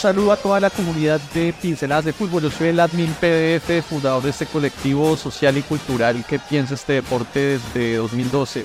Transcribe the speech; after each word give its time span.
saludo 0.00 0.32
a 0.32 0.36
toda 0.36 0.60
la 0.60 0.70
comunidad 0.70 1.20
de 1.34 1.52
Pinceladas 1.52 2.06
de 2.06 2.14
Fútbol. 2.14 2.44
Yo 2.44 2.50
soy 2.50 2.68
el 2.68 2.80
admin 2.80 3.14
PDF, 3.20 3.84
fundador 3.86 4.22
de 4.22 4.30
este 4.30 4.46
colectivo 4.46 5.14
social 5.14 5.58
y 5.58 5.62
cultural 5.62 6.24
que 6.26 6.38
piensa 6.38 6.72
este 6.72 6.94
deporte 6.94 7.58
desde 7.58 7.96
2012. 7.96 8.64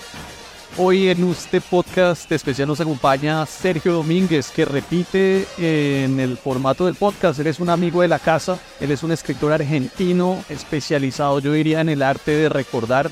Hoy 0.77 1.09
en 1.09 1.29
este 1.29 1.59
podcast 1.59 2.31
especial 2.31 2.69
nos 2.69 2.79
acompaña 2.79 3.45
Sergio 3.45 3.91
Domínguez, 3.91 4.49
que 4.49 4.63
repite 4.63 5.45
en 5.57 6.21
el 6.21 6.37
formato 6.37 6.85
del 6.85 6.95
podcast. 6.95 7.37
Él 7.39 7.47
es 7.47 7.59
un 7.59 7.69
amigo 7.69 8.01
de 8.01 8.07
la 8.07 8.19
casa, 8.19 8.57
él 8.79 8.91
es 8.91 9.03
un 9.03 9.11
escritor 9.11 9.51
argentino 9.51 10.41
especializado, 10.47 11.39
yo 11.39 11.51
diría, 11.51 11.81
en 11.81 11.89
el 11.89 12.01
arte 12.01 12.31
de 12.31 12.47
recordar 12.47 13.11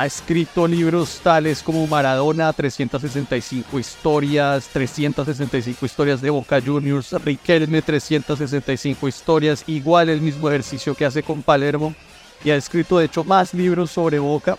ha 0.00 0.06
escrito 0.06 0.66
libros 0.66 1.20
tales 1.22 1.62
como 1.62 1.86
Maradona, 1.86 2.54
365 2.54 3.78
historias, 3.78 4.66
365 4.72 5.84
historias 5.84 6.22
de 6.22 6.30
Boca 6.30 6.58
Juniors, 6.58 7.12
Riquelme, 7.22 7.82
365 7.82 9.06
historias, 9.06 9.62
igual 9.66 10.08
el 10.08 10.22
mismo 10.22 10.48
ejercicio 10.48 10.94
que 10.94 11.04
hace 11.04 11.22
con 11.22 11.42
Palermo. 11.42 11.94
Y 12.42 12.48
ha 12.48 12.56
escrito 12.56 12.96
de 12.96 13.04
hecho 13.04 13.24
más 13.24 13.52
libros 13.52 13.90
sobre 13.90 14.18
Boca. 14.18 14.56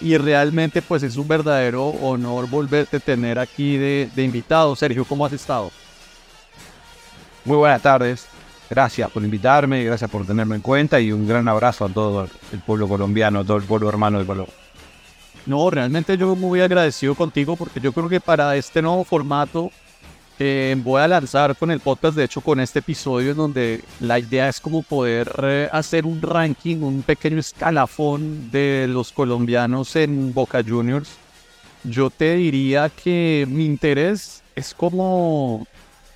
Y 0.00 0.16
realmente 0.16 0.82
pues 0.82 1.04
es 1.04 1.16
un 1.16 1.28
verdadero 1.28 1.86
honor 1.86 2.50
volverte 2.50 2.96
a 2.96 2.98
tener 2.98 3.38
aquí 3.38 3.76
de, 3.76 4.10
invitado. 4.16 4.74
Sergio, 4.74 5.04
¿cómo 5.04 5.24
has 5.24 5.32
estado? 5.32 5.70
Muy 7.44 7.56
buenas 7.56 7.82
tardes 7.82 8.26
gracias 8.68 9.10
por 9.10 9.22
invitarme, 9.22 9.84
gracias 9.84 10.10
por 10.10 10.26
tenerme 10.26 10.56
en 10.56 10.62
cuenta 10.62 10.98
y 10.98 11.12
un 11.12 11.28
gran 11.28 11.46
abrazo 11.46 11.84
a 11.84 11.88
todo 11.90 12.26
el 12.52 12.58
pueblo 12.60 12.88
colombiano, 12.88 13.40
a 13.40 13.44
todo 13.44 13.58
el 13.58 13.64
pueblo 13.64 13.88
hermano 13.88 14.18
de 14.18 14.24
Colombia. 14.24 14.61
No, 15.46 15.70
realmente 15.70 16.16
yo 16.16 16.36
muy 16.36 16.60
agradecido 16.60 17.14
contigo 17.14 17.56
porque 17.56 17.80
yo 17.80 17.92
creo 17.92 18.08
que 18.08 18.20
para 18.20 18.56
este 18.56 18.80
nuevo 18.80 19.02
formato 19.04 19.70
eh, 20.38 20.74
voy 20.78 21.00
a 21.00 21.08
lanzar 21.08 21.56
con 21.56 21.70
el 21.70 21.80
podcast, 21.80 22.16
de 22.16 22.24
hecho 22.24 22.40
con 22.40 22.60
este 22.60 22.78
episodio 22.78 23.32
en 23.32 23.36
donde 23.36 23.84
la 24.00 24.18
idea 24.18 24.48
es 24.48 24.60
como 24.60 24.82
poder 24.82 25.32
eh, 25.42 25.68
hacer 25.72 26.06
un 26.06 26.22
ranking, 26.22 26.78
un 26.78 27.02
pequeño 27.02 27.38
escalafón 27.38 28.50
de 28.50 28.86
los 28.88 29.12
colombianos 29.12 29.94
en 29.96 30.32
Boca 30.32 30.62
Juniors. 30.66 31.10
Yo 31.84 32.10
te 32.10 32.34
diría 32.36 32.88
que 32.88 33.46
mi 33.48 33.66
interés 33.66 34.42
es 34.54 34.74
como... 34.74 35.66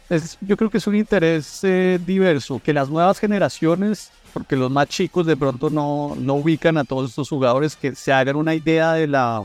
Es, 0.08 0.38
yo 0.40 0.56
creo 0.56 0.70
que 0.70 0.78
es 0.78 0.86
un 0.86 0.94
interés 0.94 1.60
eh, 1.64 1.98
diverso, 2.04 2.60
que 2.64 2.72
las 2.72 2.88
nuevas 2.88 3.18
generaciones 3.18 4.10
porque 4.36 4.54
los 4.54 4.70
más 4.70 4.86
chicos 4.88 5.24
de 5.24 5.34
pronto 5.34 5.70
no, 5.70 6.14
no 6.14 6.34
ubican 6.34 6.76
a 6.76 6.84
todos 6.84 7.08
estos 7.08 7.26
jugadores, 7.26 7.74
que 7.74 7.94
se 7.94 8.12
hagan 8.12 8.36
una 8.36 8.54
idea 8.54 8.92
de 8.92 9.06
la, 9.06 9.42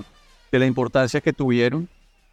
de 0.52 0.60
la 0.60 0.66
importancia 0.66 1.22
que 1.22 1.32
tuvieron, 1.32 1.88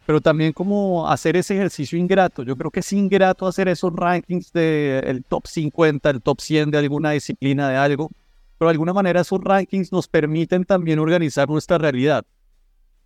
pero 0.05 0.19
también 0.19 0.51
como 0.51 1.09
hacer 1.09 1.37
ese 1.37 1.55
ejercicio 1.55 1.97
ingrato. 1.97 2.43
Yo 2.43 2.57
creo 2.57 2.69
que 2.69 2.81
es 2.81 2.91
ingrato 2.91 3.47
hacer 3.47 3.69
esos 3.69 3.93
rankings 3.93 4.51
del 4.51 5.19
de 5.19 5.23
top 5.25 5.47
50, 5.47 6.09
el 6.09 6.21
top 6.21 6.41
100 6.41 6.71
de 6.71 6.77
alguna 6.79 7.11
disciplina, 7.11 7.69
de 7.69 7.77
algo, 7.77 8.11
pero 8.57 8.67
de 8.67 8.73
alguna 8.73 8.91
manera 8.91 9.21
esos 9.21 9.39
rankings 9.41 9.93
nos 9.93 10.09
permiten 10.09 10.65
también 10.65 10.99
organizar 10.99 11.47
nuestra 11.47 11.77
realidad. 11.77 12.25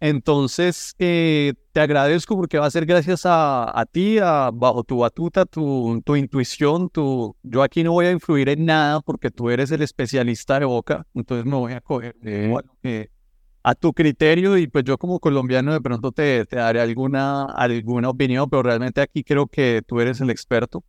Entonces, 0.05 0.95
eh, 0.99 1.53
te 1.71 1.79
agradezco 1.79 2.35
porque 2.35 2.59
va 2.59 2.65
a 2.65 2.71
ser 2.71 2.85
gracias 2.85 3.25
a, 3.25 3.79
a 3.79 3.85
ti, 3.85 4.17
a, 4.19 4.51
bajo 4.53 4.83
tu 4.83 4.97
batuta, 4.97 5.45
tu, 5.45 6.01
tu, 6.03 6.17
intuición, 6.17 6.89
tu... 6.89 7.37
Yo 7.41 7.63
aquí 7.63 7.85
no 7.85 7.93
voy 7.93 8.07
a 8.07 8.11
influir 8.11 8.49
en 8.49 8.65
nada 8.65 8.99
porque 8.99 9.31
tú 9.31 9.49
eres 9.49 9.71
el 9.71 9.81
especialista 9.81 10.59
de 10.59 10.65
boca, 10.65 11.07
entonces 11.13 11.45
me 11.45 11.55
voy 11.55 11.71
a 11.71 11.79
coger 11.79 12.17
sí. 12.21 12.47
bueno, 12.49 12.75
eh, 12.83 13.07
a 13.63 13.75
tu 13.75 13.93
criterio 13.93 14.57
y 14.57 14.67
pues 14.67 14.83
yo 14.83 14.97
como 14.97 15.21
colombiano 15.21 15.71
de 15.71 15.79
pronto 15.79 16.11
te, 16.11 16.45
te, 16.47 16.57
daré 16.57 16.81
alguna, 16.81 17.45
alguna 17.45 18.09
opinión, 18.09 18.49
pero 18.49 18.61
realmente 18.61 18.99
aquí 18.99 19.23
creo 19.23 19.47
que 19.47 19.83
tú 19.87 20.01
eres 20.01 20.19
el 20.19 20.29
experto. 20.31 20.83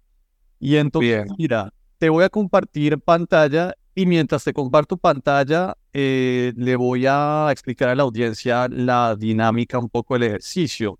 Y 0.58 0.74
entonces, 0.74 1.22
Bien. 1.24 1.36
mira, 1.38 1.72
te 1.98 2.08
voy 2.08 2.24
a 2.24 2.30
compartir 2.30 2.98
pantalla 2.98 3.76
y 3.94 4.06
mientras 4.06 4.42
te 4.42 4.52
comparto 4.52 4.96
pantalla, 4.96 5.76
eh, 5.92 6.52
le 6.56 6.74
voy 6.74 7.06
a 7.06 7.48
explicar 7.52 7.88
a 7.88 7.94
la 7.94 8.02
audiencia 8.02 8.66
la 8.68 9.14
dinámica 9.14 9.78
un 9.78 9.88
poco 9.88 10.14
del 10.14 10.24
ejercicio. 10.24 10.98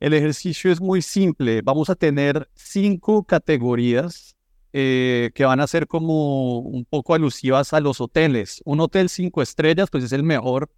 El 0.00 0.14
ejercicio 0.14 0.72
es 0.72 0.80
muy 0.80 1.02
simple. 1.02 1.60
Vamos 1.62 1.90
a 1.90 1.94
tener 1.94 2.48
cinco 2.54 3.22
categorías 3.24 4.34
eh, 4.72 5.30
que 5.34 5.44
van 5.44 5.60
a 5.60 5.66
ser 5.66 5.86
como 5.86 6.60
un 6.60 6.86
poco 6.86 7.14
alusivas 7.14 7.74
a 7.74 7.80
los 7.80 8.00
hoteles. 8.00 8.62
Un 8.64 8.80
hotel 8.80 9.10
cinco 9.10 9.42
estrellas, 9.42 9.90
pues 9.90 10.04
es 10.04 10.12
el 10.12 10.22
mejor, 10.22 10.70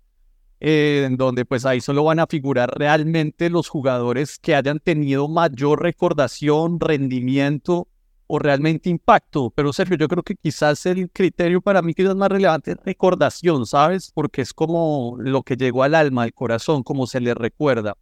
eh, 0.58 1.04
en 1.06 1.16
donde 1.16 1.44
pues 1.44 1.64
ahí 1.64 1.80
solo 1.80 2.02
van 2.02 2.18
a 2.18 2.26
figurar 2.26 2.70
realmente 2.76 3.48
los 3.48 3.68
jugadores 3.68 4.40
que 4.40 4.56
hayan 4.56 4.80
tenido 4.80 5.28
mayor 5.28 5.82
recordación, 5.82 6.80
rendimiento 6.80 7.86
o 8.26 8.38
realmente 8.38 8.88
impacto. 8.88 9.50
Pero 9.54 9.72
Sergio, 9.72 9.96
yo 9.96 10.08
creo 10.08 10.22
que 10.22 10.34
quizás 10.34 10.84
el 10.86 11.10
criterio 11.10 11.60
para 11.60 11.82
mí 11.82 11.94
quizás 11.94 12.14
más 12.16 12.28
relevante 12.28 12.72
es 12.72 12.78
recordación, 12.84 13.66
¿sabes? 13.66 14.10
Porque 14.12 14.42
es 14.42 14.52
como 14.52 15.16
lo 15.18 15.42
que 15.42 15.56
llegó 15.56 15.82
al 15.82 15.94
alma, 15.94 16.22
al 16.22 16.32
corazón, 16.32 16.82
como 16.82 17.06
se 17.06 17.20
le 17.20 17.34
recuerda. 17.34 17.96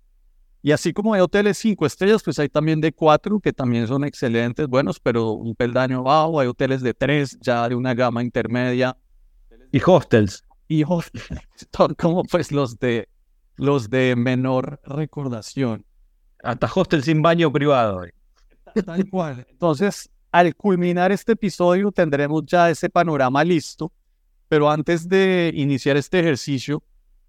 Y 0.64 0.70
así 0.70 0.92
como 0.92 1.12
hay 1.12 1.20
hoteles 1.20 1.58
cinco 1.58 1.86
estrellas, 1.86 2.22
pues 2.22 2.38
hay 2.38 2.48
también 2.48 2.80
de 2.80 2.92
cuatro, 2.92 3.40
que 3.40 3.52
también 3.52 3.88
son 3.88 4.04
excelentes, 4.04 4.68
buenos, 4.68 5.00
pero 5.00 5.32
un 5.32 5.56
peldaño 5.56 6.04
bajo. 6.04 6.38
Hay 6.38 6.46
hoteles 6.46 6.82
de 6.82 6.94
tres, 6.94 7.36
ya 7.40 7.68
de 7.68 7.74
una 7.74 7.94
gama 7.94 8.22
intermedia. 8.22 8.96
Y 9.72 9.80
hostels. 9.84 10.44
Y 10.68 10.84
hostels, 10.84 11.26
como 11.98 12.22
pues 12.22 12.52
los 12.52 12.78
de, 12.78 13.08
los 13.56 13.90
de 13.90 14.14
menor 14.14 14.80
recordación. 14.84 15.84
Hasta 16.44 16.70
hostel 16.72 17.02
sin 17.02 17.22
baño 17.22 17.50
privado. 17.50 18.02
Tal 18.86 19.10
cual. 19.10 19.44
Entonces, 19.50 20.10
al 20.32 20.56
culminar 20.56 21.12
este 21.12 21.32
episodio 21.32 21.92
tendremos 21.92 22.44
ya 22.46 22.70
ese 22.70 22.88
panorama 22.88 23.44
listo, 23.44 23.92
pero 24.48 24.70
antes 24.70 25.06
de 25.06 25.52
iniciar 25.54 25.98
este 25.98 26.20
ejercicio, 26.20 26.82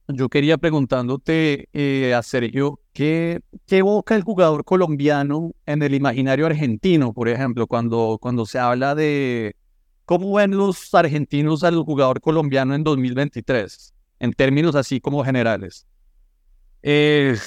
yo 0.07 0.29
quería 0.29 0.57
preguntándote 0.57 1.67
eh, 1.73 2.13
a 2.13 2.23
Sergio, 2.23 2.79
¿qué, 2.93 3.41
¿qué, 3.67 3.79
evoca 3.79 4.15
el 4.15 4.23
jugador 4.23 4.63
colombiano 4.63 5.51
en 5.65 5.83
el 5.83 5.95
imaginario 5.95 6.45
argentino, 6.45 7.11
por 7.11 7.27
ejemplo, 7.27 7.67
cuando, 7.67 8.17
cuando 8.21 8.45
se 8.45 8.57
habla 8.57 8.95
de 8.95 9.57
cómo 10.05 10.33
ven 10.33 10.51
los 10.51 10.93
argentinos 10.93 11.65
al 11.65 11.75
jugador 11.83 12.21
colombiano 12.21 12.73
en 12.73 12.85
2023, 12.85 13.93
en 14.19 14.31
términos 14.31 14.75
así 14.75 15.01
como 15.01 15.25
generales? 15.25 15.85
Eh, 16.81 17.37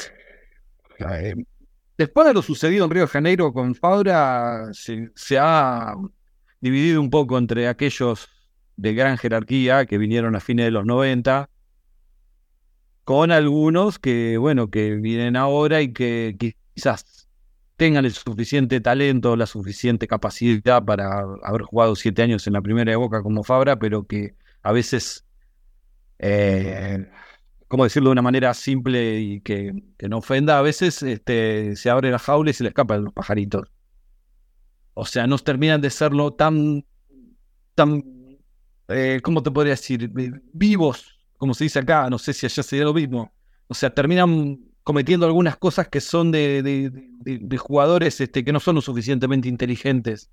Después 1.98 2.26
de 2.26 2.34
lo 2.34 2.43
sucedido 2.43 2.84
en 2.84 2.90
Río 2.90 3.02
de 3.02 3.08
Janeiro 3.08 3.52
con 3.52 3.75
Fabra, 3.75 4.69
se, 4.72 5.38
ha 5.38 5.94
dividido 6.60 7.00
un 7.00 7.08
poco 7.08 7.38
entre 7.38 7.69
aquellos 7.69 8.28
de 8.76 8.93
gran 8.94 9.16
jerarquía 9.16 9.87
que 9.87 9.96
vinieron 9.96 10.37
a 10.37 10.40
fines 10.40 10.66
de 10.66 10.70
los 10.70 10.84
90, 10.84 11.48
con 13.04 13.31
algunos 13.31 13.98
que, 13.98 14.37
bueno, 14.37 14.69
que 14.69 14.96
vienen 14.96 15.37
ahora 15.37 15.81
y 15.81 15.93
que 15.93 16.37
quizás 16.75 17.28
tengan 17.76 18.04
el 18.04 18.12
suficiente 18.12 18.81
talento, 18.81 19.37
la 19.37 19.46
suficiente 19.46 20.06
capacidad 20.06 20.84
para 20.84 21.20
haber 21.44 21.62
jugado 21.62 21.94
siete 21.96 22.22
años 22.22 22.46
en 22.46 22.54
la 22.54 22.62
primera 22.62 22.90
de 22.90 22.96
Boca 22.96 23.22
como 23.22 23.44
Fabra, 23.44 23.78
pero 23.78 24.06
que 24.06 24.34
a 24.62 24.72
veces 24.72 25.25
eh, 26.19 27.06
¿cómo 27.69 27.85
decirlo 27.85 28.11
de 28.11 28.13
una 28.13 28.23
manera 28.23 28.55
simple 28.55 29.21
y 29.21 29.41
que, 29.41 29.73
no 30.09 30.19
ofenda? 30.19 30.59
A 30.59 30.63
veces 30.63 31.03
este, 31.03 31.77
se 31.77 31.91
abre 31.91 32.11
la 32.11 32.19
jaula 32.19 32.51
y 32.51 32.55
se 32.55 32.63
le 32.63 32.69
escapan 32.69 33.05
los 33.05 33.13
pajaritos. 33.13 33.69
O 34.95 35.05
sea, 35.05 35.27
no 35.27 35.39
terminan 35.39 35.81
de 35.81 35.91
serlo 35.91 36.33
tan, 36.33 36.85
tan, 37.75 38.03
eh, 38.89 39.21
¿cómo 39.23 39.43
te 39.43 39.51
podría 39.51 39.73
decir? 39.73 40.11
Vivos, 40.53 41.19
como 41.37 41.55
se 41.55 41.65
dice 41.65 41.81
acá, 41.81 42.09
no 42.09 42.19
sé 42.19 42.33
si 42.33 42.47
allá 42.47 42.63
sería 42.63 42.85
lo 42.85 42.95
mismo. 42.95 43.33
O 43.69 43.75
sea, 43.75 43.91
terminan 43.91 44.59
cometiendo 44.83 45.27
algunas 45.27 45.57
cosas 45.57 45.89
que 45.89 46.01
son 46.01 46.31
de, 46.31 46.63
de, 46.63 47.59
jugadores 47.59 48.21
este, 48.21 48.45
que 48.45 48.53
no 48.53 48.61
son 48.61 48.77
lo 48.77 48.81
suficientemente 48.81 49.49
inteligentes. 49.49 50.31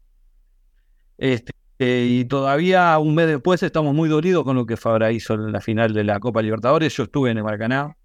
Este, 1.17 1.53
y 1.79 2.25
todavía 2.25 2.97
un 2.99 3.15
mes 3.15 3.27
después 3.27 3.61
estamos 3.63 3.93
muy 3.93 4.07
dolidos 4.07 4.43
con 4.43 4.55
lo 4.55 4.65
que 4.65 4.77
Fabra 4.77 5.11
hizo 5.11 5.33
en 5.33 5.51
la 5.51 5.59
final 5.59 5.93
de 5.93 6.03
la 6.03 6.19
Copa 6.19 6.41
Libertadores. 6.41 6.95
Yo 6.95 7.03
estuve 7.03 7.31
en 7.31 7.37
el 7.37 7.43
Maracaná 7.43 7.95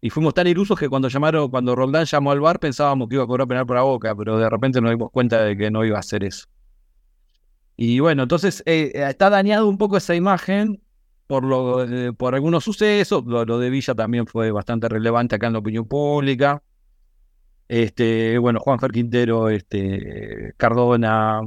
y 0.00 0.10
fuimos 0.10 0.34
tan 0.34 0.46
ilusos 0.46 0.78
que 0.78 0.88
cuando 0.88 1.08
llamaron, 1.08 1.50
cuando 1.50 1.74
Roldán 1.74 2.04
llamó 2.04 2.30
al 2.30 2.40
bar 2.40 2.60
pensábamos 2.60 3.08
que 3.08 3.16
iba 3.16 3.24
a 3.24 3.26
cobrar 3.26 3.48
penal 3.48 3.66
por 3.66 3.76
la 3.76 3.82
boca, 3.82 4.14
pero 4.14 4.38
de 4.38 4.48
repente 4.48 4.80
nos 4.80 4.90
dimos 4.92 5.10
cuenta 5.10 5.42
de 5.42 5.56
que 5.56 5.70
no 5.70 5.84
iba 5.84 5.96
a 5.96 6.00
hacer 6.00 6.22
eso. 6.22 6.46
Y 7.76 8.00
bueno, 8.00 8.24
entonces 8.24 8.62
eh, 8.66 8.92
está 8.94 9.30
dañado 9.30 9.68
un 9.68 9.78
poco 9.78 9.96
esa 9.96 10.14
imagen 10.14 10.82
por, 11.28 11.44
lo, 11.44 11.84
eh, 11.84 12.12
por 12.12 12.34
algunos 12.34 12.64
sucesos. 12.64 13.24
Lo, 13.24 13.58
de 13.58 13.70
Villa 13.70 13.94
también 13.94 14.26
fue 14.26 14.50
bastante 14.50 14.88
relevante 14.88 15.36
acá 15.36 15.46
en 15.48 15.52
la 15.54 15.58
opinión 15.60 15.86
pública. 15.86 16.62
Este, 17.68 18.38
bueno, 18.38 18.60
Juan 18.60 18.80
Fer 18.80 18.90
Quintero, 18.90 19.48
este, 19.48 20.54
Cardona, 20.56 21.40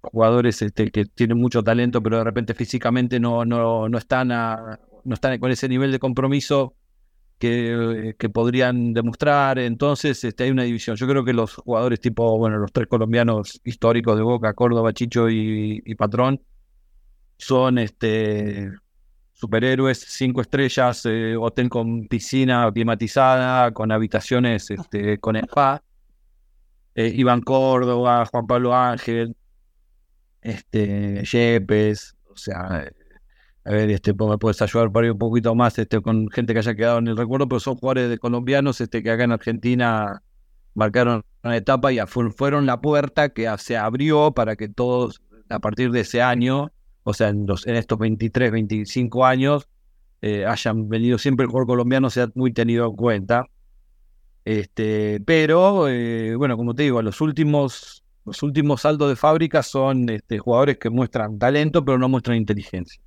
jugadores 0.00 0.62
este, 0.62 0.90
que 0.90 1.04
tienen 1.06 1.38
mucho 1.38 1.62
talento, 1.62 2.02
pero 2.02 2.18
de 2.18 2.24
repente 2.24 2.54
físicamente 2.54 3.20
no, 3.20 3.44
no, 3.44 3.88
no, 3.88 3.98
están, 3.98 4.28
no 4.28 5.14
están 5.14 5.38
con 5.38 5.50
ese 5.50 5.68
nivel 5.68 5.92
de 5.92 5.98
compromiso 5.98 6.74
que, 7.38 8.14
que, 8.18 8.28
podrían 8.28 8.92
demostrar. 8.94 9.58
Entonces, 9.58 10.22
este, 10.24 10.44
hay 10.44 10.50
una 10.50 10.64
división. 10.64 10.96
Yo 10.96 11.06
creo 11.06 11.24
que 11.24 11.32
los 11.32 11.54
jugadores 11.54 12.00
tipo, 12.00 12.36
bueno, 12.38 12.58
los 12.58 12.72
tres 12.72 12.88
colombianos 12.88 13.60
históricos 13.64 14.16
de 14.16 14.22
Boca, 14.22 14.54
Córdoba, 14.54 14.92
Chicho 14.92 15.28
y, 15.30 15.94
Patrón, 15.96 16.40
son 17.36 17.78
este, 17.78 18.70
superhéroes, 19.32 20.00
cinco 20.00 20.40
estrellas, 20.40 21.06
eh, 21.06 21.36
hotel 21.36 21.68
con 21.68 22.08
piscina 22.08 22.70
climatizada, 22.72 23.72
con 23.72 23.92
habitaciones 23.92 24.70
este, 24.70 25.18
con 25.18 25.36
spa. 25.36 25.82
Eh, 26.94 27.12
Iván 27.14 27.42
Córdoba, 27.42 28.26
Juan 28.26 28.46
Pablo 28.48 28.74
Ángel, 28.74 29.36
este, 30.48 31.24
Yepes, 31.24 32.16
o 32.30 32.36
sea, 32.36 32.90
a 33.64 33.70
ver, 33.70 33.90
este, 33.90 34.14
me 34.14 34.38
puedes 34.38 34.62
ayudar 34.62 34.90
para 34.90 35.06
ir 35.06 35.12
un 35.12 35.18
poquito 35.18 35.54
más 35.54 35.78
este, 35.78 36.00
con 36.00 36.30
gente 36.30 36.52
que 36.52 36.60
haya 36.60 36.74
quedado 36.74 36.98
en 36.98 37.08
el 37.08 37.16
recuerdo, 37.16 37.48
pero 37.48 37.60
son 37.60 37.76
jugadores 37.76 38.08
de 38.08 38.18
colombianos 38.18 38.80
este, 38.80 39.02
que 39.02 39.10
acá 39.10 39.24
en 39.24 39.32
Argentina 39.32 40.22
marcaron 40.74 41.24
una 41.42 41.56
etapa 41.56 41.92
y 41.92 41.98
fueron 42.06 42.66
la 42.66 42.80
puerta 42.80 43.30
que 43.30 43.52
se 43.58 43.76
abrió 43.76 44.32
para 44.32 44.56
que 44.56 44.68
todos, 44.68 45.20
a 45.48 45.58
partir 45.58 45.90
de 45.90 46.00
ese 46.00 46.22
año, 46.22 46.72
o 47.02 47.14
sea, 47.14 47.28
en, 47.28 47.46
los, 47.46 47.66
en 47.66 47.76
estos 47.76 47.98
23, 47.98 48.52
25 48.52 49.26
años, 49.26 49.68
eh, 50.22 50.46
hayan 50.46 50.88
venido 50.88 51.18
siempre 51.18 51.44
el 51.44 51.50
jugador 51.50 51.66
colombiano, 51.66 52.10
sea 52.10 52.28
muy 52.34 52.52
tenido 52.52 52.86
en 52.86 52.96
cuenta. 52.96 53.46
Este, 54.44 55.20
pero, 55.26 55.88
eh, 55.88 56.34
bueno, 56.36 56.56
como 56.56 56.74
te 56.74 56.84
digo, 56.84 57.02
los 57.02 57.20
últimos, 57.20 58.04
los 58.28 58.42
últimos 58.42 58.82
saltos 58.82 59.08
de 59.08 59.16
fábrica 59.16 59.62
son 59.62 60.08
este, 60.08 60.38
jugadores 60.38 60.78
que 60.78 60.90
muestran 60.90 61.38
talento, 61.38 61.84
pero 61.84 61.98
no 61.98 62.08
muestran 62.08 62.36
inteligencia. 62.36 63.00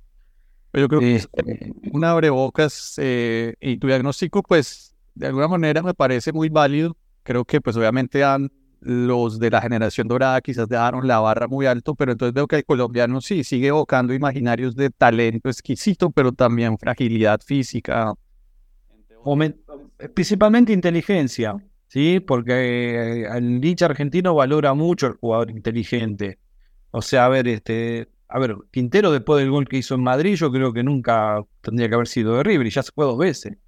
Yo 0.72 0.88
creo 0.88 1.00
que 1.00 1.16
este, 1.16 1.72
un 1.92 2.04
abrebocas 2.04 2.94
eh, 2.96 3.54
y 3.60 3.76
tu 3.76 3.86
diagnóstico, 3.86 4.42
pues, 4.42 4.94
de 5.14 5.28
alguna 5.28 5.48
manera 5.48 5.82
me 5.82 5.94
parece 5.94 6.32
muy 6.32 6.48
válido. 6.48 6.96
Creo 7.22 7.44
que, 7.44 7.60
pues, 7.60 7.76
obviamente 7.76 8.24
han 8.24 8.50
los 8.80 9.38
de 9.38 9.48
la 9.48 9.62
generación 9.62 10.08
dorada 10.08 10.40
quizás 10.40 10.68
dejaron 10.68 11.06
la 11.06 11.20
barra 11.20 11.46
muy 11.46 11.66
alto, 11.66 11.94
pero 11.94 12.12
entonces 12.12 12.34
veo 12.34 12.48
que 12.48 12.56
el 12.56 12.64
colombiano 12.64 13.20
sí 13.20 13.44
sigue 13.44 13.68
evocando 13.68 14.12
imaginarios 14.12 14.74
de 14.74 14.90
talento 14.90 15.48
exquisito, 15.48 16.10
pero 16.10 16.32
también 16.32 16.76
fragilidad 16.78 17.40
física. 17.42 18.12
Principalmente 20.14 20.72
inteligencia, 20.72 21.56
¿sí? 21.92 22.20
Porque 22.20 22.52
eh, 23.22 23.28
el 23.36 23.60
dicho 23.60 23.84
argentino 23.84 24.34
valora 24.34 24.72
mucho 24.74 25.08
el 25.08 25.14
jugador 25.14 25.50
inteligente. 25.50 26.38
O 26.90 27.02
sea, 27.02 27.26
a 27.26 27.28
ver, 27.28 27.48
este, 27.48 28.08
a 28.28 28.38
ver, 28.38 28.56
Quintero 28.70 29.12
después 29.12 29.40
del 29.40 29.50
gol 29.50 29.68
que 29.68 29.78
hizo 29.78 29.94
en 29.94 30.02
Madrid, 30.02 30.36
yo 30.36 30.50
creo 30.50 30.72
que 30.72 30.82
nunca 30.82 31.44
tendría 31.60 31.88
que 31.90 31.94
haber 31.94 32.08
sido 32.08 32.36
de 32.36 32.44
River 32.44 32.66
y 32.66 32.70
ya 32.70 32.82
se 32.82 32.92
fue 32.92 33.04
dos 33.04 33.18
veces. 33.18 33.58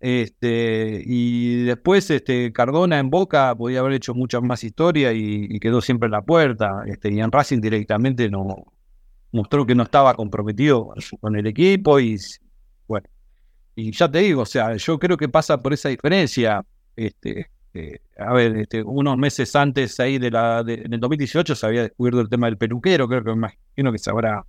Este, 0.00 1.02
y 1.04 1.64
después 1.64 2.08
este, 2.10 2.52
Cardona 2.52 2.98
en 2.98 3.10
Boca 3.10 3.54
podía 3.56 3.80
haber 3.80 3.94
hecho 3.94 4.14
mucha 4.14 4.40
más 4.40 4.64
historia 4.64 5.12
y, 5.12 5.58
quedó 5.60 5.82
siempre 5.82 6.06
en 6.06 6.12
la 6.12 6.22
puerta. 6.22 6.82
Este, 6.86 7.12
y 7.12 7.20
en 7.20 7.30
Racing 7.30 7.60
directamente 7.60 8.30
no 8.30 8.72
mostró 9.32 9.66
que 9.66 9.74
no 9.74 9.82
estaba 9.82 10.14
comprometido 10.14 10.94
con 11.20 11.36
el 11.36 11.46
equipo. 11.46 12.00
Y 12.00 12.16
bueno, 12.86 13.06
y 13.74 13.92
ya 13.92 14.10
te 14.10 14.20
digo, 14.20 14.42
o 14.42 14.46
sea, 14.46 14.76
yo 14.76 14.98
creo 14.98 15.18
que 15.18 15.28
pasa 15.28 15.60
por 15.62 15.74
esa 15.74 15.90
diferencia. 15.90 16.64
Este, 17.06 17.50
eh, 17.74 17.98
a 18.18 18.32
ver, 18.32 18.56
este, 18.56 18.82
unos 18.82 19.16
meses 19.16 19.54
antes 19.56 19.98
ahí 20.00 20.18
de 20.18 20.30
la, 20.30 20.62
de, 20.64 20.74
en 20.74 20.94
el 20.94 21.00
2018 21.00 21.54
se 21.54 21.66
había 21.66 21.82
descubierto 21.82 22.20
el 22.20 22.28
tema 22.28 22.46
del 22.46 22.58
peluquero, 22.58 23.08
creo 23.08 23.22
que 23.22 23.30
me 23.30 23.36
imagino 23.36 23.92
que 23.92 23.98
se 23.98 24.10
habrá 24.10 24.44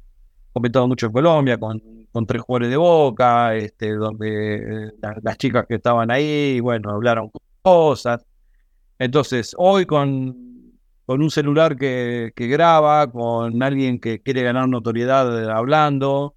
comentado 0.53 0.87
mucho 0.87 1.05
en 1.07 1.11
Colombia 1.11 1.57
con 1.57 1.81
con 2.11 2.25
tres 2.25 2.41
jugadores 2.41 2.69
de 2.69 2.77
boca, 2.77 3.55
este, 3.55 3.93
donde 3.93 4.87
eh, 4.87 4.91
las 5.21 5.37
chicas 5.37 5.65
que 5.67 5.75
estaban 5.75 6.11
ahí, 6.11 6.59
bueno, 6.59 6.91
hablaron 6.91 7.31
cosas. 7.61 8.25
Entonces, 8.97 9.55
hoy 9.57 9.85
con, 9.85 10.73
con 11.05 11.21
un 11.21 11.31
celular 11.31 11.77
que, 11.77 12.31
que 12.35 12.47
graba, 12.47 13.11
con 13.11 13.61
alguien 13.61 13.99
que 13.99 14.21
quiere 14.21 14.43
ganar 14.43 14.67
notoriedad 14.67 15.49
hablando, 15.51 16.35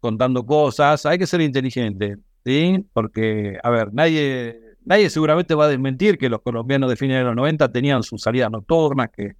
contando 0.00 0.46
cosas, 0.46 1.06
hay 1.06 1.18
que 1.18 1.26
ser 1.26 1.40
inteligente, 1.40 2.16
¿sí? 2.44 2.86
Porque, 2.92 3.58
a 3.62 3.70
ver, 3.70 3.92
nadie, 3.92 4.58
nadie 4.86 5.10
seguramente 5.10 5.54
va 5.54 5.66
a 5.66 5.68
desmentir 5.68 6.16
que 6.16 6.30
los 6.30 6.40
colombianos 6.40 6.88
de 6.88 6.96
fines 6.96 7.18
de 7.18 7.24
los 7.24 7.36
90 7.36 7.70
tenían 7.70 8.02
sus 8.02 8.22
salidas 8.22 8.50
nocturnas, 8.50 9.10
que, 9.10 9.36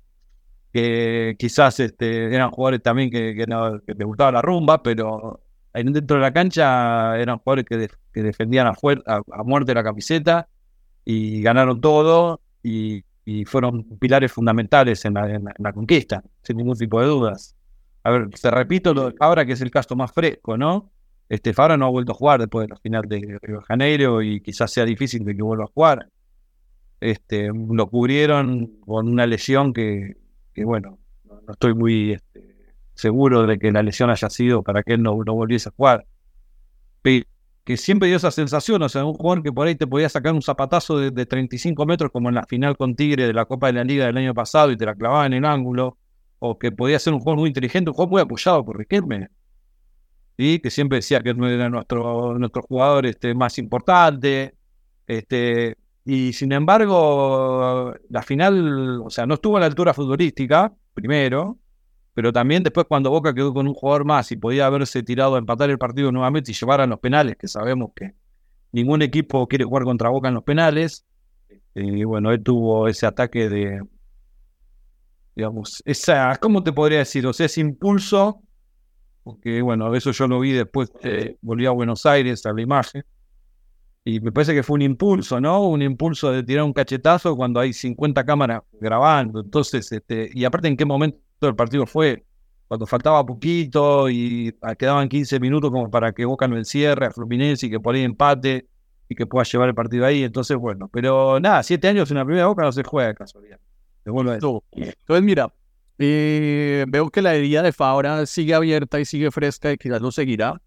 que 0.72 1.36
quizás 1.38 1.80
este, 1.80 2.34
eran 2.34 2.50
jugadores 2.50 2.82
también 2.82 3.10
que, 3.10 3.34
que, 3.34 3.46
les 3.46 4.06
gustaba 4.06 4.32
la 4.32 4.42
rumba, 4.42 4.82
pero 4.82 5.40
dentro 5.72 6.16
de 6.16 6.22
la 6.22 6.32
cancha 6.32 7.16
eran 7.18 7.38
jugadores 7.38 7.64
que, 8.12 8.22
defendían 8.22 8.66
a, 8.66 9.42
muerte 9.44 9.74
la 9.74 9.84
camiseta 9.84 10.48
y 11.04 11.42
ganaron 11.42 11.80
todo 11.80 12.40
y, 12.62 13.02
fueron 13.46 13.82
pilares 13.98 14.30
fundamentales 14.30 15.04
en 15.04 15.14
la, 15.14 15.72
conquista, 15.72 16.22
sin 16.42 16.58
ningún 16.58 16.76
tipo 16.76 17.00
de 17.00 17.06
dudas. 17.06 17.56
A 18.04 18.10
ver, 18.10 18.30
te 18.30 18.50
repito 18.52 18.94
lo 18.94 19.12
Fabra, 19.12 19.44
que 19.44 19.52
es 19.52 19.60
el 19.60 19.70
caso 19.70 19.96
más 19.96 20.12
fresco, 20.12 20.56
¿no? 20.56 20.92
Este 21.28 21.52
Fabra 21.52 21.76
no 21.76 21.86
ha 21.86 21.90
vuelto 21.90 22.12
a 22.12 22.14
jugar 22.14 22.40
después 22.40 22.66
de 22.66 22.74
la 22.74 22.80
final 22.80 23.02
de 23.08 23.38
Río 23.42 23.58
de 23.58 23.64
Janeiro 23.64 24.22
y 24.22 24.40
quizás 24.40 24.70
sea 24.70 24.84
difícil 24.84 25.24
de 25.24 25.34
que 25.34 25.42
vuelva 25.42 25.64
a 25.64 25.68
jugar. 25.68 26.08
Este, 27.00 27.48
lo 27.52 27.88
cubrieron 27.88 28.78
con 28.80 29.08
una 29.08 29.26
lesión 29.26 29.72
que, 29.72 30.16
bueno, 30.56 30.98
no, 31.24 31.52
estoy 31.52 31.74
muy 31.74 32.12
este, 32.12 32.56
seguro 32.94 33.46
de 33.46 33.58
que 33.58 33.72
la 33.72 33.82
lesión 33.82 34.08
haya 34.10 34.30
sido 34.30 34.62
para 34.62 34.82
que 34.82 34.94
él 34.94 35.02
no, 35.02 35.16
volviese 35.16 35.68
a 35.68 35.72
jugar. 35.76 36.06
que 37.02 37.76
siempre 37.76 38.06
dio 38.06 38.16
esa 38.16 38.30
sensación, 38.30 38.80
o 38.82 38.88
sea, 38.88 39.04
un 39.04 39.14
jugador 39.14 39.42
que 39.42 39.52
por 39.52 39.66
ahí 39.66 39.74
te 39.74 39.88
podía 39.88 40.08
sacar 40.08 40.32
un 40.32 40.42
zapatazo 40.42 40.98
de, 40.98 41.26
35 41.26 41.84
metros, 41.84 42.12
como 42.12 42.28
en 42.28 42.36
la 42.36 42.44
final 42.44 42.76
con 42.76 42.94
Tigre 42.94 43.26
de 43.26 43.32
la 43.32 43.44
Copa 43.46 43.66
de 43.66 43.72
la 43.72 43.84
Liga 43.84 44.06
del 44.06 44.16
año 44.16 44.34
pasado 44.34 44.70
y 44.70 44.76
te 44.76 44.86
la 44.86 44.94
clavaba 44.94 45.26
en 45.26 45.32
el 45.32 45.44
ángulo, 45.44 45.98
o 46.38 46.58
que 46.58 46.70
podía 46.70 46.98
ser 47.00 47.14
un 47.14 47.18
jugador 47.18 47.40
muy 47.40 47.48
inteligente, 47.48 47.90
un 47.90 47.94
jugador 47.94 48.12
muy 48.12 48.22
apoyado 48.22 48.64
por 48.64 48.78
Riquelme, 48.78 49.28
¿sí? 50.36 50.60
que 50.60 50.70
siempre 50.70 50.98
decía 50.98 51.20
que 51.20 51.34
no 51.34 51.48
era 51.48 51.68
nuestro, 51.68 52.38
nuestro 52.38 52.62
jugador 52.62 53.06
este, 53.06 53.34
más 53.34 53.58
importante, 53.58 54.54
este, 55.06 55.76
y 56.04 56.32
sin 56.32 56.52
embargo, 56.52 57.94
la 58.08 58.22
final, 58.22 59.00
o 59.04 59.10
sea, 59.10 59.26
no 59.26 59.34
estuvo 59.34 59.56
a 59.56 59.60
la 59.60 59.66
altura 59.66 59.92
futbolística, 59.92 60.72
primero, 60.94 61.58
pero 62.14 62.32
también 62.32 62.62
después 62.62 62.86
cuando 62.88 63.10
Boca 63.10 63.34
quedó 63.34 63.52
con 63.52 63.66
un 63.68 63.74
jugador 63.74 64.04
más 64.04 64.30
y 64.32 64.36
podía 64.36 64.66
haberse 64.66 65.02
tirado 65.02 65.34
a 65.34 65.38
empatar 65.38 65.68
el 65.68 65.78
partido 65.78 66.10
nuevamente 66.12 66.50
y 66.50 66.54
llevar 66.54 66.80
a 66.80 66.86
los 66.86 67.00
penales, 67.00 67.36
que 67.36 67.48
sabemos 67.48 67.90
que 67.94 68.14
ningún 68.72 69.02
equipo 69.02 69.46
quiere 69.48 69.64
jugar 69.64 69.84
contra 69.84 70.08
Boca 70.08 70.28
en 70.28 70.34
los 70.34 70.44
penales, 70.44 71.04
y 71.74 72.00
eh, 72.00 72.04
bueno, 72.04 72.32
él 72.32 72.42
tuvo 72.42 72.88
ese 72.88 73.04
ataque 73.06 73.48
de, 73.50 73.82
digamos, 75.34 75.82
esa, 75.84 76.36
¿cómo 76.36 76.62
te 76.62 76.72
podría 76.72 77.00
decir? 77.00 77.26
O 77.26 77.32
sea, 77.32 77.46
ese 77.46 77.60
impulso, 77.60 78.42
porque 79.26 79.60
bueno, 79.60 79.92
eso 79.92 80.12
yo 80.12 80.28
lo 80.28 80.38
vi 80.38 80.52
después, 80.52 80.92
volví 81.40 81.66
a 81.66 81.72
Buenos 81.72 82.06
Aires 82.06 82.46
a 82.46 82.52
la 82.52 82.62
imagen, 82.62 83.04
Y 84.04 84.20
me 84.20 84.30
parece 84.30 84.54
que 84.54 84.62
fue 84.62 84.74
un 84.74 84.82
impulso, 84.82 85.40
¿no? 85.40 85.66
Un 85.66 85.82
impulso 85.82 86.30
de 86.30 86.44
tirar 86.44 86.62
un 86.62 86.72
cachetazo 86.72 87.34
cuando 87.34 87.58
hay 87.58 87.72
50 87.72 88.24
cámaras 88.24 88.62
grabando. 88.80 89.40
Entonces, 89.40 89.90
este, 89.90 90.30
y 90.32 90.44
aparte, 90.44 90.68
¿en 90.68 90.76
qué 90.76 90.84
momento 90.84 91.18
el 91.40 91.56
partido 91.56 91.86
fue? 91.86 92.24
Cuando 92.68 92.86
faltaba 92.86 93.26
poquito 93.26 94.08
y 94.08 94.54
ah, 94.62 94.76
quedaban 94.76 95.08
15 95.08 95.40
minutos 95.40 95.72
como 95.72 95.90
para 95.90 96.12
que 96.12 96.24
Boca 96.24 96.46
no 96.46 96.56
encierre 96.56 97.06
a 97.06 97.10
Fluminense 97.10 97.66
y 97.66 97.70
que 97.70 97.80
por 97.80 97.96
ahí 97.96 98.02
empate 98.02 98.68
y 99.08 99.16
que 99.16 99.26
pueda 99.26 99.42
llevar 99.42 99.70
el 99.70 99.74
partido 99.74 100.06
ahí. 100.06 100.22
Entonces, 100.22 100.56
bueno, 100.56 100.88
pero 100.92 101.40
nada, 101.40 101.64
siete 101.64 101.88
años 101.88 102.08
en 102.12 102.18
la 102.18 102.24
primera 102.24 102.46
Boca 102.46 102.62
no 102.62 102.70
se 102.70 102.84
juega 102.84 103.08
de 103.08 103.16
casualidad. 103.16 103.58
Entonces, 104.04 105.24
mira, 105.24 105.52
eh, 105.98 106.84
veo 106.88 107.10
que 107.10 107.22
la 107.22 107.34
herida 107.34 107.62
de 107.62 107.72
Fabra 107.72 108.26
sigue 108.26 108.54
abierta 108.54 109.00
y 109.00 109.04
sigue 109.04 109.30
fresca 109.30 109.72
y 109.72 109.78
quizás 109.78 110.00
lo 110.00 110.12
seguirá. 110.12 110.60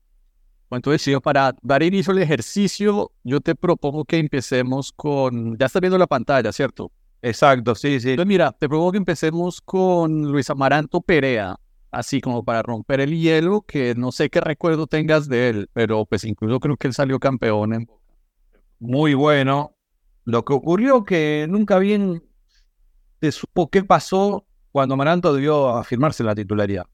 Entonces, 0.71 1.19
para 1.21 1.55
dar 1.61 1.81
inicio 1.81 2.13
al 2.13 2.19
ejercicio, 2.19 3.11
yo 3.23 3.41
te 3.41 3.55
propongo 3.55 4.05
que 4.05 4.17
empecemos 4.17 4.91
con. 4.91 5.57
Ya 5.57 5.65
estás 5.65 5.81
viendo 5.81 5.97
la 5.97 6.07
pantalla, 6.07 6.51
¿cierto? 6.51 6.91
Exacto, 7.21 7.75
sí, 7.75 7.99
sí. 7.99 8.11
Entonces, 8.11 8.27
mira, 8.27 8.51
te 8.51 8.69
propongo 8.69 8.91
que 8.91 8.97
empecemos 8.99 9.61
con 9.61 10.31
Luis 10.31 10.49
Amaranto 10.49 11.01
Perea, 11.01 11.57
así 11.91 12.21
como 12.21 12.43
para 12.43 12.61
romper 12.61 13.01
el 13.01 13.19
hielo, 13.19 13.61
que 13.61 13.95
no 13.95 14.11
sé 14.11 14.29
qué 14.29 14.41
recuerdo 14.41 14.87
tengas 14.87 15.27
de 15.27 15.49
él, 15.49 15.69
pero 15.73 16.05
pues 16.05 16.23
incluso 16.23 16.59
creo 16.59 16.77
que 16.77 16.87
él 16.87 16.93
salió 16.93 17.19
campeón 17.19 17.73
en 17.73 17.89
Muy 18.79 19.15
bueno. 19.15 19.75
Lo 20.25 20.45
que 20.45 20.53
ocurrió 20.53 21.03
que 21.03 21.47
nunca 21.49 21.79
bien 21.79 22.23
te 23.19 23.31
supo 23.31 23.69
qué 23.69 23.83
pasó 23.83 24.45
cuando 24.71 24.93
Amaranto 24.93 25.33
debió 25.33 25.69
afirmarse 25.69 26.23
en 26.23 26.27
la 26.27 26.35
titularidad. 26.35 26.85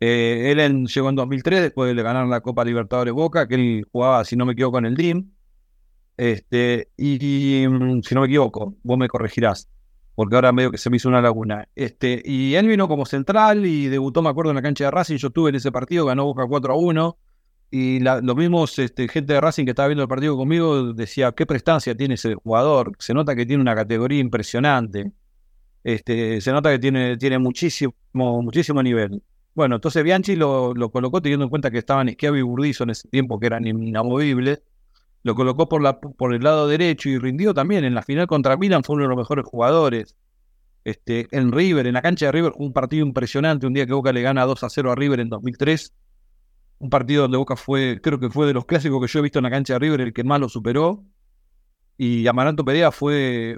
Eh, 0.00 0.50
él 0.50 0.86
llegó 0.86 1.10
en 1.10 1.16
2003 1.16 1.60
después 1.60 1.94
de 1.94 2.02
ganar 2.02 2.26
la 2.26 2.40
Copa 2.40 2.64
Libertadores 2.64 3.12
Boca, 3.12 3.46
que 3.46 3.54
él 3.56 3.86
jugaba, 3.92 4.24
si 4.24 4.34
no 4.34 4.46
me 4.46 4.54
equivoco, 4.54 4.78
en 4.78 4.86
el 4.86 4.96
DIM. 4.96 5.30
Este, 6.16 6.90
y, 6.96 7.66
mm, 7.68 8.02
si 8.02 8.14
no 8.14 8.22
me 8.22 8.26
equivoco, 8.26 8.74
vos 8.82 8.98
me 8.98 9.08
corregirás, 9.08 9.68
porque 10.14 10.34
ahora 10.34 10.52
medio 10.52 10.70
que 10.70 10.78
se 10.78 10.90
me 10.90 10.96
hizo 10.96 11.08
una 11.08 11.20
laguna. 11.20 11.68
Este, 11.74 12.22
y 12.24 12.54
él 12.54 12.66
vino 12.66 12.88
como 12.88 13.06
central 13.06 13.66
y 13.66 13.88
debutó, 13.88 14.22
me 14.22 14.30
acuerdo, 14.30 14.50
en 14.50 14.56
la 14.56 14.62
cancha 14.62 14.84
de 14.84 14.90
Racing. 14.90 15.16
Yo 15.16 15.28
estuve 15.28 15.50
en 15.50 15.56
ese 15.56 15.70
partido, 15.72 16.06
ganó 16.06 16.24
Boca 16.24 16.46
4 16.46 16.72
a 16.72 16.76
1. 16.76 17.18
Y 17.72 18.00
los 18.00 18.36
mismos 18.36 18.78
este, 18.80 19.06
gente 19.06 19.32
de 19.32 19.40
Racing 19.40 19.64
que 19.64 19.70
estaba 19.70 19.88
viendo 19.88 20.02
el 20.02 20.08
partido 20.08 20.36
conmigo 20.36 20.92
decía, 20.92 21.32
qué 21.32 21.46
prestancia 21.46 21.94
tiene 21.94 22.14
ese 22.14 22.34
jugador. 22.34 22.92
Se 22.98 23.14
nota 23.14 23.36
que 23.36 23.46
tiene 23.46 23.62
una 23.62 23.76
categoría 23.76 24.18
impresionante. 24.18 25.12
Este, 25.82 26.40
se 26.40 26.52
nota 26.52 26.70
que 26.70 26.78
tiene, 26.78 27.16
tiene 27.16 27.38
muchísimo, 27.38 27.94
muchísimo 28.12 28.82
nivel. 28.82 29.22
Bueno, 29.54 29.76
entonces 29.76 30.04
Bianchi 30.04 30.36
lo, 30.36 30.74
lo 30.74 30.90
colocó 30.90 31.20
teniendo 31.20 31.44
en 31.44 31.50
cuenta 31.50 31.70
que 31.70 31.78
estaban 31.78 32.08
Esquiavo 32.08 32.36
y 32.36 32.42
Burdizo 32.42 32.84
en 32.84 32.90
ese 32.90 33.08
tiempo, 33.08 33.40
que 33.40 33.46
eran 33.46 33.66
inamovibles. 33.66 34.62
Lo 35.22 35.34
colocó 35.34 35.68
por, 35.68 35.82
la, 35.82 36.00
por 36.00 36.34
el 36.34 36.42
lado 36.42 36.66
derecho 36.66 37.08
y 37.08 37.18
rindió 37.18 37.52
también. 37.52 37.84
En 37.84 37.94
la 37.94 38.02
final 38.02 38.26
contra 38.26 38.56
Milan 38.56 38.84
fue 38.84 38.94
uno 38.94 39.04
de 39.04 39.08
los 39.10 39.18
mejores 39.18 39.44
jugadores. 39.44 40.16
Este, 40.84 41.28
en 41.30 41.52
River, 41.52 41.86
en 41.86 41.94
la 41.94 42.02
cancha 42.02 42.26
de 42.26 42.32
River, 42.32 42.52
un 42.56 42.72
partido 42.72 43.04
impresionante. 43.04 43.66
Un 43.66 43.74
día 43.74 43.86
que 43.86 43.92
Boca 43.92 44.12
le 44.12 44.22
gana 44.22 44.46
2 44.46 44.64
a 44.64 44.70
0 44.70 44.92
a 44.92 44.94
River 44.94 45.20
en 45.20 45.28
2003. 45.28 45.92
Un 46.78 46.88
partido 46.88 47.22
donde 47.22 47.36
Boca 47.36 47.56
fue, 47.56 48.00
creo 48.02 48.18
que 48.18 48.30
fue 48.30 48.46
de 48.46 48.54
los 48.54 48.64
clásicos 48.64 49.00
que 49.02 49.12
yo 49.12 49.18
he 49.18 49.22
visto 49.22 49.38
en 49.38 49.42
la 49.42 49.50
cancha 49.50 49.74
de 49.74 49.78
River, 49.80 50.00
el 50.00 50.12
que 50.14 50.24
más 50.24 50.40
lo 50.40 50.48
superó. 50.48 51.04
Y 51.98 52.26
Amaranto 52.26 52.64
Perea 52.64 52.90
fue, 52.90 53.56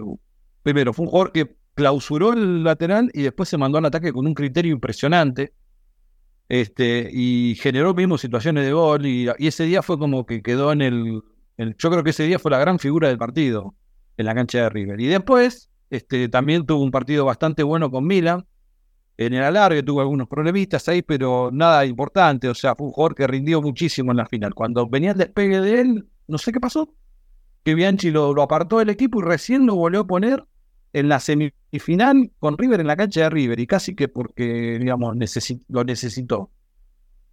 primero, 0.65 0.93
fue 0.93 1.05
un 1.05 1.11
jugador 1.11 1.31
que 1.31 1.62
clausuró 1.75 2.33
el 2.33 2.65
lateral 2.65 3.11
y 3.15 3.23
después 3.23 3.49
se 3.49 3.59
mandó 3.59 3.79
al 3.79 3.87
ataque 3.87 4.13
con 4.13 4.27
un 4.27 4.35
criterio 4.35 4.73
impresionante. 4.73 5.55
Este, 6.49 7.09
y 7.11 7.55
generó 7.55 7.95
mismo 7.95 8.19
situaciones 8.19 8.65
de 8.67 8.73
gol. 8.73 9.07
Y, 9.07 9.29
ese 9.39 9.65
día 9.65 9.83
fue 9.83 9.99
como 9.99 10.27
que 10.27 10.43
quedó 10.43 10.73
en 10.73 10.83
el, 10.83 11.23
Yo 11.79 11.91
creo 11.91 12.05
que 12.05 12.11
ese 12.11 12.25
día 12.25 12.39
fue 12.39 12.51
la 12.51 12.59
gran 12.59 12.79
figura 12.79 13.09
del 13.09 13.19
partido 13.19 13.75
en 14.17 14.27
la 14.27 14.35
cancha 14.35 14.63
de 14.63 14.69
River. 14.69 15.01
Y 15.01 15.07
después 15.07 15.71
este, 15.91 16.29
también 16.29 16.67
tuvo 16.67 16.83
un 16.83 16.91
partido 16.91 17.25
bastante 17.25 17.63
bueno 17.63 17.91
con 17.91 18.07
Milan. 18.07 18.47
En 19.19 19.35
el 19.35 19.43
alargue 19.43 19.83
tuvo 19.83 20.01
algunos 20.01 20.27
problemitas 20.29 20.89
ahí, 20.89 21.03
pero 21.03 21.51
nada 21.53 21.85
importante. 21.87 22.49
O 22.49 22.55
sea, 22.55 22.75
fue 22.75 22.87
un 22.89 22.93
jugador 22.93 23.15
que 23.15 23.27
rindió 23.27 23.63
muchísimo 23.63 24.11
en 24.11 24.19
la 24.19 24.27
final. 24.27 24.55
Cuando 24.55 24.87
venía 24.89 25.13
el 25.13 25.19
despegue 25.19 25.61
de 25.61 25.81
él, 25.81 26.09
no 26.29 26.39
sé 26.39 26.53
qué 26.53 26.61
pasó. 26.61 26.93
Que 27.65 27.75
Bianchi 27.75 28.11
lo, 28.11 28.35
lo 28.35 28.43
apartó 28.43 28.79
del 28.79 28.91
equipo 28.91 29.21
y 29.21 29.25
recién 29.25 29.67
lo 29.67 29.77
volvió 29.77 30.01
a 30.01 30.07
poner 30.07 30.45
en 30.93 31.09
la 31.09 31.21
semifinal 31.21 32.31
con 32.39 32.59
River 32.59 32.81
en 32.81 32.87
la 32.87 32.97
cancha 32.97 33.23
de 33.23 33.31
River 33.31 33.61
y 33.61 33.67
casi 33.67 33.95
que 33.95 34.09
porque, 34.09 34.79
digamos, 34.79 35.17
lo 35.69 35.85
necesitó. 35.85 36.51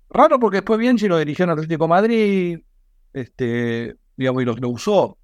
Raro 0.10 0.40
porque 0.40 0.58
después 0.58 0.80
Bianchi 0.80 1.08
lo 1.08 1.18
dirigió 1.20 1.46
en 1.46 1.52
Atlético 1.52 1.88
Madrid, 1.88 2.60
este, 3.14 3.96
digamos, 4.16 4.42
y 4.42 4.46
lo, 4.46 4.56
lo, 4.56 4.70
usó. 4.70 5.18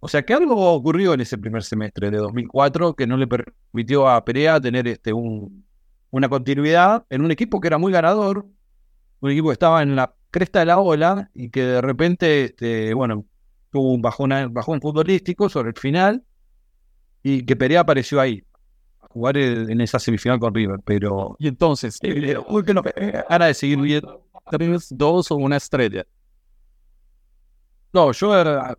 O 0.00 0.08
sea 0.08 0.22
que 0.24 0.34
algo 0.34 0.72
ocurrió 0.74 1.14
en 1.14 1.20
ese 1.22 1.38
primer 1.38 1.64
semestre 1.64 2.10
de 2.10 2.18
2004 2.18 2.94
que 2.94 3.06
no 3.06 3.16
le 3.16 3.26
permitió 3.26 4.08
a 4.08 4.24
Perea 4.24 4.60
tener 4.60 4.86
este, 4.86 5.12
un, 5.12 5.64
una 6.10 6.28
continuidad 6.28 7.04
en 7.10 7.22
un 7.22 7.30
equipo 7.30 7.60
que 7.60 7.68
era 7.68 7.78
muy 7.78 7.92
ganador, 7.92 8.46
un 9.20 9.30
equipo 9.30 9.48
que 9.48 9.54
estaba 9.54 9.82
en 9.82 9.96
la 9.96 10.14
cresta 10.30 10.60
de 10.60 10.66
la 10.66 10.78
ola 10.78 11.30
y 11.34 11.50
que 11.50 11.62
de 11.62 11.80
repente, 11.80 12.44
este, 12.44 12.94
bueno, 12.94 13.24
tuvo 13.70 13.92
un 13.92 14.02
bajón, 14.02 14.30
bajón 14.52 14.80
futbolístico 14.80 15.48
sobre 15.48 15.70
el 15.70 15.76
final 15.76 16.22
y 17.28 17.44
que 17.44 17.56
Perea 17.56 17.80
apareció 17.80 18.20
ahí 18.20 18.42
a 19.02 19.08
jugar 19.08 19.36
en 19.36 19.80
esa 19.82 19.98
semifinal 19.98 20.38
con 20.38 20.54
River, 20.54 20.80
pero... 20.82 21.36
Y 21.38 21.48
entonces, 21.48 21.98
eh, 22.02 22.36
uy, 22.48 22.64
que 22.64 22.72
no, 22.72 22.82
gana 23.28 23.46
de 23.46 23.54
seguir 23.54 23.78
viendo 23.80 24.24
dos 24.90 25.30
o 25.30 25.36
una 25.36 25.58
estrella. 25.58 26.06
No, 27.92 28.12
yo 28.12 28.30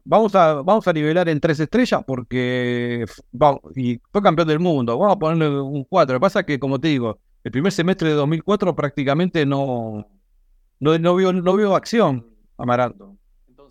vamos 0.03 0.35
a 0.35 0.53
vamos 0.61 0.87
a 0.87 0.93
nivelar 0.93 1.29
en 1.29 1.39
tres 1.39 1.59
estrellas 1.59 2.03
porque 2.05 3.05
y 3.75 3.99
fue 4.11 4.21
campeón 4.21 4.47
del 4.47 4.59
mundo. 4.59 4.97
Vamos 4.97 5.15
a 5.15 5.19
ponerle 5.19 5.59
un 5.59 5.83
cuatro. 5.83 6.13
Lo 6.13 6.19
que 6.19 6.21
pasa 6.21 6.39
es 6.41 6.45
que, 6.45 6.59
como 6.59 6.79
te 6.79 6.89
digo, 6.89 7.19
el 7.43 7.51
primer 7.51 7.71
semestre 7.71 8.09
de 8.09 8.15
2004 8.15 8.75
prácticamente 8.75 9.45
no 9.47 10.07
no, 10.79 10.97
no 10.97 11.15
vio 11.15 11.33
no 11.33 11.55
vio 11.55 11.75
acción 11.75 12.25
Amaranto. 12.57 13.17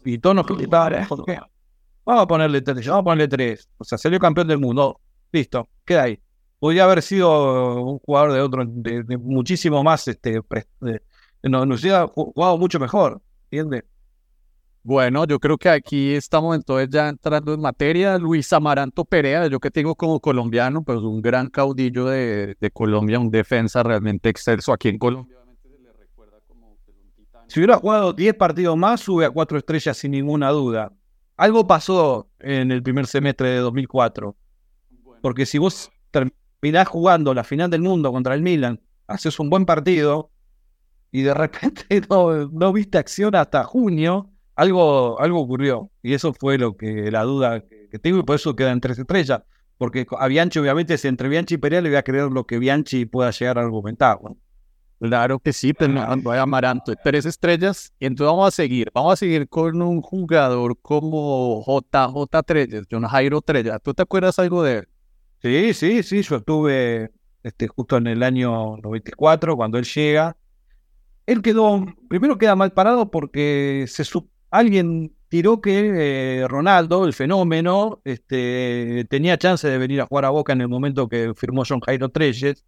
Y 0.04 0.18
todos 0.18 0.34
nos 0.36 0.46
Vamos 2.08 2.22
a 2.22 2.26
ponerle 2.26 2.62
tres, 2.62 2.86
vamos 2.86 3.02
a 3.02 3.04
ponerle 3.04 3.28
tres. 3.28 3.68
O 3.76 3.84
sea, 3.84 3.98
salió 3.98 4.18
campeón 4.18 4.48
del 4.48 4.56
mundo. 4.58 4.98
Listo, 5.30 5.68
queda 5.84 6.04
ahí. 6.04 6.18
Podría 6.58 6.84
haber 6.84 7.02
sido 7.02 7.84
un 7.84 7.98
jugador 7.98 8.32
de 8.32 8.40
otro, 8.40 8.64
de, 8.66 9.18
muchísimo 9.18 9.84
más, 9.84 10.08
este, 10.08 10.40
nos, 11.42 11.82
hubiera 11.82 12.06
jugado 12.06 12.56
mucho 12.56 12.80
mejor, 12.80 13.20
¿entiendes? 13.50 13.84
Bueno, 14.82 15.26
yo 15.26 15.38
creo 15.38 15.58
que 15.58 15.68
aquí 15.68 16.14
estamos 16.14 16.56
entonces 16.56 16.88
ya 16.90 17.10
entrando 17.10 17.52
en 17.52 17.60
materia. 17.60 18.16
Luis 18.16 18.50
Amaranto 18.54 19.04
Perea, 19.04 19.46
yo 19.48 19.60
que 19.60 19.70
tengo 19.70 19.94
como 19.94 20.18
colombiano, 20.18 20.82
pues 20.82 21.00
un 21.00 21.20
gran 21.20 21.50
caudillo 21.50 22.06
de, 22.06 22.56
Colombia, 22.72 23.18
un 23.18 23.30
defensa 23.30 23.82
realmente 23.82 24.30
excelso 24.30 24.72
aquí 24.72 24.88
en 24.88 24.96
Colombia. 24.96 25.36
Si 27.48 27.60
hubiera 27.60 27.76
jugado 27.76 28.14
10 28.14 28.34
partidos 28.34 28.78
más, 28.78 29.02
sube 29.02 29.26
a 29.26 29.30
cuatro 29.30 29.58
estrellas 29.58 29.98
sin 29.98 30.12
ninguna 30.12 30.48
duda 30.48 30.90
algo 31.38 31.66
pasó 31.66 32.28
en 32.40 32.70
el 32.72 32.82
primer 32.82 33.06
semestre 33.06 33.48
de 33.48 33.58
2004. 33.58 34.36
Porque 35.22 35.46
si 35.46 35.58
vos 35.58 35.90
terminás 36.10 36.88
jugando 36.88 37.32
la 37.32 37.44
final 37.44 37.70
del 37.70 37.80
mundo 37.80 38.12
contra 38.12 38.34
el 38.34 38.42
Milan, 38.42 38.80
haces 39.06 39.38
un 39.38 39.48
buen 39.48 39.64
partido 39.64 40.30
y 41.10 41.22
de 41.22 41.32
repente 41.32 42.02
no, 42.10 42.72
viste 42.72 42.98
acción 42.98 43.34
hasta 43.36 43.64
junio, 43.64 44.30
algo, 44.56 45.18
algo 45.20 45.40
ocurrió. 45.40 45.90
Y 46.02 46.12
eso 46.12 46.34
fue 46.34 46.58
lo 46.58 46.76
que 46.76 47.10
la 47.12 47.22
duda 47.22 47.64
que, 47.64 47.98
tengo 48.00 48.18
y 48.18 48.22
por 48.24 48.36
eso 48.36 48.56
queda 48.56 48.72
en 48.72 48.80
tres 48.80 48.98
estrellas. 48.98 49.42
Porque 49.78 50.06
a 50.18 50.26
Bianchi, 50.26 50.58
obviamente, 50.58 50.98
si 50.98 51.06
entre 51.06 51.28
Bianchi 51.28 51.54
y 51.54 51.58
Perea 51.58 51.80
le 51.80 51.90
voy 51.90 51.98
a 51.98 52.02
creer 52.02 52.32
lo 52.32 52.46
que 52.46 52.58
Bianchi 52.58 53.06
pueda 53.06 53.30
llegar 53.30 53.58
a 53.58 53.62
argumentar. 53.62 54.18
Claro 55.00 55.38
que 55.38 55.52
sí, 55.52 55.72
pero 55.72 56.00
a 56.00 56.42
Amaranto, 56.42 56.92
tres 57.04 57.24
estrellas. 57.24 57.92
Y 58.00 58.06
entonces 58.06 58.30
vamos 58.30 58.48
a 58.48 58.50
seguir. 58.50 58.90
Vamos 58.92 59.12
a 59.12 59.16
seguir 59.16 59.48
con 59.48 59.80
un 59.80 60.02
jugador 60.02 60.76
como 60.80 61.64
JJ 61.64 62.42
Treyes, 62.44 62.86
John 62.90 63.04
Jairo 63.04 63.40
Treyes. 63.40 63.74
¿Tú 63.82 63.94
te 63.94 64.02
acuerdas 64.02 64.38
algo 64.40 64.62
de 64.62 64.78
él? 64.78 64.88
Sí, 65.40 65.74
sí, 65.74 66.02
sí. 66.02 66.22
Yo 66.22 66.36
estuve 66.36 67.12
este, 67.44 67.68
justo 67.68 67.96
en 67.96 68.08
el 68.08 68.24
año 68.24 68.76
94, 68.78 69.56
cuando 69.56 69.78
él 69.78 69.84
llega. 69.84 70.36
Él 71.26 71.42
quedó, 71.42 71.86
primero 72.08 72.38
queda 72.38 72.56
mal 72.56 72.72
parado 72.72 73.10
porque 73.10 73.84
se 73.86 74.02
alguien 74.50 75.14
tiró 75.28 75.60
que 75.60 76.40
eh, 76.40 76.48
Ronaldo, 76.48 77.06
el 77.06 77.12
fenómeno, 77.12 78.00
este, 78.04 79.06
tenía 79.10 79.38
chance 79.38 79.68
de 79.68 79.78
venir 79.78 80.00
a 80.00 80.06
jugar 80.06 80.24
a 80.24 80.30
Boca 80.30 80.54
en 80.54 80.62
el 80.62 80.68
momento 80.68 81.08
que 81.08 81.34
firmó 81.36 81.62
John 81.68 81.80
Jairo 81.80 82.08
Treyes 82.08 82.64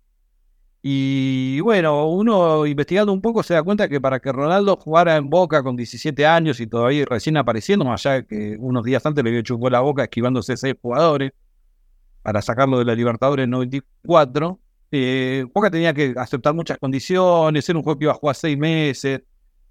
y 0.83 1.61
bueno, 1.61 2.09
uno 2.09 2.67
investigando 2.67 3.13
un 3.13 3.21
poco 3.21 3.43
se 3.43 3.55
da 3.55 3.63
cuenta 3.63 3.89
que 3.89 4.01
para 4.01 4.19
que 4.21 4.33
Ronaldo 4.33 4.77
jugara 4.77 5.17
en 5.17 5.29
Boca 5.29 5.63
con 5.63 5.77
17 5.77 6.27
años 6.27 6.59
y 6.61 6.67
todavía 6.67 7.05
recién 7.05 7.37
apareciendo, 7.37 7.85
más 7.85 8.07
allá 8.07 8.23
que 8.23 8.57
unos 8.59 8.85
días 8.85 9.05
antes 9.05 9.23
le 9.23 9.31
había 9.31 9.41
hecho 9.41 9.57
un 9.57 9.61
gol 9.61 9.75
a 9.75 9.81
Boca 9.81 10.05
esquivándose 10.05 10.57
seis 10.57 10.75
jugadores 10.81 11.33
para 12.23 12.41
sacarlo 12.41 12.79
de 12.79 12.85
la 12.87 12.95
Libertadores 12.95 13.45
en 13.45 13.51
94, 13.51 14.59
eh, 14.93 15.45
Boca 15.55 15.71
tenía 15.71 15.93
que 15.93 16.15
aceptar 16.17 16.55
muchas 16.55 16.79
condiciones, 16.79 17.69
era 17.69 17.79
un 17.79 17.83
juego 17.83 17.99
que 17.99 18.05
iba 18.05 18.13
a 18.13 18.17
jugar 18.17 18.37
seis 18.37 18.57
meses, 18.57 19.23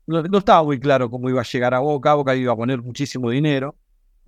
no, 0.10 0.38
estaba 0.38 0.64
muy 0.64 0.80
claro 0.80 1.10
cómo 1.10 1.30
iba 1.30 1.42
a 1.42 1.44
llegar 1.44 1.74
a 1.74 1.80
Boca, 1.80 2.16
Boca 2.16 2.36
iba 2.36 2.54
a 2.54 2.56
poner 2.56 2.82
muchísimo 2.82 3.30
dinero. 3.30 3.76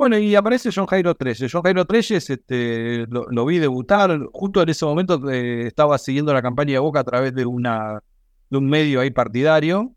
Bueno, 0.01 0.17
y 0.17 0.33
aparece 0.33 0.71
John 0.73 0.87
Jairo 0.87 1.13
Treyes. 1.13 1.51
John 1.51 1.61
Jairo 1.61 1.85
Treyes 1.85 2.27
este, 2.27 3.05
lo, 3.07 3.45
vi 3.45 3.59
debutar. 3.59 4.19
Justo 4.33 4.63
en 4.63 4.69
ese 4.69 4.83
momento 4.83 5.29
eh, 5.29 5.67
estaba 5.67 5.95
siguiendo 5.99 6.33
la 6.33 6.41
campaña 6.41 6.71
de 6.71 6.79
Boca 6.79 7.01
a 7.01 7.03
través 7.03 7.35
de, 7.35 7.45
una, 7.45 8.01
de 8.49 8.57
un 8.57 8.67
medio 8.67 8.99
ahí 8.99 9.11
partidario. 9.11 9.93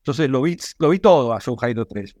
Entonces 0.00 0.28
lo 0.28 0.42
vi, 0.42 0.58
lo 0.78 0.90
vi 0.90 0.98
todo 0.98 1.32
a 1.32 1.40
John 1.42 1.56
Jairo 1.56 1.86
Treyes. 1.86 2.14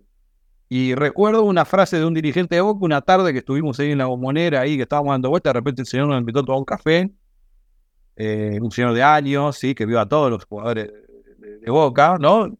Y 0.70 0.94
recuerdo 0.94 1.42
una 1.42 1.66
frase 1.66 1.98
de 1.98 2.06
un 2.06 2.14
dirigente 2.14 2.54
de 2.54 2.62
Boca 2.62 2.82
una 2.82 3.02
tarde 3.02 3.34
que 3.34 3.40
estuvimos 3.40 3.78
ahí 3.80 3.90
en 3.90 3.98
la 3.98 4.06
bombonera, 4.06 4.62
ahí 4.62 4.76
que 4.76 4.84
estábamos 4.84 5.12
dando 5.12 5.28
vuelta. 5.28 5.50
De 5.50 5.54
repente 5.60 5.82
el 5.82 5.86
señor 5.86 6.08
nos 6.08 6.18
invitó 6.18 6.38
a 6.38 6.42
tomar 6.42 6.60
un 6.60 6.64
café. 6.64 7.12
Eh, 8.16 8.58
un 8.62 8.70
señor 8.70 8.94
de 8.94 9.02
años, 9.02 9.58
sí, 9.58 9.74
que 9.74 9.84
vio 9.84 10.00
a 10.00 10.08
todos 10.08 10.30
los 10.30 10.46
jugadores 10.46 10.90
de 11.38 11.70
Boca, 11.70 12.16
¿no? 12.18 12.56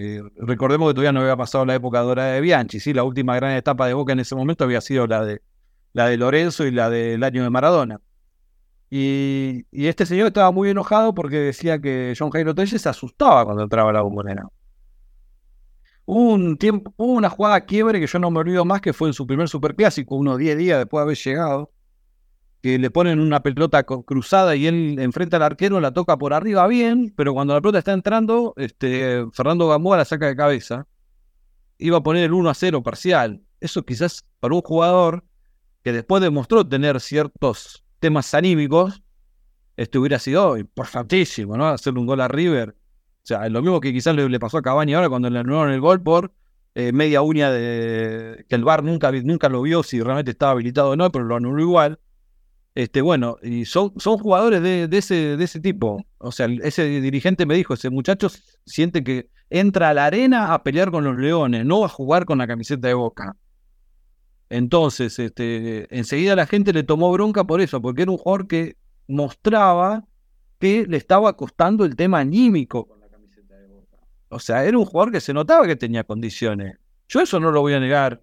Eh, 0.00 0.22
recordemos 0.36 0.88
que 0.88 0.94
todavía 0.94 1.10
no 1.10 1.20
había 1.22 1.36
pasado 1.36 1.66
la 1.66 1.74
época 1.74 1.98
dorada 2.02 2.32
de 2.32 2.40
Bianchi, 2.40 2.78
¿sí? 2.78 2.92
La 2.94 3.02
última 3.02 3.34
gran 3.34 3.56
etapa 3.56 3.88
de 3.88 3.94
Boca 3.94 4.12
en 4.12 4.20
ese 4.20 4.36
momento 4.36 4.62
había 4.62 4.80
sido 4.80 5.08
la 5.08 5.24
de, 5.24 5.42
la 5.92 6.06
de 6.06 6.16
Lorenzo 6.16 6.64
y 6.66 6.70
la 6.70 6.88
del 6.88 7.24
año 7.24 7.42
de 7.42 7.50
Maradona. 7.50 8.00
Y, 8.90 9.66
este 9.72 10.06
señor 10.06 10.28
estaba 10.28 10.52
muy 10.52 10.70
enojado 10.70 11.14
porque 11.14 11.38
decía 11.38 11.80
que 11.80 12.14
John 12.16 12.30
Jairo 12.30 12.54
Telles 12.54 12.80
se 12.80 12.88
asustaba 12.88 13.44
cuando 13.44 13.64
entraba 13.64 13.90
a 13.90 13.92
la 13.92 14.02
bombonera. 14.02 14.46
Un 16.06 16.58
tiempo, 16.58 16.94
hubo 16.96 17.14
una 17.14 17.28
jugada 17.28 17.62
quiebre 17.62 17.98
que 17.98 18.06
yo 18.06 18.20
no 18.20 18.30
me 18.30 18.38
olvido 18.38 18.64
más 18.64 18.80
que 18.80 18.92
fue 18.92 19.08
en 19.08 19.14
su 19.14 19.26
primer 19.26 19.48
superclásico, 19.48 20.14
unos 20.14 20.38
10 20.38 20.58
días 20.58 20.78
después 20.78 21.00
de 21.00 21.02
haber 21.02 21.16
llegado, 21.16 21.72
que 22.62 22.78
le 22.78 22.90
ponen 22.90 23.20
una 23.20 23.42
pelota 23.42 23.84
cruzada 23.84 24.56
y 24.56 24.66
él 24.66 24.96
enfrenta 24.98 25.36
al 25.36 25.44
arquero, 25.44 25.80
la 25.80 25.92
toca 25.92 26.16
por 26.16 26.32
arriba 26.32 26.66
bien, 26.66 27.12
pero 27.16 27.32
cuando 27.32 27.54
la 27.54 27.60
pelota 27.60 27.78
está 27.78 27.92
entrando, 27.92 28.54
este, 28.56 29.24
Fernando 29.32 29.68
Gamboa 29.68 29.98
la 29.98 30.04
saca 30.04 30.26
de 30.26 30.36
cabeza. 30.36 30.86
Iba 31.78 31.98
a 31.98 32.02
poner 32.02 32.24
el 32.24 32.32
1 32.32 32.50
a 32.50 32.54
0 32.54 32.82
parcial. 32.82 33.40
Eso 33.60 33.84
quizás 33.84 34.24
para 34.40 34.54
un 34.54 34.62
jugador 34.62 35.24
que 35.84 35.92
después 35.92 36.20
demostró 36.20 36.66
tener 36.66 37.00
ciertos 37.00 37.84
temas 38.00 38.34
anímicos, 38.34 39.02
esto 39.76 40.00
hubiera 40.00 40.18
sido 40.18 40.56
importantísimo, 40.56 41.56
¿no? 41.56 41.68
Hacerle 41.68 42.00
un 42.00 42.06
gol 42.06 42.20
a 42.20 42.26
River. 42.26 42.70
O 42.70 43.26
sea, 43.28 43.48
lo 43.48 43.62
mismo 43.62 43.80
que 43.80 43.92
quizás 43.92 44.16
le, 44.16 44.40
pasó 44.40 44.58
a 44.58 44.62
Cavani 44.62 44.94
ahora 44.94 45.08
cuando 45.08 45.30
le 45.30 45.38
anularon 45.38 45.72
el 45.72 45.80
gol 45.80 46.02
por 46.02 46.32
eh, 46.74 46.92
media 46.92 47.22
uña 47.22 47.52
de 47.52 48.44
que 48.48 48.56
el 48.56 48.64
VAR 48.64 48.82
nunca, 48.82 49.12
nunca 49.12 49.48
lo 49.48 49.62
vio 49.62 49.84
si 49.84 50.00
realmente 50.00 50.32
estaba 50.32 50.52
habilitado 50.52 50.90
o 50.90 50.96
no, 50.96 51.12
pero 51.12 51.24
lo 51.24 51.36
anuló 51.36 51.62
igual. 51.62 52.00
Este, 52.78 53.00
bueno, 53.00 53.38
y 53.42 53.64
son, 53.64 53.92
son 53.96 54.18
jugadores 54.18 54.62
de, 54.62 54.88
ese, 54.92 55.36
de 55.36 55.42
ese 55.42 55.58
tipo. 55.58 56.06
O 56.18 56.30
sea, 56.30 56.46
ese 56.62 57.00
dirigente 57.00 57.44
me 57.44 57.56
dijo, 57.56 57.74
ese 57.74 57.90
muchacho 57.90 58.28
siente 58.66 59.02
que 59.02 59.30
entra 59.50 59.88
a 59.88 59.94
la 59.94 60.06
arena 60.06 60.54
a 60.54 60.62
pelear 60.62 60.92
con 60.92 61.02
los 61.02 61.18
leones, 61.18 61.66
no 61.66 61.84
a 61.84 61.88
jugar 61.88 62.24
con 62.24 62.38
la 62.38 62.46
camiseta 62.46 62.86
de 62.86 62.94
boca. 62.94 63.36
Entonces, 64.48 65.18
este, 65.18 65.88
enseguida 65.90 66.36
la 66.36 66.46
gente 66.46 66.72
le 66.72 66.84
tomó 66.84 67.10
bronca 67.10 67.42
por 67.42 67.60
eso, 67.60 67.82
porque 67.82 68.02
era 68.02 68.12
un 68.12 68.18
jugador 68.18 68.46
que 68.46 68.76
mostraba 69.08 70.04
que 70.60 70.86
le 70.86 70.98
estaba 70.98 71.36
costando 71.36 71.84
el 71.84 71.96
tema 71.96 72.20
anímico 72.20 72.96
de. 73.00 73.82
O 74.28 74.38
sea, 74.38 74.64
era 74.64 74.78
un 74.78 74.84
jugador 74.84 75.10
que 75.10 75.20
se 75.20 75.34
notaba 75.34 75.66
que 75.66 75.74
tenía 75.74 76.04
condiciones. 76.04 76.78
Yo 77.08 77.20
eso 77.22 77.40
no 77.40 77.50
lo 77.50 77.60
voy 77.60 77.74
a 77.74 77.80
negar. 77.80 78.22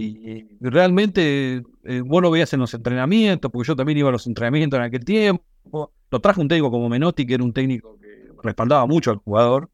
Y, 0.00 0.46
realmente 0.60 1.64
eh, 1.82 2.00
vos 2.02 2.22
lo 2.22 2.30
veías 2.30 2.52
en 2.52 2.60
los 2.60 2.72
entrenamientos, 2.72 3.50
porque 3.50 3.66
yo 3.66 3.74
también 3.74 3.98
iba 3.98 4.08
a 4.08 4.12
los 4.12 4.28
entrenamientos 4.28 4.78
en 4.78 4.84
aquel 4.84 5.04
tiempo. 5.04 5.92
Lo 6.10 6.20
trajo 6.20 6.40
un 6.40 6.46
técnico 6.46 6.70
como 6.70 6.88
Menotti, 6.88 7.26
que 7.26 7.34
era 7.34 7.42
un 7.42 7.52
técnico 7.52 7.98
que 7.98 8.28
respaldaba 8.44 8.86
mucho 8.86 9.10
al 9.10 9.16
jugador, 9.16 9.70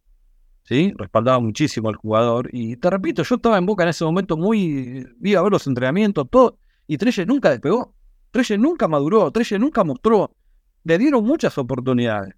¿sí? 0.63 0.95
Respaldaba 0.97 1.41
muchísimo 1.41 1.91
al 1.91 1.97
jugador. 1.97 2.49
Y 2.53 2.77
te 2.77 2.89
repito, 2.89 3.23
yo 3.23 3.35
estaba 3.35 3.59
en 3.59 3.67
Boca 3.67 3.83
en 3.83 3.91
ese 3.91 4.03
momento 4.03 4.39
muy... 4.39 5.07
Vi 5.19 5.35
a 5.35 5.43
ver 5.43 5.53
los 5.53 5.67
entrenamientos, 5.67 6.27
todo. 6.31 6.57
Y 6.87 6.97
Trelle 6.97 7.27
nunca 7.27 7.51
despegó. 7.51 7.95
Trelle 8.31 8.57
nunca 8.57 8.89
maduró. 8.89 9.31
Trelle 9.31 9.59
nunca 9.59 9.85
mostró. 9.85 10.35
Le 10.85 10.97
dieron 10.97 11.23
muchas 11.23 11.59
oportunidades. 11.59 12.35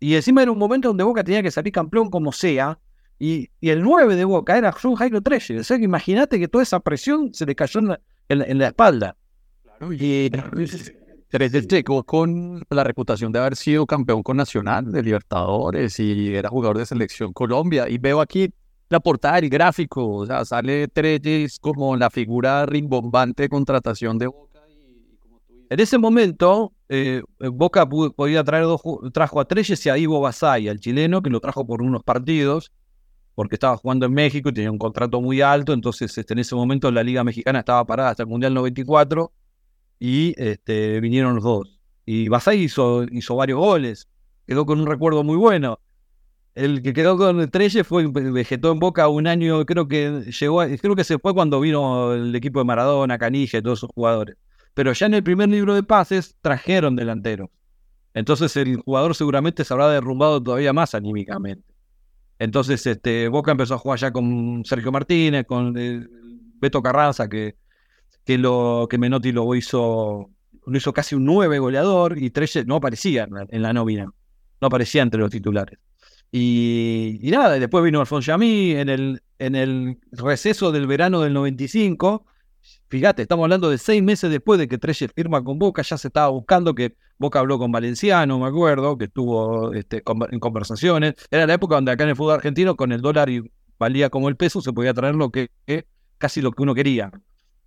Y 0.00 0.16
encima 0.16 0.42
era 0.42 0.50
un 0.50 0.58
momento 0.58 0.88
donde 0.88 1.04
Boca 1.04 1.22
tenía 1.22 1.42
que 1.42 1.52
salir 1.52 1.72
campeón 1.72 2.10
como 2.10 2.32
sea. 2.32 2.80
Y, 3.18 3.50
el 3.60 3.82
9 3.82 4.14
de 4.14 4.24
Boca 4.24 4.56
era 4.56 4.72
John 4.72 4.94
Jairo 4.94 5.20
Trelle. 5.20 5.60
O 5.60 5.64
sea 5.64 5.78
que 5.78 5.84
imagínate 5.84 6.38
que 6.38 6.48
toda 6.48 6.62
esa 6.62 6.80
presión 6.80 7.34
se 7.34 7.46
le 7.46 7.54
cayó 7.54 7.80
en 8.28 8.58
la, 8.58 8.66
espalda. 8.68 9.16
Claro, 9.64 9.92
y 9.92 10.30
llegó 11.68 12.04
con 12.04 12.62
la 12.70 12.84
reputación 12.84 13.32
de 13.32 13.38
haber 13.40 13.56
sido 13.56 13.86
campeón 13.86 14.22
con 14.22 14.36
Nacional 14.36 14.90
de 14.90 15.02
Libertadores 15.02 15.98
y 15.98 16.34
era 16.34 16.48
jugador 16.48 16.78
de 16.78 16.86
selección 16.86 17.32
Colombia. 17.32 17.88
Y 17.88 17.98
veo 17.98 18.20
aquí 18.20 18.50
la 18.88 19.00
portada 19.00 19.40
del 19.40 19.50
gráfico, 19.50 20.08
o 20.08 20.26
sea, 20.26 20.44
sale 20.44 20.88
Trelles 20.88 21.58
como 21.58 21.96
la 21.96 22.08
figura 22.08 22.64
rimbombante 22.64 23.42
de 23.42 23.48
contratación 23.48 24.18
de 24.18 24.28
Boca. 24.28 24.60
En 25.70 25.80
ese 25.80 25.98
momento, 25.98 26.72
eh, 26.88 27.22
Boca 27.38 27.86
podía 27.86 28.42
traer 28.42 28.64
dos, 28.64 28.80
trajo 29.12 29.40
a 29.40 29.44
Trelles 29.44 29.84
y 29.84 29.90
a 29.90 29.98
Ivo 29.98 30.20
Basay, 30.20 30.68
al 30.68 30.80
chileno, 30.80 31.20
que 31.20 31.28
lo 31.28 31.40
trajo 31.40 31.66
por 31.66 31.82
unos 31.82 32.02
partidos 32.02 32.72
porque 33.38 33.54
estaba 33.54 33.76
jugando 33.76 34.04
en 34.04 34.12
México 34.14 34.48
y 34.48 34.52
tenía 34.52 34.72
un 34.72 34.78
contrato 34.78 35.20
muy 35.20 35.42
alto, 35.42 35.72
entonces 35.72 36.18
este, 36.18 36.32
en 36.32 36.40
ese 36.40 36.56
momento 36.56 36.90
la 36.90 37.04
Liga 37.04 37.22
Mexicana 37.22 37.60
estaba 37.60 37.86
parada 37.86 38.10
hasta 38.10 38.24
el 38.24 38.28
Mundial 38.28 38.52
94 38.52 39.32
y 40.00 40.34
este, 40.36 40.98
vinieron 40.98 41.36
los 41.36 41.44
dos. 41.44 41.78
Y 42.04 42.28
Basay 42.28 42.64
hizo, 42.64 43.06
varios 43.36 43.60
goles, 43.60 44.08
quedó 44.44 44.66
con 44.66 44.80
un 44.80 44.88
recuerdo 44.88 45.22
muy 45.22 45.36
bueno. 45.36 45.78
El 46.56 46.82
que 46.82 46.92
quedó 46.92 47.16
con 47.16 47.48
Trelle 47.48 47.84
fue, 47.84 48.08
vegetó 48.08 48.72
en 48.72 48.80
Boca 48.80 49.06
un 49.06 49.28
año, 49.28 49.64
creo 49.66 49.86
que 49.86 50.32
llegó, 50.40 50.64
creo 50.76 50.96
que 50.96 51.04
se 51.04 51.20
fue 51.20 51.32
cuando 51.32 51.60
vino 51.60 52.14
el 52.14 52.34
equipo 52.34 52.58
de 52.58 52.64
Maradona, 52.64 53.18
Canilla 53.18 53.60
y 53.60 53.62
todos 53.62 53.78
esos 53.78 53.90
jugadores. 53.94 54.36
Pero 54.74 54.92
ya 54.94 55.06
en 55.06 55.14
el 55.14 55.22
primer 55.22 55.48
libro 55.48 55.76
de 55.76 55.84
pases 55.84 56.34
trajeron 56.40 56.96
delanteros. 56.96 57.50
Entonces 58.14 58.56
el 58.56 58.78
jugador 58.78 59.14
seguramente 59.14 59.62
se 59.62 59.72
habrá 59.72 59.88
derrumbado 59.88 60.42
todavía 60.42 60.72
más 60.72 60.96
anímicamente. 60.96 61.67
Entonces, 62.38 62.86
este, 62.86 63.28
Boca 63.28 63.50
empezó 63.50 63.74
a 63.74 63.78
jugar 63.78 63.98
ya 63.98 64.12
con 64.12 64.64
Sergio 64.64 64.92
Martínez, 64.92 65.44
con 65.46 65.76
eh, 65.76 66.06
Beto 66.60 66.82
Carranza, 66.82 67.28
que, 67.28 67.56
que, 68.24 68.38
lo, 68.38 68.86
que 68.88 68.98
Menotti 68.98 69.32
lo 69.32 69.54
hizo, 69.54 70.30
lo 70.66 70.76
hizo 70.76 70.92
casi 70.92 71.14
un 71.14 71.24
nueve 71.24 71.58
goleador 71.58 72.18
y 72.18 72.30
Trelle 72.30 72.64
no 72.64 72.76
aparecía 72.76 73.28
en 73.50 73.62
la, 73.62 73.72
nómina, 73.72 74.04
no 74.60 74.66
aparecía 74.66 75.02
entre 75.02 75.20
los 75.20 75.30
titulares. 75.30 75.78
Y, 76.30 77.18
y 77.22 77.30
nada, 77.30 77.58
después 77.58 77.82
vino 77.82 78.00
Alfonso 78.00 78.26
Yamí 78.26 78.72
en 78.72 78.88
el, 78.88 79.22
en 79.38 79.54
el 79.56 79.98
receso 80.12 80.70
del 80.70 80.86
verano 80.86 81.22
del 81.22 81.32
95 81.32 82.26
Fíjate, 82.88 83.22
estamos 83.22 83.44
hablando 83.44 83.68
de 83.68 83.76
seis 83.76 84.02
meses 84.02 84.30
después 84.30 84.58
de 84.58 84.66
que 84.66 84.78
Trelle 84.78 85.08
firma 85.08 85.44
con 85.44 85.58
Boca, 85.58 85.82
ya 85.82 85.98
se 85.98 86.08
estaba 86.08 86.28
buscando 86.28 86.74
que 86.74 86.96
Boca 87.18 87.38
habló 87.38 87.58
con 87.58 87.70
Valenciano, 87.70 88.38
me 88.38 88.46
acuerdo, 88.46 88.96
que 88.96 89.06
estuvo 89.06 89.74
este, 89.74 90.02
en 90.30 90.40
conversaciones. 90.40 91.14
Era 91.30 91.46
la 91.46 91.54
época 91.54 91.74
donde 91.74 91.92
acá 91.92 92.04
en 92.04 92.10
el 92.10 92.16
fútbol 92.16 92.34
argentino, 92.36 92.76
con 92.76 92.92
el 92.92 93.02
dólar 93.02 93.28
y 93.28 93.42
valía 93.78 94.08
como 94.08 94.30
el 94.30 94.36
peso, 94.36 94.62
se 94.62 94.72
podía 94.72 94.94
traer 94.94 95.16
lo 95.16 95.30
que, 95.30 95.50
casi 96.16 96.40
lo 96.40 96.52
que 96.52 96.62
uno 96.62 96.74
quería. 96.74 97.10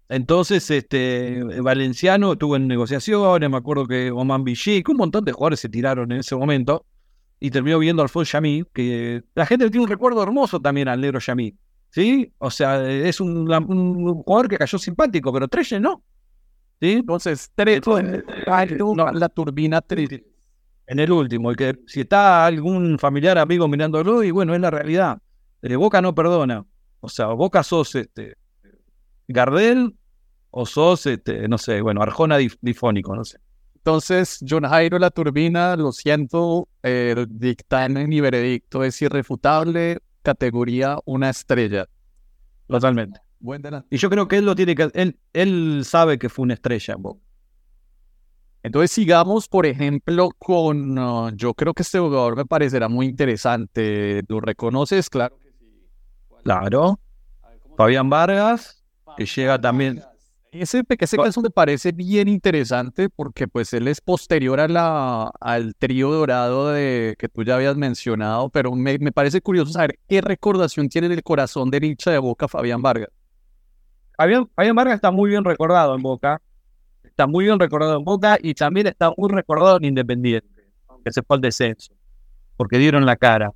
Entonces, 0.09 0.69
este, 0.71 1.43
Valenciano 1.61 2.33
estuvo 2.33 2.55
en 2.55 2.67
negociaciones, 2.67 3.49
me 3.49 3.57
acuerdo 3.57 3.85
que 3.85 4.09
Oman 4.09 4.43
Vichy, 4.43 4.83
un 4.89 4.97
montón 4.97 5.23
de 5.23 5.33
jugadores 5.33 5.59
se 5.59 5.69
tiraron 5.69 6.11
en 6.11 6.19
ese 6.19 6.35
momento, 6.35 6.85
y 7.39 7.51
terminó 7.51 7.77
viendo 7.79 8.01
Alfonso 8.01 8.31
Yamí, 8.33 8.63
que 8.73 9.23
la 9.35 9.45
gente 9.45 9.69
tiene 9.69 9.83
un 9.83 9.89
recuerdo 9.89 10.21
hermoso 10.23 10.59
también 10.59 10.87
al 10.87 10.99
negro 10.99 11.19
Yamí. 11.19 11.55
¿Sí? 11.91 12.33
O 12.39 12.49
sea, 12.49 12.89
es 12.89 13.19
un, 13.21 13.45
jugador 14.23 14.47
que 14.47 14.57
cayó 14.57 14.77
simpático, 14.77 15.31
pero 15.31 15.47
Trelle 15.47 15.79
no. 15.79 16.03
¿Sí? 16.79 16.93
Entonces, 16.93 17.51
Trelle, 17.53 17.81
no, 18.77 19.11
la 19.11 19.29
turbina 19.29 19.81
Trelle. 19.81 20.25
En 20.87 20.99
el 20.99 21.11
último, 21.11 21.51
el 21.51 21.55
que 21.55 21.77
si 21.85 22.01
está 22.01 22.45
algún 22.45 22.97
familiar 22.97 23.37
amigo 23.37 23.67
mirándolo, 23.67 24.23
y 24.23 24.31
bueno, 24.31 24.55
es 24.55 24.61
la 24.61 24.71
realidad. 24.71 25.19
Eh, 25.61 25.75
Boca 25.75 26.01
no 26.01 26.15
perdona. 26.15 26.65
O 27.01 27.07
sea, 27.07 27.27
Boca 27.27 27.63
sos 27.63 27.95
este 27.95 28.35
Gardel 29.27 29.95
o 30.49 30.65
sos, 30.65 31.05
este, 31.05 31.47
no 31.47 31.57
sé, 31.57 31.81
bueno, 31.81 32.01
Arjona 32.01 32.37
difónico, 32.61 33.15
no 33.15 33.23
sé. 33.23 33.37
Entonces, 33.75 34.43
John 34.47 34.67
Jairo 34.67 34.99
La 34.99 35.09
Turbina, 35.09 35.75
lo 35.75 35.91
siento, 35.91 36.67
el 36.83 37.25
dictamen 37.29 38.11
y 38.11 38.19
veredicto 38.19 38.83
es 38.83 39.01
irrefutable 39.01 39.99
categoría 40.21 40.97
una 41.05 41.29
estrella. 41.29 41.87
Totalmente. 42.67 43.19
y 43.89 43.97
yo 43.97 44.09
creo 44.09 44.27
que 44.27 44.37
él 44.37 44.45
lo 44.45 44.55
tiene 44.55 44.75
que. 44.75 44.89
Él, 44.93 45.19
él 45.33 45.81
sabe 45.85 46.17
que 46.17 46.29
fue 46.29 46.43
una 46.43 46.53
estrella 46.53 46.95
Entonces 48.63 48.91
sigamos, 48.91 49.47
por 49.47 49.65
ejemplo, 49.65 50.29
con. 50.37 50.97
Uh, 50.97 51.31
yo 51.35 51.53
creo 51.53 51.73
que 51.73 51.83
este 51.83 51.99
jugador 51.99 52.35
me 52.35 52.45
parecerá 52.45 52.87
muy 52.87 53.07
interesante. 53.07 54.23
¿Lo 54.27 54.39
reconoces? 54.39 55.09
Claro 55.09 55.37
que 55.39 55.51
sí. 55.51 55.87
Claro. 56.43 56.99
Fabián 57.75 58.09
Vargas, 58.09 58.83
que 59.17 59.25
llega 59.25 59.59
también. 59.59 60.03
Ese, 60.51 60.83
ese 60.99 61.17
caso 61.17 61.41
me 61.41 61.49
parece 61.49 61.93
bien 61.93 62.27
interesante 62.27 63.09
porque 63.09 63.47
pues 63.47 63.71
él 63.73 63.87
es 63.87 64.01
posterior 64.01 64.59
a 64.59 64.67
la, 64.67 65.31
al 65.39 65.75
trío 65.75 66.11
dorado 66.11 66.71
de, 66.71 67.15
que 67.17 67.29
tú 67.29 67.43
ya 67.43 67.55
habías 67.55 67.77
mencionado, 67.77 68.49
pero 68.49 68.73
me, 68.73 68.99
me 68.99 69.13
parece 69.13 69.39
curioso 69.39 69.71
saber 69.71 69.97
qué 70.09 70.19
recordación 70.19 70.89
tiene 70.89 71.07
en 71.07 71.13
el 71.13 71.23
corazón 71.23 71.71
de 71.71 71.77
hincha 71.81 72.11
de 72.11 72.17
Boca 72.17 72.49
Fabián 72.49 72.81
Vargas. 72.81 73.07
Fabián, 74.17 74.75
Vargas 74.75 74.95
está 74.95 75.09
muy 75.09 75.29
bien 75.29 75.45
recordado 75.45 75.95
en 75.95 76.01
Boca. 76.01 76.41
Está 77.01 77.27
muy 77.27 77.45
bien 77.45 77.57
recordado 77.57 77.97
en 77.97 78.03
Boca 78.03 78.37
y 78.41 78.53
también 78.53 78.87
está 78.87 79.13
muy 79.15 79.29
recordado 79.29 79.77
en 79.77 79.85
Independiente, 79.85 80.67
aunque 80.87 81.11
se 81.11 81.23
fue 81.23 81.37
al 81.37 81.41
descenso, 81.41 81.93
porque 82.57 82.77
dieron 82.77 83.05
la 83.05 83.15
cara. 83.15 83.53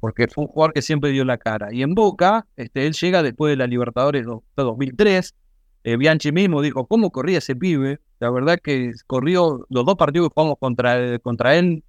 Porque 0.00 0.28
fue 0.28 0.44
un 0.44 0.48
jugador 0.48 0.74
que 0.74 0.82
siempre 0.82 1.10
dio 1.10 1.24
la 1.24 1.38
cara. 1.38 1.72
Y 1.72 1.82
en 1.82 1.94
Boca, 1.94 2.46
este, 2.56 2.86
él 2.86 2.92
llega 2.92 3.22
después 3.22 3.52
de 3.52 3.56
la 3.56 3.66
Libertadores 3.66 4.26
de 4.26 4.40
2003. 4.56 5.34
Eh, 5.82 5.96
Bianchi 5.96 6.32
mismo 6.32 6.60
dijo, 6.60 6.86
¿cómo 6.86 7.10
corría 7.10 7.38
ese 7.38 7.56
pibe? 7.56 8.00
La 8.18 8.30
verdad 8.30 8.58
que 8.62 8.92
corrió 9.06 9.66
los 9.70 9.84
dos 9.86 9.96
partidos 9.96 10.28
que 10.28 10.34
jugamos 10.34 10.58
contra, 10.58 11.18
contra 11.20 11.56
él. 11.56 11.82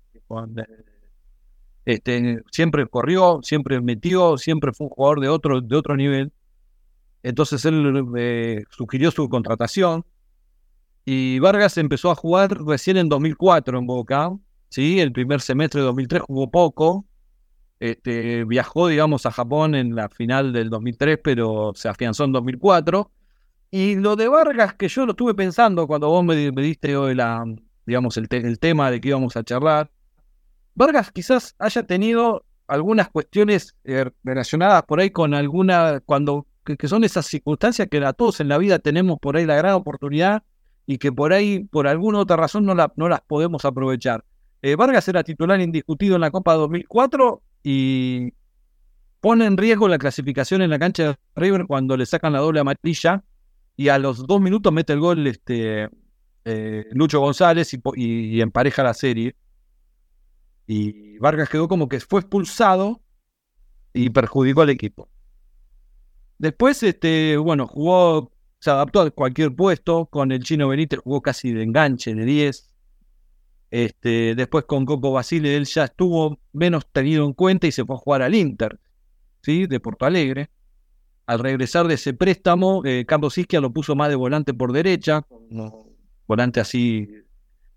Este, 1.84 2.42
siempre 2.52 2.88
corrió, 2.88 3.40
siempre 3.44 3.82
metió, 3.82 4.38
siempre 4.38 4.72
fue 4.72 4.86
un 4.86 4.92
jugador 4.92 5.20
de 5.20 5.28
otro, 5.28 5.62
de 5.62 5.76
otro 5.76 5.98
nivel. 5.98 6.32
Entonces 7.24 7.66
él 7.66 8.06
eh, 8.18 8.64
sugirió 8.70 9.12
su 9.12 9.28
contratación 9.30 10.06
y 11.06 11.40
Vargas 11.40 11.78
empezó 11.78 12.12
a 12.12 12.16
jugar 12.16 12.58
recién 12.66 12.98
en 12.98 13.10
2004 13.10 13.78
en 13.78 13.86
Boca. 13.86 14.32
¿sí? 14.70 15.00
El 15.00 15.12
primer 15.12 15.42
semestre 15.42 15.82
de 15.82 15.88
2003 15.88 16.22
jugó 16.22 16.50
poco. 16.50 17.06
Este, 17.80 18.46
viajó, 18.46 18.88
digamos, 18.88 19.26
a 19.26 19.32
Japón 19.32 19.74
en 19.74 19.96
la 19.96 20.08
final 20.08 20.54
del 20.54 20.70
2003, 20.70 21.20
pero 21.24 21.72
se 21.76 21.90
afianzó 21.90 22.26
en 22.26 22.32
2004. 22.32 23.12
Y 23.74 23.96
lo 23.96 24.18
de 24.18 24.28
Vargas, 24.28 24.74
que 24.74 24.90
yo 24.90 25.06
lo 25.06 25.14
estuve 25.14 25.34
pensando 25.34 25.88
cuando 25.88 26.10
vos 26.10 26.26
me, 26.26 26.36
diste 26.36 26.98
hoy 26.98 27.16
la, 27.16 27.46
digamos, 27.86 28.18
el, 28.18 28.28
el 28.30 28.60
tema 28.60 28.92
de 28.92 29.00
que 29.00 29.08
íbamos 29.08 29.38
a 29.38 29.44
charlar. 29.46 29.90
Vargas 30.76 31.10
quizás 31.14 31.56
haya 31.58 31.84
tenido 31.84 32.44
algunas 32.68 33.10
cuestiones 33.10 33.76
eh, 33.86 34.12
relacionadas 34.26 34.84
por 34.84 35.00
ahí 35.00 35.10
con 35.10 35.34
alguna, 35.34 36.02
cuando 36.06 36.48
que, 36.66 36.88
son 36.90 37.06
esas 37.06 37.26
circunstancias 37.26 37.88
que 37.90 37.98
a 38.06 38.12
todos 38.12 38.42
en 38.42 38.50
la 38.50 38.58
vida 38.58 38.80
tenemos 38.80 39.20
por 39.20 39.38
ahí 39.38 39.46
la 39.46 39.56
gran 39.56 39.74
oportunidad 39.74 40.44
y 40.86 40.98
que 40.98 41.14
por 41.14 41.32
ahí, 41.32 41.64
por 41.64 41.88
alguna 41.88 42.20
otra 42.20 42.36
razón, 42.36 42.66
no, 42.66 42.76
la, 42.76 42.92
no 42.98 43.08
las 43.08 43.22
podemos 43.22 43.64
aprovechar. 43.64 44.26
Eh, 44.62 44.76
Vargas 44.76 45.08
era 45.08 45.24
titular 45.24 45.62
indiscutido 45.62 46.16
en 46.16 46.22
la 46.22 46.32
Copa 46.32 46.56
2004 46.56 47.42
y 47.64 48.34
pone 49.22 49.46
en 49.46 49.56
riesgo 49.56 49.88
la 49.88 49.98
clasificación 49.98 50.62
en 50.62 50.72
la 50.72 50.80
cancha 50.80 51.04
de 51.04 51.18
River 51.36 51.68
cuando 51.68 51.96
le 51.96 52.06
sacan 52.06 52.34
la 52.34 52.40
doble 52.40 52.60
amarilla 52.60 53.24
y 53.82 53.90
a 53.90 53.98
los 53.98 54.28
dos 54.28 54.40
minutos 54.40 54.72
mete 54.72 54.94
el 54.94 55.00
gol 55.00 55.26
este, 55.26 55.90
eh, 56.46 56.86
Lucho 56.92 57.20
González 57.20 57.76
y, 57.96 58.40
empareja 58.40 58.84
la 58.84 58.94
serie. 58.94 59.36
Y 60.68 61.18
Vargas 61.18 61.50
quedó 61.50 61.68
como 61.68 61.90
que 61.90 62.00
fue 62.00 62.22
expulsado 62.22 63.02
y 63.92 64.12
perjudicó 64.12 64.62
al 64.62 64.70
equipo. 64.70 65.10
Después, 66.38 66.84
este, 66.84 67.38
bueno, 67.38 67.66
jugó, 67.66 68.32
se 68.60 68.70
adaptó 68.70 69.02
a 69.02 69.10
cualquier 69.10 69.56
puesto. 69.56 70.06
Con 70.06 70.32
el 70.32 70.44
Chino 70.44 70.68
Benítez 70.68 71.00
jugó 71.00 71.24
casi 71.24 71.52
de 71.52 71.64
enganche, 71.64 72.14
de 72.14 72.24
10. 72.24 72.70
Este, 73.72 74.36
después 74.36 74.66
con 74.66 74.86
Coco 74.86 75.12
Basile 75.12 75.56
él 75.56 75.66
ya 75.66 75.86
estuvo 75.86 76.40
menos 76.54 76.86
tenido 76.92 77.26
en 77.26 77.34
cuenta 77.34 77.66
y 77.66 77.72
se 77.72 77.84
fue 77.84 77.96
a 77.96 78.00
jugar 78.00 78.22
al 78.22 78.36
Inter, 78.36 78.80
¿sí? 79.42 79.66
de 79.66 79.80
Porto 79.80 80.06
Alegre. 80.06 80.52
Al 81.32 81.40
regresar 81.40 81.88
de 81.88 81.94
ese 81.94 82.14
préstamo, 82.14 82.82
eh, 82.84 83.06
Carlos 83.08 83.38
Isquia 83.38 83.62
lo 83.62 83.72
puso 83.72 83.96
más 83.96 84.10
de 84.10 84.16
volante 84.16 84.54
por 84.54 84.74
derecha, 84.74 85.26
volante 86.28 86.60
así 86.60 87.08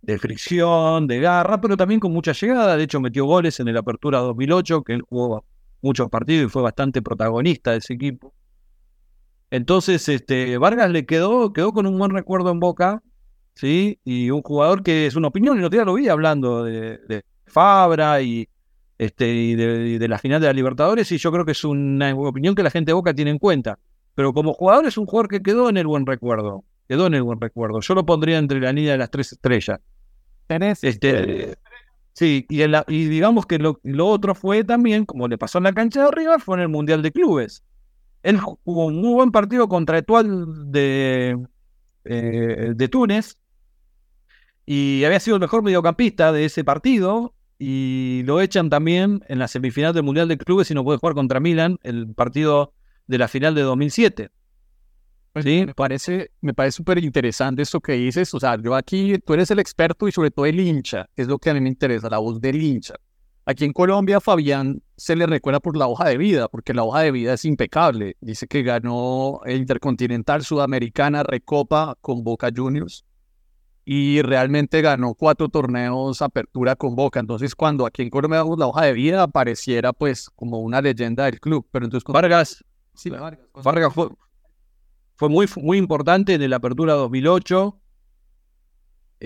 de 0.02 0.18
fricción, 0.18 1.06
de 1.06 1.20
garra, 1.20 1.60
pero 1.60 1.76
también 1.76 2.00
con 2.00 2.12
mucha 2.12 2.32
llegada. 2.32 2.76
De 2.76 2.82
hecho, 2.82 3.00
metió 3.00 3.26
goles 3.26 3.60
en 3.60 3.68
el 3.68 3.76
Apertura 3.76 4.18
2008, 4.18 4.82
que 4.82 4.94
él 4.94 5.02
jugó 5.02 5.44
muchos 5.82 6.10
partidos 6.10 6.48
y 6.48 6.50
fue 6.50 6.62
bastante 6.62 7.00
protagonista 7.00 7.70
de 7.70 7.76
ese 7.76 7.94
equipo. 7.94 8.34
Entonces, 9.52 10.08
este, 10.08 10.58
Vargas 10.58 10.90
le 10.90 11.06
quedó, 11.06 11.52
quedó 11.52 11.72
con 11.72 11.86
un 11.86 11.96
buen 11.96 12.10
recuerdo 12.10 12.50
en 12.50 12.58
Boca, 12.58 13.04
¿sí? 13.54 14.00
Y 14.02 14.30
un 14.30 14.42
jugador 14.42 14.82
que 14.82 15.06
es 15.06 15.14
una 15.14 15.28
opinión, 15.28 15.58
y 15.58 15.60
no 15.60 15.70
te 15.70 15.84
lo 15.84 15.94
vi 15.94 16.08
hablando 16.08 16.64
de, 16.64 17.22
Fabra 17.46 18.20
y, 18.20 18.48
este, 18.98 19.32
y 19.32 19.54
de, 19.54 20.08
la 20.08 20.18
final 20.18 20.40
de 20.40 20.46
la 20.46 20.52
Libertadores, 20.52 21.10
y 21.12 21.18
yo 21.18 21.32
creo 21.32 21.44
que 21.44 21.52
es 21.52 21.64
una 21.64 22.14
opinión 22.14 22.54
que 22.54 22.62
la 22.62 22.70
gente 22.70 22.90
de 22.90 22.94
Boca 22.94 23.14
tiene 23.14 23.30
en 23.30 23.38
cuenta. 23.38 23.78
Pero 24.14 24.32
como 24.32 24.52
jugador 24.52 24.86
es 24.86 24.96
un 24.96 25.06
jugador 25.06 25.28
que 25.28 25.42
quedó 25.42 25.68
en 25.68 25.76
el 25.76 25.86
buen 25.86 26.06
recuerdo, 26.06 26.64
quedó 26.88 27.06
en 27.08 27.14
el 27.14 27.22
buen 27.22 27.40
recuerdo. 27.40 27.80
Yo 27.80 27.94
lo 27.94 28.06
pondría 28.06 28.38
entre 28.38 28.60
la 28.60 28.72
línea 28.72 28.92
de 28.92 28.98
las 28.98 29.10
tres 29.10 29.32
estrellas. 29.32 29.80
Tenés. 30.46 30.84
Este, 30.84 31.56
sí, 32.12 32.46
y, 32.48 32.62
y 32.62 33.04
digamos 33.06 33.46
que 33.46 33.58
lo, 33.58 33.80
lo, 33.82 34.06
otro 34.06 34.34
fue 34.34 34.62
también, 34.62 35.04
como 35.04 35.26
le 35.26 35.38
pasó 35.38 35.58
en 35.58 35.64
la 35.64 35.72
cancha 35.72 36.04
de 36.04 36.10
River, 36.12 36.40
fue 36.40 36.56
en 36.56 36.62
el 36.62 36.68
Mundial 36.68 37.02
de 37.02 37.10
Clubes. 37.10 37.64
Él 38.22 38.38
jugó 38.38 38.86
un 38.86 38.96
muy 39.00 39.14
buen 39.14 39.32
partido 39.32 39.68
contra 39.68 39.98
Etual 39.98 40.70
de, 40.70 41.36
eh, 42.04 42.72
de 42.74 42.88
Túnez 42.88 43.36
y 44.66 45.04
había 45.04 45.20
sido 45.20 45.36
el 45.36 45.40
mejor 45.40 45.62
mediocampista 45.62 46.32
de 46.32 46.46
ese 46.46 46.64
partido 46.64 47.33
y 47.58 48.22
lo 48.24 48.40
echan 48.40 48.70
también 48.70 49.22
en 49.28 49.38
la 49.38 49.48
semifinal 49.48 49.94
del 49.94 50.02
Mundial 50.02 50.28
de 50.28 50.38
Clubes 50.38 50.70
y 50.70 50.74
no 50.74 50.84
puede 50.84 50.98
jugar 50.98 51.14
contra 51.14 51.40
Milan, 51.40 51.78
el 51.82 52.12
partido 52.14 52.72
de 53.06 53.18
la 53.18 53.28
final 53.28 53.54
de 53.54 53.62
2007. 53.62 54.30
Pues 55.32 55.44
¿Sí? 55.44 55.64
Me 55.66 55.74
parece, 55.74 56.30
me 56.40 56.54
parece 56.54 56.76
súper 56.76 57.02
interesante 57.02 57.62
eso 57.62 57.80
que 57.80 57.92
dices. 57.92 58.32
O 58.34 58.40
sea, 58.40 58.56
yo 58.60 58.74
aquí, 58.74 59.18
tú 59.18 59.34
eres 59.34 59.50
el 59.50 59.58
experto 59.58 60.06
y 60.06 60.12
sobre 60.12 60.30
todo 60.30 60.46
el 60.46 60.60
hincha, 60.60 61.08
es 61.16 61.26
lo 61.26 61.38
que 61.38 61.50
a 61.50 61.54
mí 61.54 61.60
me 61.60 61.68
interesa, 61.68 62.08
la 62.08 62.18
voz 62.18 62.40
del 62.40 62.62
hincha. 62.62 62.94
Aquí 63.46 63.64
en 63.64 63.72
Colombia, 63.72 64.20
Fabián 64.20 64.80
se 64.96 65.16
le 65.16 65.26
recuerda 65.26 65.60
por 65.60 65.76
la 65.76 65.86
hoja 65.86 66.08
de 66.08 66.16
vida, 66.16 66.48
porque 66.48 66.72
la 66.72 66.82
hoja 66.84 67.00
de 67.00 67.10
vida 67.10 67.34
es 67.34 67.44
impecable. 67.44 68.16
Dice 68.20 68.46
que 68.46 68.62
ganó 68.62 69.40
el 69.44 69.58
Intercontinental 69.58 70.44
Sudamericana 70.44 71.24
Recopa 71.24 71.96
con 72.00 72.24
Boca 72.24 72.50
Juniors 72.54 73.04
y 73.84 74.22
realmente 74.22 74.80
ganó 74.80 75.14
cuatro 75.14 75.48
torneos 75.48 76.22
apertura 76.22 76.76
con 76.76 76.96
Boca. 76.96 77.20
Entonces, 77.20 77.54
cuando 77.54 77.86
aquí 77.86 78.02
en 78.02 78.10
Colombia 78.10 78.42
vemos 78.42 78.58
la 78.58 78.66
hoja 78.66 78.84
de 78.86 78.92
vida, 78.92 79.28
pareciera 79.28 79.92
pues 79.92 80.30
como 80.30 80.60
una 80.60 80.80
leyenda 80.80 81.26
del 81.26 81.40
club. 81.40 81.66
Pero 81.70 81.84
entonces, 81.86 82.04
Vargas, 82.12 82.64
sí, 82.94 83.10
Vargas, 83.10 83.46
Vargas 83.62 83.92
fue, 83.92 84.08
fue 85.16 85.28
muy, 85.28 85.46
muy 85.56 85.78
importante 85.78 86.34
en 86.34 86.50
la 86.50 86.56
apertura 86.56 86.94
2008 86.94 87.80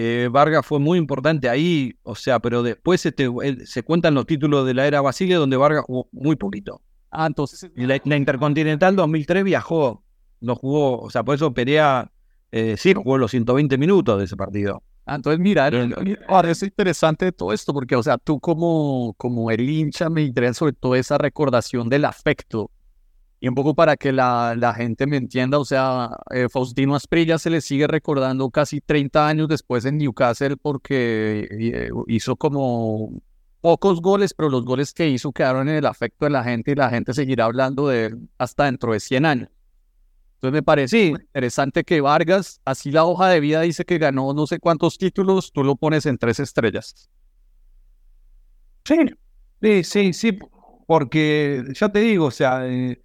eh, 0.01 0.29
Vargas 0.31 0.65
fue 0.65 0.79
muy 0.79 0.97
importante 0.97 1.49
ahí, 1.49 1.99
o 2.05 2.15
sea, 2.15 2.39
pero 2.39 2.63
después 2.63 3.05
este, 3.05 3.29
se 3.67 3.83
cuentan 3.83 4.15
los 4.15 4.27
títulos 4.27 4.65
de 4.65 4.73
la 4.73 4.87
era 4.87 5.01
Basile 5.01 5.35
donde 5.35 5.57
Vargas 5.57 5.85
jugó 5.85 6.09
muy 6.13 6.37
poquito. 6.37 6.81
Ah, 7.11 7.27
entonces. 7.27 7.69
la, 7.75 8.17
Intercontinental 8.17 8.95
2003 8.95 9.43
viajó, 9.43 10.05
no 10.41 10.55
jugó, 10.55 11.01
o 11.01 11.11
sea, 11.11 11.25
por 11.25 11.35
eso 11.35 11.53
Perea 11.53 12.13
eh, 12.53 12.77
sí 12.77 12.95
jugó 12.95 13.19
los 13.19 13.31
120 13.31 13.79
minutos 13.79 14.19
de 14.19 14.25
ese 14.25 14.37
partido. 14.37 14.83
Ah, 15.07 15.15
entonces 15.15 15.41
mira, 15.41 15.71
ahora 16.29 16.51
es 16.51 16.63
interesante 16.63 17.33
todo 17.33 17.53
esto, 17.53 17.73
porque, 17.73 17.97
o 17.97 18.03
sea, 18.03 18.19
tú 18.19 18.39
como, 18.41 19.15
como 19.17 19.51
el 19.51 19.69
hincha 19.69 20.11
me 20.11 20.23
interesa 20.23 20.55
sobre 20.55 20.75
todo 20.75 20.95
esa 20.95 21.17
recordación 21.17 21.89
del 21.89 22.05
afecto 22.05 22.71
y 23.41 23.49
un 23.49 23.55
poco 23.55 23.75
para 23.75 23.97
que 23.97 24.13
la, 24.13 24.55
la 24.57 24.75
gente 24.75 25.07
me 25.07 25.17
entienda, 25.17 25.59
o 25.59 25.65
sea, 25.65 26.11
eh, 26.31 26.49
Faustino 26.51 26.95
Asprilla 26.95 27.39
se 27.39 27.51
le 27.51 27.61
sigue 27.61 27.87
recordando 27.87 28.51
casi 28.51 28.81
30 28.81 29.29
años 29.29 29.49
después 29.49 29.85
en 29.85 29.99
Newcastle 29.99 30.57
porque 30.57 31.47
eh, 31.51 31.91
hizo 32.09 32.37
como 32.37 33.23
pocos 33.61 34.01
goles, 34.03 34.35
pero 34.35 34.49
los 34.49 34.65
goles 34.65 34.93
que 34.93 35.09
hizo 35.09 35.33
quedaron 35.33 35.69
en 35.69 35.77
el 35.77 35.87
afecto 35.87 36.25
de 36.25 36.33
la 36.33 36.43
gente 36.45 36.73
y 36.73 36.75
la 36.75 36.91
gente 36.91 37.15
seguirá 37.15 37.45
hablando 37.45 37.89
de 37.89 38.07
él 38.07 38.29
hasta 38.39 38.65
dentro 38.65 38.93
de 38.93 39.01
100 39.01 39.25
años. 39.25 39.49
Entonces 40.39 40.53
me 40.53 40.63
parece 40.63 41.07
interesante 41.07 41.83
que 41.83 42.01
Vargas, 42.01 42.61
así 42.65 42.93
la 42.93 43.05
hoja 43.05 43.29
de 43.29 43.41
vida 43.41 43.63
dice 43.63 43.85
que 43.85 43.99
ganó 43.99 44.33
no 44.35 44.47
sé 44.47 44.61
cuántos 44.61 44.97
títulos, 44.97 45.51
tú 45.53 45.65
lo 45.65 45.75
pones 45.75 46.07
en 46.07 46.17
tres 46.17 46.39
estrellas. 46.39 47.11
Sí, 48.85 48.97
sí, 49.61 49.83
sí, 49.83 50.13
sí, 50.13 50.39
porque 50.87 51.65
ya 51.75 51.89
te 51.89 51.99
digo, 51.99 52.27
o 52.27 52.31
sea, 52.31 52.69
eh, 52.69 53.03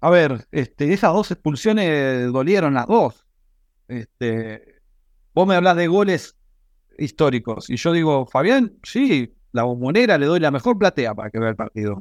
a 0.00 0.08
ver, 0.08 0.48
este, 0.50 0.90
esas 0.94 1.12
dos 1.12 1.30
expulsiones 1.30 2.32
dolieron 2.32 2.72
las 2.72 2.86
dos. 2.86 3.26
Este, 3.88 4.80
vos 5.34 5.46
me 5.46 5.56
hablas 5.56 5.76
de 5.76 5.88
goles 5.88 6.38
históricos 6.96 7.68
y 7.68 7.76
yo 7.76 7.92
digo, 7.92 8.24
Fabián, 8.24 8.78
sí, 8.82 9.34
la 9.52 9.64
bombonera 9.64 10.16
le 10.16 10.24
doy 10.24 10.40
la 10.40 10.50
mejor 10.50 10.78
platea 10.78 11.14
para 11.14 11.30
que 11.30 11.38
vea 11.38 11.50
el 11.50 11.56
partido. 11.56 12.00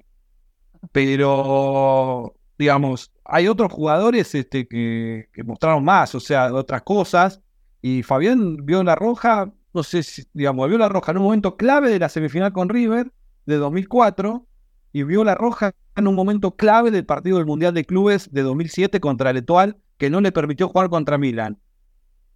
Pero, 0.94 2.36
digamos, 2.58 3.12
hay 3.34 3.48
otros 3.48 3.72
jugadores 3.72 4.36
este, 4.36 4.68
que, 4.68 5.26
mostraron 5.46 5.86
más, 5.86 6.14
o 6.16 6.20
sea, 6.20 6.54
otras 6.54 6.82
cosas. 6.82 7.42
Y 7.82 8.04
Fabián 8.04 8.58
vio 8.66 8.84
la 8.84 8.94
roja, 8.94 9.54
no 9.74 9.84
sé 9.84 10.04
si, 10.04 10.24
digamos, 10.34 10.68
vio 10.68 10.78
la 10.78 10.90
roja 10.90 11.14
en 11.14 11.18
un 11.20 11.24
momento 11.24 11.56
clave 11.56 11.90
de 11.90 11.98
la 11.98 12.10
semifinal 12.10 12.52
con 12.52 12.68
River 12.68 13.14
de 13.46 13.56
2004 13.56 14.46
y 14.92 15.04
vio 15.04 15.24
la 15.24 15.36
roja 15.36 15.72
en 15.96 16.08
un 16.10 16.16
momento 16.16 16.58
clave 16.58 16.92
del 16.92 17.06
partido 17.06 17.38
del 17.38 17.46
Mundial 17.46 17.74
de 17.74 17.86
Clubes 17.86 18.30
de 18.34 18.42
2007 18.42 19.00
contra 19.00 19.30
el 19.30 19.38
Etoile, 19.38 19.78
que 19.98 20.10
no 20.10 20.20
le 20.20 20.34
permitió 20.34 20.68
jugar 20.68 20.90
contra 20.90 21.18
Milan. 21.18 21.58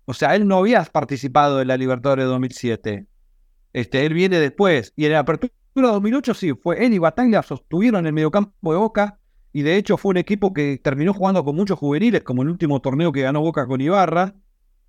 O 0.05 0.13
sea, 0.13 0.33
él 0.33 0.47
no 0.47 0.59
había 0.59 0.81
participado 0.85 1.59
en 1.59 1.67
la 1.67 1.75
Libertadores 1.75 2.23
de 2.23 2.29
2007. 2.29 3.05
Este, 3.73 4.05
él 4.05 4.13
viene 4.13 4.39
después. 4.39 4.93
Y 4.95 5.05
en 5.05 5.11
la 5.11 5.19
apertura 5.19 5.51
de 5.75 5.81
2008 5.81 6.33
sí, 6.33 6.53
fue 6.53 6.85
él 6.85 6.93
y 6.93 6.99
Bataglia 6.99 7.43
sostuvieron 7.43 8.07
el 8.07 8.13
mediocampo 8.13 8.71
de 8.71 8.77
Boca 8.77 9.19
y 9.55 9.61
de 9.61 9.77
hecho 9.77 9.95
fue 9.95 10.09
un 10.09 10.17
equipo 10.17 10.53
que 10.53 10.81
terminó 10.83 11.13
jugando 11.13 11.45
con 11.45 11.55
muchos 11.55 11.79
juveniles, 11.79 12.23
como 12.23 12.43
el 12.43 12.49
último 12.49 12.81
torneo 12.81 13.13
que 13.13 13.21
ganó 13.21 13.39
Boca 13.39 13.65
con 13.65 13.79
Ibarra, 13.79 14.35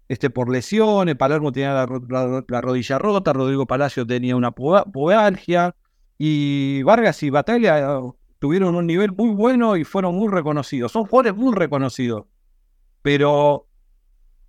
este, 0.08 0.28
por 0.28 0.50
lesiones, 0.50 1.14
Palermo 1.14 1.52
tenía 1.52 1.72
la, 1.72 1.86
rodilla 1.86 2.98
rota, 2.98 3.32
Rodrigo 3.32 3.64
Palacio 3.66 4.04
tenía 4.04 4.34
una 4.34 4.50
poalgia, 4.50 5.76
y 6.18 6.82
Vargas 6.82 7.22
y 7.22 7.30
Batalla 7.30 8.00
tuvieron 8.40 8.74
un 8.74 8.88
nivel 8.88 9.12
muy 9.12 9.28
bueno 9.28 9.76
y 9.76 9.84
fueron 9.84 10.16
muy 10.16 10.32
reconocidos. 10.32 10.90
Son 10.90 11.04
jugadores 11.04 11.36
muy 11.36 11.54
reconocidos. 11.54 12.24
Pero, 13.02 13.68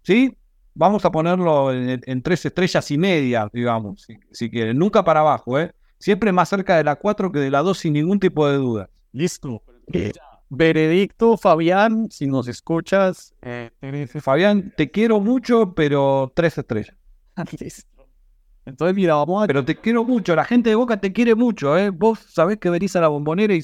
¿sí? 0.01 0.35
Vamos 0.73 1.05
a 1.05 1.11
ponerlo 1.11 1.71
en, 1.71 2.23
tres 2.23 2.43
estrellas 2.43 2.89
y 2.89 2.97
media, 2.97 3.51
digamos, 3.53 4.07
si, 4.31 4.49
quieren. 4.49 4.79
Nunca 4.79 5.03
para 5.03 5.19
abajo, 5.19 5.59
¿eh? 5.59 5.75
Siempre 5.99 6.31
más 6.31 6.49
cerca 6.49 6.75
de 6.75 6.83
la 6.83 6.95
cuatro 6.95 7.31
que 7.31 7.37
de 7.37 7.51
la 7.51 7.61
dos 7.61 7.77
sin 7.77 7.93
ningún 7.93 8.19
tipo 8.19 8.47
de 8.47 8.57
duda. 8.57 8.89
Listo. 9.11 9.61
Eh, 9.93 10.11
veredicto, 10.49 11.37
Fabián, 11.37 12.09
si 12.11 12.27
nos 12.27 12.47
escuchas. 12.47 13.33
Eh, 13.41 13.71
Fabián, 14.21 14.73
te 14.75 14.91
quiero 14.91 15.19
mucho, 15.19 15.73
pero 15.73 16.31
tres 16.35 16.57
estrellas. 16.57 16.95
Entonces, 18.65 18.95
mira, 18.95 19.15
vamos 19.15 19.43
a... 19.43 19.47
Pero 19.47 19.63
te 19.63 19.77
quiero 19.77 20.03
mucho, 20.03 20.35
la 20.35 20.43
gente 20.43 20.69
de 20.69 20.75
Boca 20.75 20.99
te 20.99 21.13
quiere 21.13 21.35
mucho, 21.35 21.77
¿eh? 21.77 21.89
Vos 21.89 22.19
sabés 22.19 22.57
que 22.57 22.69
venís 22.69 22.95
a 22.97 23.01
la 23.01 23.07
bombonera 23.07 23.53
y 23.53 23.61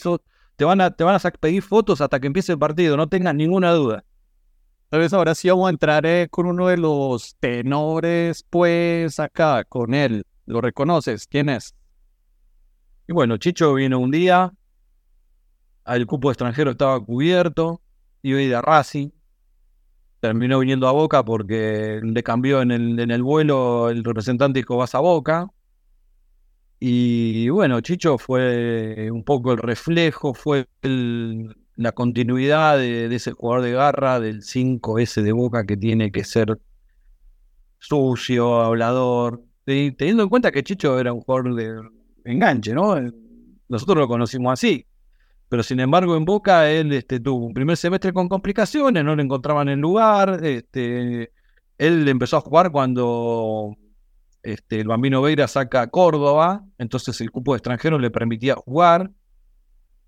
te, 0.56 0.64
van 0.64 0.80
a, 0.80 0.92
te 0.92 1.04
van 1.04 1.16
a 1.16 1.32
pedir 1.32 1.62
fotos 1.62 2.00
hasta 2.00 2.22
que 2.22 2.28
empiece 2.28 2.54
el 2.54 2.60
partido, 2.60 2.96
no 2.96 3.10
tengas 3.10 3.36
ninguna 3.36 3.72
duda. 3.72 4.06
Entonces 4.86 5.12
ahora 5.12 5.36
sí 5.36 5.50
vamos 5.50 5.68
a 5.68 5.72
entrar 5.72 6.06
eh, 6.06 6.28
con 6.30 6.46
uno 6.46 6.68
de 6.68 6.78
los 6.78 7.36
tenores, 7.40 8.46
pues 8.50 9.20
acá, 9.20 9.64
con 9.66 9.94
él. 9.94 10.24
¿Lo 10.46 10.62
reconoces? 10.62 11.28
¿Quién 11.28 11.50
es? 11.50 11.76
Y 13.08 13.14
bueno, 13.14 13.36
Chicho 13.38 13.74
vino 13.74 14.00
un 14.00 14.12
día, 14.12 14.54
el 15.86 16.06
cupo 16.06 16.32
extranjero 16.32 16.72
estaba 16.72 17.00
cubierto, 17.04 17.82
iba 18.22 18.40
a 18.40 18.42
ir 18.42 18.56
a 18.56 18.62
terminó 20.24 20.60
viniendo 20.60 20.88
a 20.88 20.94
Boca 20.94 21.26
porque 21.26 22.00
le 22.02 22.24
cambió 22.24 22.62
en 22.62 22.72
el, 22.72 22.98
en 22.98 23.12
el 23.12 23.22
vuelo 23.22 23.90
el 23.90 24.06
representante 24.06 24.60
dijo 24.60 24.78
vas 24.78 24.96
a 24.96 25.00
Boca. 25.00 25.50
Y 26.80 27.50
bueno, 27.50 27.82
Chicho 27.82 28.18
fue 28.18 29.10
un 29.12 29.26
poco 29.26 29.52
el 29.52 29.58
reflejo, 29.58 30.34
fue 30.34 30.66
la 30.82 31.92
continuidad 31.92 32.78
de, 32.78 33.14
ese 33.14 33.34
jugador 33.34 33.64
de 33.64 33.72
garra, 33.74 34.22
del 34.22 34.44
5S 34.44 35.22
de 35.24 35.32
Boca 35.34 35.66
que 35.66 35.76
tiene 35.76 36.10
que 36.10 36.24
ser 36.24 36.58
sucio, 37.80 38.62
hablador. 38.62 39.44
teniendo 39.66 40.24
en 40.24 40.30
cuenta 40.30 40.52
que 40.54 40.64
Chicho 40.64 41.00
era 41.00 41.12
un 41.12 41.20
jugador 41.20 41.56
de 41.56 41.82
enganche, 42.24 42.74
¿no? 42.74 42.96
Nosotros 43.68 43.98
lo 43.98 44.08
conocimos 44.08 44.54
así. 44.54 44.86
Pero 45.54 45.62
sin 45.62 45.80
embargo, 45.80 46.18
en 46.18 46.26
Boca 46.26 46.68
él 46.72 46.92
este, 46.94 47.20
tuvo 47.20 47.46
un 47.46 47.54
primer 47.54 47.78
semestre 47.78 48.12
con 48.12 48.28
complicaciones, 48.28 49.04
no 49.06 49.16
le 49.16 49.22
encontraban 49.22 49.70
el 49.70 49.80
lugar. 49.80 50.44
Este, 50.44 51.32
él 51.78 52.08
empezó 52.08 52.38
a 52.38 52.42
jugar 52.42 52.72
cuando 52.72 53.78
este, 54.42 54.80
el 54.80 54.88
Bambino 54.88 55.22
Veira 55.22 55.48
saca 55.48 55.82
a 55.82 55.88
Córdoba, 55.92 56.66
entonces 56.80 57.22
el 57.22 57.30
cupo 57.30 57.54
de 57.54 57.58
extranjero 57.58 58.00
le 58.00 58.10
permitía 58.10 58.56
jugar. 58.56 59.12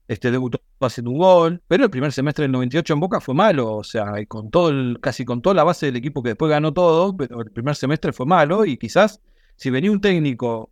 Este, 0.08 0.31
debutó 0.31 0.60
haciendo 0.79 1.12
un 1.12 1.19
gol, 1.19 1.62
pero 1.67 1.84
el 1.84 1.91
primer 1.91 2.12
semestre 2.12 2.45
del 2.45 2.51
98 2.51 2.93
en 2.93 2.99
Boca 2.99 3.21
fue 3.21 3.36
malo, 3.36 3.75
o 3.75 3.84
sea, 3.84 4.13
con 4.27 4.49
todo 4.49 4.69
el, 4.69 4.97
casi 4.99 5.25
con 5.25 5.43
toda 5.43 5.53
la 5.53 5.63
base 5.63 5.86
del 5.86 5.97
equipo 5.97 6.23
que 6.23 6.29
después 6.29 6.49
ganó 6.49 6.73
todo, 6.73 7.15
pero 7.15 7.41
el 7.41 7.51
primer 7.51 7.75
semestre 7.75 8.13
fue 8.13 8.25
malo 8.25 8.65
y 8.65 8.77
quizás 8.77 9.21
si 9.58 9.69
venía 9.69 9.91
un 9.91 10.01
técnico 10.01 10.71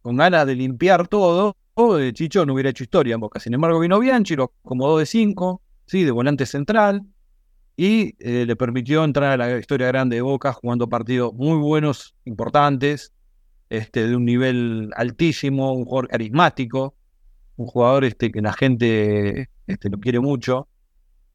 con 0.00 0.16
ganas 0.16 0.46
de 0.46 0.54
limpiar 0.54 1.08
todo, 1.08 1.56
de 1.76 2.12
Chicho 2.12 2.44
no 2.44 2.54
hubiera 2.54 2.70
hecho 2.70 2.84
historia 2.84 3.14
en 3.14 3.20
Boca. 3.20 3.40
Sin 3.40 3.54
embargo, 3.54 3.80
vino 3.80 3.98
Bianchi, 3.98 4.36
lo 4.36 4.52
acomodó 4.64 4.98
de 4.98 5.06
5, 5.06 5.62
¿sí? 5.86 6.04
de 6.04 6.10
volante 6.10 6.46
central, 6.46 7.02
y 7.76 8.14
eh, 8.18 8.44
le 8.46 8.56
permitió 8.56 9.02
entrar 9.04 9.32
a 9.32 9.36
la 9.36 9.58
historia 9.58 9.86
grande 9.86 10.16
de 10.16 10.22
Boca 10.22 10.52
jugando 10.52 10.88
partidos 10.88 11.32
muy 11.34 11.58
buenos, 11.58 12.14
importantes, 12.24 13.12
este, 13.70 14.06
de 14.06 14.14
un 14.14 14.26
nivel 14.26 14.90
altísimo, 14.96 15.72
un 15.72 15.84
jugador 15.86 16.08
carismático, 16.08 16.94
un 17.56 17.66
jugador 17.66 18.04
este, 18.04 18.30
que 18.30 18.42
la 18.42 18.52
gente 18.52 19.48
este, 19.66 19.88
lo 19.88 19.98
quiere 19.98 20.20
mucho. 20.20 20.68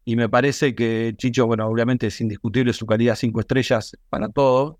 Y 0.05 0.15
me 0.15 0.29
parece 0.29 0.75
que 0.75 1.15
Chicho, 1.17 1.47
bueno, 1.47 1.67
obviamente 1.67 2.07
es 2.07 2.21
indiscutible 2.21 2.71
su 2.73 2.85
calidad 2.85 3.15
5 3.15 3.39
estrellas 3.39 3.97
para 4.09 4.29
todo, 4.29 4.79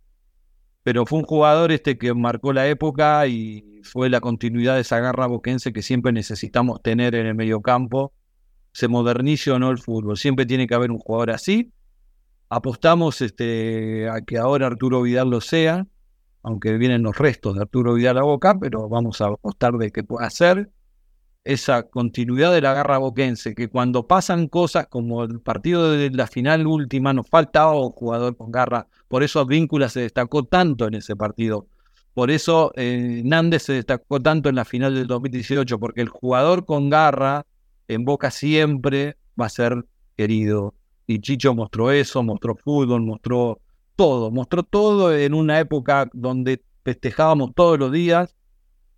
pero 0.88 1.06
fue 1.06 1.20
un 1.20 1.26
jugador 1.26 1.74
este 1.74 1.98
que 1.98 2.14
marcó 2.14 2.54
la 2.54 2.66
época 2.66 3.28
y 3.28 3.82
fue 3.84 4.10
la 4.10 4.22
continuidad 4.22 4.76
de 4.76 4.82
esa 4.84 5.02
garra 5.02 5.28
boquense 5.28 5.74
que 5.74 5.82
siempre 5.82 6.14
necesitamos 6.14 6.82
tener 6.82 7.14
en 7.14 7.28
el 7.28 7.36
mediocampo. 7.36 8.14
Se 8.72 8.88
modernice 8.88 9.52
o 9.52 9.60
no 9.60 9.70
el 9.70 9.80
fútbol, 9.80 10.16
siempre 10.16 10.46
tiene 10.46 10.66
que 10.66 10.76
haber 10.76 10.92
un 10.92 11.00
jugador 11.00 11.32
así. 11.32 11.74
Apostamos 12.48 13.20
este, 13.20 14.08
a 14.08 14.22
que 14.22 14.38
ahora 14.38 14.68
Arturo 14.68 15.02
Vidal 15.02 15.30
lo 15.30 15.42
sea, 15.42 15.86
aunque 16.42 16.78
vienen 16.78 17.04
los 17.04 17.18
restos 17.18 17.56
de 17.56 17.64
Arturo 17.64 17.96
Vidal 17.96 18.20
a 18.20 18.24
boca, 18.24 18.58
pero 18.58 18.88
vamos 18.88 19.20
a 19.20 19.26
apostar 19.26 19.74
de 19.74 19.92
que 19.92 20.06
pueda 20.06 20.30
ser 20.30 20.72
esa 21.48 21.84
continuidad 21.84 22.52
de 22.52 22.62
la 22.62 22.74
garra 22.74 22.98
boquense, 22.98 23.56
que 23.56 23.70
cuando 23.70 24.06
pasan 24.06 24.48
cosas 24.48 24.88
como 24.88 25.24
el 25.24 25.40
partido 25.40 25.92
de 25.92 26.10
la 26.12 26.28
final 26.28 26.68
última, 26.68 27.14
nos 27.14 27.30
faltaba 27.30 27.80
un 27.80 27.92
jugador 27.92 28.36
con 28.36 28.52
garra, 28.52 28.88
por 29.08 29.24
eso 29.24 29.40
Advíncula 29.40 29.88
se 29.88 30.02
destacó 30.02 30.44
tanto 30.44 30.88
en 30.88 30.96
ese 30.96 31.16
partido, 31.16 31.68
por 32.14 32.32
eso 32.32 32.72
eh, 32.76 33.22
Nández 33.24 33.64
se 33.64 33.74
destacó 33.74 34.20
tanto 34.20 34.50
en 34.50 34.56
la 34.56 34.66
final 34.66 34.96
del 34.96 35.08
2018, 35.08 35.80
porque 35.80 36.02
el 36.02 36.10
jugador 36.10 36.66
con 36.66 36.90
garra 36.90 37.46
en 37.88 38.06
Boca 38.06 38.32
siempre 38.32 39.18
va 39.40 39.46
a 39.46 39.50
ser 39.50 39.86
querido. 40.16 40.74
Y 41.06 41.20
Chicho 41.20 41.54
mostró 41.54 41.92
eso, 41.92 42.24
mostró 42.24 42.56
fútbol, 42.56 43.04
mostró 43.04 43.62
todo, 43.96 44.32
mostró 44.32 44.64
todo 44.64 45.16
en 45.16 45.34
una 45.34 45.60
época 45.60 46.10
donde 46.12 46.64
festejábamos 46.84 47.52
todos 47.54 47.78
los 47.78 47.92
días 47.92 48.36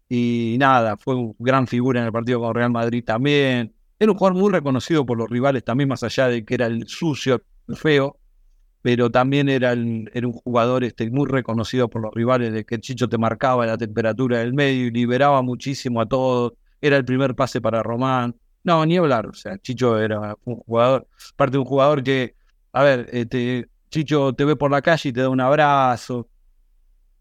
y 0.10 0.58
nada, 0.60 0.98
fue 0.98 1.16
un 1.16 1.36
gran 1.38 1.68
figura 1.68 2.00
en 2.00 2.08
el 2.08 2.12
partido 2.12 2.40
con 2.40 2.56
Real 2.56 2.72
Madrid 2.72 3.04
también. 3.06 3.74
Era 4.00 4.12
un 4.12 4.18
jugador 4.18 4.40
muy 4.40 4.52
reconocido 4.52 5.06
por 5.06 5.18
los 5.18 5.30
rivales 5.30 5.64
también, 5.64 5.88
más 5.88 6.02
allá 6.02 6.28
de 6.28 6.44
que 6.44 6.56
era 6.56 6.66
el 6.66 6.88
sucio, 6.88 7.44
el 7.68 7.76
feo, 7.76 8.18
pero 8.82 9.12
también 9.12 9.50
era, 9.50 9.74
era 9.74 10.28
un 10.28 10.34
jugador 10.34 10.84
este, 10.84 11.12
muy 11.12 11.28
reconocido 11.28 11.90
por 11.90 12.02
los 12.02 12.14
rivales, 12.14 12.54
de 12.54 12.66
que 12.66 12.80
Chicho 12.80 13.08
te 13.08 13.18
marcaba 13.20 13.66
la 13.68 13.78
temperatura 13.78 14.40
del 14.40 14.54
medio 14.54 14.88
y 14.88 14.92
liberaba 14.92 15.42
muchísimo 15.44 16.02
a 16.02 16.08
todos. 16.08 16.54
Era 16.82 16.98
el 16.98 17.06
primer 17.06 17.36
pase 17.36 17.62
para 17.62 17.84
Román. 17.84 18.36
No, 18.64 18.86
ni 18.86 18.98
hablar. 18.98 19.28
O 19.28 19.34
sea, 19.34 19.58
Chicho 19.60 20.00
era 20.00 20.36
un 20.46 20.56
jugador, 20.56 21.08
parte 21.36 21.54
de 21.54 21.60
un 21.60 21.66
jugador 21.66 22.04
que, 22.04 22.36
a 22.74 22.84
ver, 22.84 23.10
este, 23.12 23.68
Chicho 23.92 24.34
te 24.34 24.46
ve 24.46 24.56
por 24.56 24.72
la 24.72 24.82
calle 24.82 25.10
y 25.10 25.14
te 25.14 25.22
da 25.22 25.30
un 25.30 25.42
abrazo 25.42 26.29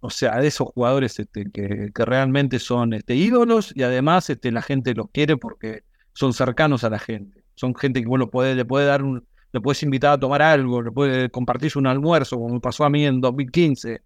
o 0.00 0.10
sea, 0.10 0.40
de 0.40 0.46
esos 0.48 0.68
jugadores 0.68 1.18
este, 1.18 1.50
que, 1.50 1.90
realmente 1.94 2.58
son 2.58 2.92
este, 2.92 3.14
ídolos 3.14 3.72
y 3.74 3.82
además 3.82 4.30
este, 4.30 4.52
la 4.52 4.62
gente 4.62 4.94
los 4.94 5.10
quiere 5.10 5.36
porque 5.36 5.82
son 6.12 6.32
cercanos 6.32 6.84
a 6.84 6.90
la 6.90 6.98
gente. 6.98 7.42
Son 7.54 7.74
gente 7.74 8.00
que 8.00 8.06
bueno, 8.06 8.30
puede, 8.30 8.54
le 8.54 8.64
puede 8.64 8.86
dar 8.86 9.02
un, 9.02 9.26
le 9.52 9.60
puedes 9.60 9.82
invitar 9.82 10.12
a 10.12 10.18
tomar 10.18 10.42
algo, 10.42 10.82
le 10.82 10.92
puede 10.92 11.30
compartirse 11.30 11.78
un 11.78 11.86
almuerzo, 11.86 12.36
como 12.36 12.54
me 12.54 12.60
pasó 12.60 12.84
a 12.84 12.90
mí 12.90 13.04
en 13.04 13.20
2015. 13.20 14.02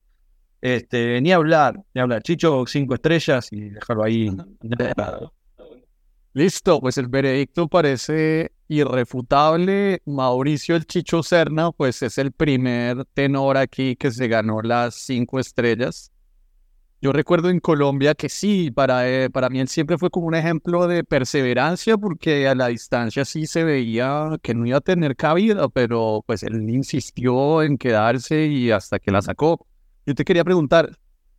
Este, 0.61 1.21
ni 1.21 1.33
hablar, 1.33 1.79
ni 1.93 2.01
hablar. 2.01 2.23
Chicho, 2.23 2.65
cinco 2.67 2.95
estrellas 2.95 3.53
y 3.53 3.71
dejarlo 3.71 4.05
ahí. 4.05 4.31
Listo, 6.35 6.81
pues 6.81 6.97
el 6.97 7.09
veredicto 7.09 7.69
parece 7.69 8.53
irrefutable. 8.73 10.03
Mauricio 10.07 10.77
el 10.77 10.87
Chicho 10.87 11.23
Serna, 11.23 11.73
pues 11.73 12.03
es 12.03 12.19
el 12.19 12.33
primer 12.33 13.05
tenor 13.15 13.57
aquí 13.57 13.97
que 13.97 14.11
se 14.11 14.29
ganó 14.29 14.63
las 14.63 14.95
cinco 14.95 15.39
estrellas. 15.39 16.11
Yo 17.01 17.13
recuerdo 17.13 17.51
en 17.51 17.59
Colombia 17.59 18.15
que 18.15 18.29
sí, 18.29 18.71
para, 18.71 19.11
eh, 19.11 19.29
para 19.29 19.51
mí 19.51 19.59
él 19.59 19.67
siempre 19.69 19.99
fue 19.99 20.09
como 20.09 20.29
un 20.29 20.37
ejemplo 20.37 20.87
de 20.87 21.03
perseverancia, 21.03 21.99
porque 21.99 22.47
a 22.47 22.55
la 22.55 22.69
distancia 22.69 23.25
sí 23.25 23.47
se 23.47 23.65
veía 23.65 24.39
que 24.41 24.55
no 24.55 24.67
iba 24.67 24.79
a 24.79 24.81
tener 24.81 25.17
cabida, 25.17 25.69
pero 25.69 26.23
pues 26.27 26.45
él 26.45 26.71
insistió 26.71 27.63
en 27.63 27.77
quedarse 27.77 28.47
y 28.47 28.71
hasta 28.71 29.01
que 29.01 29.11
la 29.11 29.21
sacó. 29.21 29.67
Yo 30.07 30.15
te 30.15 30.25
quería 30.25 30.45
preguntar, 30.45 30.97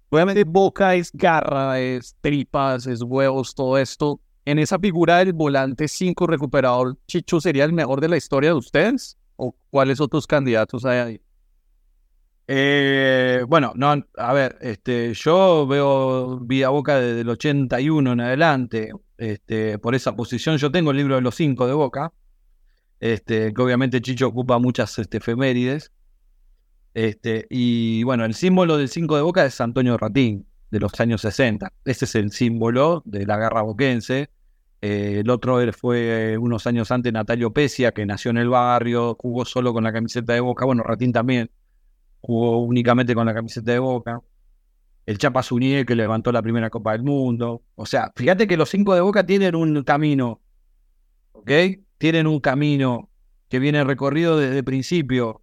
obviamente 0.10 0.43
boca 0.43 0.96
es 0.96 1.12
garra, 1.13 1.80
es 1.80 2.15
tripas, 2.19 2.86
es 2.86 3.02
huevos, 3.02 3.56
todo 3.56 3.78
esto 3.78 4.19
en 4.45 4.60
esa 4.60 4.79
figura 4.79 5.19
del 5.19 5.34
volante 5.34 5.88
5 5.88 6.27
recuperador, 6.27 6.97
Chicho 7.08 7.39
sería 7.39 7.63
el 7.63 7.73
mejor 7.73 8.01
de 8.01 8.10
la 8.10 8.17
historia 8.17 8.49
de 8.49 8.56
ustedes? 8.56 9.17
¿O 9.36 9.56
cuáles 9.69 9.99
otros 9.99 10.27
candidatos 10.27 10.86
hay 10.86 10.97
ahí? 10.99 11.21
Eh, 12.47 13.45
bueno, 13.47 13.71
no, 13.75 13.95
a 14.17 14.34
ver, 14.34 14.58
este, 14.62 15.13
yo 15.13 15.65
veo 15.65 16.39
Vía 16.39 16.69
Boca 16.69 16.99
desde 16.99 17.21
el 17.21 17.29
81 17.29 18.12
en 18.12 18.19
adelante, 18.19 18.91
este, 19.17 19.79
por 19.79 19.95
esa 19.95 20.15
posición. 20.15 20.58
Yo 20.58 20.71
tengo 20.71 20.91
el 20.91 20.97
libro 20.97 21.15
de 21.15 21.21
los 21.21 21.36
5 21.36 21.67
de 21.67 21.73
Boca, 21.73 22.12
este, 22.99 23.53
que 23.53 23.62
obviamente 23.62 24.01
Chicho 24.01 24.27
ocupa 24.27 24.60
muchas 24.60 24.99
este, 24.99 25.17
efemérides. 25.17 25.91
Este, 26.93 27.47
y 27.49 28.03
bueno, 28.03 28.25
el 28.25 28.34
símbolo 28.36 28.77
del 28.77 28.89
5 28.89 29.15
de 29.15 29.21
Boca 29.21 29.45
es 29.45 29.60
Antonio 29.62 29.97
Ratín, 29.97 30.45
de 30.74 30.80
los 30.80 31.00
años 31.00 31.22
60. 31.22 31.72
Ese 31.86 32.06
es 32.06 32.16
el 32.16 32.32
símbolo 32.32 33.04
de 33.06 33.28
la 33.28 33.38
garra 33.38 33.62
boquense. 33.62 34.32
Eh, 34.82 35.20
el 35.20 35.30
otro 35.30 35.60
fue 35.72 36.36
unos 36.40 36.66
años 36.66 36.90
antes 36.90 37.14
Natalio 37.14 37.54
Pesia, 37.54 37.92
que 37.92 38.08
nació 38.08 38.32
en 38.32 38.38
el 38.38 38.50
barrio, 38.50 39.16
jugó 39.20 39.46
solo 39.46 39.72
con 39.72 39.84
la 39.84 39.94
camiseta 39.94 40.34
de 40.34 40.40
Boca. 40.40 40.66
Bueno, 40.66 40.82
Ratín 40.82 41.14
también 41.14 41.52
jugó 42.22 42.58
únicamente 42.58 43.14
con 43.14 43.28
la 43.28 43.36
camiseta 43.36 43.72
de 43.72 43.78
Boca. 43.78 44.22
El 45.06 45.20
Chapa 45.20 45.44
Zunier, 45.44 45.86
que 45.86 45.96
levantó 45.96 46.32
la 46.32 46.42
primera 46.42 46.72
Copa 46.72 46.94
del 46.94 47.04
Mundo. 47.04 47.62
O 47.76 47.86
sea, 47.86 48.12
fíjate 48.16 48.48
que 48.48 48.58
los 48.58 48.70
cinco 48.70 48.96
de 48.96 49.02
Boca 49.02 49.24
tienen 49.28 49.54
un 49.56 49.84
camino, 49.84 50.42
¿ok? 51.34 51.52
Tienen 52.00 52.26
un 52.26 52.40
camino 52.40 53.12
que 53.48 53.60
viene 53.60 53.84
recorrido 53.84 54.40
desde 54.40 54.58
el 54.58 54.64
principio. 54.64 55.42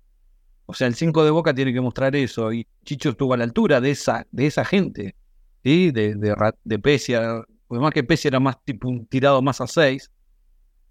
O 0.70 0.74
sea, 0.74 0.86
el 0.86 0.94
5 0.94 1.24
de 1.24 1.30
Boca 1.30 1.52
tiene 1.52 1.72
que 1.72 1.80
mostrar 1.80 2.14
eso. 2.14 2.52
Y 2.52 2.66
Chicho 2.84 3.10
estuvo 3.10 3.34
a 3.34 3.36
la 3.36 3.44
altura 3.44 3.80
de 3.80 3.90
esa, 3.90 4.26
de 4.30 4.46
esa 4.46 4.64
gente, 4.64 5.16
¿sí? 5.64 5.90
De, 5.90 6.14
de, 6.14 6.34
de 6.64 6.78
Pesia, 6.78 7.44
que 7.92 8.04
Pesci 8.04 8.28
era 8.28 8.40
más 8.40 8.62
tipo 8.64 8.88
un 8.88 9.06
tirado 9.06 9.42
más 9.42 9.60
a 9.60 9.66
6 9.66 10.10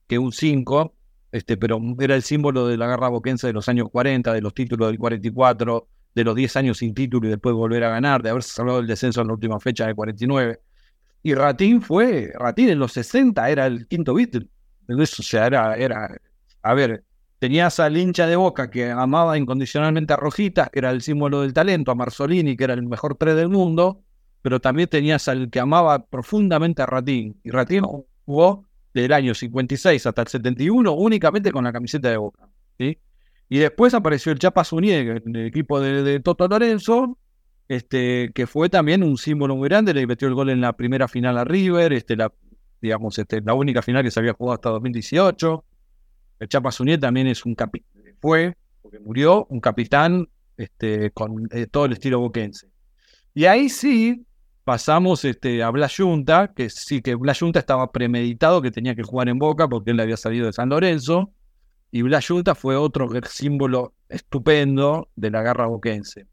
que 0.07 0.17
un 0.17 0.33
5, 0.33 0.93
este, 1.31 1.55
pero 1.55 1.79
era 1.99 2.15
el 2.15 2.23
símbolo 2.23 2.67
de 2.67 2.77
la 2.77 2.87
garra 2.87 3.09
boquense 3.09 3.47
de 3.47 3.53
los 3.53 3.69
años 3.69 3.89
40, 3.91 4.33
de 4.33 4.41
los 4.41 4.53
títulos 4.53 4.89
del 4.89 4.97
44, 4.97 5.87
de 6.15 6.23
los 6.23 6.35
10 6.35 6.55
años 6.57 6.77
sin 6.79 6.93
título 6.93 7.27
y 7.27 7.29
después 7.29 7.53
volver 7.55 7.83
a 7.83 7.89
ganar, 7.89 8.23
de 8.23 8.31
haberse 8.31 8.49
salvado 8.49 8.79
el 8.79 8.87
descenso 8.87 9.21
en 9.21 9.27
la 9.27 9.33
última 9.33 9.59
fecha 9.59 9.85
del 9.85 9.95
49. 9.95 10.59
Y 11.23 11.33
Ratín 11.35 11.81
fue, 11.81 12.33
Ratín 12.37 12.69
en 12.69 12.79
los 12.79 12.93
60 12.93 13.49
era 13.49 13.67
el 13.67 13.87
quinto 13.87 14.13
Beatle. 14.13 14.47
Eso 14.87 15.21
ya 15.21 15.45
era, 15.45 15.75
era, 15.75 16.19
a 16.63 16.73
ver, 16.73 17.03
tenías 17.39 17.79
al 17.79 17.97
hincha 17.97 18.27
de 18.27 18.35
Boca 18.35 18.69
que 18.69 18.91
amaba 18.91 19.37
incondicionalmente 19.37 20.13
a 20.13 20.17
Rojitas, 20.17 20.69
que 20.69 20.79
era 20.79 20.91
el 20.91 21.01
símbolo 21.01 21.41
del 21.41 21.53
talento, 21.53 21.91
a 21.91 21.95
Marzolini, 21.95 22.55
que 22.55 22.65
era 22.65 22.73
el 22.73 22.83
mejor 22.83 23.15
3 23.15 23.35
del 23.35 23.49
mundo, 23.49 24.03
pero 24.41 24.59
también 24.59 24.89
tenías 24.89 25.27
al 25.27 25.49
que 25.49 25.59
amaba 25.59 26.05
profundamente 26.05 26.81
a 26.81 26.85
Ratín. 26.85 27.39
Y 27.43 27.49
Ratín 27.49 27.83
jugó 28.25 28.65
del 28.93 29.13
año 29.13 29.33
56 29.33 30.05
hasta 30.05 30.21
el 30.21 30.27
71 30.27 30.91
únicamente 30.93 31.51
con 31.51 31.63
la 31.63 31.71
camiseta 31.71 32.09
de 32.09 32.17
Boca. 32.17 32.47
¿sí? 32.77 32.99
Y 33.47 33.57
después 33.59 33.93
apareció 33.93 34.31
el 34.31 34.39
Chapa 34.39 34.63
Zuniga, 34.63 34.97
el 34.97 35.35
equipo 35.45 35.79
de, 35.79 36.19
Toto 36.19 36.47
Lorenzo, 36.47 37.17
este, 37.67 38.31
que 38.33 38.47
fue 38.47 38.69
también 38.69 39.03
un 39.03 39.17
símbolo 39.17 39.55
muy 39.55 39.69
grande, 39.69 39.93
le 39.93 40.05
metió 40.05 40.27
el 40.27 40.33
gol 40.33 40.49
en 40.49 40.61
la 40.61 40.73
primera 40.73 41.07
final 41.07 41.37
a 41.37 41.45
River, 41.45 41.93
este, 41.93 42.15
la, 42.15 42.31
digamos, 42.81 43.17
este, 43.17 43.41
la 43.41 43.53
única 43.53 43.81
final 43.81 44.03
que 44.03 44.11
se 44.11 44.19
había 44.19 44.33
jugado 44.33 44.55
hasta 44.55 44.69
2018. 44.69 45.63
El 46.39 46.47
Chapa 46.47 46.69
también 46.99 47.27
es 47.27 47.45
un 47.45 47.53
capitán, 47.53 47.89
fue, 48.21 48.55
porque 48.81 48.99
murió, 48.99 49.45
un 49.49 49.59
capitán 49.59 50.27
este, 50.57 51.11
con 51.11 51.47
eh, 51.51 51.67
todo 51.67 51.85
el 51.85 51.93
estilo 51.93 52.19
boquense. 52.19 52.67
Y 53.33 53.45
ahí 53.45 53.69
sí, 53.69 54.25
pasamos 54.63 55.25
este, 55.25 55.63
a 55.63 55.69
Blas 55.69 55.95
Junta, 55.97 56.53
que 56.53 56.69
sí 56.69 57.01
que 57.01 57.15
Blas 57.15 57.39
Junta 57.39 57.59
estaba 57.59 57.91
premeditado 57.91 58.61
que 58.61 58.71
tenía 58.71 58.95
que 58.95 59.03
jugar 59.03 59.29
en 59.29 59.39
Boca 59.39 59.67
porque 59.67 59.91
él 59.91 59.99
había 59.99 60.17
salido 60.17 60.45
de 60.45 60.53
San 60.53 60.69
Lorenzo, 60.69 61.31
y 61.91 62.03
Blas 62.03 62.27
Junta 62.27 62.55
fue 62.55 62.75
otro 62.75 63.09
símbolo 63.27 63.93
estupendo 64.07 65.09
de 65.15 65.31
la 65.31 65.41
garra 65.41 65.65
boquense. 65.67 66.27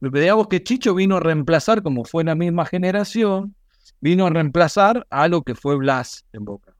Digamos 0.00 0.48
que 0.48 0.62
Chicho 0.62 0.94
vino 0.94 1.16
a 1.16 1.20
reemplazar, 1.20 1.82
como 1.82 2.04
fue 2.04 2.24
la 2.24 2.34
misma 2.34 2.66
generación, 2.66 3.54
vino 4.00 4.26
a 4.26 4.30
reemplazar 4.30 5.06
a 5.10 5.28
lo 5.28 5.42
que 5.42 5.54
fue 5.54 5.76
Blas 5.76 6.24
en 6.32 6.44
Boca. 6.44 6.71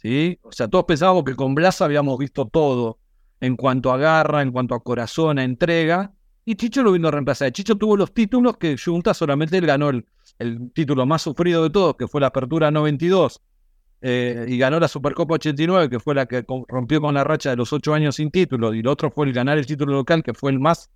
¿Sí? 0.00 0.38
O 0.42 0.52
sea, 0.52 0.68
todos 0.68 0.84
pensábamos 0.84 1.24
que 1.24 1.34
con 1.34 1.54
Blas 1.54 1.80
habíamos 1.80 2.18
visto 2.18 2.46
todo 2.46 2.98
en 3.40 3.56
cuanto 3.56 3.92
a 3.92 3.98
garra, 3.98 4.42
en 4.42 4.52
cuanto 4.52 4.74
a 4.74 4.82
corazón, 4.82 5.38
a 5.38 5.44
entrega, 5.44 6.12
y 6.44 6.56
Chicho 6.56 6.82
lo 6.82 6.92
vino 6.92 7.08
a 7.08 7.10
reemplazar. 7.10 7.52
Chicho 7.52 7.76
tuvo 7.76 7.96
los 7.96 8.12
títulos 8.12 8.56
que 8.56 8.76
Junta 8.76 9.14
solamente 9.14 9.56
él 9.58 9.66
ganó 9.66 9.90
el, 9.90 10.04
título 10.72 11.04
más 11.04 11.22
sufrido 11.22 11.62
de 11.62 11.70
todos, 11.70 11.96
que 11.96 12.08
fue 12.08 12.20
la 12.20 12.28
Apertura 12.28 12.70
92, 12.70 13.42
eh, 14.02 14.46
y 14.48 14.56
ganó 14.56 14.80
la 14.80 14.88
Supercopa 14.88 15.34
89, 15.34 15.90
que 15.90 16.00
fue 16.00 16.14
la 16.14 16.24
que 16.26 16.44
rompió 16.68 17.00
con 17.00 17.14
la 17.14 17.24
racha 17.24 17.50
de 17.50 17.56
los 17.56 17.72
ocho 17.72 17.92
años 17.92 18.16
sin 18.16 18.30
título, 18.30 18.72
y 18.72 18.80
el 18.80 18.86
otro 18.86 19.10
fue 19.10 19.26
el 19.26 19.34
ganar 19.34 19.58
el 19.58 19.66
título 19.66 19.92
local, 19.92 20.22
que 20.22 20.32
fue 20.32 20.50
el 20.50 20.58
más 20.58 20.90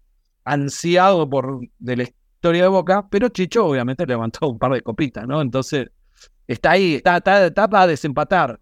ansiado 0.45 1.29
por 1.29 1.61
de 1.79 1.97
la 1.97 2.03
historia 2.05 2.62
de 2.62 2.69
Boca, 2.69 3.07
pero 3.11 3.29
Chicho 3.29 3.67
obviamente 3.67 4.07
levantó 4.07 4.49
un 4.49 4.59
par 4.59 4.73
de 4.73 4.81
copitas, 4.81 5.27
¿no? 5.27 5.43
Entonces, 5.43 5.90
está 6.47 6.73
ahí, 6.73 6.95
está, 6.95 7.19
está, 7.19 7.69
para 7.69 7.87
desempatar. 7.87 8.61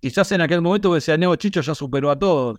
Quizás 0.00 0.30
en 0.32 0.40
aquel 0.40 0.62
momento 0.62 0.92
decía, 0.94 1.16
Neo 1.16 1.34
Chicho 1.36 1.60
ya 1.60 1.74
superó 1.74 2.10
a 2.10 2.18
todos, 2.18 2.58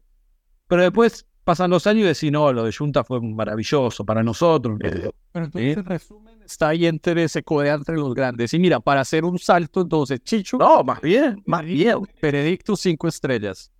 pero 0.67 0.83
después 0.83 1.25
pasan 1.43 1.69
los 1.69 1.87
años 1.87 2.03
y 2.03 2.07
decís, 2.07 2.31
no, 2.31 2.51
lo 2.51 2.65
de 2.65 2.73
Junta 2.73 3.05
fue 3.05 3.21
maravilloso 3.21 4.03
para 4.05 4.21
nosotros. 4.21 4.77
Pero 4.81 5.13
entonces, 5.33 5.85
resumen, 5.85 6.41
está 6.43 6.69
ahí 6.69 6.85
entre 6.85 7.23
ese 7.23 7.41
codea 7.41 7.75
entre 7.75 7.95
los 7.95 8.13
grandes. 8.13 8.53
Y 8.53 8.59
mira, 8.59 8.81
para 8.81 9.01
hacer 9.01 9.23
un 9.23 9.39
salto, 9.39 9.81
entonces, 9.81 10.19
Chicho. 10.23 10.57
No, 10.57 10.83
más 10.83 10.99
bien, 10.99 11.41
más 11.45 11.63
bien. 11.63 11.99
Peredicto 12.19 12.75
cinco 12.75 13.07
estrellas. 13.07 13.71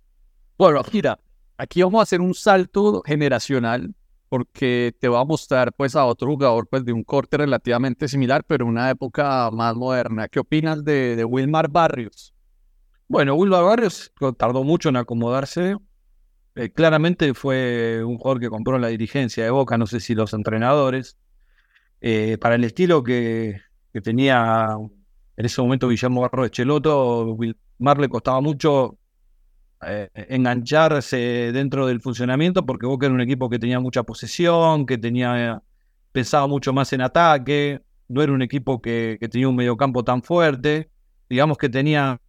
Bueno, 0.56 0.80
mira, 0.92 1.18
aquí 1.58 1.82
vamos 1.82 2.00
a 2.00 2.02
hacer 2.04 2.22
un 2.22 2.32
salto 2.32 3.02
generacional 3.04 3.94
porque 4.30 4.94
te 4.98 5.08
voy 5.08 5.20
a 5.20 5.24
mostrar 5.24 5.72
pues 5.72 5.94
a 5.94 6.04
otro 6.04 6.28
jugador 6.28 6.66
pues 6.68 6.84
de 6.84 6.92
un 6.92 7.04
corte 7.04 7.36
relativamente 7.36 8.08
similar, 8.08 8.44
pero 8.46 8.64
una 8.64 8.88
época 8.90 9.50
más 9.50 9.76
moderna. 9.76 10.26
¿Qué 10.28 10.40
opinas 10.40 10.82
de, 10.84 11.16
de 11.16 11.24
Wilmar 11.24 11.68
Barrios? 11.70 12.34
Bueno, 13.08 13.34
Wilmar 13.36 13.64
Barrios 13.64 14.12
tardó 14.36 14.64
mucho 14.64 14.90
en 14.90 14.96
acomodarse. 14.96 15.76
Eh, 16.54 16.70
claramente 16.72 17.32
fue 17.32 18.04
un 18.04 18.18
jugador 18.18 18.40
que 18.40 18.50
compró 18.50 18.78
la 18.78 18.88
dirigencia 18.88 19.44
de 19.44 19.50
Boca, 19.50 19.78
no 19.78 19.86
sé 19.86 20.00
si 20.00 20.14
los 20.14 20.34
entrenadores, 20.34 21.16
eh, 22.02 22.36
para 22.38 22.56
el 22.56 22.64
estilo 22.64 23.02
que, 23.02 23.60
tenía 24.04 24.76
en 25.36 25.46
ese 25.46 25.60
momento 25.60 25.88
Guillermo 25.88 26.20
Barro 26.20 26.44
de 26.44 26.50
Cheloto, 26.50 27.32
Wilmar 27.34 27.98
le 27.98 28.08
costaba 28.08 28.40
mucho 28.40 28.98
eh, 29.86 30.08
engancharse 30.28 31.50
dentro 31.52 31.86
del 31.86 32.00
funcionamiento 32.00 32.64
porque 32.64 32.86
Boca 32.86 33.06
era 33.06 33.14
un 33.14 33.20
equipo 33.20 33.48
que 33.48 33.58
tenía 33.58 33.80
mucha 33.80 34.04
posesión, 34.04 34.86
que 34.86 34.98
tenía 34.98 35.62
pensaba 36.12 36.46
mucho 36.46 36.72
más 36.72 36.92
en 36.92 37.00
ataque, 37.00 37.80
no 38.08 38.22
era 38.22 38.32
un 38.32 38.42
equipo 38.42 38.80
que, 38.80 39.16
que 39.20 39.28
tenía 39.28 39.48
un 39.48 39.56
mediocampo 39.56 40.04
tan 40.04 40.22
fuerte, 40.22 40.90
digamos 41.28 41.58
que 41.58 41.68
tenía 41.68 42.20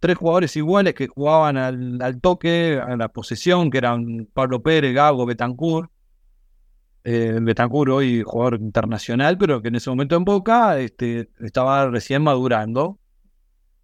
tres 0.00 0.16
jugadores 0.16 0.56
iguales 0.56 0.94
que 0.94 1.08
jugaban 1.08 1.56
al, 1.56 2.20
toque, 2.20 2.80
a 2.80 2.96
la 2.96 3.08
posesión, 3.08 3.70
que 3.70 3.78
eran 3.78 4.28
Pablo 4.32 4.62
Pérez, 4.62 4.94
Gago, 4.94 5.26
Betancourt. 5.26 5.90
Eh, 7.04 7.38
Betancourt 7.40 7.90
hoy 7.90 8.22
jugador 8.22 8.60
internacional, 8.60 9.38
pero 9.38 9.62
que 9.62 9.68
en 9.68 9.76
ese 9.76 9.88
momento 9.90 10.16
en 10.16 10.24
Boca 10.24 10.78
este, 10.78 11.30
estaba 11.40 11.88
recién 11.88 12.22
madurando. 12.22 12.98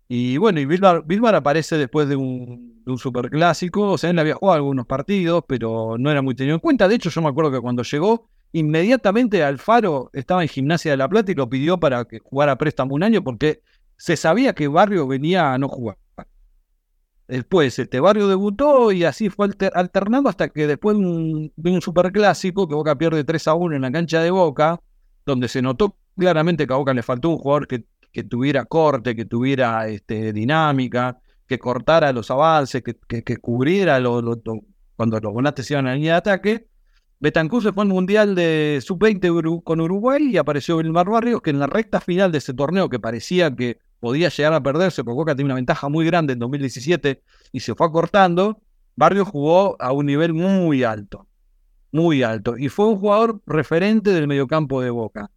Y 0.09 0.37
bueno, 0.37 0.61
y 0.61 0.67
Bilbar, 0.67 1.35
aparece 1.35 1.79
después 1.79 2.09
de 2.09 2.17
un, 2.17 2.83
de 2.85 2.93
un 2.93 2.99
superclásico, 2.99 3.93
o 3.93 3.99
sea, 3.99 4.11
él 4.11 4.19
había 4.19 4.35
jugado 4.35 4.57
algunos 4.57 4.87
partidos, 4.87 5.45
pero 5.49 5.97
no 5.99 6.11
era 6.11 6.21
muy 6.21 6.35
tenido 6.35 6.55
en 6.55 6.61
cuenta. 6.61 6.87
De 6.89 6.97
hecho, 6.97 7.09
yo 7.09 7.23
me 7.23 7.29
acuerdo 7.29 7.51
que 7.51 7.61
cuando 7.61 7.83
llegó, 7.83 8.29
inmediatamente 8.53 9.43
Alfaro 9.43 10.11
estaba 10.13 10.43
en 10.43 10.49
Gimnasia 10.49 10.91
de 10.91 10.99
la 10.99 11.09
Plata 11.09 11.33
y 11.33 11.35
lo 11.35 11.49
pidió 11.49 11.81
para 11.81 12.05
que 12.05 12.19
jugara 12.19 12.59
préstamo 12.59 12.95
un 12.95 13.03
año 13.03 13.25
porque 13.25 13.63
se 13.97 14.17
sabía 14.17 14.55
que 14.55 14.69
Barrio 14.69 15.07
venía 15.07 15.55
a 15.55 15.59
no 15.59 15.69
jugar. 15.69 15.97
Después 17.27 17.79
este 17.79 18.01
Barrio 18.01 18.29
debutó 18.29 18.93
y 18.93 19.05
así 19.05 19.31
fue 19.31 19.49
alternando 19.75 20.29
hasta 20.29 20.51
que 20.51 20.67
después 20.67 20.99
de 20.99 21.05
un, 21.05 21.81
superclásico 21.81 22.69
que 22.69 22.75
Boca 22.75 22.97
pierde 22.97 23.25
3 23.25 23.49
a 23.49 23.55
1 23.55 23.77
en 23.77 23.83
la 23.83 23.91
cancha 23.91 24.21
de 24.21 24.31
Boca, 24.31 24.81
donde 25.25 25.49
se 25.49 25.63
notó 25.63 25.97
claramente 26.17 26.67
que 26.67 26.73
a 26.75 26.77
Boca 26.77 26.93
le 26.93 27.03
faltó 27.03 27.31
un 27.31 27.39
jugador 27.39 27.67
que, 27.67 27.87
que 28.13 28.25
tuviera 28.25 28.67
corte, 28.67 29.17
que 29.17 29.25
tuviera 29.25 29.89
este, 29.89 30.35
dinámica, 30.35 31.19
que 31.47 31.59
cortara 31.59 32.13
los 32.13 32.31
avances, 32.31 32.83
que, 32.83 33.23
que, 33.23 33.37
cubriera 33.39 34.01
cuando 34.97 35.21
los 35.21 35.33
volantes 35.33 35.71
iban 35.71 35.87
a 35.87 35.91
la 35.91 35.97
línea 35.97 36.13
de 36.13 36.19
ataque. 36.19 36.69
Betancur 37.21 37.63
se 37.63 37.73
fue 37.73 37.85
al 37.85 37.89
Mundial 37.89 38.35
de 38.35 38.81
Sub-20 38.83 39.63
con 39.63 39.81
Uruguay 39.81 40.31
y 40.31 40.37
apareció 40.37 40.77
Vilmar 40.77 41.09
Barrios, 41.09 41.41
que 41.41 41.51
en 41.51 41.59
la 41.59 41.67
recta 41.67 42.01
final 42.01 42.31
de 42.33 42.39
ese 42.39 42.53
torneo 42.53 42.91
que 42.91 42.99
parecía 42.99 43.55
que 43.55 43.79
podía 44.05 44.29
llegar 44.29 44.53
a 44.53 44.63
perderse, 44.63 45.03
porque 45.03 45.17
Boca 45.17 45.35
tenía 45.35 45.47
una 45.47 45.55
ventaja 45.55 45.89
muy 45.89 46.05
grande 46.05 46.35
en 46.35 46.39
2017 46.39 47.23
y 47.53 47.61
se 47.61 47.75
fue 47.75 47.87
acortando, 47.87 48.61
Barrios 48.97 49.29
jugó 49.29 49.81
a 49.81 49.93
un 49.93 50.05
nivel 50.05 50.35
muy 50.35 50.85
alto, 50.85 51.27
muy 51.91 52.23
alto, 52.23 52.59
y 52.59 52.69
fue 52.69 52.87
un 52.87 52.99
jugador 52.99 53.41
referente 53.47 54.11
del 54.11 54.29
mediocampo 54.29 54.83
de 54.83 54.91
Boca. 54.91 55.31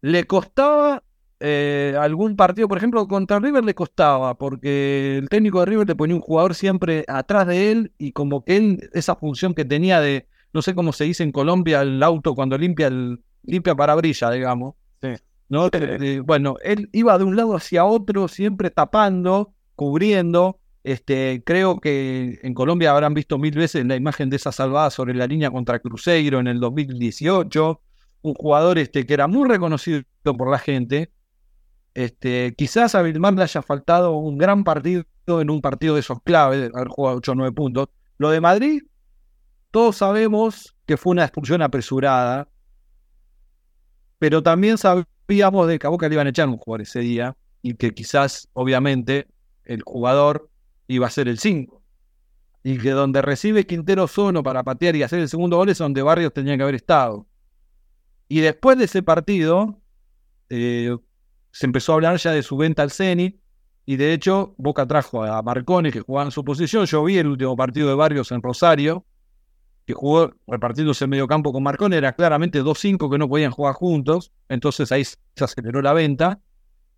Le 0.00 0.24
costaba 0.24 1.04
eh, 1.38 1.96
algún 1.96 2.34
partido, 2.34 2.66
por 2.66 2.78
ejemplo, 2.78 3.06
contra 3.06 3.38
River 3.38 3.62
le 3.64 3.76
costaba, 3.76 4.34
porque 4.36 5.18
el 5.18 5.28
técnico 5.28 5.60
de 5.60 5.66
River 5.66 5.86
le 5.86 5.94
ponía 5.94 6.16
un 6.16 6.20
jugador 6.20 6.56
siempre 6.56 7.04
atrás 7.06 7.46
de 7.46 7.70
él 7.70 7.92
y 7.96 8.10
como 8.10 8.44
que 8.44 8.56
él, 8.56 8.90
esa 8.92 9.14
función 9.14 9.54
que 9.54 9.64
tenía 9.64 10.00
de, 10.00 10.26
no 10.52 10.62
sé 10.62 10.74
cómo 10.74 10.92
se 10.92 11.04
dice 11.04 11.22
en 11.22 11.30
Colombia, 11.30 11.82
el 11.82 12.02
auto 12.02 12.34
cuando 12.34 12.58
limpia 12.58 12.88
el 12.88 13.20
limpia 13.44 13.76
parabrilla, 13.76 14.32
digamos. 14.32 14.74
Sí. 15.00 15.10
¿No? 15.54 15.70
bueno, 16.24 16.56
él 16.62 16.90
iba 16.92 17.16
de 17.16 17.24
un 17.24 17.36
lado 17.36 17.56
hacia 17.56 17.84
otro, 17.84 18.28
siempre 18.28 18.70
tapando, 18.70 19.54
cubriendo. 19.76 20.58
Este, 20.82 21.42
creo 21.46 21.80
que 21.80 22.40
en 22.42 22.52
Colombia 22.52 22.90
habrán 22.90 23.14
visto 23.14 23.38
mil 23.38 23.56
veces 23.56 23.86
la 23.86 23.96
imagen 23.96 24.28
de 24.28 24.36
esa 24.36 24.52
salvada 24.52 24.90
sobre 24.90 25.14
la 25.14 25.26
línea 25.26 25.50
contra 25.50 25.78
Cruzeiro 25.78 26.40
en 26.40 26.48
el 26.48 26.60
2018. 26.60 27.80
Un 28.22 28.34
jugador 28.34 28.78
este, 28.78 29.06
que 29.06 29.14
era 29.14 29.26
muy 29.26 29.48
reconocido 29.48 30.02
por 30.22 30.50
la 30.50 30.58
gente. 30.58 31.10
Este, 31.94 32.54
quizás 32.56 32.94
a 32.94 33.02
Vilmar 33.02 33.34
le 33.34 33.44
haya 33.44 33.62
faltado 33.62 34.16
un 34.16 34.36
gran 34.36 34.64
partido 34.64 35.04
en 35.26 35.48
un 35.48 35.62
partido 35.62 35.94
de 35.94 36.00
esos 36.00 36.20
claves, 36.22 36.70
haber 36.74 36.88
jugado 36.88 37.18
8 37.18 37.32
o 37.32 37.34
9 37.36 37.52
puntos. 37.52 37.88
Lo 38.18 38.30
de 38.30 38.40
Madrid, 38.40 38.82
todos 39.70 39.96
sabemos 39.96 40.76
que 40.86 40.96
fue 40.96 41.12
una 41.12 41.22
expulsión 41.22 41.62
apresurada, 41.62 42.48
pero 44.24 44.42
también 44.42 44.78
sabíamos 44.78 45.68
de 45.68 45.78
que 45.78 45.86
a 45.86 45.90
Boca 45.90 46.08
le 46.08 46.14
iban 46.14 46.26
a 46.26 46.30
echar 46.30 46.48
un 46.48 46.56
jugador 46.56 46.80
ese 46.80 47.00
día 47.00 47.36
y 47.60 47.74
que 47.74 47.92
quizás, 47.92 48.48
obviamente, 48.54 49.28
el 49.64 49.82
jugador 49.82 50.48
iba 50.88 51.06
a 51.06 51.10
ser 51.10 51.28
el 51.28 51.38
5. 51.38 51.82
Y 52.62 52.78
que 52.78 52.92
donde 52.92 53.20
recibe 53.20 53.66
Quintero 53.66 54.08
Sono 54.08 54.42
para 54.42 54.62
patear 54.62 54.96
y 54.96 55.02
hacer 55.02 55.20
el 55.20 55.28
segundo 55.28 55.58
gol 55.58 55.68
es 55.68 55.76
donde 55.76 56.00
Barrios 56.00 56.32
tenía 56.32 56.56
que 56.56 56.62
haber 56.62 56.76
estado. 56.76 57.26
Y 58.26 58.40
después 58.40 58.78
de 58.78 58.86
ese 58.86 59.02
partido, 59.02 59.78
eh, 60.48 60.96
se 61.50 61.66
empezó 61.66 61.92
a 61.92 61.96
hablar 61.96 62.16
ya 62.16 62.32
de 62.32 62.42
su 62.42 62.56
venta 62.56 62.82
al 62.82 62.92
Zenit. 62.92 63.38
Y 63.84 63.96
de 63.96 64.14
hecho, 64.14 64.54
Boca 64.56 64.86
trajo 64.86 65.22
a 65.22 65.42
Marconi, 65.42 65.90
que 65.90 66.00
jugaba 66.00 66.28
en 66.28 66.32
su 66.32 66.42
posición. 66.42 66.86
Yo 66.86 67.04
vi 67.04 67.18
el 67.18 67.26
último 67.26 67.54
partido 67.56 67.90
de 67.90 67.94
Barrios 67.94 68.32
en 68.32 68.40
Rosario, 68.40 69.04
que 69.86 69.94
jugó 69.94 70.32
repartiéndose 70.46 71.04
en 71.04 71.10
medio 71.10 71.26
campo 71.26 71.52
con 71.52 71.62
Marconi. 71.62 71.96
Era 71.96 72.14
claramente 72.14 72.62
2-5 72.62 73.10
que 73.10 73.18
no 73.18 73.28
podían 73.28 73.50
jugar 73.50 73.74
juntos. 73.74 74.32
Entonces 74.48 74.90
ahí 74.92 75.04
se 75.04 75.18
aceleró 75.38 75.82
la 75.82 75.92
venta. 75.92 76.40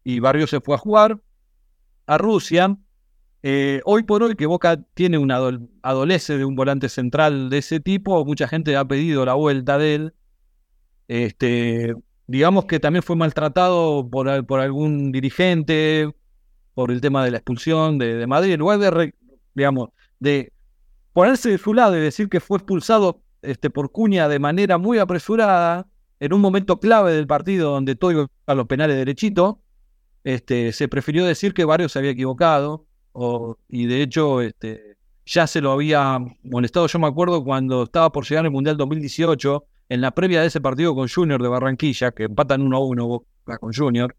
Y 0.04 0.20
Barrios 0.20 0.50
se 0.50 0.60
fue 0.60 0.76
a 0.76 0.78
jugar 0.78 1.20
a 2.06 2.18
Rusia. 2.18 2.76
Eh, 3.42 3.80
hoy 3.84 4.02
por 4.02 4.22
hoy 4.22 4.34
que 4.34 4.46
Boca 4.46 4.82
tiene 4.94 5.18
un 5.18 5.30
adolece 5.82 6.38
de 6.38 6.44
un 6.44 6.56
volante 6.56 6.88
central 6.88 7.50
de 7.50 7.58
ese 7.58 7.78
tipo, 7.78 8.24
mucha 8.24 8.48
gente 8.48 8.76
ha 8.76 8.84
pedido 8.84 9.24
la 9.24 9.34
vuelta 9.34 9.78
de 9.78 9.94
él. 9.94 10.14
Este, 11.06 11.94
digamos 12.26 12.64
que 12.64 12.80
también 12.80 13.02
fue 13.02 13.14
maltratado 13.14 14.08
por, 14.10 14.44
por 14.46 14.60
algún 14.60 15.12
dirigente, 15.12 16.12
por 16.74 16.90
el 16.90 17.00
tema 17.00 17.24
de 17.24 17.30
la 17.30 17.36
expulsión 17.38 17.98
de, 17.98 18.26
Madrid, 18.26 18.54
en 18.54 18.60
lugar 18.60 18.78
de, 18.78 19.14
digamos, 19.54 19.90
de 20.18 20.52
ponerse 21.16 21.48
de 21.48 21.56
su 21.56 21.72
lado 21.72 21.96
y 21.96 22.00
decir 22.00 22.28
que 22.28 22.40
fue 22.40 22.58
expulsado 22.58 23.22
este, 23.40 23.70
por 23.70 23.90
Cuña 23.90 24.28
de 24.28 24.38
manera 24.38 24.76
muy 24.76 24.98
apresurada, 24.98 25.88
en 26.20 26.34
un 26.34 26.42
momento 26.42 26.78
clave 26.78 27.14
del 27.14 27.26
partido 27.26 27.70
donde 27.70 27.94
todo 27.94 28.10
iba 28.12 28.26
a 28.44 28.54
los 28.54 28.66
penales 28.66 28.98
derechito, 28.98 29.62
este, 30.24 30.72
se 30.72 30.88
prefirió 30.88 31.24
decir 31.24 31.54
que 31.54 31.64
Barrio 31.64 31.88
se 31.88 32.00
había 32.00 32.10
equivocado, 32.10 32.84
y 33.66 33.86
de 33.86 34.02
hecho 34.02 34.42
este, 34.42 34.98
ya 35.24 35.46
se 35.46 35.62
lo 35.62 35.72
había 35.72 36.18
molestado. 36.42 36.86
Yo 36.86 36.98
me 36.98 37.06
acuerdo 37.06 37.42
cuando 37.42 37.84
estaba 37.84 38.12
por 38.12 38.28
llegar 38.28 38.44
el 38.44 38.50
Mundial 38.50 38.76
2018, 38.76 39.64
en 39.88 40.02
la 40.02 40.10
previa 40.10 40.42
de 40.42 40.48
ese 40.48 40.60
partido 40.60 40.94
con 40.94 41.08
Junior 41.08 41.42
de 41.42 41.48
Barranquilla, 41.48 42.10
que 42.10 42.24
empatan 42.24 42.60
1 42.60 42.76
a 42.76 42.80
1 42.80 43.24
con 43.58 43.72
Junior, 43.72 44.14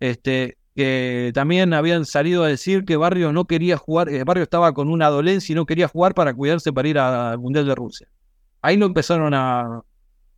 este, 0.00 0.56
que 0.74 1.32
también 1.34 1.74
habían 1.74 2.06
salido 2.06 2.44
a 2.44 2.48
decir 2.48 2.84
que 2.84 2.96
Barrio 2.96 3.32
no 3.32 3.46
quería 3.46 3.76
jugar, 3.76 4.08
eh, 4.08 4.24
Barrio 4.24 4.44
estaba 4.44 4.72
con 4.72 4.88
una 4.88 5.08
dolencia 5.08 5.52
y 5.52 5.56
no 5.56 5.66
quería 5.66 5.88
jugar 5.88 6.14
para 6.14 6.32
cuidarse 6.32 6.72
para 6.72 6.88
ir 6.88 6.98
al 6.98 7.38
Mundial 7.38 7.66
de 7.66 7.74
Rusia. 7.74 8.08
Ahí 8.62 8.76
lo 8.76 8.86
empezaron 8.86 9.34
a, 9.34 9.82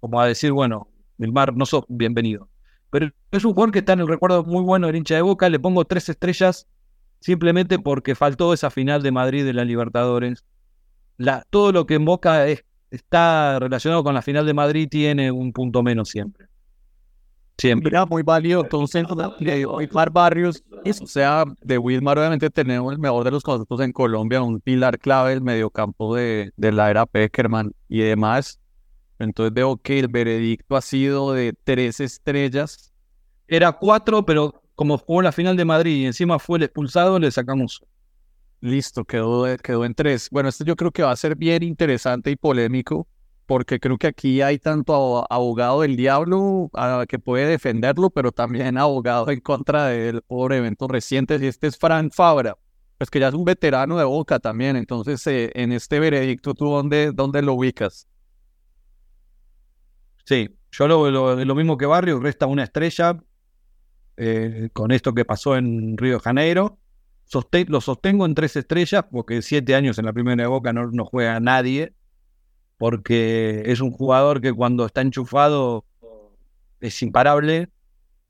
como 0.00 0.20
a 0.20 0.26
decir, 0.26 0.52
bueno, 0.52 0.88
Milmar, 1.18 1.54
no 1.54 1.66
sos 1.66 1.84
bienvenido. 1.88 2.48
Pero 2.90 3.10
es 3.30 3.44
un 3.44 3.54
jugador 3.54 3.72
que 3.72 3.80
está 3.80 3.92
en 3.92 4.00
el 4.00 4.08
recuerdo 4.08 4.44
muy 4.44 4.62
bueno 4.62 4.86
del 4.86 4.96
hincha 4.96 5.14
de 5.14 5.22
Boca. 5.22 5.48
Le 5.48 5.58
pongo 5.58 5.84
tres 5.84 6.08
estrellas 6.08 6.66
simplemente 7.20 7.78
porque 7.78 8.14
faltó 8.14 8.52
esa 8.52 8.70
final 8.70 9.02
de 9.02 9.12
Madrid 9.12 9.44
de 9.44 9.52
la 9.52 9.64
Libertadores. 9.64 10.44
Todo 11.50 11.72
lo 11.72 11.86
que 11.86 11.94
en 11.94 12.04
Boca 12.04 12.46
está 12.90 13.58
relacionado 13.58 14.04
con 14.04 14.14
la 14.14 14.22
final 14.22 14.46
de 14.46 14.54
Madrid 14.54 14.88
tiene 14.88 15.30
un 15.30 15.52
punto 15.52 15.82
menos 15.82 16.08
siempre. 16.08 16.46
Siempre. 17.58 17.90
Mira, 17.90 18.04
muy 18.06 18.22
válido. 18.22 18.62
Entonces, 18.62 19.04
de 19.38 19.66
Wilmar 19.66 20.10
Barrios, 20.10 20.62
o 20.84 21.06
sea, 21.06 21.44
de 21.62 21.78
Wilmar 21.78 22.18
obviamente 22.18 22.50
tenemos 22.50 22.92
el 22.92 22.98
mejor 22.98 23.24
de 23.24 23.30
los 23.30 23.42
conceptos 23.42 23.80
en 23.80 23.92
Colombia, 23.92 24.42
un 24.42 24.60
pilar 24.60 24.98
clave 24.98 25.30
del 25.30 25.42
mediocampo 25.42 26.14
de, 26.16 26.52
de 26.56 26.72
la 26.72 26.90
era 26.90 27.06
Peckerman 27.06 27.72
y 27.88 28.00
demás. 28.00 28.58
Entonces 29.18 29.54
veo 29.54 29.76
que 29.76 30.00
el 30.00 30.08
veredicto 30.08 30.76
ha 30.76 30.80
sido 30.80 31.32
de 31.32 31.54
tres 31.64 32.00
estrellas. 32.00 32.92
Era 33.46 33.72
cuatro, 33.72 34.24
pero 34.24 34.62
como 34.74 34.98
jugó 34.98 35.22
la 35.22 35.32
final 35.32 35.56
de 35.56 35.64
Madrid 35.64 36.02
y 36.02 36.06
encima 36.06 36.38
fue 36.38 36.58
el 36.58 36.64
expulsado, 36.64 37.18
le 37.18 37.30
sacamos. 37.30 37.82
Listo, 38.60 39.04
quedó, 39.04 39.44
quedó 39.58 39.84
en 39.84 39.94
tres. 39.94 40.28
Bueno, 40.30 40.48
esto 40.48 40.64
yo 40.64 40.74
creo 40.74 40.90
que 40.90 41.02
va 41.02 41.12
a 41.12 41.16
ser 41.16 41.36
bien 41.36 41.62
interesante 41.62 42.30
y 42.30 42.36
polémico, 42.36 43.06
porque 43.46 43.78
creo 43.80 43.98
que 43.98 44.06
aquí 44.06 44.40
hay 44.42 44.58
tanto 44.58 45.26
abogado 45.30 45.82
del 45.82 45.96
diablo 45.96 46.70
que 47.08 47.18
puede 47.18 47.46
defenderlo, 47.46 48.10
pero 48.10 48.32
también 48.32 48.78
abogado 48.78 49.30
en 49.30 49.40
contra 49.40 49.86
del 49.86 50.22
por 50.22 50.52
eventos 50.52 50.90
recientes, 50.90 51.42
y 51.42 51.46
este 51.46 51.66
es 51.66 51.76
Frank 51.78 52.12
Fabra, 52.14 52.56
pues 52.98 53.10
que 53.10 53.20
ya 53.20 53.28
es 53.28 53.34
un 53.34 53.44
veterano 53.44 53.98
de 53.98 54.04
Boca 54.04 54.38
también. 54.38 54.76
Entonces, 54.76 55.26
eh, 55.26 55.50
en 55.54 55.72
este 55.72 56.00
veredicto, 56.00 56.54
¿tú 56.54 56.66
dónde, 56.66 57.12
dónde 57.12 57.42
lo 57.42 57.54
ubicas? 57.54 58.08
Sí, 60.24 60.48
yo 60.72 60.88
lo, 60.88 61.10
lo, 61.10 61.44
lo 61.44 61.54
mismo 61.54 61.76
que 61.76 61.86
Barrio, 61.86 62.18
resta 62.20 62.46
una 62.46 62.64
estrella 62.64 63.18
eh, 64.16 64.68
con 64.72 64.92
esto 64.92 65.12
que 65.12 65.24
pasó 65.24 65.56
en 65.56 65.96
Río 65.96 66.14
de 66.14 66.20
Janeiro. 66.20 66.78
lo 67.68 67.80
sostengo 67.80 68.26
en 68.26 68.34
tres 68.34 68.56
estrellas 68.56 69.04
porque 69.10 69.42
siete 69.42 69.74
años 69.74 69.98
en 69.98 70.06
la 70.06 70.12
primera 70.12 70.42
de 70.42 70.48
Boca 70.48 70.72
no, 70.72 70.90
no 70.90 71.04
juega 71.04 71.40
nadie, 71.40 71.94
porque 72.84 73.62
es 73.64 73.80
un 73.80 73.92
jugador 73.92 74.42
que 74.42 74.52
cuando 74.52 74.84
está 74.84 75.00
enchufado 75.00 75.86
es 76.80 77.00
imparable, 77.00 77.70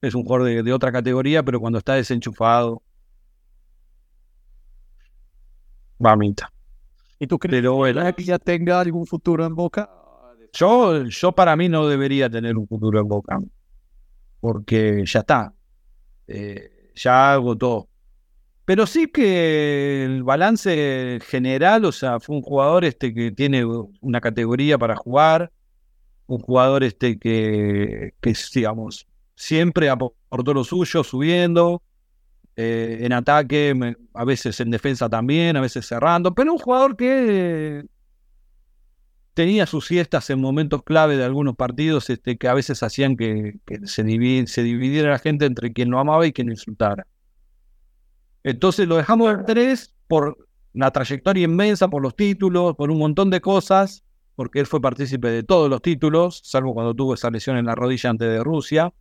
es 0.01 0.15
un 0.15 0.23
jugador 0.23 0.63
de, 0.63 0.73
otra 0.73 0.93
categoría, 0.93 1.43
pero 1.43 1.59
cuando 1.59 1.81
está 1.81 1.95
desenchufado, 1.95 2.81
mamita. 5.99 6.53
¿Y 7.19 7.27
tú 7.27 7.37
crees 7.37 7.65
que 8.15 8.23
ya 8.23 8.39
tenga 8.39 8.79
algún 8.79 9.09
futuro 9.09 9.45
en 9.45 9.57
Boca? 9.57 9.91
Yo, 10.53 11.03
yo 11.03 11.33
para 11.33 11.57
mí 11.57 11.69
no 11.69 11.89
debería 11.89 12.31
tener 12.31 12.57
un 12.57 12.69
futuro 12.69 13.01
en 13.01 13.09
Boca, 13.09 13.41
porque 14.39 15.03
ya 15.05 15.19
está, 15.19 15.53
eh, 16.29 16.93
ya 16.95 17.33
agotó. 17.33 17.89
Pero 18.65 18.87
sí 18.87 19.09
que 19.09 20.05
el 20.05 20.23
balance 20.23 21.19
general, 21.27 21.85
o 21.85 21.93
sea, 21.93 22.19
fue 22.21 22.37
un 22.37 22.43
jugador 22.43 22.85
este 22.85 23.13
que 23.13 23.31
tiene 23.31 23.65
una 24.01 24.21
categoría 24.21 24.79
para 24.79 24.97
jugar, 24.97 25.53
un 26.27 26.39
jugador 26.39 26.83
este 26.83 27.19
que, 27.19 28.15
digamos, 28.55 29.07
siempre 29.35 29.91
aportó 29.91 30.55
lo 30.55 30.65
suyo, 30.65 31.05
subiendo, 31.05 31.83
eh, 32.57 32.99
en 33.01 33.13
ataque, 33.13 33.97
a 34.15 34.25
veces 34.25 34.59
en 34.61 34.71
defensa 34.71 35.09
también, 35.09 35.57
a 35.57 35.61
veces 35.61 35.87
cerrando, 35.87 36.35
pero 36.35 36.53
un 36.53 36.59
jugador 36.59 36.97
que 36.97 37.85
tenía 39.35 39.67
sus 39.67 39.87
siestas 39.87 40.31
en 40.31 40.41
momentos 40.41 40.83
clave 40.85 41.17
de 41.17 41.25
algunos 41.25 41.57
partidos 41.57 42.09
este, 42.09 42.39
que 42.39 42.49
a 42.49 42.55
veces 42.55 42.83
hacían 42.83 43.17
que, 43.17 43.59
se, 43.85 44.05
dividiera 44.05 45.11
la 45.11 45.19
gente 45.19 45.45
entre 45.45 45.73
quien 45.73 45.91
lo 45.91 45.99
amaba 45.99 46.27
y 46.27 46.33
quien 46.33 46.47
lo 46.47 46.53
insultara. 46.53 47.07
Entonces 48.45 48.87
lo 48.87 48.97
dejamos 48.97 49.33
en 49.33 49.45
tres 49.45 49.95
por 50.07 50.39
una 50.75 50.91
trayectoria 50.91 51.45
inmensa, 51.45 51.89
por 51.89 52.03
los 52.03 52.15
títulos, 52.15 52.77
por 52.77 52.91
un 52.91 52.99
montón 52.99 53.31
de 53.31 53.41
cosas, 53.41 54.05
porque 54.37 54.61
él 54.61 54.67
fue 54.67 54.81
partícipe 54.81 55.29
de 55.29 55.43
todos 55.43 55.69
los 55.69 55.83
títulos, 55.83 56.41
salvo 56.45 56.75
cuando 56.75 56.95
tuvo 56.95 57.15
esa 57.15 57.31
lesión 57.31 57.57
en 57.57 57.67
la 57.67 57.75
rodilla 57.75 58.11
antes 58.11 58.29
de 58.29 58.43
Rusia. 58.43 58.93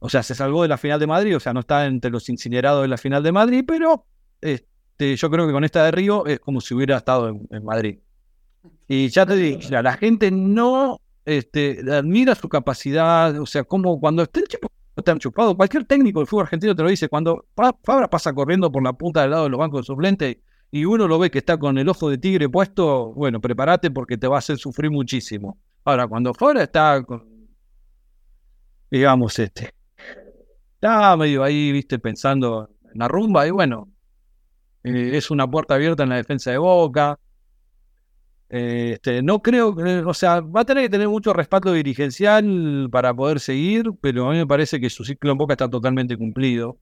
O 0.00 0.08
sea, 0.08 0.22
se 0.22 0.34
salvó 0.34 0.62
de 0.62 0.68
la 0.68 0.78
final 0.78 1.00
de 1.00 1.06
Madrid, 1.06 1.36
o 1.36 1.40
sea, 1.40 1.52
no 1.52 1.60
está 1.60 1.86
entre 1.86 2.10
los 2.10 2.28
incinerados 2.28 2.82
de 2.82 2.88
la 2.88 2.98
final 2.98 3.22
de 3.22 3.32
Madrid, 3.32 3.64
pero 3.66 4.04
este, 4.40 5.16
yo 5.16 5.30
creo 5.30 5.46
que 5.46 5.52
con 5.52 5.64
esta 5.64 5.84
de 5.84 5.90
Río 5.90 6.26
es 6.26 6.38
como 6.38 6.60
si 6.60 6.74
hubiera 6.74 6.98
estado 6.98 7.28
en 7.28 7.64
Madrid. 7.64 7.98
Y 8.86 9.08
ya 9.08 9.26
te 9.26 9.36
digo, 9.36 9.60
la 9.70 9.92
gente 9.94 10.30
no 10.30 11.00
este, 11.24 11.80
admira 11.92 12.34
su 12.34 12.48
capacidad, 12.48 13.38
o 13.38 13.46
sea, 13.46 13.64
como 13.64 14.00
cuando 14.00 14.26
esté 14.98 15.10
está 15.10 15.12
enchufado, 15.12 15.56
cualquier 15.56 15.84
técnico 15.84 16.20
del 16.20 16.26
fútbol 16.26 16.44
argentino 16.44 16.74
te 16.74 16.82
lo 16.82 16.88
dice, 16.88 17.08
cuando 17.08 17.46
Fabra 17.54 18.08
pasa 18.08 18.32
corriendo 18.32 18.70
por 18.70 18.82
la 18.82 18.92
punta 18.92 19.22
del 19.22 19.30
lado 19.30 19.44
de 19.44 19.50
los 19.50 19.58
bancos 19.58 19.82
de 19.82 19.86
suplentes 19.86 20.36
y 20.70 20.84
uno 20.84 21.08
lo 21.08 21.18
ve 21.18 21.30
que 21.30 21.38
está 21.38 21.56
con 21.56 21.78
el 21.78 21.88
ojo 21.88 22.10
de 22.10 22.18
tigre 22.18 22.48
puesto, 22.48 23.12
bueno, 23.14 23.40
prepárate 23.40 23.90
porque 23.90 24.18
te 24.18 24.26
va 24.26 24.36
a 24.36 24.38
hacer 24.40 24.58
sufrir 24.58 24.90
muchísimo. 24.90 25.58
Ahora, 25.84 26.06
cuando 26.06 26.34
Fabra 26.34 26.64
está 26.64 27.02
con, 27.02 27.24
digamos, 28.90 29.38
este, 29.38 29.74
está 30.74 31.16
medio 31.16 31.42
ahí, 31.42 31.72
viste, 31.72 31.98
pensando 31.98 32.70
en 32.92 32.98
la 32.98 33.08
rumba 33.08 33.46
y 33.46 33.50
bueno, 33.50 33.88
eh, 34.84 35.12
es 35.14 35.30
una 35.30 35.48
puerta 35.50 35.74
abierta 35.74 36.02
en 36.02 36.10
la 36.10 36.16
defensa 36.16 36.50
de 36.50 36.58
Boca, 36.58 37.18
este, 38.48 39.22
no 39.22 39.42
creo, 39.42 39.76
o 40.06 40.14
sea, 40.14 40.40
va 40.40 40.62
a 40.62 40.64
tener 40.64 40.84
que 40.84 40.90
tener 40.90 41.08
mucho 41.08 41.32
respaldo 41.32 41.72
dirigencial 41.72 42.88
para 42.90 43.14
poder 43.14 43.40
seguir, 43.40 43.90
pero 44.00 44.28
a 44.28 44.32
mí 44.32 44.38
me 44.38 44.46
parece 44.46 44.80
que 44.80 44.88
su 44.88 45.04
ciclo 45.04 45.32
en 45.32 45.38
Boca 45.38 45.54
está 45.54 45.68
totalmente 45.68 46.16
cumplido. 46.16 46.78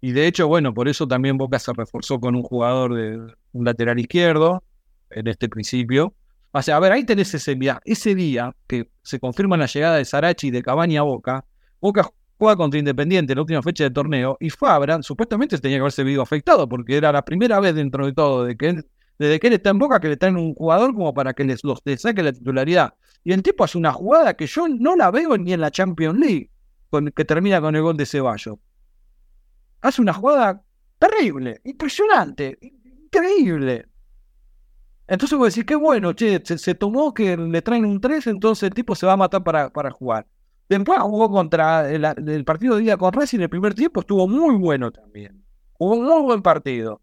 Y 0.00 0.12
de 0.12 0.26
hecho, 0.26 0.48
bueno, 0.48 0.72
por 0.72 0.88
eso 0.88 1.06
también 1.06 1.36
Boca 1.36 1.58
se 1.58 1.72
reforzó 1.74 2.18
con 2.18 2.34
un 2.34 2.42
jugador 2.42 2.94
de 2.94 3.34
un 3.52 3.64
lateral 3.64 3.98
izquierdo 3.98 4.62
en 5.10 5.26
este 5.26 5.48
principio. 5.48 6.14
O 6.52 6.62
sea, 6.62 6.76
a 6.76 6.80
ver, 6.80 6.92
ahí 6.92 7.04
tenés 7.04 7.34
ese 7.34 7.54
día, 7.54 7.80
ese 7.84 8.14
día 8.14 8.56
que 8.66 8.88
se 9.02 9.20
confirma 9.20 9.56
la 9.58 9.66
llegada 9.66 9.96
de 9.96 10.04
Sarachi 10.04 10.50
de 10.50 10.62
Cabaña 10.62 11.00
a 11.00 11.04
Boca. 11.04 11.44
Boca 11.80 12.08
juega 12.38 12.56
contra 12.56 12.78
Independiente 12.78 13.34
en 13.34 13.36
la 13.36 13.42
última 13.42 13.62
fecha 13.62 13.84
de 13.84 13.90
torneo 13.90 14.38
y 14.40 14.48
Fabra 14.48 15.02
supuestamente 15.02 15.58
tenía 15.58 15.76
que 15.76 15.82
haberse 15.82 16.02
visto 16.02 16.22
afectado 16.22 16.66
porque 16.66 16.96
era 16.96 17.12
la 17.12 17.22
primera 17.22 17.60
vez 17.60 17.74
dentro 17.74 18.06
de 18.06 18.14
todo 18.14 18.44
de 18.44 18.56
que 18.56 18.68
él, 18.70 18.86
desde 19.20 19.38
que 19.38 19.48
él 19.48 19.52
está 19.52 19.68
en 19.68 19.78
Boca 19.78 20.00
que 20.00 20.08
le 20.08 20.16
traen 20.16 20.38
un 20.38 20.54
jugador 20.54 20.94
como 20.94 21.12
para 21.12 21.34
que 21.34 21.44
les, 21.44 21.62
los, 21.62 21.82
saque 21.98 22.22
la 22.22 22.32
titularidad. 22.32 22.94
Y 23.22 23.32
el 23.34 23.42
tipo 23.42 23.62
hace 23.62 23.76
una 23.76 23.92
jugada 23.92 24.32
que 24.32 24.46
yo 24.46 24.66
no 24.66 24.96
la 24.96 25.10
veo 25.10 25.36
ni 25.36 25.52
en 25.52 25.60
la 25.60 25.70
Champions 25.70 26.18
League, 26.18 26.50
con, 26.88 27.10
que 27.10 27.26
termina 27.26 27.60
con 27.60 27.76
el 27.76 27.82
gol 27.82 27.98
de 27.98 28.06
Ceballos. 28.06 28.56
Hace 29.82 30.00
una 30.00 30.14
jugada 30.14 30.64
terrible, 30.98 31.60
impresionante, 31.64 32.58
increíble. 32.62 33.86
Entonces 35.06 35.36
voy 35.36 35.44
a 35.44 35.48
decir, 35.48 35.66
qué 35.66 35.74
bueno, 35.74 36.14
che, 36.14 36.40
se, 36.42 36.74
tomó 36.74 37.12
que 37.12 37.36
le 37.36 37.60
traen 37.60 37.84
un 37.84 38.00
3, 38.00 38.26
entonces 38.28 38.68
el 38.68 38.74
tipo 38.74 38.94
se 38.94 39.04
va 39.04 39.12
a 39.12 39.16
matar 39.18 39.44
para, 39.44 39.68
para 39.68 39.90
jugar. 39.90 40.26
Después 40.66 40.98
jugó 40.98 41.30
contra 41.30 41.90
el, 41.90 42.44
partido 42.46 42.76
de 42.76 42.84
día 42.84 42.96
con 42.96 43.12
Racing, 43.12 43.40
el 43.40 43.50
primer 43.50 43.74
tiempo 43.74 44.00
estuvo 44.00 44.26
muy 44.26 44.56
bueno 44.56 44.90
también. 44.90 45.44
Jugó 45.74 45.96
un 45.96 46.06
muy 46.06 46.22
buen 46.22 46.40
partido. 46.40 47.02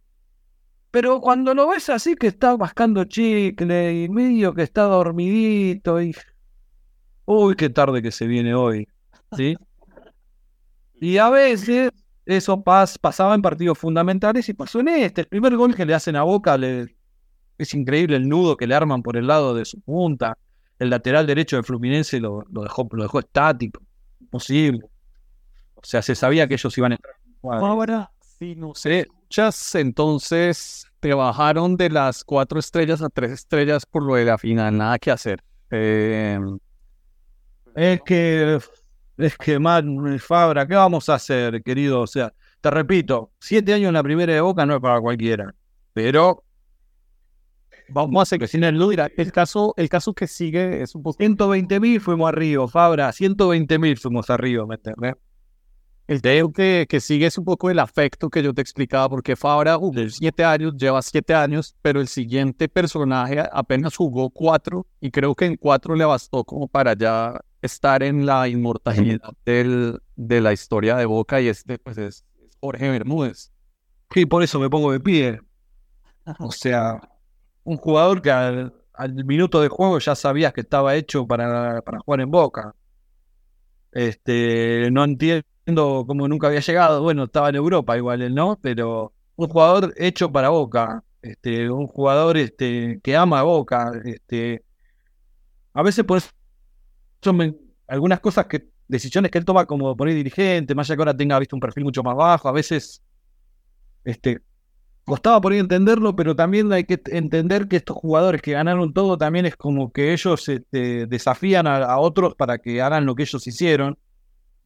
Pero 0.91 1.19
cuando 1.19 1.53
lo 1.53 1.67
ves 1.69 1.89
así 1.89 2.15
que 2.15 2.27
está 2.27 2.55
mascando 2.57 3.03
chicle 3.03 4.03
y 4.03 4.09
medio 4.09 4.53
que 4.53 4.63
está 4.63 4.83
dormidito 4.83 6.01
y... 6.01 6.15
Uy, 7.25 7.55
qué 7.55 7.69
tarde 7.69 8.01
que 8.01 8.11
se 8.11 8.25
viene 8.25 8.55
hoy. 8.55 8.88
¿Sí? 9.35 9.55
Y 10.99 11.17
a 11.17 11.29
veces 11.29 11.91
eso 12.25 12.63
pasaba 12.63 13.35
en 13.35 13.41
partidos 13.41 13.77
fundamentales 13.77 14.47
y 14.49 14.53
pasó 14.53 14.79
en 14.79 14.88
este. 14.89 15.21
El 15.21 15.27
primer 15.27 15.55
gol 15.55 15.75
que 15.75 15.85
le 15.85 15.93
hacen 15.93 16.15
a 16.15 16.23
Boca 16.23 16.57
le, 16.57 16.95
es 17.57 17.73
increíble 17.73 18.15
el 18.15 18.27
nudo 18.27 18.57
que 18.57 18.67
le 18.67 18.75
arman 18.75 19.03
por 19.03 19.17
el 19.17 19.27
lado 19.27 19.53
de 19.55 19.65
su 19.65 19.79
punta. 19.81 20.38
El 20.79 20.89
lateral 20.89 21.25
derecho 21.25 21.57
de 21.57 21.63
Fluminense 21.63 22.19
lo, 22.19 22.43
dejó, 22.49 22.88
lo 22.91 23.03
dejó 23.03 23.19
estático. 23.19 23.81
Imposible. 24.19 24.81
O 25.75 25.81
sea, 25.83 26.01
se 26.01 26.15
sabía 26.15 26.47
que 26.47 26.55
ellos 26.55 26.77
iban 26.77 26.93
a 26.93 26.95
entrar. 26.95 27.15
Ahora, 27.43 28.11
si 28.19 28.55
no 28.55 28.75
sé, 28.75 29.07
escuchas, 29.28 29.75
entonces 29.75 30.86
te 30.99 31.13
bajaron 31.13 31.75
de 31.75 31.89
las 31.89 32.23
cuatro 32.23 32.59
estrellas 32.59 33.01
a 33.01 33.09
tres 33.09 33.32
estrellas 33.32 33.86
por 33.86 34.03
lo 34.03 34.15
de 34.15 34.25
la 34.25 34.38
final. 34.38 34.78
Nada 34.78 34.97
que 34.99 35.11
hacer. 35.11 35.43
Em, 35.69 36.57
es 37.75 38.01
que, 38.03 38.59
es 39.17 39.38
que, 39.38 39.59
man, 39.59 40.17
Fabra, 40.19 40.65
¿qué 40.65 40.75
vamos 40.75 41.09
a 41.09 41.15
hacer, 41.15 41.61
querido? 41.61 42.01
O 42.01 42.07
sea, 42.07 42.34
te 42.61 42.71
repito, 42.71 43.32
siete 43.39 43.73
años 43.73 43.89
en 43.89 43.93
la 43.95 44.03
primera 44.03 44.34
de 44.34 44.41
Boca 44.41 44.65
no 44.65 44.75
es 44.75 44.82
para 44.82 45.01
cualquiera. 45.01 45.53
Pero 45.93 46.43
Vamos 47.89 48.19
a 48.19 48.23
hacer 48.23 48.39
que 48.39 48.47
sin 48.47 48.65
el 48.65 48.82
el 49.15 49.32
caso, 49.32 49.73
el 49.78 49.88
caso 49.88 50.13
que 50.13 50.28
sigue 50.28 50.82
es 50.82 50.93
un 50.93 51.03
poco. 51.03 51.17
120 51.19 51.80
mil 51.80 52.01
fuimos 52.01 52.28
arriba, 52.28 52.67
Fabra, 52.67 53.13
120 53.13 53.80
mil 53.80 53.97
fuimos 53.97 54.30
arriba, 54.30 54.65
¿me 54.65 54.78
El 56.08 56.22
que, 56.22 56.88
que 56.88 57.01
sigue 57.01 57.26
es 57.26 57.38
un 57.38 57.43
poco 57.43 57.70
el 57.70 57.80
afecto 57.80 58.30
que 58.30 58.41
yo 58.41 58.53
te 58.53 58.62
explicaba, 58.62 59.10
porque 59.10 59.36
Fabra 59.36 59.76
jugó 59.76 60.08
siete 60.10 60.45
años, 60.45 60.74
lleva 60.78 61.01
siete 61.01 61.34
años, 61.34 61.76
pero 61.82 61.99
el 61.99 62.08
siguiente 62.08 62.70
personaje 62.70 63.43
apenas 63.51 63.97
jugó 63.97 64.30
cuatro, 64.30 64.88
y 65.01 65.12
creo 65.12 65.36
que 65.36 65.45
en 65.45 65.58
cuatro 65.58 65.95
le 65.95 66.05
bastó 66.05 66.45
como 66.45 66.70
para 66.70 66.95
ya 66.95 67.38
estar 67.62 68.03
en 68.03 68.26
la 68.26 68.47
inmortalidad 68.47 69.34
del, 69.45 69.99
de 70.16 70.39
la 70.39 70.53
historia 70.53 70.95
de 70.95 71.05
Boca, 71.05 71.41
y 71.41 71.49
este 71.49 71.78
pues 71.78 71.97
es 71.97 72.24
Jorge 72.62 72.89
Bermúdez. 72.89 73.51
Sí, 74.10 74.26
por 74.26 74.43
eso 74.43 74.62
me 74.62 74.70
pongo 74.70 74.93
de 74.93 75.01
pie. 75.01 75.41
O 76.39 76.53
sea, 76.53 77.01
un 77.66 77.76
jugador 77.76 78.22
que 78.22 78.32
al, 78.32 78.74
minuto 79.26 79.60
de 79.60 79.68
juego 79.68 79.99
ya 79.99 80.16
sabías 80.16 80.53
que 80.53 80.62
estaba 80.62 80.95
hecho 80.95 81.28
para, 81.28 81.82
para 81.82 81.99
jugar 81.99 82.22
en 82.22 82.32
Boca. 82.32 82.74
Este, 83.91 84.89
no 84.91 85.03
entiendo 85.03 85.45
cómo 85.76 86.28
nunca 86.28 86.47
había 86.47 86.59
llegado. 86.61 87.01
Bueno, 87.01 87.26
estaba 87.26 87.49
en 87.49 87.55
Europa 87.55 87.97
igual, 87.97 88.34
¿no? 88.34 88.57
Pero 88.61 89.13
un 89.36 89.47
jugador 89.47 89.93
hecho 89.97 90.32
para 90.32 90.49
Boca. 90.49 91.03
Este, 91.22 91.70
un 91.70 91.88
jugador 91.88 92.38
este, 92.38 92.99
que 93.03 93.15
ama 93.15 93.43
Boca. 93.43 93.91
Este, 94.05 94.63
a 95.74 95.84
veces 95.84 96.05
por 96.05 96.18
eso 96.20 96.30
algunas 97.88 98.20
cosas 98.20 98.45
que, 98.45 98.68
decisiones 98.88 99.32
que 99.32 99.38
él 99.38 99.45
toma 99.45 99.65
como 99.65 99.95
por 99.95 100.07
dirigente, 100.07 100.76
más 100.76 100.89
allá 100.89 100.95
que 100.95 101.01
ahora 101.01 101.18
tenga 101.18 101.39
visto 101.39 101.55
un 101.55 101.59
perfil 101.59 101.84
mucho 101.84 102.03
más 102.03 102.15
bajo, 102.15 102.47
a 102.47 102.51
veces 102.51 103.01
este, 104.03 104.41
costaba 105.05 105.41
por 105.41 105.53
ahí 105.53 105.59
entenderlo, 105.59 106.15
pero 106.15 106.36
también 106.36 106.72
hay 106.72 106.84
que 106.84 107.01
entender 107.07 107.68
que 107.68 107.78
estos 107.78 107.97
jugadores 107.97 108.41
que 108.41 108.51
ganaron 108.51 108.93
todo 108.93 109.18
también 109.18 109.45
es 109.45 109.55
como 109.55 109.91
que 109.91 110.13
ellos 110.13 110.47
este, 110.49 111.05
desafían 111.07 111.68
a, 111.68 111.97
otros 111.97 112.36
para 112.36 112.57
que 112.57 112.82
hagan 112.82 113.05
lo 113.05 113.15
que 113.15 113.24
ellos 113.24 113.45
hicieron. 113.47 113.97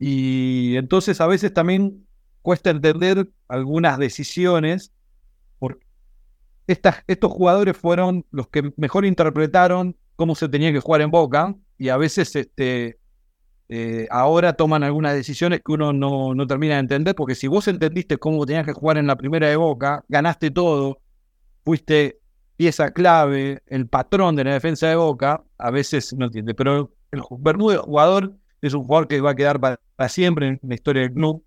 Y 0.04 0.78
entonces 0.78 1.22
a 1.22 1.28
veces 1.28 1.54
también 1.54 2.08
cuesta 2.42 2.72
entender 2.72 3.30
algunas 3.48 4.00
decisiones, 4.00 4.92
porque 5.60 5.86
estas, 6.66 7.04
estos 7.06 7.32
jugadores 7.32 7.78
fueron 7.78 8.26
los 8.32 8.48
que 8.48 8.74
mejor 8.78 9.06
interpretaron 9.06 9.96
cómo 10.16 10.34
se 10.34 10.50
tenía 10.50 10.74
que 10.74 10.80
jugar 10.80 11.02
en 11.02 11.12
Boca, 11.12 11.56
y 11.78 11.90
a 11.90 11.98
veces 11.98 12.36
este, 12.36 12.98
eh, 13.70 14.08
ahora 14.10 14.54
toman 14.54 14.82
algunas 14.82 15.14
decisiones 15.14 15.62
que 15.64 15.72
uno 15.72 15.94
no, 15.94 16.34
no, 16.34 16.48
termina 16.48 16.74
de 16.74 16.80
entender, 16.80 17.14
porque 17.14 17.36
si 17.36 17.46
vos 17.46 17.68
entendiste 17.68 18.18
cómo 18.18 18.44
tenías 18.48 18.66
que 18.66 18.74
jugar 18.74 18.98
en 18.98 19.06
la 19.06 19.18
primera 19.18 19.50
de 19.50 19.56
Boca, 19.56 20.04
ganaste 20.10 20.50
todo, 20.50 21.00
fuiste 21.64 22.18
pieza 22.58 22.90
clave, 22.90 23.62
el 23.68 23.88
patrón 23.88 24.36
de 24.36 24.46
la 24.46 24.54
defensa 24.54 24.88
de 24.88 24.96
Boca, 24.96 25.44
a 25.60 25.70
veces 25.70 26.12
no 26.14 26.26
entiende. 26.26 26.56
Pero 26.56 26.92
el 27.12 27.22
Bermúdez 27.38 27.82
jugador 27.82 28.34
es 28.62 28.74
un 28.74 28.84
jugador 28.84 29.08
que 29.08 29.22
va 29.22 29.32
a 29.32 29.36
quedar 29.36 29.60
para, 29.60 29.80
siempre 30.10 30.48
en 30.48 30.60
la 30.64 30.76
historia 30.76 31.04
del 31.04 31.14
club. 31.14 31.44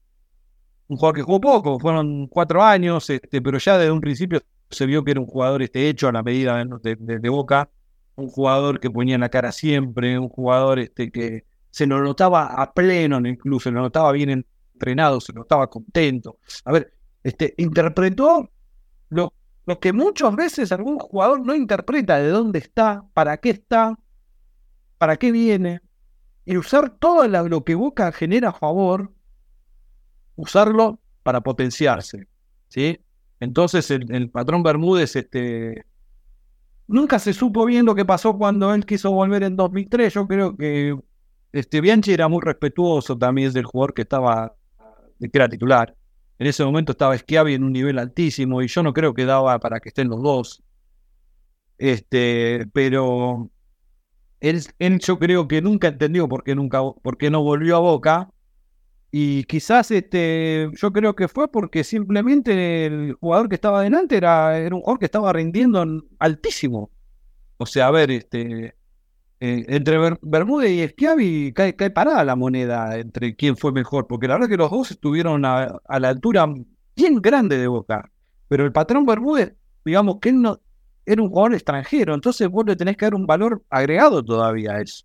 Un 0.88 0.96
jugador 0.96 1.16
que 1.16 1.22
jugó 1.22 1.40
poco, 1.40 1.78
fueron 1.78 2.26
cuatro 2.28 2.62
años, 2.62 3.08
este, 3.08 3.40
pero 3.40 3.58
ya 3.58 3.78
desde 3.78 3.90
un 3.90 4.00
principio 4.00 4.42
se 4.70 4.86
vio 4.86 5.04
que 5.04 5.12
era 5.12 5.20
un 5.20 5.26
jugador 5.26 5.62
este, 5.62 5.88
hecho 5.88 6.08
a 6.08 6.12
la 6.12 6.22
medida 6.22 6.62
de, 6.82 6.96
de 6.96 7.28
Boca, 7.28 7.70
un 8.16 8.28
jugador 8.28 8.80
que 8.80 8.90
ponía 8.90 9.14
en 9.14 9.22
la 9.22 9.28
cara 9.28 9.50
siempre, 9.52 10.18
un 10.18 10.28
jugador 10.28 10.78
este, 10.78 11.10
que, 11.10 11.44
se 11.74 11.88
lo 11.88 12.00
notaba 12.00 12.62
a 12.62 12.72
pleno 12.72 13.18
incluso, 13.26 13.68
se 13.68 13.72
lo 13.72 13.80
notaba 13.80 14.12
bien 14.12 14.46
entrenado, 14.74 15.20
se 15.20 15.32
lo 15.32 15.40
notaba 15.40 15.68
contento. 15.68 16.38
A 16.64 16.70
ver, 16.70 16.94
este, 17.24 17.52
interpretó 17.56 18.48
lo, 19.08 19.32
lo 19.66 19.80
que 19.80 19.92
muchas 19.92 20.36
veces 20.36 20.70
algún 20.70 21.00
jugador 21.00 21.44
no 21.44 21.52
interpreta 21.52 22.18
de 22.20 22.28
dónde 22.28 22.60
está, 22.60 23.02
para 23.12 23.38
qué 23.38 23.50
está, 23.50 23.98
para 24.98 25.16
qué 25.16 25.32
viene, 25.32 25.80
y 26.44 26.56
usar 26.56 26.90
todo 26.98 27.26
lo 27.26 27.64
que 27.64 27.74
Boca 27.74 28.12
genera 28.12 28.52
favor, 28.52 29.12
usarlo 30.36 31.00
para 31.22 31.40
potenciarse. 31.40 32.28
¿sí? 32.68 33.00
Entonces 33.40 33.90
el, 33.90 34.12
el, 34.14 34.30
patrón 34.30 34.62
Bermúdez 34.62 35.16
este, 35.16 35.84
nunca 36.86 37.18
se 37.18 37.32
supo 37.32 37.64
bien 37.64 37.86
lo 37.86 37.94
que 37.94 38.04
pasó 38.04 38.36
cuando 38.36 38.74
él 38.74 38.84
quiso 38.84 39.10
volver 39.10 39.42
en 39.42 39.56
2003. 39.56 40.14
Yo 40.14 40.26
creo 40.26 40.56
que 40.56 40.96
este, 41.52 41.80
Bianchi 41.80 42.12
era 42.12 42.28
muy 42.28 42.42
respetuoso 42.42 43.16
también 43.16 43.52
del 43.52 43.64
jugador 43.64 43.94
que 43.94 44.02
estaba, 44.02 44.54
que 45.20 45.30
era 45.32 45.48
titular. 45.48 45.94
En 46.38 46.48
ese 46.48 46.64
momento 46.64 46.92
estaba 46.92 47.16
Schiavi 47.16 47.54
en 47.54 47.64
un 47.64 47.72
nivel 47.72 47.98
altísimo 47.98 48.60
y 48.60 48.66
yo 48.66 48.82
no 48.82 48.92
creo 48.92 49.14
que 49.14 49.24
daba 49.24 49.58
para 49.60 49.80
que 49.80 49.90
estén 49.90 50.08
los 50.08 50.20
dos. 50.22 50.62
Este, 51.78 52.66
pero 52.72 53.50
él, 54.48 54.98
yo 55.00 55.18
creo 55.18 55.48
que 55.48 55.62
nunca 55.62 55.88
entendió 55.88 56.28
por 56.28 56.44
qué, 56.44 56.54
nunca, 56.54 56.80
por 56.82 57.16
qué 57.16 57.30
no 57.30 57.42
volvió 57.42 57.76
a 57.76 57.80
Boca. 57.80 58.30
Y 59.10 59.44
quizás 59.44 59.90
este, 59.90 60.70
yo 60.74 60.92
creo 60.92 61.14
que 61.14 61.28
fue 61.28 61.50
porque 61.50 61.84
simplemente 61.84 62.86
el 62.86 63.14
jugador 63.14 63.48
que 63.48 63.54
estaba 63.54 63.80
adelante 63.80 64.16
era, 64.16 64.58
era 64.58 64.74
un 64.74 64.80
jugador 64.82 64.98
que 64.98 65.04
estaba 65.06 65.32
rindiendo 65.32 65.84
altísimo. 66.18 66.90
O 67.56 67.66
sea, 67.66 67.86
a 67.86 67.90
ver, 67.92 68.10
este, 68.10 68.74
eh, 69.40 69.64
entre 69.68 70.16
Bermúdez 70.20 70.70
y 70.70 70.88
Schiavi 70.88 71.52
cae, 71.52 71.76
cae, 71.76 71.90
parada 71.90 72.24
la 72.24 72.36
moneda 72.36 72.98
entre 72.98 73.36
quién 73.36 73.56
fue 73.56 73.72
mejor, 73.72 74.06
porque 74.08 74.26
la 74.26 74.34
verdad 74.34 74.48
que 74.48 74.56
los 74.56 74.70
dos 74.70 74.90
estuvieron 74.90 75.44
a, 75.44 75.80
la 75.88 76.08
altura 76.08 76.46
bien 76.96 77.22
grande 77.22 77.56
de 77.56 77.68
Boca. 77.68 78.10
Pero 78.48 78.64
el 78.64 78.72
patrón 78.72 79.06
Bermúdez, 79.06 79.54
digamos 79.84 80.18
que 80.20 80.30
él 80.30 80.42
no 80.42 80.60
era 81.06 81.22
un 81.22 81.28
jugador 81.28 81.54
extranjero, 81.54 82.14
entonces 82.14 82.48
vos 82.48 82.64
le 82.66 82.76
tenés 82.76 82.96
que 82.96 83.06
dar 83.06 83.14
un 83.14 83.26
valor 83.26 83.62
agregado 83.70 84.24
todavía 84.24 84.72
a 84.72 84.80
eso. 84.80 85.04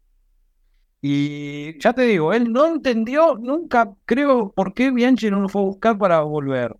Y 1.01 1.79
ya 1.79 1.93
te 1.93 2.01
digo, 2.03 2.33
él 2.33 2.51
no 2.51 2.67
entendió 2.67 3.35
nunca, 3.37 3.93
creo, 4.05 4.51
por 4.51 4.73
qué 4.73 4.91
Bianchi 4.91 5.29
no 5.29 5.39
lo 5.39 5.49
fue 5.49 5.61
a 5.61 5.65
buscar 5.65 5.97
para 5.97 6.21
volver. 6.21 6.75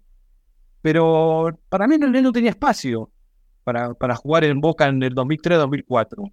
Pero 0.82 1.58
para 1.70 1.88
mí 1.88 1.96
él 1.96 2.24
no 2.24 2.32
tenía 2.32 2.52
espacio 2.52 3.12
para, 3.64 3.94
para 3.94 4.16
jugar 4.16 4.44
en 4.44 4.60
Boca 4.62 4.88
en 4.88 5.02
el 5.04 5.16
2003-2004. 5.16 6.32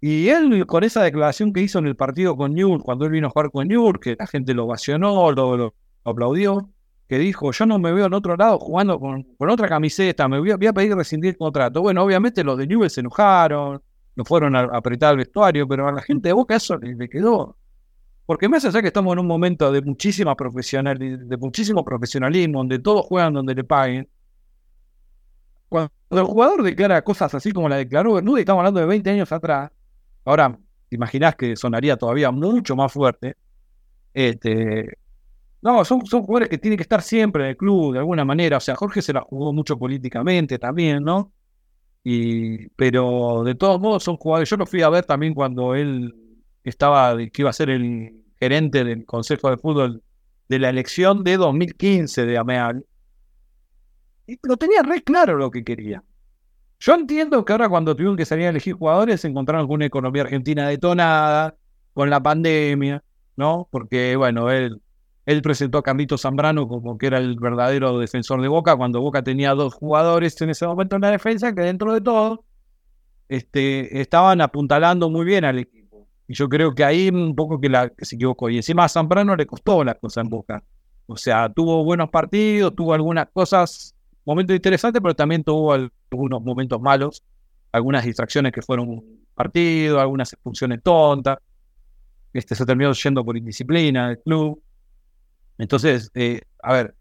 Y 0.00 0.28
él, 0.28 0.66
con 0.66 0.84
esa 0.84 1.02
declaración 1.02 1.52
que 1.52 1.62
hizo 1.62 1.78
en 1.78 1.86
el 1.86 1.96
partido 1.96 2.36
con 2.36 2.54
Newell, 2.54 2.82
cuando 2.82 3.06
él 3.06 3.12
vino 3.12 3.28
a 3.28 3.30
jugar 3.30 3.50
con 3.50 3.66
Newell, 3.68 3.98
que 3.98 4.16
la 4.18 4.26
gente 4.26 4.54
lo 4.54 4.64
ovacionó, 4.64 5.32
lo, 5.32 5.74
aplaudió, 6.04 6.70
que 7.08 7.18
dijo, 7.18 7.52
yo 7.52 7.66
no 7.66 7.78
me 7.78 7.92
veo 7.92 8.06
en 8.06 8.14
otro 8.14 8.36
lado 8.36 8.58
jugando 8.58 8.98
con, 8.98 9.22
con 9.36 9.50
otra 9.50 9.68
camiseta, 9.68 10.28
me 10.28 10.38
voy 10.40 10.50
a, 10.50 10.58
pedir 10.58 10.94
rescindir 10.94 11.30
el 11.30 11.36
contrato. 11.36 11.80
Bueno, 11.82 12.02
obviamente 12.02 12.42
los 12.42 12.58
de 12.58 12.66
Newell 12.66 12.90
se 12.90 13.00
enojaron, 13.00 13.80
no 14.16 14.24
fueron 14.24 14.56
a, 14.56 14.60
apretar 14.62 15.12
el 15.12 15.18
vestuario, 15.18 15.68
pero 15.68 15.88
a 15.88 15.92
la 15.92 16.02
gente 16.02 16.28
de 16.28 16.32
Boca 16.32 16.56
eso 16.56 16.76
le, 16.78 17.08
quedó. 17.08 17.56
Porque 18.26 18.48
más 18.48 18.64
allá 18.64 18.82
que 18.82 18.88
estamos 18.88 19.12
en 19.12 19.20
un 19.20 19.26
momento 19.26 19.70
de 19.70 19.82
muchísima 19.82 20.34
profesional, 20.34 20.98
de 20.98 21.36
muchísimo 21.36 21.84
profesionalismo, 21.84 22.58
donde 22.58 22.80
todos 22.80 23.06
juegan 23.06 23.34
donde 23.34 23.54
le 23.54 23.62
paguen, 23.62 24.08
cuando 25.68 25.92
el 26.10 26.24
jugador 26.24 26.62
declara 26.62 27.02
cosas 27.02 27.34
así 27.34 27.52
como 27.52 27.68
la 27.68 27.76
declaró 27.76 28.14
Bermúdez, 28.14 28.40
estamos 28.40 28.60
hablando 28.60 28.80
de 28.80 28.86
20 28.86 29.10
años 29.10 29.32
atrás, 29.32 29.70
ahora 30.24 30.58
te 30.88 30.96
imaginás 30.96 31.34
que 31.34 31.56
sonaría 31.56 31.96
todavía 31.96 32.30
mucho 32.30 32.76
más 32.76 32.92
fuerte. 32.92 33.36
Este, 34.14 34.96
no, 35.66 35.84
son, 35.84 36.06
son 36.06 36.22
jugadores 36.22 36.48
que 36.48 36.58
tienen 36.58 36.76
que 36.76 36.84
estar 36.84 37.02
siempre 37.02 37.42
en 37.42 37.50
el 37.50 37.56
club 37.56 37.92
de 37.92 37.98
alguna 37.98 38.24
manera. 38.24 38.58
O 38.58 38.60
sea, 38.60 38.76
Jorge 38.76 39.02
se 39.02 39.12
la 39.12 39.22
jugó 39.22 39.52
mucho 39.52 39.76
políticamente 39.76 40.60
también, 40.60 41.02
¿no? 41.02 41.32
Y, 42.04 42.68
pero 42.76 43.42
de 43.44 43.56
todos 43.56 43.80
modos 43.80 44.04
son 44.04 44.16
jugadores. 44.16 44.48
Yo 44.48 44.56
lo 44.56 44.66
fui 44.66 44.82
a 44.82 44.88
ver 44.90 45.04
también 45.04 45.34
cuando 45.34 45.74
él 45.74 46.14
estaba, 46.62 47.16
que 47.16 47.42
iba 47.42 47.50
a 47.50 47.52
ser 47.52 47.70
el 47.70 48.12
gerente 48.38 48.84
del 48.84 49.04
Consejo 49.04 49.50
de 49.50 49.56
Fútbol 49.56 50.04
de 50.48 50.58
la 50.60 50.68
elección 50.68 51.24
de 51.24 51.36
2015 51.36 52.26
de 52.26 52.38
Ameal. 52.38 52.86
Y 54.28 54.38
lo 54.44 54.56
tenía 54.56 54.82
re 54.84 55.02
claro 55.02 55.36
lo 55.36 55.50
que 55.50 55.64
quería. 55.64 56.04
Yo 56.78 56.94
entiendo 56.94 57.44
que 57.44 57.52
ahora 57.52 57.68
cuando 57.68 57.96
tuvieron 57.96 58.16
que 58.16 58.24
salir 58.24 58.46
a 58.46 58.50
elegir 58.50 58.74
jugadores 58.74 59.20
se 59.22 59.26
encontraron 59.26 59.66
con 59.66 59.74
una 59.74 59.86
economía 59.86 60.22
argentina 60.22 60.68
detonada, 60.68 61.56
con 61.92 62.08
la 62.08 62.22
pandemia, 62.22 63.02
¿no? 63.34 63.66
Porque, 63.72 64.14
bueno, 64.14 64.48
él, 64.52 64.80
él 65.26 65.42
presentó 65.42 65.78
a 65.78 65.82
Carlito 65.82 66.16
Zambrano 66.16 66.68
como 66.68 66.96
que 66.96 67.08
era 67.08 67.18
el 67.18 67.36
verdadero 67.38 67.98
defensor 67.98 68.40
de 68.40 68.46
Boca, 68.46 68.76
cuando 68.76 69.00
Boca 69.00 69.22
tenía 69.22 69.54
dos 69.54 69.74
jugadores 69.74 70.40
en 70.40 70.50
ese 70.50 70.66
momento 70.66 70.94
en 70.94 71.02
la 71.02 71.10
defensa 71.10 71.52
que 71.52 71.62
dentro 71.62 71.92
de 71.92 72.00
todo 72.00 72.44
este, 73.28 74.00
estaban 74.00 74.40
apuntalando 74.40 75.10
muy 75.10 75.24
bien 75.24 75.44
al 75.44 75.58
equipo. 75.58 76.06
Y 76.28 76.34
yo 76.34 76.48
creo 76.48 76.72
que 76.74 76.84
ahí 76.84 77.08
un 77.08 77.34
poco 77.34 77.60
que, 77.60 77.68
se 78.02 78.14
equivocó. 78.14 78.48
Y 78.50 78.56
encima 78.56 78.84
a 78.84 78.88
Zambrano 78.88 79.34
le 79.34 79.46
costó 79.46 79.82
la 79.82 79.94
cosa 79.94 80.20
en 80.20 80.28
Boca. 80.28 80.62
O 81.06 81.16
sea, 81.16 81.48
tuvo 81.52 81.84
buenos 81.84 82.08
partidos, 82.08 82.74
tuvo 82.76 82.94
algunas 82.94 83.28
cosas, 83.32 83.96
momentos 84.24 84.54
interesantes, 84.54 85.02
pero 85.02 85.14
también 85.14 85.42
tuvo 85.42 85.72
algunos 85.72 86.42
momentos 86.42 86.80
malos, 86.80 87.24
algunas 87.72 88.04
distracciones 88.04 88.52
que 88.52 88.62
fueron 88.62 89.02
partido, 89.34 90.00
algunas 90.00 90.32
expulsiones 90.32 90.82
tontas. 90.84 91.38
Este, 92.32 92.54
se 92.54 92.64
terminó 92.64 92.92
yendo 92.92 93.24
por 93.24 93.36
indisciplina 93.36 94.08
del 94.08 94.20
club. 94.20 94.62
Entonces, 95.58 96.10
eh, 96.14 96.42
a 96.62 96.72
ver, 96.72 96.94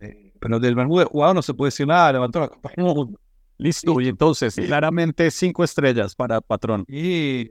eh, 0.00 0.32
pero 0.40 0.60
del 0.60 0.74
Bermúdez 0.74 1.08
jugador 1.08 1.36
no 1.36 1.42
se 1.42 1.54
puede 1.54 1.68
decir 1.68 1.86
nada, 1.86 2.12
levantó 2.12 2.40
la 2.40 2.48
copa 2.48 2.70
Listo, 3.60 4.00
y 4.00 4.06
entonces, 4.06 4.54
claramente 4.54 5.32
cinco 5.32 5.64
estrellas 5.64 6.14
para 6.14 6.40
Patrón. 6.40 6.84
Y 6.86 7.50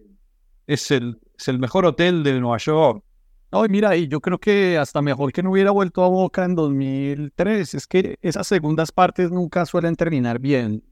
es 0.65 0.89
el, 0.91 1.19
es 1.37 1.49
el 1.49 1.59
mejor 1.59 1.85
hotel 1.85 2.23
de 2.23 2.39
Nueva 2.39 2.57
York. 2.59 3.03
No, 3.51 3.63
mira, 3.63 3.95
y 3.95 4.07
yo 4.07 4.19
creo 4.21 4.37
que 4.37 4.77
hasta 4.77 5.01
mejor 5.01 5.31
que 5.31 5.41
no 5.41 5.51
hubiera 5.51 5.71
vuelto 5.71 6.03
a 6.03 6.07
Boca 6.09 6.43
en 6.43 6.55
2003. 6.55 7.73
Es 7.73 7.87
que 7.87 8.17
esas 8.21 8.47
segundas 8.47 8.91
partes 8.91 9.31
nunca 9.31 9.65
suelen 9.65 9.95
terminar 9.95 10.39
bien. 10.39 10.83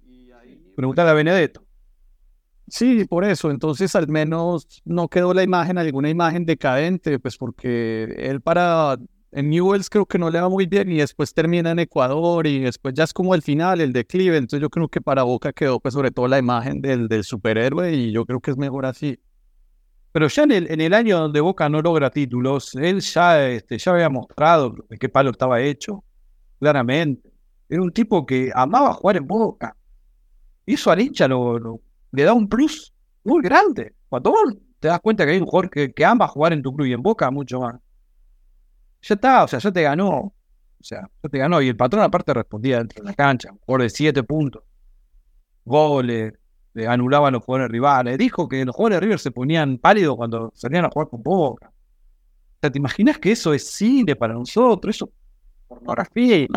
Preguntar 0.76 1.08
a 1.08 1.14
Benedetto. 1.14 1.66
Sí, 2.68 3.06
por 3.06 3.26
eso. 3.26 3.52
Entonces, 3.52 3.96
al 3.96 4.08
menos 4.08 4.82
no 4.86 5.08
quedó 5.10 5.34
la 5.34 5.44
imagen, 5.44 5.78
alguna 5.78 6.10
imagen 6.10 6.46
decadente, 6.46 7.20
pues 7.20 7.38
porque 7.38 8.04
él 8.18 8.42
para. 8.42 8.98
En 9.32 9.50
Newells 9.50 9.90
creo 9.90 10.06
que 10.06 10.18
no 10.18 10.30
le 10.30 10.40
va 10.40 10.48
muy 10.50 10.66
bien 10.66 10.92
y 10.92 10.98
después 10.98 11.34
termina 11.34 11.72
en 11.72 11.80
Ecuador 11.80 12.48
y 12.48 12.60
después 12.60 12.94
ya 12.94 13.04
es 13.04 13.14
como 13.14 13.36
el 13.36 13.42
final, 13.42 13.82
el 13.82 13.92
declive. 13.92 14.38
Entonces, 14.38 14.62
yo 14.62 14.70
creo 14.70 14.88
que 14.88 15.02
para 15.02 15.24
Boca 15.24 15.52
quedó, 15.52 15.80
pues, 15.80 15.94
sobre 15.94 16.12
todo 16.12 16.28
la 16.28 16.40
imagen 16.40 16.82
del, 16.82 17.24
superhéroe 17.24 17.94
y 17.94 18.12
yo 18.12 18.26
creo 18.26 18.40
que 18.40 18.52
es 18.52 18.58
mejor 18.58 18.86
así. 18.86 19.20
Pero 20.12 20.28
ya 20.30 20.44
en 20.44 20.52
el, 20.52 20.72
en 20.72 20.80
el 20.80 20.94
año 20.94 21.20
donde 21.20 21.42
Boca 21.42 21.68
no 21.68 21.82
logra 21.82 22.10
títulos, 22.10 22.74
él 22.76 23.02
ya, 23.02 23.50
este, 23.50 23.78
ya 23.78 23.92
había 23.92 24.10
mostrado 24.10 24.74
de 24.90 24.98
qué 24.98 25.10
palo 25.10 25.32
estaba 25.32 25.62
hecho, 25.62 26.04
claramente. 26.60 27.30
Era 27.68 27.82
un 27.82 27.92
tipo 27.92 28.26
que 28.26 28.52
amaba 28.56 28.94
jugar 28.94 29.18
en 29.18 29.28
Boca. 29.28 29.76
Eso 30.66 30.92
al 30.92 31.02
hincha 31.02 31.28
lo, 31.28 31.82
le 32.12 32.24
da 32.24 32.34
un 32.34 32.48
plus 32.48 32.94
muy 33.24 33.42
grande. 33.42 33.94
Cuando 34.08 34.34
te 34.80 34.88
das 34.88 35.02
cuenta 35.02 35.26
que 35.26 35.32
hay 35.32 35.40
un 35.40 35.46
jugador 35.46 35.70
que, 35.70 35.92
que 35.92 36.06
ama 36.06 36.28
jugar 36.28 36.54
en 36.54 36.62
tu 36.62 36.74
club 36.74 36.88
y 36.88 36.94
en 36.94 37.02
Boca, 37.02 37.30
mucho 37.32 37.60
más. 37.60 37.76
Ya 39.08 39.16
está, 39.16 39.44
o 39.44 39.48
sea, 39.48 39.60
ya 39.60 39.72
te 39.72 39.84
ganó. 39.84 40.10
O 40.18 40.34
sea, 40.82 41.10
ya 41.24 41.30
te 41.30 41.38
ganó. 41.38 41.62
Y 41.62 41.70
el 41.70 41.78
patrón 41.78 42.04
aparte 42.04 42.34
respondía 42.34 42.80
dentro 42.80 43.04
de 43.04 43.10
la 43.10 43.14
cancha. 43.16 43.52
Un 43.52 43.60
jugador 43.60 43.84
de 43.84 43.90
siete 43.90 44.24
puntos. 44.24 44.64
Goles, 45.64 46.34
anulaban 46.88 47.34
los 47.34 47.44
jugadores 47.44 47.72
rivales. 47.72 48.18
Dijo 48.18 48.50
que 48.50 48.66
los 48.66 48.76
jugadores 48.76 48.98
de 48.98 49.02
River 49.02 49.20
se 49.20 49.32
ponían 49.32 49.78
pálidos 49.78 50.16
cuando 50.16 50.52
salían 50.56 50.86
a 50.86 50.90
jugar 50.90 51.10
con 51.10 51.22
Boca. 51.22 51.70
O 51.70 52.58
sea, 52.62 52.72
¿te 52.72 52.80
imaginas 52.80 53.20
que 53.20 53.32
eso 53.32 53.54
es 53.54 53.70
cine 53.70 54.16
para 54.16 54.34
nosotros? 54.34 54.96
Eso 54.96 55.12
pornografía. 55.68 56.48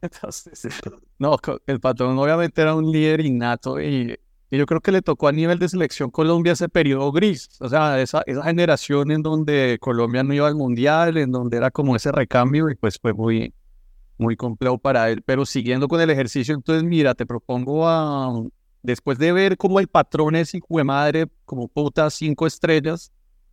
Entonces, 0.00 0.80
no, 1.18 1.36
el 1.66 1.80
patrón 1.80 2.18
obviamente 2.18 2.62
era 2.62 2.74
un 2.74 2.90
líder 2.90 3.20
innato 3.20 3.80
y, 3.80 4.16
yo 4.58 4.66
creo 4.66 4.80
que 4.80 4.92
le 4.92 5.02
tocó 5.02 5.28
a 5.28 5.32
nivel 5.32 5.58
de 5.58 5.68
selección 5.68 6.10
Colombia 6.10 6.52
ese 6.52 6.68
periodo 6.68 7.10
gris, 7.10 7.48
o 7.60 7.68
sea, 7.68 8.00
esa, 8.00 8.22
esa 8.26 8.42
generación 8.42 9.10
en 9.10 9.22
donde 9.22 9.78
Colombia 9.80 10.22
no 10.22 10.34
iba 10.34 10.46
al 10.46 10.54
mundial, 10.56 11.16
en 11.16 11.32
donde 11.32 11.56
era 11.56 11.70
como 11.70 11.96
ese 11.96 12.12
recambio 12.12 12.68
y 12.68 12.74
pues 12.74 12.98
fue 13.00 13.14
muy, 13.14 13.54
muy 14.18 14.36
complejo 14.36 14.78
para 14.78 15.10
él. 15.10 15.22
Pero 15.22 15.46
siguiendo 15.46 15.88
con 15.88 16.00
el 16.00 16.10
ejercicio, 16.10 16.54
entonces 16.54 16.84
mira, 16.84 17.14
te 17.14 17.24
propongo 17.24 17.88
a, 17.88 18.42
después 18.82 19.18
de 19.18 19.32
ver 19.32 19.56
cómo 19.56 19.80
el 19.80 19.88
patrón 19.88 20.36
es 20.36 20.54
hijo 20.54 20.76
de 20.76 20.84
madre, 20.84 21.26
como 21.44 21.68
puta 21.68 22.10
cinco 22.10 22.46
estrellas, 22.46 23.12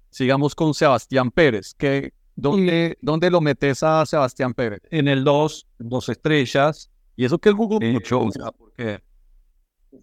sigamos 0.09 0.55
con 0.55 0.73
Sebastián 0.73 1.31
Pérez. 1.31 1.73
Que, 1.75 2.13
¿dónde, 2.35 2.97
¿Dónde 3.01 3.29
lo 3.29 3.41
metes 3.41 3.83
a 3.83 4.05
Sebastián 4.05 4.53
Pérez? 4.53 4.81
En 4.91 5.07
el 5.07 5.23
2, 5.23 5.67
dos 5.79 6.09
estrellas. 6.09 6.89
Y 7.15 7.25
eso 7.25 7.37
que 7.37 7.49
el 7.49 7.55
jugó 7.55 7.79
mucho. 7.79 8.27
porque, 8.57 9.01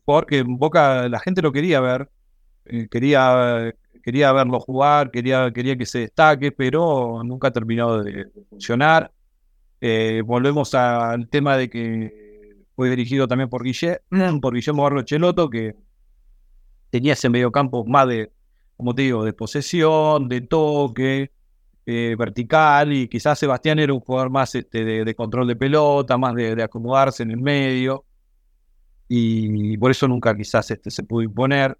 porque 0.05 0.39
en 0.39 0.59
Boca 0.59 1.09
la 1.09 1.21
gente 1.21 1.43
lo 1.43 1.53
quería 1.53 1.81
ver. 1.81 2.11
Eh, 2.65 2.89
quería, 2.91 3.75
quería 4.03 4.33
verlo 4.33 4.61
jugar, 4.61 5.11
quería, 5.11 5.53
quería 5.53 5.77
que 5.77 5.87
se 5.87 6.01
destaque, 6.01 6.53
pero 6.53 7.23
nunca 7.25 7.49
ha 7.49 7.53
terminado 7.53 8.03
de, 8.03 8.31
funcionar. 8.51 9.13
Eh, 9.81 10.23
volvemos 10.25 10.75
al 10.75 11.29
tema 11.29 11.57
de 11.57 11.71
que 11.71 12.27
fue 12.75 12.91
dirigido 12.91 13.27
también 13.29 13.49
por, 13.49 13.63
por 14.41 14.55
Guillermo 14.55 14.83
Barro 14.83 15.03
Cheloto, 15.03 15.49
que 15.49 15.75
tenía 16.91 17.15
ese 17.15 17.29
mediocampo 17.29 17.85
más 17.85 18.09
de, 18.09 18.31
como 18.77 18.95
te 18.95 19.03
digo, 19.03 19.25
de 19.25 19.33
posesión, 19.33 20.29
de 20.29 20.43
toque, 20.43 21.33
eh, 21.87 22.17
vertical, 22.19 22.93
y 22.93 23.09
quizás 23.09 23.39
Sebastián 23.39 23.79
era 23.79 23.93
un 23.93 24.01
jugador 24.01 24.31
más 24.31 24.55
este, 24.55 24.85
de, 24.85 25.15
control 25.15 25.47
de 25.47 25.57
pelota, 25.57 26.19
más 26.19 26.35
de, 26.35 26.63
acomodarse 26.63 27.23
en 27.23 27.31
el 27.31 27.41
medio, 27.41 28.05
y, 29.09 29.77
por 29.79 29.91
eso 29.91 30.09
nunca 30.09 30.37
quizás 30.37 30.71
este, 30.71 30.91
se 30.91 31.03
pudo 31.03 31.23
imponer. 31.23 31.79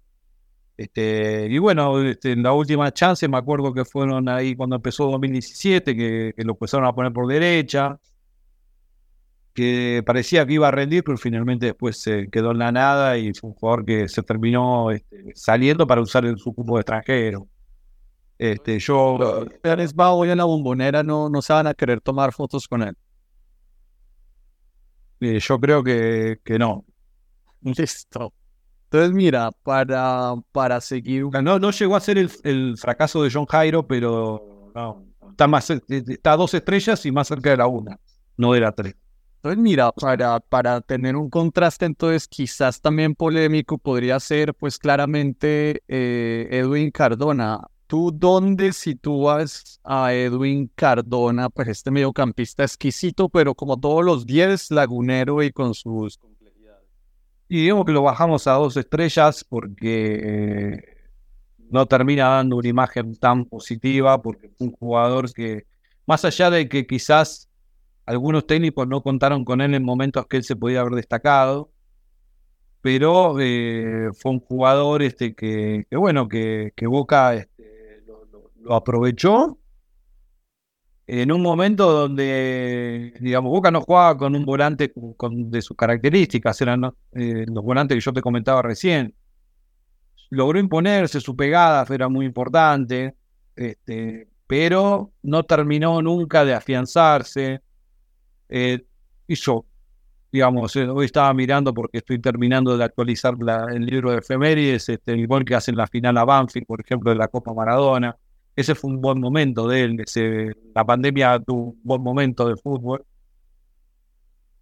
Este, 0.77 1.47
y 1.49 1.57
bueno, 1.57 2.01
este, 2.03 2.33
en 2.33 2.43
la 2.43 2.53
última 2.53 2.93
chance 2.93 3.27
me 3.27 3.37
acuerdo 3.37 3.73
que 3.73 3.83
fueron 3.83 4.29
ahí 4.29 4.55
cuando 4.55 4.75
empezó 4.75 5.09
2017, 5.11 5.95
que, 5.95 6.33
que 6.35 6.43
lo 6.43 6.53
empezaron 6.53 6.85
a 6.85 6.93
poner 6.93 7.11
por 7.11 7.27
derecha, 7.27 7.99
que 9.57 10.03
parecía 10.05 10.45
que 10.45 10.53
iba 10.53 10.67
a 10.67 10.71
rendir, 10.71 11.03
pero 11.03 11.17
finalmente 11.17 11.65
después 11.65 11.99
se 11.99 12.29
quedó 12.29 12.51
en 12.51 12.59
la 12.59 12.71
nada 12.71 13.17
y 13.17 13.33
fue 13.33 13.49
un 13.49 13.55
jugador 13.55 13.85
que 13.85 14.07
se 14.07 14.21
terminó 14.21 14.91
este, 14.91 15.31
saliendo 15.33 15.87
para 15.87 16.01
usar 16.01 16.25
en 16.25 16.37
su 16.37 16.53
cupo 16.53 16.77
extranjero. 16.77 17.47
Este, 18.37 18.77
yo. 18.77 19.47
Pérez 19.61 19.95
va 19.95 20.11
hoy 20.11 20.29
en 20.29 20.37
la 20.37 20.43
bombonera, 20.43 21.01
no, 21.01 21.27
no 21.29 21.41
se 21.41 21.53
van 21.53 21.65
a 21.65 21.73
querer 21.73 22.01
tomar 22.01 22.33
fotos 22.33 22.67
con 22.67 22.83
él. 22.83 22.95
Eh, 25.21 25.39
yo 25.39 25.59
creo 25.59 25.83
que, 25.83 26.39
que 26.43 26.59
no. 26.59 26.85
Listo. 27.77 28.33
Entonces, 28.85 29.11
mira, 29.11 29.51
para, 29.63 30.33
para 30.51 30.79
seguir. 30.79 31.25
No, 31.43 31.59
no 31.59 31.71
llegó 31.71 31.95
a 31.95 31.99
ser 31.99 32.17
el, 32.17 32.31
el 32.43 32.77
fracaso 32.77 33.21
de 33.21 33.29
John 33.31 33.45
Jairo, 33.45 33.85
pero 33.85 34.71
está, 35.29 35.47
más, 35.47 35.69
está 35.69 36.31
a 36.33 36.37
dos 36.37 36.53
estrellas 36.53 37.05
y 37.05 37.11
más 37.11 37.27
cerca 37.27 37.49
de 37.49 37.57
la 37.57 37.67
una. 37.67 37.99
No 38.37 38.55
era 38.55 38.71
tres. 38.71 38.95
Entonces, 39.37 39.63
mira, 39.63 39.91
para, 39.91 40.39
para 40.39 40.81
tener 40.81 41.15
un 41.15 41.29
contraste, 41.29 41.85
entonces 41.85 42.27
quizás 42.27 42.81
también 42.81 43.13
polémico 43.13 43.77
podría 43.77 44.19
ser, 44.19 44.53
pues 44.55 44.79
claramente, 44.79 45.83
eh, 45.87 46.47
Edwin 46.51 46.89
Cardona. 46.91 47.61
¿Tú 47.87 48.11
dónde 48.13 48.73
sitúas 48.73 49.79
a 49.83 50.13
Edwin 50.13 50.69
Cardona? 50.75 51.49
Pues 51.49 51.69
este 51.69 51.91
mediocampista 51.91 52.63
exquisito, 52.63 53.29
pero 53.29 53.55
como 53.55 53.79
todos 53.79 54.03
los 54.03 54.25
10, 54.25 54.71
lagunero 54.71 55.41
y 55.43 55.51
con 55.51 55.73
sus. 55.73 56.19
Y 57.49 57.61
digamos 57.61 57.85
que 57.85 57.93
lo 57.93 58.01
bajamos 58.01 58.45
a 58.47 58.53
dos 58.53 58.75
estrellas 58.75 59.45
porque 59.47 60.75
eh, 60.75 60.83
no 61.69 61.85
termina 61.85 62.27
dando 62.27 62.57
una 62.57 62.67
imagen 62.67 63.15
tan 63.15 63.45
positiva, 63.45 64.21
porque 64.21 64.47
es 64.47 64.59
un 64.59 64.71
jugador 64.71 65.31
que, 65.33 65.65
más 66.05 66.25
allá 66.25 66.49
de 66.49 66.67
que 66.67 66.85
quizás 66.85 67.49
algunos 68.05 68.47
técnicos 68.47 68.87
no 68.87 69.01
contaron 69.01 69.45
con 69.45 69.61
él 69.61 69.73
en 69.73 69.83
momentos 69.83 70.27
que 70.27 70.37
él 70.37 70.43
se 70.43 70.55
podía 70.55 70.81
haber 70.81 70.93
destacado, 70.93 71.71
pero 72.81 73.39
eh, 73.39 74.09
fue 74.13 74.31
un 74.31 74.39
jugador 74.39 75.01
este, 75.01 75.33
que, 75.33 75.85
bueno, 75.91 76.27
que, 76.27 76.71
Boca 76.85 77.33
este, 77.35 78.03
lo 78.61 78.75
aprovechó 78.75 79.57
en 81.07 81.31
un 81.31 81.41
momento 81.41 81.89
donde, 81.89 83.13
digamos, 83.21 83.49
Boca 83.49 83.71
no 83.71 83.79
jugaba 83.81 84.17
con 84.17 84.35
un 84.35 84.43
volante 84.43 84.91
con, 85.15 85.49
de 85.49 85.61
sus 85.61 85.77
características, 85.77 86.59
eran 86.61 86.83
eh, 87.13 87.45
los 87.47 87.63
volantes 87.63 87.95
que 87.95 88.01
yo 88.01 88.11
te 88.11 88.21
comentaba 88.21 88.61
recién. 88.61 89.15
Logró 90.29 90.59
imponerse, 90.59 91.21
su 91.21 91.33
pegada 91.33 91.85
era 91.89 92.09
muy 92.09 92.25
importante, 92.25 93.15
este, 93.55 94.27
pero 94.47 95.13
no 95.23 95.43
terminó 95.43 96.01
nunca 96.01 96.43
de 96.43 96.53
afianzarse. 96.53 97.61
Eh, 98.49 98.85
hizo, 99.27 99.65
digamos, 100.29 100.75
eh, 100.75 100.89
hoy 100.89 101.05
estaba 101.05 101.33
mirando 101.33 101.73
porque 101.73 101.99
estoy 101.99 102.19
terminando 102.19 102.77
de 102.77 102.83
actualizar 102.83 103.33
el 103.73 103.85
libro 103.85 104.11
de 104.11 104.17
efemérides, 104.17 104.89
este, 104.89 105.13
el 105.13 105.25
gol 105.25 105.45
que 105.45 105.55
hace 105.55 105.71
en 105.71 105.77
la 105.77 105.87
final 105.87 106.17
a 106.17 106.25
Banfield, 106.25 106.67
por 106.67 106.81
ejemplo, 106.81 107.11
de 107.11 107.17
la 107.17 107.29
Copa 107.29 107.53
Maradona 107.53 108.17
ese 108.57 108.73
fue 108.73 108.89
un 108.89 108.99
buen 108.99 109.21
momento 109.21 109.67
de 109.67 109.83
él. 109.83 109.99
Ese, 110.01 110.51
la 110.73 110.83
pandemia 110.83 111.39
tuvo 111.39 111.69
un 111.69 111.79
buen 111.83 112.01
momento 112.01 112.49
de 112.49 112.57
fútbol. 112.57 113.05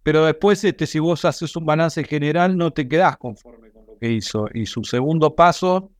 Pero 0.02 0.26
después, 0.26 0.62
este, 0.64 0.86
si 0.86 0.98
vos 0.98 1.24
haces 1.24 1.56
un 1.56 1.64
balance 1.64 2.04
general, 2.04 2.58
no 2.58 2.70
te 2.70 2.86
quedás 2.86 3.16
conforme 3.16 3.72
con 3.72 3.86
lo 3.86 3.98
que 3.98 4.12
hizo. 4.12 4.48
Y 4.52 4.66
su 4.66 4.84
segundo 4.84 5.34
paso, 5.34 5.90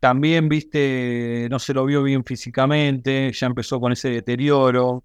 también, 0.00 0.48
viste, 0.48 1.48
no 1.50 1.58
se 1.58 1.74
lo 1.74 1.84
vio 1.84 2.02
bien 2.02 2.24
físicamente, 2.24 3.30
ya 3.32 3.46
empezó 3.46 3.78
con 3.78 3.92
ese 3.92 4.08
deterioro. 4.08 5.04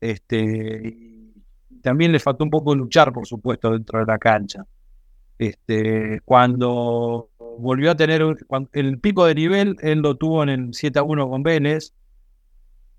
Este, 0.00 0.94
también 1.82 2.12
le 2.12 2.20
faltó 2.20 2.44
un 2.44 2.50
poco 2.50 2.74
luchar, 2.74 3.10
por 3.10 3.26
supuesto, 3.26 3.70
dentro 3.70 4.00
de 4.00 4.04
la 4.04 4.18
cancha. 4.18 4.66
Este, 5.38 6.20
cuando 6.26 7.30
volvió 7.62 7.92
a 7.92 7.96
tener 7.96 8.22
el 8.72 8.98
pico 8.98 9.24
de 9.24 9.34
nivel, 9.34 9.76
él 9.80 10.00
lo 10.00 10.16
tuvo 10.16 10.42
en 10.42 10.48
el 10.48 10.74
7 10.74 10.98
a 10.98 11.02
1 11.02 11.28
con 11.28 11.42
Vélez, 11.42 11.94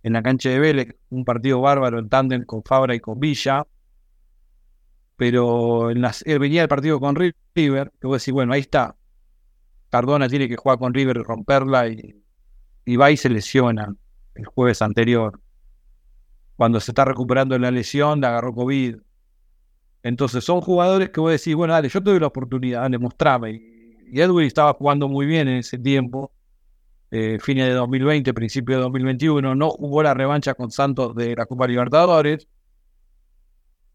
en 0.04 0.14
la 0.14 0.24
cancha 0.24 0.50
de 0.50 0.60
Vélez, 0.60 0.96
un 1.10 1.26
partido 1.26 1.62
bárbaro 1.62 2.00
en 2.00 2.10
tándem 2.10 2.46
con 2.46 2.64
Fabra 2.64 2.96
y 2.96 3.00
con 3.00 3.20
Villa. 3.20 3.66
Pero 5.18 5.90
él 5.92 6.06
venía 6.40 6.64
el 6.64 6.68
partido 6.68 7.00
con 7.00 7.16
River, 7.16 7.92
que 8.00 8.08
vos 8.08 8.22
decís, 8.22 8.34
bueno, 8.34 8.54
ahí 8.54 8.62
está. 8.62 8.96
Cardona 9.90 10.28
tiene 10.28 10.50
que 10.50 10.56
jugar 10.56 10.80
con 10.80 10.94
River 10.94 11.18
y 11.18 11.24
romperla 11.24 11.88
y, 11.88 12.24
y 12.86 12.96
va 12.96 13.12
y 13.12 13.18
se 13.18 13.30
lesiona 13.30 13.94
el 14.34 14.46
jueves 14.46 14.82
anterior. 14.82 15.40
Cuando 16.56 16.80
se 16.80 16.92
está 16.92 17.06
recuperando 17.06 17.54
de 17.54 17.60
la 17.60 17.72
lesión, 17.72 18.22
le 18.22 18.28
agarró 18.28 18.54
COVID. 18.54 18.96
Entonces 20.04 20.44
son 20.44 20.62
jugadores 20.62 21.10
que 21.10 21.20
vos 21.20 21.32
decís, 21.32 21.54
bueno, 21.54 21.74
dale, 21.74 21.90
yo 21.90 22.00
doy 22.00 22.20
la 22.20 22.28
oportunidad, 22.28 22.82
dale, 22.82 22.98
mostrame 22.98 23.73
y 24.14 24.22
Edwin 24.22 24.46
estaba 24.46 24.74
jugando 24.74 25.08
muy 25.08 25.26
bien 25.26 25.48
en 25.48 25.58
ese 25.58 25.80
tiempo, 25.80 26.32
eh, 27.10 27.40
fines 27.42 27.66
de 27.66 27.74
2020, 27.74 28.32
principio 28.36 28.76
de 28.76 28.84
2021, 28.84 29.56
no 29.56 29.72
jugó 29.72 30.04
la 30.04 30.14
revancha 30.14 30.54
con 30.54 30.70
Santos 30.70 31.16
de 31.16 31.36
la 31.36 31.48
Copa 31.48 31.66
Libertadores, 31.66 32.48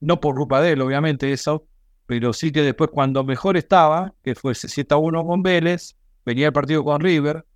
no 0.01 0.19
por 0.19 0.35
culpa 0.35 0.61
de 0.61 0.73
él, 0.73 0.81
obviamente, 0.81 1.33
eso, 1.33 1.69
pero 2.07 2.33
sí 2.33 2.51
que 2.51 2.63
después 2.63 2.91
cuando 2.93 3.23
mejor 3.23 3.57
estaba, 3.57 4.13
que 4.25 4.35
fue 4.35 4.57
7 4.57 4.93
a 4.93 4.97
1 4.97 5.25
con 5.25 5.41
Vélez, 5.45 5.97
venía 6.27 6.49
el 6.49 6.53
partido 6.53 6.83
con 6.83 7.01
River, 7.01 7.47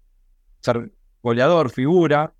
goleador, 1.20 1.68
figura, 1.68 2.32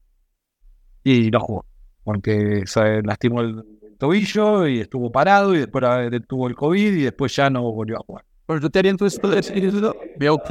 y 1.03 1.33
no 1.33 1.41
jugó, 1.41 1.67
porque 2.05 2.63
se 2.67 3.03
lastimó 3.03 3.41
el 3.41 3.65
tobillo 3.99 4.69
y 4.69 4.79
estuvo 4.79 5.11
parado 5.11 5.53
y 5.53 5.59
después 5.59 5.85
tuvo 6.29 6.47
el 6.47 6.55
COVID 6.55 6.93
y 6.93 7.03
después 7.03 7.35
ya 7.35 7.51
no 7.51 7.63
volvió 7.63 7.97
a 7.97 8.05
jugar. 8.07 8.25
Pero 8.47 8.61
yo 8.61 8.71
te 8.71 8.79
haría 8.81 8.91
entonces, 8.91 9.21
veo 10.19 10.43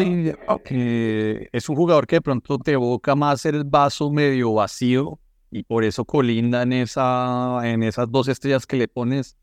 que 0.63 1.49
es 1.51 1.69
un 1.69 1.75
jugador 1.75 2.07
que 2.07 2.17
de 2.17 2.21
pronto 2.21 2.57
te 2.57 2.71
evoca 2.71 3.15
más 3.15 3.45
el 3.45 3.63
vaso 3.65 4.09
medio 4.09 4.53
vacío 4.53 5.19
y 5.51 5.63
por 5.63 5.83
eso 5.83 6.05
colinda 6.05 6.63
en, 6.63 6.73
esa, 6.73 7.59
en 7.63 7.83
esas 7.83 8.09
dos 8.09 8.29
estrellas 8.29 8.65
que 8.65 8.77
le 8.77 8.87
pones. 8.87 9.35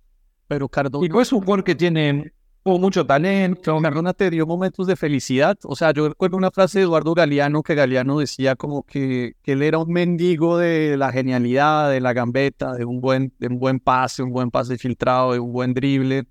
Pero 0.46 0.68
Cardona... 0.68 1.07
Y 1.07 1.20
es 1.20 1.32
un 1.32 1.40
jugador 1.40 1.62
que 1.62 1.74
tiene 1.74 2.32
mucho 2.64 3.07
talento. 3.07 3.80
Cardona 3.80 4.14
te 4.14 4.30
dio 4.30 4.46
momentos 4.46 4.86
de 4.86 4.96
felicidad. 4.96 5.59
O 5.64 5.76
sea, 5.76 5.92
yo 5.92 6.09
recuerdo 6.09 6.38
una 6.38 6.51
frase 6.51 6.78
de 6.78 6.84
Eduardo 6.84 7.12
Galeano 7.14 7.62
que 7.62 7.74
Galeano 7.74 8.18
decía 8.18 8.57
como 8.57 8.82
que, 8.82 9.34
que 9.42 9.53
él 9.53 9.62
era 9.62 9.78
un 9.78 9.92
mendigo 9.92 10.57
de 10.57 10.96
la 10.96 11.12
genialidad, 11.12 11.90
de 11.90 12.01
la 12.01 12.14
gambeta, 12.14 12.72
de 12.72 12.86
un 12.86 13.01
buen, 13.01 13.32
de 13.38 13.49
un 13.49 13.59
buen 13.59 13.78
pase, 13.78 14.22
un 14.22 14.32
buen 14.32 14.51
pase 14.51 14.78
filtrado, 14.78 15.34
de 15.34 15.38
un 15.38 15.53
buen 15.53 15.74
drible 15.74 16.24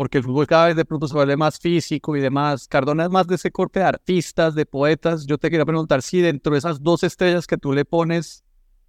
porque 0.00 0.16
el 0.16 0.24
fútbol 0.24 0.46
cada 0.46 0.68
vez 0.68 0.76
de 0.76 0.86
pronto 0.86 1.06
se 1.06 1.12
vuelve 1.12 1.36
más 1.36 1.58
físico 1.58 2.16
y 2.16 2.22
demás. 2.22 2.66
Cardona 2.66 3.04
es 3.04 3.10
más 3.10 3.26
de 3.26 3.34
ese 3.34 3.50
corte 3.50 3.80
de 3.80 3.84
artistas, 3.84 4.54
de 4.54 4.64
poetas. 4.64 5.26
Yo 5.26 5.36
te 5.36 5.50
quería 5.50 5.66
preguntar 5.66 6.00
si 6.00 6.22
dentro 6.22 6.52
de 6.52 6.58
esas 6.58 6.82
dos 6.82 7.02
estrellas 7.02 7.46
que 7.46 7.58
tú 7.58 7.74
le 7.74 7.84
pones, 7.84 8.42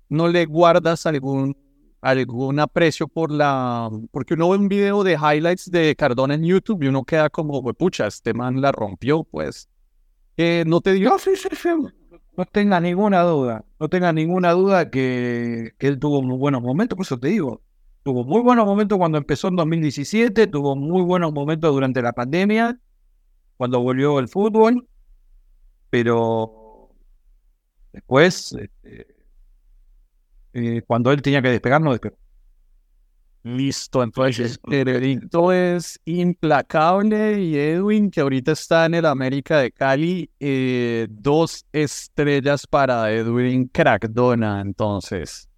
no 0.08 0.30
le 0.30 0.46
guardas 0.46 1.06
algún, 1.06 1.58
algún 2.00 2.62
aprecio 2.62 3.10
por 3.10 3.30
la... 3.30 3.90
Porque 4.12 4.36
uno 4.36 4.52
ve 4.52 4.58
un 4.58 4.70
video 4.70 5.04
de 5.04 5.16
highlights 5.16 5.70
de 5.70 5.98
Cardona 5.98 6.36
en 6.36 6.46
YouTube 6.46 6.82
y 6.84 6.88
uno 6.88 7.04
queda 7.04 7.30
como, 7.30 7.62
pucha, 7.74 8.08
este 8.08 8.34
man 8.34 8.62
la 8.62 8.72
rompió, 8.72 9.26
pues. 9.26 9.68
Eh, 10.38 10.64
no 10.66 10.80
te 10.80 10.94
digo... 10.94 11.20
sí, 11.20 11.32
sí, 11.36 11.50
sí. 11.54 11.68
No 12.38 12.46
tenga 12.46 12.80
ninguna 12.80 13.24
duda, 13.24 13.66
no 13.82 13.90
tenga 13.90 14.14
ninguna 14.14 14.52
duda 14.52 14.90
que, 14.90 15.74
que 15.78 15.88
él 15.88 16.00
tuvo 16.00 16.22
muy 16.22 16.38
buenos 16.38 16.62
momentos, 16.62 16.96
por 16.96 17.06
eso 17.06 17.20
te 17.20 17.28
digo, 17.28 17.62
Tuvo 18.04 18.24
muy 18.24 18.42
buenos 18.42 18.66
momentos 18.66 18.98
cuando 18.98 19.18
empezó 19.20 19.48
en 19.50 19.56
2017, 19.56 20.48
tuvo 20.48 20.76
muy 20.76 21.04
buenos 21.04 21.32
momentos 21.32 21.72
durante 21.72 22.02
la 22.02 22.14
pandemia, 22.14 22.80
cuando 23.58 23.80
volvió 23.80 24.18
el 24.18 24.28
fútbol, 24.28 24.88
pero 25.92 26.90
después, 27.94 28.54
este, 28.54 29.08
eh, 30.54 30.82
cuando 30.88 31.12
él 31.12 31.22
tenía 31.22 31.44
que 31.44 31.50
despegar, 31.50 31.80
no 31.80 31.92
despegó. 31.92 32.18
Listo, 33.44 34.04
entonces 34.04 34.60
Edito 34.70 35.52
es 35.52 36.00
implacable 36.06 37.42
y 37.42 37.58
Edwin, 37.58 38.12
que 38.12 38.22
ahorita 38.22 38.52
está 38.52 38.86
en 38.86 38.96
el 38.96 39.06
América 39.06 39.58
de 39.60 39.72
Cali, 39.72 40.30
eh, 40.40 41.08
dos 41.10 41.66
estrellas 41.72 42.68
para 42.68 43.12
Edwin 43.12 43.68
Crackdona, 43.68 44.62
entonces. 44.62 45.51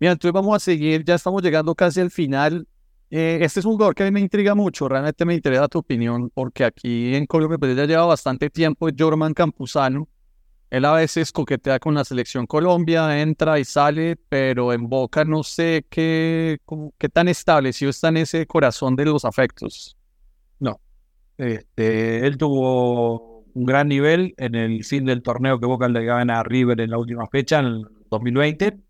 Mira, 0.00 0.12
entonces 0.12 0.32
vamos 0.32 0.54
a 0.54 0.60
seguir, 0.60 1.04
ya 1.04 1.16
estamos 1.16 1.42
llegando 1.42 1.74
casi 1.74 2.00
al 2.00 2.10
final. 2.10 2.66
Eh, 3.10 3.38
este 3.40 3.60
es 3.60 3.66
un 3.66 3.72
jugador 3.72 3.94
que 3.94 4.04
a 4.04 4.06
mí 4.06 4.12
me 4.12 4.20
intriga 4.20 4.54
mucho, 4.54 4.88
realmente 4.88 5.24
me 5.24 5.34
interesa 5.34 5.66
tu 5.66 5.78
opinión, 5.78 6.30
porque 6.30 6.64
aquí 6.64 7.14
en 7.14 7.26
Colombia 7.26 7.58
pues, 7.58 7.74
ya 7.74 7.84
lleva 7.86 8.06
bastante 8.06 8.50
tiempo, 8.50 8.88
Jorman 8.96 9.34
Campuzano. 9.34 10.08
Él 10.70 10.84
a 10.84 10.92
veces 10.92 11.32
coquetea 11.32 11.78
con 11.80 11.94
la 11.94 12.04
selección 12.04 12.46
Colombia, 12.46 13.20
entra 13.20 13.58
y 13.58 13.64
sale, 13.64 14.16
pero 14.28 14.72
en 14.74 14.88
Boca 14.88 15.24
no 15.24 15.42
sé 15.42 15.86
qué, 15.88 16.58
qué 16.98 17.08
tan 17.08 17.26
establecido 17.28 17.90
está 17.90 18.08
en 18.08 18.18
ese 18.18 18.46
corazón 18.46 18.94
de 18.94 19.06
los 19.06 19.24
afectos. 19.24 19.96
No. 20.60 20.78
Este, 21.38 22.26
él 22.26 22.36
tuvo 22.36 23.44
un 23.54 23.64
gran 23.64 23.88
nivel 23.88 24.34
en 24.36 24.54
el 24.54 24.84
fin 24.84 25.06
del 25.06 25.22
torneo 25.22 25.58
que 25.58 25.66
Boca 25.66 25.88
le 25.88 26.04
gana 26.04 26.40
a 26.40 26.42
River 26.42 26.82
en 26.82 26.90
la 26.90 26.98
última 26.98 27.26
fecha, 27.28 27.60
en 27.60 27.66
el 27.66 27.86
2020 28.10 28.87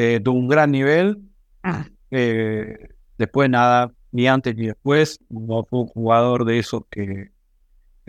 eh, 0.00 0.20
tuvo 0.20 0.38
un 0.38 0.46
gran 0.46 0.70
nivel. 0.70 1.18
Ah. 1.64 1.84
Eh, 2.12 2.88
después 3.18 3.50
nada, 3.50 3.92
ni 4.12 4.28
antes 4.28 4.54
ni 4.54 4.68
después, 4.68 5.18
no 5.28 5.64
fue 5.64 5.80
un 5.80 5.86
jugador 5.88 6.44
de 6.44 6.60
esos 6.60 6.82
que, 6.88 7.32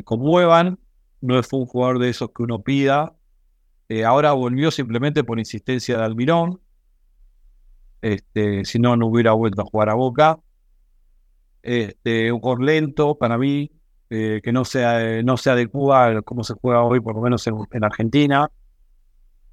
conmuevan, 0.04 0.78
no 1.20 1.42
fue 1.42 1.62
un 1.62 1.66
jugador 1.66 1.98
de 1.98 2.10
esos 2.10 2.30
que 2.30 2.44
uno 2.44 2.62
pida. 2.62 3.16
Eh, 3.90 4.06
ahora 4.06 4.34
volvió 4.34 4.70
simplemente 4.70 5.24
por 5.24 5.40
insistencia 5.40 5.98
de 5.98 6.04
Almirón. 6.04 6.62
Este, 8.04 8.66
si 8.66 8.78
no, 8.78 8.96
no 8.96 9.08
hubiera 9.08 9.32
vuelto 9.32 9.64
a 9.64 9.66
jugar 9.66 9.90
a 9.90 9.96
Boca. 9.96 10.38
Este, 11.64 12.32
un 12.32 12.40
jugador 12.40 12.66
lento 12.66 13.18
para 13.18 13.40
mí, 13.40 13.72
que 14.10 14.52
no 14.54 14.64
se, 14.64 15.24
no 15.24 15.38
se 15.38 15.50
adecua 15.50 16.06
a 16.06 16.22
cómo 16.22 16.44
se 16.44 16.54
juega 16.54 16.84
hoy, 16.84 17.00
por 17.00 17.16
lo 17.16 17.22
menos 17.22 17.48
en, 17.48 17.56
en 17.72 17.84
Argentina. 17.84 18.52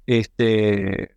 Este, 0.05 1.16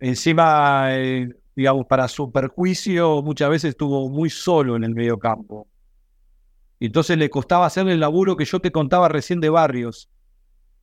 Encima, 0.00 0.88
eh, 0.96 1.28
digamos, 1.56 1.86
para 1.86 2.06
su 2.08 2.30
perjuicio, 2.30 3.22
muchas 3.22 3.50
veces 3.50 3.70
estuvo 3.70 4.08
muy 4.08 4.30
solo 4.30 4.76
en 4.76 4.84
el 4.84 4.94
medio 4.94 5.18
campo. 5.18 5.66
Y 6.78 6.86
entonces 6.86 7.18
le 7.18 7.28
costaba 7.28 7.66
hacer 7.66 7.88
el 7.88 8.00
laburo 8.00 8.36
que 8.36 8.44
yo 8.44 8.60
te 8.60 8.70
contaba 8.70 9.08
recién 9.08 9.40
de 9.40 9.50
Barrios. 9.50 10.08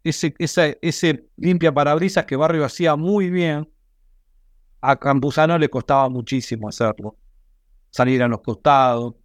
Ese, 0.03 0.35
ese, 0.37 0.77
ese 0.81 1.29
limpia 1.37 1.73
parabrisas 1.73 2.25
que 2.25 2.35
Barrio 2.35 2.65
hacía 2.65 2.95
muy 2.95 3.29
bien, 3.29 3.69
a 4.81 4.97
Campuzano 4.97 5.57
le 5.57 5.69
costaba 5.69 6.09
muchísimo 6.09 6.67
hacerlo. 6.67 7.17
Salir 7.89 8.21
a 8.21 8.27
los 8.27 8.41
costados. 8.41 9.15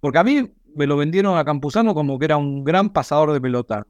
Porque 0.00 0.18
a 0.18 0.24
mí 0.24 0.52
me 0.74 0.86
lo 0.86 0.96
vendieron 0.96 1.38
a 1.38 1.44
Campuzano 1.44 1.94
como 1.94 2.18
que 2.18 2.26
era 2.26 2.36
un 2.36 2.64
gran 2.64 2.92
pasador 2.92 3.32
de 3.32 3.40
pelota. 3.40 3.86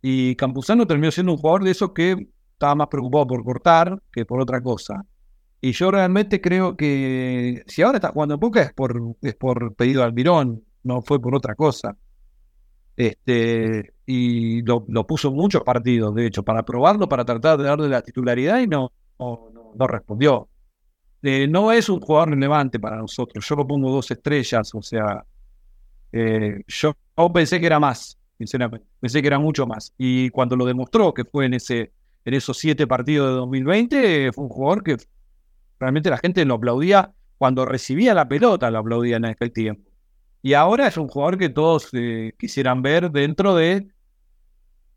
Y 0.00 0.34
Campuzano 0.36 0.86
terminó 0.86 1.10
siendo 1.10 1.32
un 1.32 1.38
jugador 1.38 1.64
de 1.64 1.70
esos 1.70 1.92
que 1.92 2.28
estaba 2.54 2.74
más 2.74 2.88
preocupado 2.88 3.26
por 3.26 3.44
cortar 3.44 4.00
que 4.10 4.24
por 4.24 4.40
otra 4.40 4.62
cosa. 4.62 5.04
Y 5.60 5.72
yo 5.72 5.90
realmente 5.90 6.40
creo 6.40 6.76
que 6.76 7.62
si 7.66 7.82
ahora 7.82 7.98
está 7.98 8.10
jugando 8.10 8.34
en 8.34 8.40
Boca 8.40 8.60
es 8.62 8.72
por, 8.72 9.16
es 9.22 9.34
por 9.34 9.74
pedido 9.74 10.00
de 10.00 10.06
Almirón, 10.06 10.62
no 10.82 11.02
fue 11.02 11.20
por 11.20 11.34
otra 11.34 11.54
cosa. 11.54 11.96
Este, 12.96 13.92
y 14.06 14.62
lo, 14.62 14.84
puso 15.06 15.28
en 15.28 15.34
muchos 15.34 15.62
partidos, 15.62 16.14
de 16.14 16.26
hecho, 16.26 16.42
para 16.42 16.64
probarlo, 16.64 17.08
para 17.08 17.24
tratar 17.24 17.58
de 17.58 17.64
darle 17.64 17.88
la 17.88 18.02
titularidad 18.02 18.60
y 18.60 18.66
no, 18.66 18.92
no, 19.18 19.86
respondió. 19.86 20.48
Eh, 21.22 21.48
no 21.48 21.72
es 21.72 21.88
un 21.88 22.00
jugador 22.00 22.30
relevante 22.30 22.78
para 22.78 22.96
nosotros. 22.96 23.46
Yo 23.48 23.56
lo 23.56 23.66
pongo 23.66 23.90
dos 23.90 24.10
estrellas, 24.10 24.74
o 24.74 24.82
sea, 24.82 25.24
eh, 26.12 26.62
yo, 26.68 26.94
pensé 27.32 27.58
que 27.58 27.66
era 27.66 27.80
más, 27.80 28.18
sinceramente. 28.38 28.86
Pensé 29.00 29.20
que 29.22 29.28
era 29.28 29.38
mucho 29.38 29.66
más. 29.66 29.92
Y 29.96 30.30
cuando 30.30 30.54
lo 30.54 30.66
demostró, 30.66 31.14
que 31.14 31.24
fue 31.24 31.46
en, 31.46 31.54
ese, 31.54 31.92
en 32.24 32.34
esos 32.34 32.58
siete 32.58 32.86
partidos 32.86 33.28
de 33.28 33.34
2020, 33.34 34.32
fue 34.32 34.44
un 34.44 34.50
jugador 34.50 34.82
que 34.82 34.96
realmente 35.78 36.10
la 36.10 36.18
gente 36.18 36.44
lo 36.44 36.54
aplaudía. 36.54 37.12
Cuando 37.36 37.66
recibía 37.66 38.14
la 38.14 38.28
pelota, 38.28 38.70
lo 38.70 38.78
aplaudía 38.78 39.16
en 39.16 39.26
aquel 39.26 39.52
tiempo. 39.52 39.90
Y 40.40 40.54
ahora 40.54 40.86
es 40.86 40.96
un 40.96 41.08
jugador 41.08 41.38
que 41.38 41.48
todos 41.48 41.88
eh, 41.92 42.32
quisieran 42.38 42.82
ver 42.82 43.10
dentro 43.10 43.54
de 43.54 43.88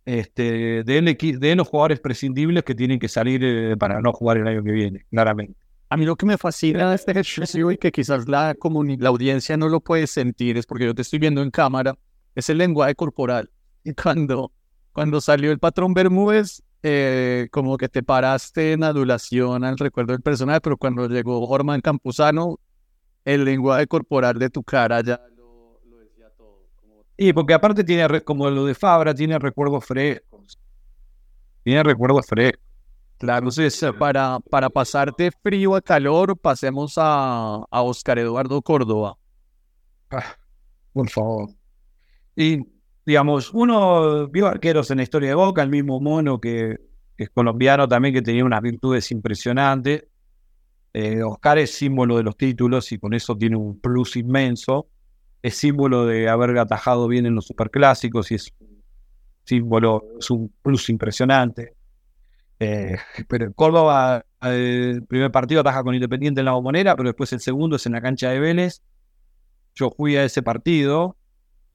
este, 0.08 0.84
de, 0.86 1.56
los 1.56 1.68
jugadores 1.68 2.00
prescindibles 2.00 2.64
que 2.64 2.74
tienen 2.74 2.98
que 2.98 3.10
salir 3.10 3.44
eh, 3.44 3.76
para 3.76 4.00
no 4.00 4.14
jugar 4.14 4.38
el 4.38 4.48
año 4.48 4.64
que 4.64 4.72
viene, 4.72 5.06
claramente. 5.10 5.60
A 5.90 5.98
mí 5.98 6.06
lo 6.06 6.16
que 6.16 6.26
me 6.26 6.38
fascina 6.38 6.90
de 6.90 6.96
este 6.96 7.12
ejercicio 7.12 7.72
y 7.72 7.78
que 7.78 7.92
quizás 7.92 8.28
la, 8.28 8.56
la 9.00 9.10
audiencia 9.10 9.58
no 9.58 9.68
lo 9.68 9.82
puede 9.82 10.08
sentir 10.08 10.58
es 10.58 10.66
porque 10.66 10.86
yo 10.86 10.96
te 10.96 11.02
estoy 11.02 11.20
viendo 11.20 11.42
en 11.42 11.52
cámara, 11.52 11.98
es 12.36 12.50
el 12.50 12.58
lenguaje 12.58 12.96
corporal. 12.96 13.50
Y 13.84 13.94
cuando, 13.94 14.52
cuando 14.94 15.20
salió 15.20 15.52
el 15.52 15.60
patrón 15.60 15.94
Bermúdez, 15.94 16.64
eh, 16.84 17.48
como 17.52 17.78
que 17.78 17.90
te 17.90 18.04
paraste 18.04 18.74
en 18.74 18.84
adulación 18.84 19.64
al 19.64 19.78
recuerdo 19.78 20.14
del 20.14 20.22
personaje, 20.22 20.62
pero 20.62 20.78
cuando 20.78 21.08
llegó 21.08 21.46
Jorman 21.48 21.82
Campuzano, 21.82 22.60
el 23.26 23.44
lenguaje 23.46 23.88
corporal 23.88 24.40
de 24.40 24.50
tu 24.50 24.64
cara 24.64 25.02
ya 25.02 25.20
y 27.18 27.34
porque 27.34 27.56
aparte 27.56 27.84
tiene, 27.84 28.22
como 28.22 28.48
lo 28.50 28.66
de 28.66 28.76
Fabra, 28.76 29.14
tiene 29.14 29.40
recuerdos 29.40 29.84
frescos. 29.84 30.60
Tiene 31.64 31.82
recuerdos 31.82 32.28
frescos. 32.28 32.64
Claro, 33.18 33.50
entonces 33.50 33.84
para, 33.98 34.40
para 34.52 34.70
pasar 34.70 35.12
de 35.16 35.32
frío 35.32 35.76
a 35.76 35.82
calor, 35.82 36.38
pasemos 36.38 36.94
a, 36.98 37.66
a 37.72 37.82
Oscar 37.82 38.20
Eduardo 38.20 38.62
Córdoba. 38.62 39.18
Ah, 40.12 40.38
por 40.94 41.10
favor. 41.10 41.50
Y, 42.36 42.60
digamos, 43.08 43.52
uno 43.54 44.28
vio 44.28 44.46
arqueros 44.46 44.92
en 44.92 44.98
la 44.98 45.04
historia 45.04 45.30
de 45.30 45.36
Boca, 45.36 45.64
el 45.64 45.70
mismo 45.70 46.00
Mono 46.00 46.40
que, 46.40 46.78
es 47.18 47.30
colombiano 47.32 47.88
también, 47.88 48.14
que 48.14 48.22
tenía 48.22 48.46
unas 48.46 48.62
virtudes 48.62 49.10
impresionantes. 49.12 50.06
Eh, 50.94 51.24
Oscar 51.24 51.58
es 51.58 51.74
símbolo 51.74 52.18
de 52.18 52.24
los 52.24 52.38
títulos 52.38 52.92
y 52.92 53.00
con 53.00 53.16
eso 53.16 53.36
tiene 53.36 53.58
un 53.58 53.80
plus 53.80 54.16
inmenso 54.18 54.88
es 55.42 55.56
símbolo 55.56 56.06
de 56.06 56.30
haber 56.30 56.58
atajado 56.58 57.08
bien 57.08 57.26
en 57.26 57.36
los 57.36 57.46
superclásicos 57.46 58.32
y 58.32 58.36
es 58.36 58.54
símbolo, 59.44 60.04
es 60.20 60.30
un 60.30 60.54
plus 60.62 60.90
impresionante. 60.90 61.74
Eh, 62.60 62.98
pero 63.28 63.54
Córdoba, 63.54 64.26
el 64.42 65.06
primer 65.08 65.32
partido 65.32 65.62
ataja 65.62 65.84
con 65.84 65.96
Independiente 65.96 66.42
en 66.42 66.46
la 66.46 66.54
bombonera, 66.54 66.96
pero 66.96 67.10
después 67.10 67.32
el 67.34 67.40
segundo 67.40 67.76
es 67.76 67.86
en 67.86 67.94
la 67.94 68.02
cancha 68.02 68.30
de 68.30 68.40
Vélez. 68.40 68.82
Yo 69.76 69.92
fui 69.92 70.16
a 70.16 70.24
ese 70.24 70.42
partido. 70.42 71.16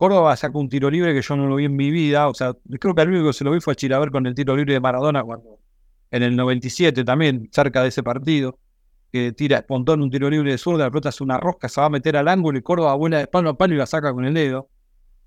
Córdoba 0.02 0.34
sacó 0.34 0.58
un 0.58 0.68
tiro 0.68 0.90
libre 0.90 1.14
que 1.14 1.22
yo 1.22 1.36
no 1.36 1.46
lo 1.46 1.54
vi 1.54 1.66
en 1.66 1.76
mi 1.76 1.92
vida. 1.92 2.26
O 2.26 2.34
sea, 2.34 2.56
creo 2.80 2.92
que 2.92 3.02
el 3.02 3.10
único 3.10 3.28
que 3.28 3.34
se 3.34 3.44
lo 3.44 3.52
vi 3.52 3.60
fue 3.60 3.74
a 3.74 3.76
Chilaver 3.76 4.10
con 4.10 4.26
el 4.26 4.34
tiro 4.34 4.56
libre 4.56 4.72
de 4.72 4.80
Maradona 4.80 5.22
cuando 5.22 5.60
en 6.10 6.24
el 6.24 6.34
97 6.34 7.04
también, 7.04 7.48
cerca 7.52 7.82
de 7.82 7.90
ese 7.90 8.02
partido 8.02 8.58
que 9.12 9.30
tira 9.30 9.58
espontón 9.58 10.02
un 10.02 10.10
tiro 10.10 10.28
libre 10.28 10.50
de 10.50 10.58
zurda, 10.58 10.86
la 10.86 10.90
pelota 10.90 11.10
hace 11.10 11.22
una 11.22 11.38
rosca, 11.38 11.68
se 11.68 11.80
va 11.80 11.86
a 11.86 11.90
meter 11.90 12.16
al 12.16 12.26
ángulo 12.26 12.58
y 12.58 12.62
Córdoba 12.62 12.96
vuela 12.96 13.18
de 13.18 13.28
palo 13.28 13.50
a 13.50 13.56
palo 13.56 13.74
y 13.74 13.76
la 13.76 13.86
saca 13.86 14.12
con 14.12 14.24
el 14.24 14.34
dedo. 14.34 14.68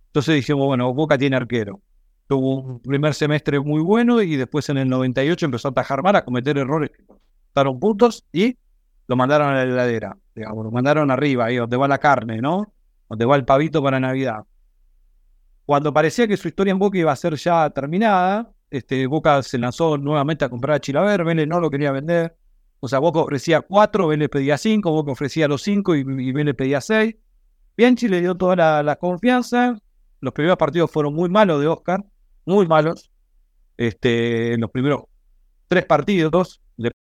Entonces 0.08 0.36
dijimos, 0.36 0.66
bueno, 0.66 0.94
Boca 0.94 1.18
tiene 1.18 1.38
arquero. 1.38 1.80
Tuvo 2.28 2.60
un 2.60 2.82
primer 2.82 3.14
semestre 3.14 3.62
muy 3.62 3.82
bueno 3.82 4.22
y 4.22 4.36
después 4.36 4.68
en 4.68 4.80
el 4.80 4.90
98 4.90 5.46
empezó 5.46 5.70
a 5.70 5.72
atajar 5.72 6.04
mal, 6.04 6.18
a 6.18 6.26
cometer 6.26 6.58
errores 6.58 6.92
que 6.92 7.02
costaron 7.06 7.80
puntos 7.80 8.26
y 8.34 8.58
lo 9.08 9.16
mandaron 9.16 9.48
a 9.48 9.54
la 9.54 9.64
heladera, 9.64 10.18
digamos, 10.36 10.66
lo 10.66 10.72
mandaron 10.72 11.12
arriba, 11.12 11.46
ahí 11.46 11.56
donde 11.56 11.78
va 11.78 11.88
la 11.88 12.00
carne, 12.00 12.42
¿no? 12.42 12.74
Donde 13.08 13.24
va 13.24 13.38
el 13.38 13.46
pavito 13.46 13.82
para 13.82 14.02
Navidad. 14.02 14.44
Cuando 15.66 15.94
parecía 15.94 16.28
que 16.28 16.38
su 16.38 16.48
historia 16.48 16.72
en 16.72 16.80
Boca 16.80 16.98
iba 16.98 17.12
a 17.12 17.16
ser 17.16 17.36
ya 17.36 17.70
terminada, 17.70 18.52
este, 18.70 19.08
Boca 19.08 19.42
se 19.44 19.58
lanzó 19.58 19.98
nuevamente 19.98 20.46
a 20.46 20.50
comprar 20.50 20.76
a 20.76 20.80
Chilaver, 20.80 21.24
Vélez 21.24 21.48
no 21.48 21.60
lo 21.60 21.70
quería 21.70 21.92
vender, 21.92 22.36
o 22.80 22.88
sea, 22.88 23.00
Boca 23.00 23.20
ofrecía 23.20 23.62
cuatro, 23.62 24.08
Vélez 24.08 24.30
pedía 24.30 24.58
cinco, 24.58 24.92
Boca 24.92 25.12
ofrecía 25.12 25.48
los 25.48 25.64
cinco 25.64 25.96
y, 25.96 26.02
y 26.02 26.32
Vélez 26.32 26.56
pedía 26.56 26.82
seis. 26.82 27.16
Bianchi 27.78 28.08
le 28.08 28.22
dio 28.22 28.36
toda 28.36 28.84
la, 28.84 28.96
confianza. 28.96 29.78
Los 30.22 30.34
primeros 30.34 30.58
partidos 30.58 30.90
fueron 30.92 31.14
muy 31.14 31.30
malos 31.30 31.60
de 31.62 31.68
Oscar, 31.68 32.04
muy 32.46 32.68
malos. 32.68 33.12
Este, 33.78 34.54
en 34.54 34.62
los 34.62 34.72
primeros 34.72 35.04
tres 35.68 35.86
partidos, 35.86 36.62
le 36.78 36.92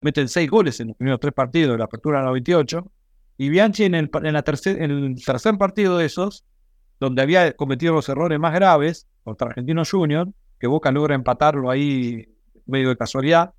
meten 0.00 0.28
seis 0.28 0.50
goles 0.50 0.80
en 0.80 0.88
los 0.88 0.96
primeros 0.96 1.20
tres 1.20 1.32
partidos 1.32 1.72
de 1.72 1.78
la 1.78 1.84
apertura 1.84 2.22
98. 2.22 2.90
Y 3.38 3.48
Bianchi 3.50 3.84
en 3.84 3.94
el, 3.94 4.10
tercer 4.10 5.58
partido 5.58 5.98
de 5.98 6.06
esos, 6.06 6.44
donde 7.00 7.22
había 7.22 7.52
cometido 7.54 7.94
los 7.94 8.08
errores 8.08 8.38
más 8.38 8.54
graves 8.54 9.06
contra 9.24 9.48
Argentino 9.48 9.82
Junior, 9.88 10.28
que 10.58 10.66
Boca 10.66 10.90
logra 10.90 11.14
empatarlo 11.14 11.70
ahí 11.70 12.26
medio 12.66 12.88
de 12.88 12.96
casualidad, 12.96 13.54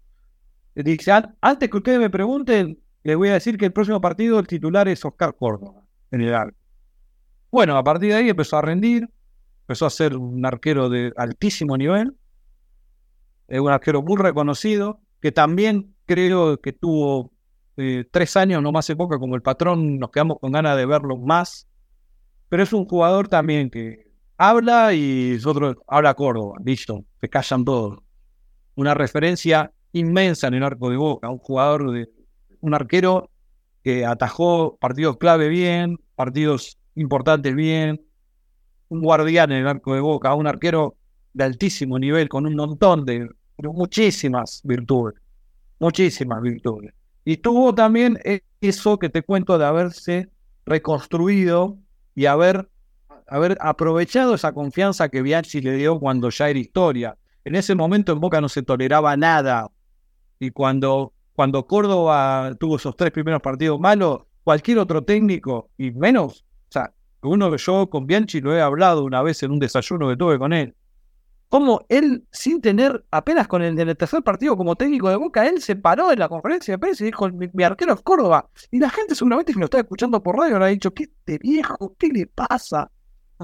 Dice, 0.84 1.12
antes 1.42 1.70
que 1.72 1.78
ustedes 1.78 2.00
me 2.00 2.12
pregunten, 2.12 2.80
les 3.04 3.18
voy 3.18 3.30
a 3.30 3.34
decir 3.34 3.58
que 3.58 3.66
el 3.66 3.74
próximo 3.74 4.00
partido 4.00 4.38
el 4.38 4.46
titular 4.46 4.88
es 4.88 5.04
Oscar 5.04 5.36
Córdoba 5.36 5.82
en 6.12 6.22
el. 6.22 6.54
Bueno, 7.52 7.78
a 7.78 7.84
partir 7.84 8.10
de 8.10 8.16
ahí 8.16 8.30
empezó 8.30 8.58
a 8.58 8.62
rendir, 8.62 9.10
empezó 9.62 9.88
a 9.88 9.90
ser 9.90 10.16
un 10.16 10.46
arquero 10.46 10.90
de 10.90 11.14
altísimo 11.18 11.78
nivel, 11.78 12.16
es 13.48 13.60
un 13.60 13.72
arquero 13.72 14.04
muy 14.04 14.18
reconocido, 14.18 15.00
que 15.20 15.32
también 15.32 15.96
creo 16.06 16.62
que 16.62 16.74
tuvo 16.74 17.32
eh, 17.78 18.06
tres 18.12 18.38
años, 18.38 18.62
no 18.62 18.72
más 18.72 18.88
época 18.92 19.18
como 19.18 19.34
el 19.34 19.42
patrón, 19.42 19.98
nos 19.98 20.12
quedamos 20.12 20.38
con 20.40 20.52
ganas 20.52 20.78
de 20.78 20.86
verlo 20.86 21.18
más, 21.18 21.67
pero 22.50 22.64
es 22.64 22.74
un 22.74 22.86
jugador 22.86 23.28
también 23.28 23.70
que 23.70 24.08
habla 24.38 24.94
y 24.94 25.32
nosotros 25.36 25.76
habla 25.88 26.14
Córdoba, 26.14 26.56
listo, 26.64 27.04
se 27.20 27.30
callan 27.30 27.66
todos. 27.66 28.00
Una 28.76 28.94
referencia 28.94 29.72
inmensa 29.92 30.48
en 30.48 30.56
el 30.56 30.64
arco 30.64 30.90
de 30.90 30.98
Boca, 30.98 31.30
un 31.30 31.40
jugador 31.40 31.92
de 31.92 32.10
un 32.62 32.74
arquero 32.74 33.30
que 33.84 34.06
atajó 34.06 34.78
partidos 34.78 35.18
clave 35.18 35.50
bien, 35.50 35.98
partidos 36.16 36.78
importantes 36.96 37.56
bien, 37.56 38.02
un 38.90 39.02
guardián 39.02 39.52
en 39.52 39.60
el 39.60 39.68
arco 39.68 39.94
de 39.94 40.02
Boca, 40.02 40.34
un 40.34 40.48
arquero 40.48 40.96
de 41.34 41.44
altísimo 41.44 42.00
nivel 42.00 42.30
con 42.30 42.46
un 42.46 42.56
montón 42.56 43.06
de, 43.06 43.30
muchísimas 43.58 44.62
virtudes, 44.64 45.16
muchísimas 45.80 46.42
virtudes. 46.42 46.94
Y 47.26 47.38
tuvo 47.38 47.74
también 47.74 48.18
eso 48.62 48.98
que 48.98 49.10
te 49.10 49.24
cuento 49.24 49.58
de 49.58 49.66
haberse 49.66 50.30
reconstruido 50.66 51.78
y 52.18 52.26
haber, 52.26 52.68
haber 53.28 53.60
aprovechado 53.62 54.34
esa 54.34 54.52
confianza 54.52 55.08
que 55.08 55.22
Bianchi 55.22 55.62
le 55.62 55.74
dio 55.74 56.00
cuando 56.00 56.32
ya 56.32 56.50
era 56.50 56.58
historia. 56.58 57.16
En 57.46 57.54
ese 57.54 57.76
momento 57.76 58.12
en 58.12 58.20
Boca 58.20 58.42
no 58.42 58.50
se 58.50 58.64
toleraba 58.64 59.16
nada, 59.16 59.70
y 60.40 60.50
cuando, 60.50 61.14
cuando 61.34 61.68
Córdoba 61.68 62.56
tuvo 62.60 62.78
esos 62.78 62.96
tres 62.96 63.12
primeros 63.12 63.40
partidos 63.40 63.80
malos, 63.80 64.24
cualquier 64.44 64.80
otro 64.80 65.04
técnico, 65.04 65.70
y 65.78 65.92
menos, 65.92 66.44
o 66.70 66.72
sea, 66.72 66.92
uno 67.22 67.52
que 67.52 67.60
yo 67.60 67.88
con 67.88 68.08
Bianchi 68.08 68.42
lo 68.42 68.56
he 68.56 68.62
hablado 68.64 69.04
una 69.04 69.22
vez 69.22 69.44
en 69.44 69.52
un 69.52 69.60
desayuno 69.60 70.10
que 70.10 70.18
tuve 70.18 70.40
con 70.40 70.54
él, 70.54 70.74
como 71.50 71.86
él, 71.88 72.26
sin 72.32 72.60
tener, 72.60 73.06
apenas 73.10 73.48
con 73.48 73.62
el, 73.62 73.80
en 73.80 73.90
el 73.90 73.96
tercer 73.96 74.22
partido 74.22 74.58
como 74.58 74.76
técnico 74.76 75.10
de 75.10 75.16
Boca, 75.16 75.48
él 75.48 75.62
se 75.62 75.78
paró 75.78 76.12
en 76.12 76.20
la 76.20 76.28
conferencia 76.28 76.74
de 76.74 76.78
prensa 76.78 77.04
y 77.04 77.08
dijo, 77.08 77.30
mi, 77.30 77.64
arquero 77.64 77.94
es 77.94 78.02
Córdoba. 78.02 78.50
Y 78.70 78.80
la 78.80 78.90
gente 78.90 79.16
seguramente 79.16 79.54
que 79.54 79.60
lo 79.60 79.66
está 79.66 79.80
escuchando 79.80 80.22
por 80.22 80.38
radio 80.38 80.60
le 80.60 80.66
ha 80.66 80.68
dicho, 80.70 80.94
¿qué 80.94 81.04
este 81.04 81.38
viejo? 81.38 81.96
¿Qué 81.98 82.10
le 82.10 82.28
pasa? 82.28 82.92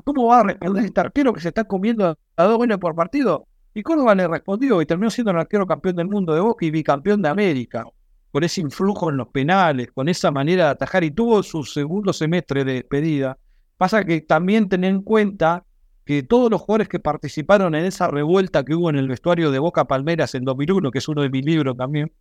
¿Cómo 0.03 0.27
va 0.27 0.39
a 0.39 0.43
responder 0.43 0.83
este 0.83 0.99
arquero 0.99 1.33
que 1.33 1.39
se 1.39 1.49
está 1.49 1.63
comiendo 1.63 2.17
a 2.35 2.43
dos 2.43 2.57
goles 2.57 2.77
por 2.77 2.93
partido? 2.93 3.47
Y 3.73 3.83
Córdoba 3.83 4.15
le 4.15 4.27
respondió 4.27 4.81
y 4.81 4.85
terminó 4.85 5.09
siendo 5.09 5.31
el 5.31 5.37
arquero 5.37 5.65
campeón 5.65 5.95
del 5.95 6.07
mundo 6.07 6.33
de 6.33 6.41
Boca 6.41 6.65
y 6.65 6.71
bicampeón 6.71 7.21
de 7.21 7.29
América, 7.29 7.85
con 8.31 8.43
ese 8.43 8.61
influjo 8.61 9.09
en 9.09 9.17
los 9.17 9.29
penales, 9.29 9.91
con 9.93 10.09
esa 10.09 10.29
manera 10.29 10.65
de 10.65 10.71
atajar 10.71 11.03
y 11.05 11.11
tuvo 11.11 11.41
su 11.41 11.63
segundo 11.63 12.11
semestre 12.11 12.65
de 12.65 12.73
despedida. 12.73 13.37
Pasa 13.77 14.03
que 14.03 14.21
también 14.21 14.67
ten 14.67 14.83
en 14.83 15.01
cuenta 15.01 15.63
que 16.05 16.23
todos 16.23 16.51
los 16.51 16.61
jugadores 16.61 16.89
que 16.89 16.99
participaron 16.99 17.75
en 17.75 17.85
esa 17.85 18.07
revuelta 18.07 18.63
que 18.63 18.75
hubo 18.75 18.89
en 18.89 18.97
el 18.97 19.07
vestuario 19.07 19.51
de 19.51 19.59
Boca 19.59 19.85
Palmeras 19.85 20.35
en 20.35 20.43
2001, 20.43 20.91
que 20.91 20.97
es 20.97 21.07
uno 21.07 21.21
de 21.21 21.29
mis 21.29 21.45
libros 21.45 21.77
también, 21.77 22.11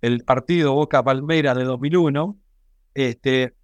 el 0.00 0.24
partido 0.24 0.74
Boca 0.74 1.02
Palmeras 1.04 1.56
de 1.56 1.64
2001, 1.64 2.36
este, 2.94 3.54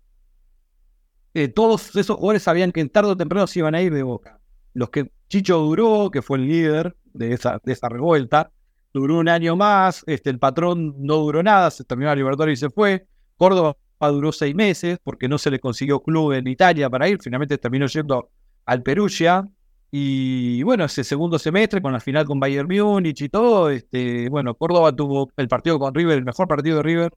eh, 1.35 1.49
todos 1.49 1.95
esos 1.97 2.17
jugadores 2.17 2.43
sabían 2.43 2.73
que 2.73 2.81
en 2.81 2.89
tarde 2.89 3.11
o 3.11 3.17
temprano 3.17 3.47
se 3.47 3.59
iban 3.59 3.75
a 3.75 3.83
ir 3.83 3.93
de 3.93 4.03
Boca. 4.03 4.41
Los 4.75 4.91
que 4.91 5.11
Chicho 5.29 5.59
duró, 5.59 6.11
que 6.11 6.23
fue 6.23 6.39
el 6.39 6.47
líder 6.47 6.97
de 7.05 7.33
esa, 7.33 7.61
de 7.65 7.73
esa 7.73 7.89
revuelta, 7.89 8.53
duró 8.95 9.19
un 9.19 9.29
año 9.29 9.57
más, 9.57 10.05
este, 10.07 10.31
el 10.31 10.39
patrón 10.39 10.95
no 10.99 11.17
duró 11.17 11.43
nada, 11.43 11.71
se 11.71 11.85
terminó 11.85 12.11
la 12.11 12.17
Libertadores 12.17 12.59
y 12.59 12.61
se 12.61 12.71
fue. 12.71 13.07
Córdoba 13.37 13.77
duró 14.01 14.33
seis 14.33 14.55
meses 14.55 14.99
porque 15.03 15.29
no 15.29 15.39
se 15.39 15.51
le 15.51 15.59
consiguió 15.59 16.01
club 16.01 16.33
en 16.33 16.47
Italia 16.47 16.89
para 16.89 17.09
ir, 17.09 17.19
finalmente 17.21 17.59
terminó 17.59 17.87
yendo 17.87 18.31
al 18.69 18.83
Perugia. 18.83 19.49
Y 19.91 20.63
bueno, 20.63 20.85
ese 20.85 21.03
segundo 21.03 21.39
semestre 21.39 21.81
con 21.81 21.93
la 21.95 22.01
final 22.01 22.27
con 22.27 22.39
Bayern 22.39 22.69
Múnich 22.69 23.23
y 23.23 23.31
todo, 23.31 23.71
este, 23.71 24.29
bueno, 24.29 24.55
Córdoba 24.55 24.95
tuvo 24.95 25.31
el 25.39 25.49
partido 25.49 25.79
con 25.79 25.95
River, 25.95 26.19
el 26.19 26.25
mejor 26.25 26.47
partido 26.47 26.77
de 26.77 26.83
River 26.83 27.13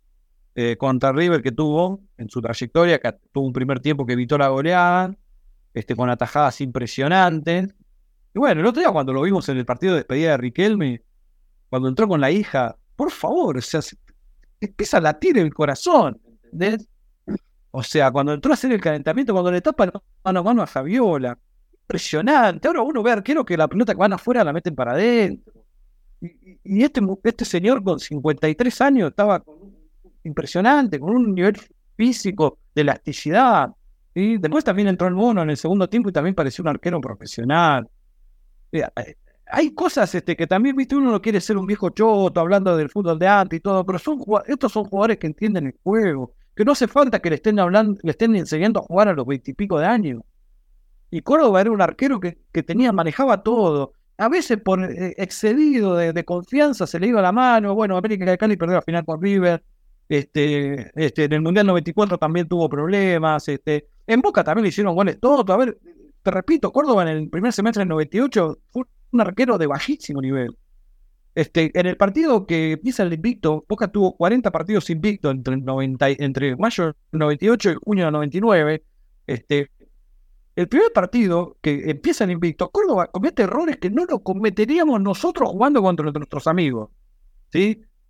eh, 0.56 0.78
contra 0.78 1.12
River 1.12 1.42
que 1.42 1.52
tuvo 1.52 2.00
en 2.18 2.30
su 2.30 2.42
trayectoria, 2.42 3.00
que 3.00 3.14
tuvo 3.34 3.46
un 3.46 3.52
primer 3.52 3.82
tiempo 3.82 4.06
que 4.06 4.14
evitó 4.14 4.38
la 4.38 4.48
goleada, 4.48 5.14
este, 5.74 5.96
con 5.98 6.10
atajadas 6.10 6.62
impresionantes. 6.62 7.76
Y 8.34 8.40
bueno, 8.40 8.62
el 8.62 8.68
otro 8.68 8.80
día 8.82 8.92
cuando 8.92 9.12
lo 9.12 9.22
vimos 9.24 9.50
en 9.50 9.58
el 9.58 9.66
partido 9.66 9.92
de 9.94 10.00
despedida 10.00 10.32
de 10.32 10.38
Riquelme, 10.38 11.02
cuando 11.70 11.90
entró 11.90 12.08
con 12.08 12.22
la 12.22 12.32
hija, 12.32 12.78
por 12.96 13.12
favor, 13.12 13.58
o 13.58 13.62
sea, 13.62 13.82
empieza 14.62 14.98
a 14.98 15.02
latir 15.02 15.38
el 15.38 15.54
corazón, 15.54 16.22
¿entendés? 16.46 16.88
O 17.72 17.84
sea, 17.84 18.12
cuando 18.12 18.34
entró 18.34 18.52
a 18.52 18.56
hacer 18.56 18.72
el 18.72 18.82
calentamiento, 18.82 19.34
cuando 19.34 19.52
le 19.52 19.62
tapa 19.62 19.92
mano 20.24 20.40
a 20.40 20.44
mano 20.44 20.62
a 20.62 20.68
Fabiola, 20.68 21.38
impresionante. 21.84 22.68
Ahora 22.68 22.82
uno 22.82 23.02
ve 23.02 23.12
arquero 23.12 23.46
que 23.46 23.58
la 23.58 23.68
pelota 23.68 23.94
que 23.94 24.00
van 24.00 24.14
afuera 24.14 24.44
la 24.44 24.54
meten 24.54 24.76
para 24.76 24.92
adentro. 24.92 25.54
Y, 26.20 26.84
este, 26.84 27.02
este 27.24 27.46
señor 27.46 27.84
con 27.84 28.00
53 28.00 28.82
años 28.82 29.10
estaba 29.10 29.44
impresionante, 30.24 31.00
con 31.00 31.16
un 31.16 31.34
nivel 31.34 31.58
físico 31.96 32.60
de 32.76 32.82
elasticidad. 32.82 33.72
y 34.14 34.38
Después 34.38 34.64
también 34.64 34.88
entró 34.90 35.08
el 35.08 35.16
mono 35.16 35.42
en 35.42 35.50
el 35.50 35.58
segundo 35.58 35.90
tiempo 35.90 36.10
y 36.10 36.12
también 36.12 36.36
pareció 36.36 36.62
un 36.62 36.68
arquero 36.68 37.02
profesional. 37.02 37.90
Eh, 38.72 38.84
hay 39.48 39.74
cosas 39.74 40.14
este, 40.16 40.36
que 40.36 40.48
también, 40.48 40.76
viste, 40.76 40.96
uno 40.96 41.12
no 41.12 41.22
quiere 41.22 41.42
ser 41.42 41.58
un 41.58 41.66
viejo 41.66 41.90
choto 41.90 42.40
hablando 42.40 42.78
del 42.78 42.90
fútbol 42.90 43.20
de 43.20 43.28
antes 43.28 43.58
y 43.58 43.62
todo, 43.62 43.86
pero 43.86 44.00
son, 44.00 44.20
estos 44.48 44.72
son 44.72 44.86
jugadores 44.86 45.18
que 45.18 45.28
entienden 45.28 45.68
el 45.68 45.76
juego, 45.84 46.34
que 46.56 46.66
no 46.66 46.74
hace 46.74 46.88
falta 46.88 47.20
que 47.20 47.30
le 47.30 47.36
estén 47.36 47.60
hablando, 47.60 48.00
le 48.04 48.12
estén 48.12 48.36
enseñando 48.36 48.80
a 48.80 48.84
jugar 48.84 49.08
a 49.08 49.14
los 49.14 49.26
veintipico 49.26 49.80
de 49.80 49.86
años. 49.86 50.22
Y 51.10 51.22
Córdoba 51.22 51.62
era 51.62 51.72
un 51.72 51.82
arquero 51.82 52.20
que, 52.20 52.38
que 52.52 52.64
tenía, 52.64 52.92
manejaba 52.92 53.44
todo. 53.44 53.94
A 54.18 54.30
veces 54.30 54.60
por 54.64 54.84
eh, 54.84 55.16
excedido 55.18 55.96
de, 55.96 56.26
confianza 56.26 56.86
se 56.86 57.00
le 57.00 57.08
iba 57.08 57.22
la 57.22 57.32
mano. 57.32 57.74
Bueno, 57.74 57.98
América 57.98 58.26
de 58.26 58.38
Cali 58.38 58.56
perdió 58.56 58.76
la 58.76 58.82
final 58.82 59.04
con 59.04 59.22
River. 59.22 59.64
Este, 60.08 60.92
este, 60.96 61.24
en 61.24 61.34
el 61.34 61.42
Mundial 61.42 61.66
94 61.66 62.18
también 62.18 62.48
tuvo 62.48 62.70
problemas. 62.70 63.48
Este, 63.48 63.88
en 64.06 64.22
Boca 64.22 64.44
también 64.44 64.64
le 64.64 64.70
hicieron 64.70 64.94
goles 64.94 65.20
todo. 65.20 65.52
A 65.52 65.58
ver, 65.58 65.78
te 66.22 66.32
repito, 66.32 66.72
Córdoba 66.72 67.04
en 67.04 67.18
el 67.18 67.30
primer 67.30 67.52
semestre 67.52 67.82
del 67.82 67.90
98 67.90 68.60
fue 68.70 68.84
un 69.12 69.22
arquero 69.22 69.58
de 69.58 69.68
bajísimo 69.68 70.22
nivel. 70.22 70.56
Este, 71.34 71.72
en 71.80 71.86
el 71.86 71.96
partido 71.96 72.46
que 72.46 72.74
empieza 72.74 73.04
el 73.04 73.14
invicto, 73.14 73.66
Boca 73.68 73.88
tuvo 73.88 74.18
40 74.18 74.52
partidos 74.52 74.90
invicto 74.90 75.32
entre, 75.32 75.54
el 75.54 75.64
90, 75.64 76.10
entre 76.10 76.56
mayo 76.58 76.86
del 76.86 76.96
98 77.12 77.72
y 77.72 77.76
junio 77.76 78.06
del 78.06 78.14
99. 78.14 78.84
Este, 79.28 79.72
el 80.56 80.68
primer 80.68 80.92
partido 80.92 81.58
que 81.62 81.90
empieza 81.90 82.26
en 82.26 82.32
invicto, 82.32 82.70
Córdoba 82.70 83.08
comete 83.08 83.44
errores 83.44 83.78
que 83.78 83.90
no 83.90 84.06
lo 84.06 84.20
cometeríamos 84.20 85.00
nosotros 85.02 85.50
jugando 85.50 85.82
contra 85.82 86.12
nuestros 86.12 86.48
amigos. 86.48 86.90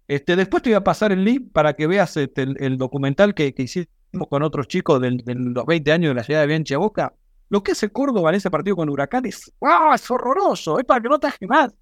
Este, 0.07 0.35
después 0.35 0.63
te 0.63 0.69
voy 0.69 0.77
a 0.77 0.83
pasar 0.83 1.11
el 1.11 1.23
link 1.23 1.51
para 1.51 1.73
que 1.73 1.87
veas 1.87 2.17
este, 2.17 2.43
el, 2.43 2.77
documental 2.77 3.35
que, 3.35 3.53
hicimos 3.55 3.87
con 4.29 4.41
otros 4.41 4.67
chicos 4.67 4.99
de, 4.99 5.11
los 5.11 5.65
20 5.65 5.91
años 5.91 6.09
de 6.09 6.15
la 6.15 6.23
ciudad 6.23 6.41
de 6.41 6.47
Bianchi 6.47 6.75
Boca. 6.75 7.13
Lo 7.49 7.61
que 7.61 7.73
hace 7.73 7.89
Córdoba 7.89 8.29
en 8.29 8.37
ese 8.37 8.49
partido 8.49 8.75
con 8.75 8.89
Huracán 8.89 9.25
es, 9.25 9.51
¡ah! 9.61 9.91
es 9.93 10.09
horroroso, 10.09 10.79
es 10.79 10.85
para 10.85 11.01
que 11.01 11.09
no 11.09 11.19
te 11.19 11.27
más. 11.47 11.73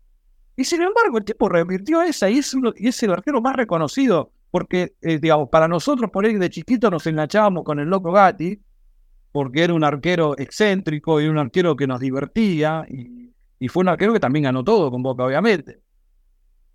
Y 0.60 0.66
sin 0.66 0.82
embargo, 0.82 1.18
el 1.18 1.24
tipo 1.24 1.48
revirtió 1.48 2.02
esa 2.02 2.30
y 2.30 2.40
es, 2.40 2.54
y 2.54 3.06
el 3.06 3.14
arquero 3.14 3.40
más 3.40 3.56
reconocido, 3.56 4.34
porque, 4.52 4.94
eh, 5.00 5.18
digamos, 5.18 5.48
para 5.48 5.70
nosotros 5.70 6.12
por 6.12 6.26
ahí 6.26 6.36
de 6.36 6.50
chiquito 6.50 6.92
nos 6.92 7.08
enganchábamos 7.08 7.64
con 7.64 7.80
el 7.80 7.88
loco 7.88 8.12
Gatti, 8.12 8.60
porque 9.32 9.64
era 9.64 9.74
un 9.74 9.86
arquero 9.86 10.38
excéntrico 10.38 11.22
y 11.22 11.28
un 11.28 11.38
arquero 11.38 11.78
que 11.78 11.88
nos 11.88 12.02
divertía 12.02 12.86
y, 12.90 13.70
fue 13.70 13.84
un 13.84 13.88
arquero 13.88 14.12
que 14.12 14.20
también 14.20 14.44
ganó 14.44 14.62
todo 14.62 14.92
con 14.92 15.02
Boca, 15.02 15.24
obviamente. 15.24 15.80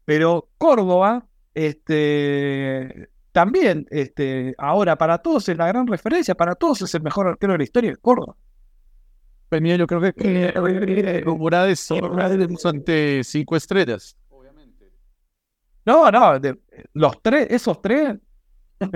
Pero 0.06 0.48
Córdoba, 0.56 1.26
este, 1.52 3.10
también, 3.32 3.86
este, 3.90 4.54
ahora 4.56 4.96
para 4.96 5.18
todos 5.18 5.46
es 5.50 5.58
la 5.58 5.66
gran 5.66 5.86
referencia, 5.86 6.34
para 6.34 6.54
todos 6.54 6.80
es 6.80 6.94
el 6.94 7.02
mejor 7.02 7.26
arquero 7.26 7.52
de 7.52 7.58
la 7.58 7.64
historia 7.64 7.90
de 7.90 7.98
Córdoba. 7.98 8.34
Pues 9.60 9.78
yo 9.78 9.86
creo 9.86 10.12
que 10.12 11.32
una 12.02 12.28
de 12.28 12.58
ante 12.64 13.22
cinco 13.22 13.54
estrellas, 13.54 14.16
obviamente. 14.28 14.90
No, 15.84 16.10
no, 16.10 16.40
los 16.94 17.22
tres, 17.22 17.46
esos 17.50 17.80
tres, 17.80 18.16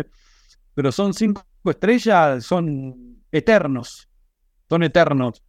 pero 0.75 0.91
son 0.91 1.15
cinco 1.15 1.45
estrellas, 1.65 2.45
son 2.45 3.23
eternos. 3.31 4.09
Son 4.69 4.83
eternos. 4.83 5.45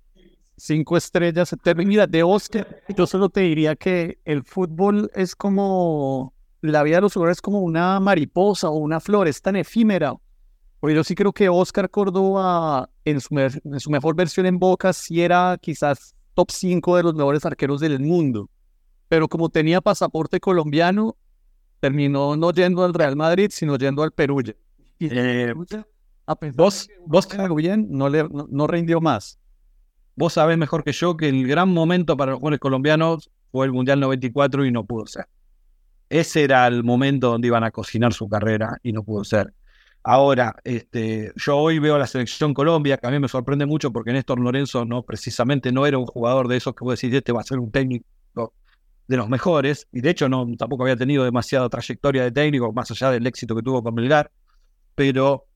Cinco 0.55 0.95
estrellas 0.95 1.53
eternas. 1.53 2.11
de 2.11 2.21
Oscar, 2.21 2.83
yo 2.95 3.07
solo 3.07 3.29
te 3.29 3.41
diría 3.41 3.75
que 3.75 4.19
el 4.25 4.43
fútbol 4.43 5.09
es 5.15 5.35
como. 5.35 6.35
La 6.61 6.83
vida 6.83 6.97
de 6.97 7.01
los 7.01 7.13
jugadores 7.13 7.37
es 7.37 7.41
como 7.41 7.61
una 7.61 7.99
mariposa 7.99 8.69
o 8.69 8.77
una 8.77 8.99
flor, 8.99 9.27
es 9.27 9.41
tan 9.41 9.55
efímera. 9.55 10.13
Porque 10.79 10.95
yo 10.95 11.03
sí 11.03 11.15
creo 11.15 11.33
que 11.33 11.49
Oscar 11.49 11.89
Córdoba, 11.89 12.89
en 13.03 13.19
su, 13.19 13.37
en 13.37 13.79
su 13.79 13.89
mejor 13.89 14.15
versión 14.15 14.45
en 14.45 14.59
Boca, 14.59 14.93
sí 14.93 15.21
era 15.21 15.57
quizás 15.61 16.15
top 16.33 16.51
5 16.51 16.97
de 16.97 17.03
los 17.03 17.15
mejores 17.15 17.45
arqueros 17.45 17.81
del 17.81 17.99
mundo. 17.99 18.49
Pero 19.09 19.27
como 19.27 19.49
tenía 19.49 19.81
pasaporte 19.81 20.39
colombiano, 20.39 21.17
terminó 21.79 22.37
no 22.37 22.51
yendo 22.51 22.83
al 22.83 22.93
Real 22.93 23.15
Madrid, 23.15 23.49
sino 23.51 23.77
yendo 23.77 24.03
al 24.03 24.11
Perú. 24.11 24.41
Eh, 24.99 25.53
vos, 26.53 26.89
vos 27.05 27.27
bien, 27.55 27.87
no, 27.89 28.07
le, 28.07 28.27
no, 28.29 28.67
rindió 28.67 29.01
más. 29.01 29.39
Vos 30.15 30.33
sabés 30.33 30.57
mejor 30.57 30.83
que 30.83 30.91
yo 30.91 31.17
que 31.17 31.29
el 31.29 31.47
gran 31.47 31.69
momento 31.69 32.15
para 32.15 32.31
los 32.31 32.39
jugadores 32.39 32.59
colombianos 32.59 33.29
fue 33.51 33.65
el 33.65 33.71
Mundial 33.71 33.99
94 33.99 34.65
y 34.65 34.71
no 34.71 34.85
pudo 34.85 35.07
ser. 35.07 35.25
Ese 36.09 36.43
era 36.43 36.67
el 36.67 36.83
momento 36.83 37.31
donde 37.31 37.47
iban 37.47 37.63
a 37.63 37.71
cocinar 37.71 38.13
su 38.13 38.27
carrera 38.27 38.77
y 38.83 38.91
no 38.91 39.03
pudo 39.03 39.23
ser. 39.23 39.53
Ahora, 40.03 40.55
este, 40.63 41.33
yo 41.35 41.57
hoy 41.57 41.79
veo 41.79 41.95
a 41.95 41.99
la 41.99 42.07
selección 42.07 42.53
Colombia, 42.53 42.97
que 42.97 43.07
a 43.07 43.11
mí 43.11 43.19
me 43.19 43.27
sorprende 43.27 43.65
mucho 43.65 43.91
porque 43.91 44.13
Néstor 44.13 44.39
Lorenzo 44.39 44.85
no 44.85 45.03
precisamente 45.03 45.71
no 45.71 45.85
era 45.85 45.97
un 45.97 46.05
jugador 46.05 46.47
de 46.47 46.57
esos 46.57 46.73
que 46.73 46.83
vos 46.83 46.99
decís, 46.99 47.15
este 47.15 47.31
va 47.31 47.41
a 47.41 47.43
ser 47.43 47.59
un 47.59 47.71
técnico 47.71 48.05
de 49.07 49.17
los 49.17 49.27
mejores, 49.27 49.87
y 49.91 50.01
de 50.01 50.11
hecho 50.11 50.29
no, 50.29 50.47
tampoco 50.55 50.83
había 50.83 50.95
tenido 50.95 51.23
demasiada 51.23 51.67
trayectoria 51.67 52.23
de 52.23 52.31
técnico, 52.31 52.71
más 52.71 52.91
allá 52.91 53.09
del 53.09 53.25
éxito 53.25 53.55
que 53.55 53.63
tuvo 53.63 53.81
con 53.81 53.95
Melgar, 53.95 54.31
pero 54.93 55.47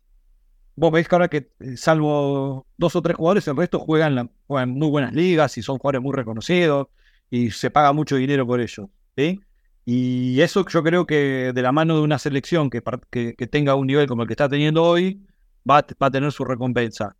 vos 0.75 0.91
veis 0.91 1.07
que 1.07 1.15
ahora 1.15 1.27
que, 1.27 1.51
eh, 1.59 1.77
salvo 1.77 2.65
dos 2.77 2.95
o 2.95 3.01
tres 3.03 3.15
jugadores, 3.15 3.47
el 3.47 3.55
resto 3.55 3.79
juegan, 3.79 4.31
juegan 4.47 4.71
muy 4.71 4.89
buenas 4.89 5.13
ligas 5.13 5.55
y 5.59 5.61
son 5.61 5.77
jugadores 5.77 6.01
muy 6.01 6.13
reconocidos 6.13 6.87
y 7.29 7.51
se 7.51 7.69
paga 7.69 7.93
mucho 7.93 8.15
dinero 8.15 8.45
por 8.47 8.59
ellos. 8.59 8.87
¿sí? 9.15 9.39
Y 9.85 10.39
eso 10.39 10.65
yo 10.67 10.81
creo 10.81 11.05
que 11.05 11.51
de 11.53 11.61
la 11.61 11.71
mano 11.71 11.95
de 11.95 12.01
una 12.01 12.17
selección 12.17 12.69
que, 12.69 12.81
que, 13.11 13.47
tenga 13.47 13.75
un 13.75 13.87
nivel 13.87 14.07
como 14.07 14.21
el 14.21 14.27
que 14.27 14.33
está 14.33 14.47
teniendo 14.47 14.83
hoy, 14.83 15.21
va, 15.69 15.85
va, 16.01 16.07
a 16.07 16.11
tener 16.11 16.31
su 16.31 16.45
recompensa. 16.45 17.15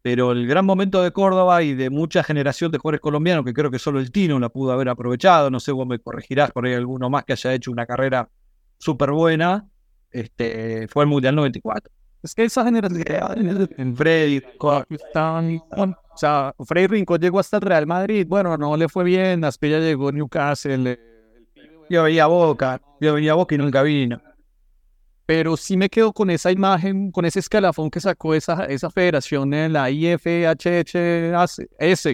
Pero 0.00 0.32
el 0.32 0.46
gran 0.46 0.64
momento 0.64 1.02
de 1.02 1.10
Córdoba 1.12 1.62
y 1.62 1.74
de 1.74 1.90
mucha 1.90 2.22
generación 2.22 2.70
de 2.70 2.78
jugadores 2.78 3.00
colombianos, 3.00 3.44
que 3.44 3.54
creo 3.54 3.70
que 3.70 3.78
solo 3.78 3.98
el 3.98 4.12
Tino 4.12 4.38
la 4.38 4.48
pudo 4.48 4.72
haber 4.72 4.88
aprovechado, 4.90 5.50
no 5.50 5.58
sé, 5.58 5.72
vos 5.72 5.86
me 5.86 5.98
corregirás 5.98 6.52
por 6.52 6.66
ahí 6.66 6.74
alguno 6.74 7.10
más 7.10 7.24
que 7.24 7.32
haya 7.32 7.52
hecho 7.52 7.72
una 7.72 7.86
carrera 7.86 8.28
súper 8.78 9.10
buena, 9.10 9.66
este, 10.10 10.86
fue 10.88 11.04
el 11.04 11.08
Mundial 11.08 11.34
94. 11.34 11.90
Es 12.22 12.34
que 12.34 12.44
esa 12.44 12.64
generación 12.64 13.68
en 13.76 13.96
Freddy, 13.96 14.40
o 14.60 14.84
sea, 16.16 16.54
Freddy 16.64 16.86
Rincón 16.86 17.20
llegó 17.20 17.40
hasta 17.40 17.56
el 17.56 17.62
Real 17.62 17.86
Madrid, 17.86 18.26
bueno, 18.28 18.56
no 18.56 18.76
le 18.76 18.88
fue 18.88 19.04
bien, 19.04 19.44
Aspilla 19.44 19.78
llegó 19.80 20.12
Newcastle. 20.12 21.13
Eh, 21.84 21.94
yo 21.94 22.02
veía 22.04 22.26
Boca, 22.26 22.80
yo 23.00 23.14
venía 23.14 23.34
Boca 23.34 23.54
y 23.54 23.58
nunca 23.58 23.82
vino. 23.82 24.20
Pero 25.26 25.56
sí 25.56 25.78
me 25.78 25.88
quedo 25.88 26.12
con 26.12 26.28
esa 26.28 26.52
imagen, 26.52 27.10
con 27.10 27.24
ese 27.24 27.38
escalafón 27.38 27.90
que 27.90 27.98
sacó 27.98 28.34
esa, 28.34 28.66
esa 28.66 28.90
federación 28.90 29.50
la 29.72 29.90
IFHHS, 29.90 31.60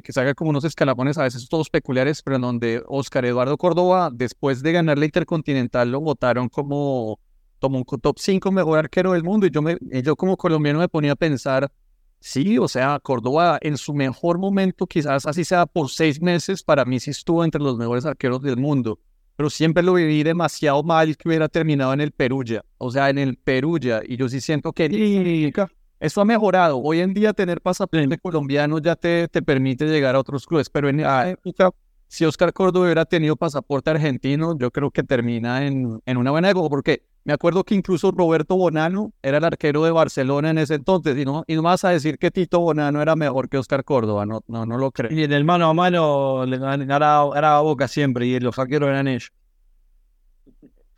que 0.01 0.13
saca 0.13 0.35
como 0.35 0.51
unos 0.51 0.63
escalafones 0.63 1.19
a 1.19 1.25
veces 1.25 1.49
todos 1.49 1.71
peculiares, 1.71 2.23
pero 2.23 2.37
en 2.37 2.43
donde 2.43 2.85
Oscar 2.87 3.25
Eduardo 3.25 3.57
Córdoba, 3.57 4.11
después 4.13 4.63
de 4.63 4.71
ganar 4.73 4.97
la 4.97 5.07
Intercontinental, 5.07 5.91
lo 5.91 6.01
votaron 6.01 6.49
como 6.49 7.19
tomó 7.59 7.79
un 7.79 7.85
top 7.85 8.19
5 8.19 8.53
mejor 8.53 8.79
arquero 8.79 9.13
del 9.13 9.23
mundo 9.23 9.47
y 9.47 9.51
yo, 9.51 9.61
me, 9.61 9.77
yo 10.03 10.17
como 10.17 10.37
colombiano 10.37 10.79
me 10.79 10.89
ponía 10.89 11.13
a 11.13 11.17
pensar, 11.17 11.71
sí, 12.19 12.59
o 12.59 12.69
sea, 12.69 12.99
Córdoba 13.01 13.59
en 13.61 13.77
su 13.77 13.93
mejor 13.93 14.39
momento, 14.39 14.87
quizás 14.87 15.27
así 15.27 15.45
sea 15.45 15.67
por 15.67 15.91
seis 15.91 16.23
meses, 16.23 16.63
para 16.63 16.85
mí 16.85 16.99
sí 17.01 17.11
estuvo 17.11 17.45
entre 17.45 17.61
los 17.61 17.77
mejores 17.77 18.07
arqueros 18.07 18.41
del 18.43 18.57
mundo, 18.57 18.99
pero 19.41 19.49
siempre 19.49 19.83
lo 19.83 19.95
viví 19.95 20.23
demasiado 20.23 20.83
mal 20.83 21.17
que 21.17 21.27
hubiera 21.27 21.49
terminado 21.49 21.95
en 21.95 22.03
el 22.03 22.13
Perugia, 22.13 22.63
o 22.77 22.91
sea, 22.91 23.09
en 23.09 23.17
el 23.17 23.39
Perugia, 23.39 24.03
y 24.07 24.19
yo 24.19 24.29
sí 24.29 24.39
siento 24.39 24.71
que 24.75 25.51
eso 25.99 26.21
ha 26.21 26.25
mejorado. 26.27 26.77
Hoy 26.77 27.01
en 27.01 27.15
día 27.15 27.33
tener 27.33 27.63
pasaporte 27.63 28.19
colombiano 28.19 28.79
ya 28.81 28.97
te, 28.97 29.29
te 29.29 29.41
permite 29.41 29.87
llegar 29.87 30.15
a 30.15 30.19
otros 30.19 30.47
clubes, 30.47 30.69
pero 30.69 30.91
en 30.91 31.01
época 31.01 31.71
si 32.07 32.27
Oscar 32.27 32.53
Córdoba 32.53 32.85
hubiera 32.85 33.07
tenido 33.07 33.35
pasaporte 33.35 33.89
argentino, 33.89 34.59
yo 34.59 34.71
creo 34.71 34.91
que 34.91 35.05
termina 35.05 35.67
en, 35.67 36.03
en 36.05 36.17
una 36.19 36.33
buena 36.33 36.51
época, 36.51 36.69
porque 36.69 37.07
Me 37.31 37.35
acuerdo 37.35 37.63
que 37.63 37.77
incluso 37.77 38.11
Roberto 38.11 38.57
Bonano 38.57 39.13
era 39.23 39.39
el 39.39 39.45
arquero 39.45 39.85
de 39.85 39.93
Barcelona 39.93 40.51
en 40.51 40.59
ese 40.59 40.75
entonces, 40.75 41.17
y 41.17 41.25
no, 41.25 41.45
y 41.47 41.55
no 41.55 41.63
vas 41.63 41.85
a 41.85 41.91
decir 41.91 42.19
que 42.19 42.33
Tito 42.33 42.59
Bonano 42.59 43.01
era 43.01 43.15
mejor 43.15 43.49
que 43.49 43.57
Oscar 43.57 43.85
Córdoba, 43.85 44.27
no, 44.27 44.43
no, 44.49 44.67
no 44.67 44.77
lo 44.77 44.91
creo. 44.91 45.13
Y 45.13 45.23
en 45.23 45.33
el 45.33 45.45
mano 45.45 45.69
a 45.69 45.73
mano 45.73 46.45
le 46.45 46.59
ganaba 46.59 47.61
Boca 47.61 47.87
siempre 47.87 48.27
y 48.27 48.41
los 48.41 48.59
arqueros 48.59 48.89
eran 48.89 49.07
ellos. 49.07 49.31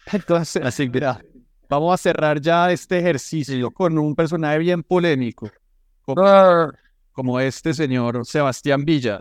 Entonces, 0.10 0.64
así, 0.64 0.88
mira, 0.88 1.20
vamos 1.68 1.92
a 1.92 1.98
cerrar 1.98 2.40
ya 2.40 2.72
este 2.72 3.00
ejercicio 3.00 3.70
con 3.70 3.98
un 3.98 4.14
personaje 4.14 4.56
bien 4.56 4.82
polémico, 4.82 5.50
como, 7.12 7.40
este 7.40 7.74
señor 7.74 8.24
Sebastián 8.24 8.86
Villa. 8.86 9.20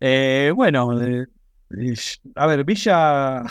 Eh, 0.00 0.52
bueno, 0.54 1.00
eh, 1.00 1.24
a 2.34 2.46
ver, 2.46 2.62
Villa, 2.62 3.42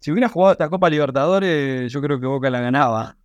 si 0.00 0.10
hubiera 0.10 0.28
jugado 0.28 0.52
esta 0.52 0.70
Copa 0.70 0.90
Libertadores, 0.90 1.92
yo 1.92 2.00
creo 2.00 2.18
que 2.20 2.26
Boca 2.26 2.50
la 2.50 2.60
ganaba. 2.60 3.16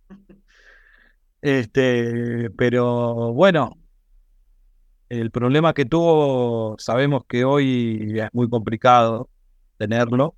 Este, 1.40 2.50
pero 2.50 3.32
bueno, 3.32 3.78
el 5.08 5.30
problema 5.30 5.74
que 5.74 5.84
tuvo, 5.84 6.76
sabemos 6.78 7.24
que 7.28 7.44
hoy 7.44 8.18
es 8.20 8.28
muy 8.32 8.48
complicado 8.48 9.30
tenerlo. 9.78 10.34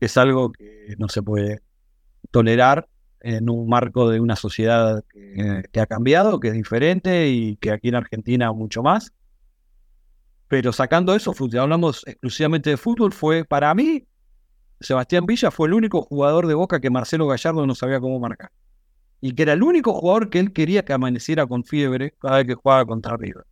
Es 0.00 0.16
algo 0.16 0.50
que 0.52 0.94
no 0.98 1.08
se 1.08 1.22
puede 1.22 1.60
tolerar 2.30 2.88
en 3.20 3.50
un 3.50 3.68
marco 3.68 4.08
de 4.08 4.18
una 4.20 4.36
sociedad 4.36 5.04
que, 5.10 5.64
que 5.70 5.80
ha 5.80 5.86
cambiado, 5.86 6.40
que 6.40 6.48
es 6.48 6.54
diferente 6.54 7.28
y 7.28 7.56
que 7.56 7.70
aquí 7.70 7.88
en 7.88 7.96
Argentina 7.96 8.52
mucho 8.52 8.82
más. 8.82 9.12
Pero 10.48 10.72
sacando 10.72 11.14
eso, 11.14 11.32
hablamos 11.60 12.02
exclusivamente 12.06 12.70
de 12.70 12.76
fútbol, 12.76 13.12
fue 13.12 13.44
para 13.44 13.72
mí, 13.74 14.04
Sebastián 14.80 15.26
Villa 15.26 15.50
fue 15.50 15.68
el 15.68 15.74
único 15.74 16.02
jugador 16.02 16.46
de 16.46 16.54
Boca 16.54 16.80
que 16.80 16.90
Marcelo 16.90 17.26
Gallardo 17.26 17.66
no 17.66 17.74
sabía 17.74 18.00
cómo 18.00 18.18
marcar. 18.18 18.50
Y 19.20 19.34
que 19.34 19.42
era 19.42 19.52
el 19.52 19.62
único 19.62 19.92
jugador 19.92 20.30
que 20.30 20.38
él 20.38 20.52
quería 20.52 20.84
que 20.84 20.94
amaneciera 20.94 21.46
con 21.46 21.64
fiebre 21.64 22.14
cada 22.18 22.38
vez 22.38 22.46
que 22.46 22.54
jugaba 22.54 22.86
contra 22.86 23.16
River. 23.16 23.44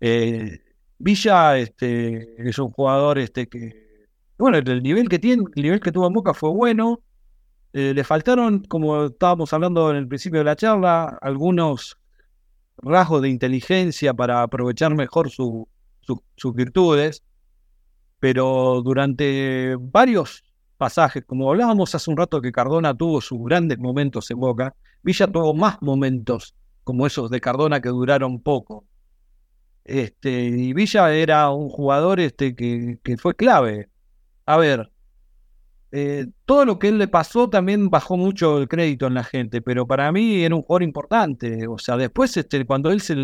Eh, 0.00 0.58
Villa 0.98 1.56
este, 1.56 2.48
es 2.48 2.58
un 2.58 2.70
jugador 2.70 3.18
este, 3.18 3.48
que, 3.48 4.08
bueno, 4.36 4.58
el 4.58 4.82
nivel 4.82 5.08
que 5.08 5.18
tiene, 5.18 5.44
el 5.54 5.62
nivel 5.62 5.80
que 5.80 5.92
tuvo 5.92 6.08
en 6.08 6.12
Boca 6.12 6.34
fue 6.34 6.50
bueno. 6.50 7.00
Eh, 7.72 7.94
le 7.94 8.02
faltaron, 8.02 8.64
como 8.64 9.06
estábamos 9.06 9.52
hablando 9.52 9.90
en 9.90 9.96
el 9.96 10.08
principio 10.08 10.40
de 10.40 10.44
la 10.44 10.56
charla, 10.56 11.18
algunos 11.22 11.96
rasgos 12.78 13.22
de 13.22 13.28
inteligencia 13.28 14.12
para 14.12 14.42
aprovechar 14.42 14.94
mejor 14.94 15.30
sus 15.30 15.66
virtudes, 16.54 17.22
pero 18.20 18.82
durante 18.84 19.76
varios 19.78 20.44
pasajes, 20.76 21.24
como 21.26 21.50
hablábamos 21.50 21.94
hace 21.94 22.10
un 22.10 22.16
rato 22.16 22.40
que 22.40 22.52
Cardona 22.52 22.94
tuvo 22.94 23.20
sus 23.20 23.38
grandes 23.44 23.78
momentos 23.78 24.30
en 24.30 24.38
Boca, 24.38 24.74
Villa 25.02 25.26
tuvo 25.26 25.54
más 25.54 25.80
momentos 25.80 26.54
como 26.84 27.06
esos 27.06 27.30
de 27.30 27.40
Cardona 27.40 27.80
que 27.80 27.88
duraron 27.88 28.40
poco. 28.40 28.84
Este, 29.84 30.30
y 30.30 30.72
Villa 30.72 31.12
era 31.12 31.50
un 31.50 31.68
jugador 31.68 32.20
este, 32.20 32.54
que, 32.54 32.98
que 33.02 33.16
fue 33.16 33.34
clave. 33.34 33.88
A 34.46 34.56
ver, 34.56 34.90
eh, 35.92 36.28
todo 36.44 36.64
lo 36.64 36.78
que 36.78 36.88
él 36.88 36.98
le 36.98 37.08
pasó 37.08 37.50
también 37.50 37.90
bajó 37.90 38.16
mucho 38.16 38.58
el 38.58 38.68
crédito 38.68 39.06
en 39.08 39.14
la 39.14 39.24
gente, 39.24 39.60
pero 39.60 39.86
para 39.86 40.12
mí 40.12 40.42
era 40.44 40.54
un 40.54 40.62
jugador 40.62 40.82
importante. 40.84 41.66
O 41.66 41.78
sea, 41.78 41.96
después, 41.96 42.36
este, 42.36 42.64
cuando 42.64 42.90
él 42.90 43.00
se, 43.00 43.14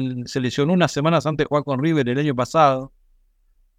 lesionó 0.40 0.72
unas 0.72 0.92
semanas 0.92 1.26
antes 1.26 1.44
de 1.44 1.48
jugar 1.48 1.64
con 1.64 1.82
River 1.82 2.08
el 2.08 2.18
año 2.18 2.34
pasado, 2.34 2.92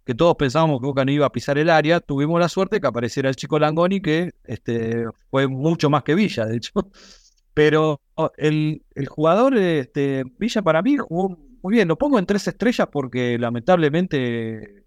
que 0.08 0.14
todos 0.14 0.36
pensábamos 0.36 0.80
que 0.80 0.86
Boca 0.86 1.04
no 1.04 1.12
iba 1.12 1.26
a 1.26 1.32
pisar 1.32 1.58
el 1.58 1.68
área, 1.68 2.00
tuvimos 2.00 2.40
la 2.40 2.48
suerte 2.48 2.80
que 2.80 2.86
apareciera 2.86 3.28
el 3.28 3.36
chico 3.36 3.58
Langoni, 3.58 4.00
que 4.00 4.32
este, 4.44 5.04
fue 5.30 5.46
mucho 5.48 5.90
más 5.90 6.02
que 6.02 6.14
Villa, 6.14 6.46
de 6.46 6.56
hecho. 6.56 6.72
Pero 7.52 8.00
oh, 8.14 8.30
el, 8.38 8.86
el 8.94 9.06
jugador, 9.06 9.58
este, 9.58 10.24
Villa 10.38 10.62
para 10.62 10.80
mí 10.80 10.96
jugó 10.96 11.36
muy 11.60 11.74
bien. 11.74 11.88
Lo 11.88 11.98
pongo 11.98 12.18
en 12.18 12.24
tres 12.24 12.48
estrellas 12.48 12.88
porque 12.90 13.36
lamentablemente 13.38 14.86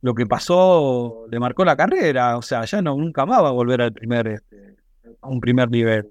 lo 0.00 0.16
que 0.16 0.26
pasó 0.26 1.26
le 1.30 1.38
marcó 1.38 1.64
la 1.64 1.76
carrera, 1.76 2.38
o 2.38 2.42
sea, 2.42 2.64
ya 2.64 2.82
no 2.82 2.96
nunca 2.96 3.24
más 3.24 3.40
va 3.40 3.50
a 3.50 3.52
volver 3.52 3.82
al 3.82 3.92
primer 3.92 4.26
este, 4.26 4.78
a 5.20 5.28
un 5.28 5.40
primer 5.40 5.70
nivel. 5.70 6.10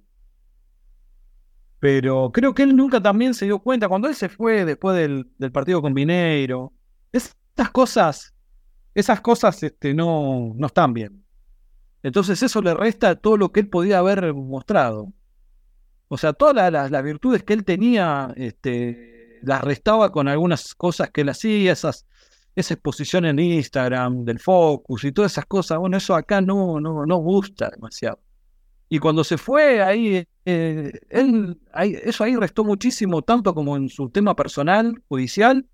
Pero 1.80 2.32
creo 2.32 2.54
que 2.54 2.64
él 2.64 2.74
nunca 2.74 3.02
también 3.02 3.34
se 3.34 3.44
dio 3.44 3.60
cuenta 3.60 3.90
cuando 3.90 4.08
él 4.08 4.16
se 4.16 4.30
fue 4.30 4.64
después 4.64 4.96
del, 4.96 5.28
del 5.38 5.52
partido 5.52 5.82
con 5.82 5.94
Mineiro. 5.94 6.72
Estas 7.12 7.72
cosas, 7.72 8.34
esas 8.94 9.22
cosas 9.22 9.62
este, 9.64 9.94
no, 9.94 10.54
no 10.56 10.68
están 10.68 10.94
bien. 10.94 11.24
Entonces 12.04 12.42
eso 12.44 12.62
le 12.62 12.74
resta 12.74 13.16
todo 13.16 13.38
lo 13.38 13.52
que 13.52 13.62
él 13.62 13.70
podía 13.70 14.00
haber 14.00 14.34
mostrado. 14.34 15.14
O 16.10 16.18
sea, 16.18 16.34
todas 16.34 16.72
las, 16.72 17.04
virtudes 17.04 17.44
que 17.44 17.54
él 17.54 17.66
tenía, 17.66 18.34
este, 18.38 19.40
las 19.42 19.62
restaba 19.62 20.12
con 20.12 20.28
algunas 20.28 20.74
cosas 20.76 21.10
que 21.12 21.22
él 21.22 21.30
hacía, 21.30 21.74
esas, 21.74 22.06
esa 22.56 22.74
exposición 22.74 23.26
en 23.26 23.40
Instagram 23.40 24.24
del 24.24 24.40
Focus 24.40 25.04
y 25.04 25.12
todas 25.12 25.34
esas 25.34 25.46
cosas, 25.46 25.78
bueno, 25.80 25.98
eso 25.98 26.16
acá 26.16 26.40
no, 26.40 26.80
no, 26.80 27.06
no 27.06 27.18
gusta 27.18 27.70
demasiado. 27.70 28.20
Y 28.90 29.00
cuando 29.00 29.24
se 29.24 29.38
fue, 29.38 29.82
ahí, 29.82 30.26
eh, 30.46 30.92
él, 31.10 31.60
eso 32.04 32.24
ahí 32.24 32.36
restó 32.38 32.64
muchísimo, 32.64 33.22
tanto 33.22 33.54
como 33.54 33.76
en 33.76 33.90
su 33.90 34.10
tema 34.10 34.36
personal, 34.36 35.04
judicial. 35.10 35.66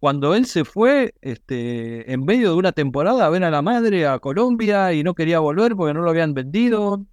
Cuando 0.00 0.34
él 0.34 0.46
se 0.46 0.64
fue, 0.64 1.14
este, 1.20 2.12
en 2.12 2.24
medio 2.24 2.50
de 2.50 2.56
una 2.56 2.72
temporada, 2.72 3.26
a 3.26 3.30
ver 3.30 3.42
a 3.44 3.50
la 3.50 3.62
madre 3.62 4.06
a 4.06 4.18
Colombia 4.20 4.92
y 4.92 5.02
no 5.02 5.14
quería 5.14 5.40
volver 5.40 5.74
porque 5.74 5.94
no 5.94 6.02
lo 6.02 6.10
habían 6.10 6.34
vendido. 6.34 7.04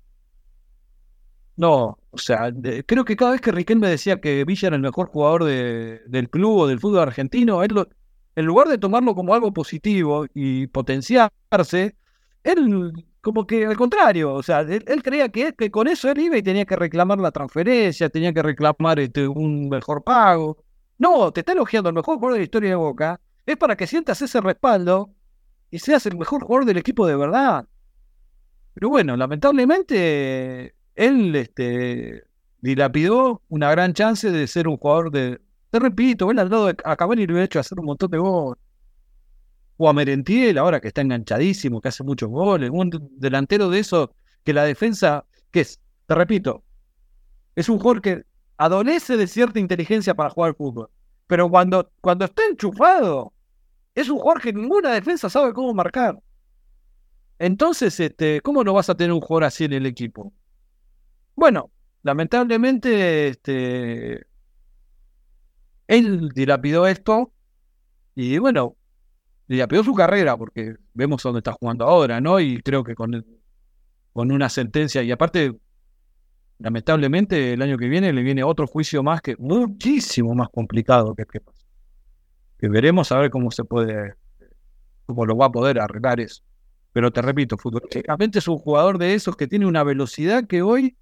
No, 1.57 1.97
o 2.11 2.17
sea, 2.17 2.51
creo 2.85 3.05
que 3.05 3.15
cada 3.15 3.31
vez 3.31 3.41
que 3.41 3.51
Riquelme 3.51 3.87
decía 3.87 4.19
que 4.19 4.43
Villa 4.43 4.67
era 4.67 4.75
el 4.75 4.81
mejor 4.81 5.07
jugador 5.07 5.45
de, 5.45 6.01
del 6.05 6.29
club 6.29 6.57
o 6.59 6.67
del 6.67 6.79
fútbol 6.79 6.99
argentino, 6.99 7.63
él 7.63 7.71
lo, 7.73 7.87
en 8.35 8.45
lugar 8.45 8.67
de 8.67 8.77
tomarlo 8.77 9.15
como 9.15 9.33
algo 9.33 9.53
positivo 9.53 10.25
y 10.33 10.67
potenciarse, 10.67 11.95
él 12.43 12.91
como 13.21 13.47
que 13.47 13.65
al 13.65 13.77
contrario, 13.77 14.33
o 14.33 14.43
sea, 14.43 14.61
él, 14.61 14.83
creía 15.03 15.29
que, 15.29 15.53
que, 15.53 15.71
con 15.71 15.87
eso 15.87 16.11
él 16.11 16.19
iba 16.19 16.37
y 16.37 16.43
tenía 16.43 16.65
que 16.65 16.75
reclamar 16.75 17.19
la 17.19 17.31
transferencia, 17.31 18.09
tenía 18.09 18.33
que 18.33 18.43
reclamar 18.43 18.99
este, 18.99 19.27
un 19.27 19.69
mejor 19.69 20.03
pago. 20.03 20.64
No, 20.97 21.31
te 21.31 21.41
está 21.41 21.51
elogiando 21.51 21.89
el 21.89 21.95
mejor 21.95 22.15
jugador 22.15 22.33
de 22.33 22.39
la 22.39 22.43
historia 22.43 22.69
de 22.69 22.75
Boca, 22.75 23.19
es 23.45 23.57
para 23.57 23.75
que 23.75 23.87
sientas 23.87 24.21
ese 24.21 24.41
respaldo 24.41 25.13
y 25.69 25.79
seas 25.79 26.05
el 26.05 26.17
mejor 26.17 26.43
jugador 26.43 26.65
del 26.65 26.77
equipo 26.77 27.05
de 27.05 27.15
verdad. 27.15 27.67
Pero 28.73 28.89
bueno, 28.89 29.15
lamentablemente 29.17 30.75
él 30.95 31.35
este, 31.35 32.23
dilapidó 32.61 33.41
una 33.49 33.69
gran 33.71 33.93
chance 33.93 34.31
de 34.31 34.47
ser 34.47 34.67
un 34.67 34.77
jugador 34.77 35.11
de, 35.11 35.39
te 35.69 35.79
repito, 35.79 36.31
él 36.31 36.39
al 36.39 36.49
lado 36.49 36.67
de 36.67 36.75
Cavani 36.75 37.27
le 37.27 37.33
hubiera 37.33 37.45
hecho 37.45 37.59
hacer 37.59 37.79
un 37.79 37.85
montón 37.85 38.09
de 38.09 38.17
goles. 38.17 38.61
O 39.77 39.89
a 39.89 39.93
Merentiel, 39.93 40.57
ahora 40.57 40.79
que 40.79 40.87
está 40.87 41.01
enganchadísimo, 41.01 41.81
que 41.81 41.89
hace 41.89 42.03
muchos 42.03 42.29
goles. 42.29 42.69
Un 42.71 42.89
delantero 43.17 43.69
de 43.69 43.79
eso, 43.79 44.15
que 44.45 44.53
la 44.53 44.63
defensa, 44.63 45.25
que 45.51 45.61
es, 45.61 45.81
te 46.05 46.15
repito, 46.15 46.63
es 47.55 47.67
un 47.67 47.79
jugador 47.79 48.01
que 48.01 48.23
adolece 48.57 49.17
de 49.17 49.27
cierta 49.27 49.59
inteligencia 49.59 50.13
para 50.13 50.29
jugar 50.29 50.55
fútbol. 50.55 50.89
Pero 51.27 51.49
cuando, 51.49 51.91
cuando 52.01 52.25
está 52.25 52.45
enchufado, 52.45 53.33
es 53.95 54.09
un 54.09 54.19
jugador 54.19 54.41
que 54.41 54.53
ninguna 54.53 54.91
defensa 54.91 55.29
sabe 55.29 55.53
cómo 55.53 55.73
marcar. 55.73 56.19
Entonces, 57.39 57.99
este, 57.99 58.41
¿cómo 58.41 58.63
no 58.63 58.73
vas 58.73 58.89
a 58.89 58.95
tener 58.95 59.11
un 59.11 59.21
jugador 59.21 59.45
así 59.45 59.65
en 59.65 59.73
el 59.73 59.85
equipo? 59.85 60.33
Bueno, 61.35 61.71
lamentablemente, 62.03 63.27
este, 63.27 64.25
él 65.87 66.29
dilapidó 66.33 66.87
esto 66.87 67.31
y 68.15 68.37
bueno, 68.37 68.77
dilapidó 69.47 69.83
su 69.83 69.93
carrera 69.93 70.37
porque 70.37 70.75
vemos 70.93 71.21
dónde 71.23 71.39
está 71.39 71.51
jugando 71.51 71.85
ahora, 71.85 72.21
¿no? 72.21 72.39
Y 72.39 72.61
creo 72.61 72.83
que 72.83 72.95
con, 72.95 73.25
con 74.13 74.31
una 74.31 74.49
sentencia 74.49 75.03
y 75.03 75.11
aparte, 75.11 75.59
lamentablemente 76.59 77.53
el 77.53 77.61
año 77.61 77.77
que 77.77 77.87
viene 77.87 78.13
le 78.13 78.23
viene 78.23 78.43
otro 78.43 78.67
juicio 78.67 79.03
más 79.03 79.21
que 79.21 79.35
muchísimo 79.37 80.33
más 80.35 80.49
complicado 80.49 81.15
que 81.15 81.25
que 81.25 81.39
Que 82.57 82.69
veremos 82.69 83.11
a 83.11 83.19
ver 83.19 83.29
cómo 83.29 83.51
se 83.51 83.63
puede, 83.63 84.15
cómo 85.05 85.25
lo 85.25 85.35
va 85.35 85.47
a 85.47 85.51
poder 85.51 85.79
arreglar 85.79 86.19
eso. 86.19 86.43
Pero 86.93 87.11
te 87.11 87.21
repito, 87.21 87.57
futbolísticamente 87.57 88.39
es 88.39 88.47
un 88.47 88.57
jugador 88.57 88.97
de 88.97 89.15
esos 89.15 89.35
que 89.35 89.47
tiene 89.47 89.65
una 89.65 89.83
velocidad 89.83 90.47
que 90.47 90.61
hoy 90.61 90.95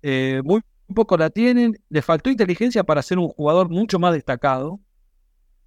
eh, 0.00 0.40
muy 0.42 0.62
poco 0.94 1.18
la 1.18 1.28
tienen. 1.28 1.78
Le 1.90 2.00
faltó 2.00 2.30
inteligencia 2.30 2.82
para 2.82 3.02
ser 3.02 3.18
un 3.18 3.28
jugador 3.28 3.68
mucho 3.68 3.98
más 3.98 4.14
destacado. 4.14 4.80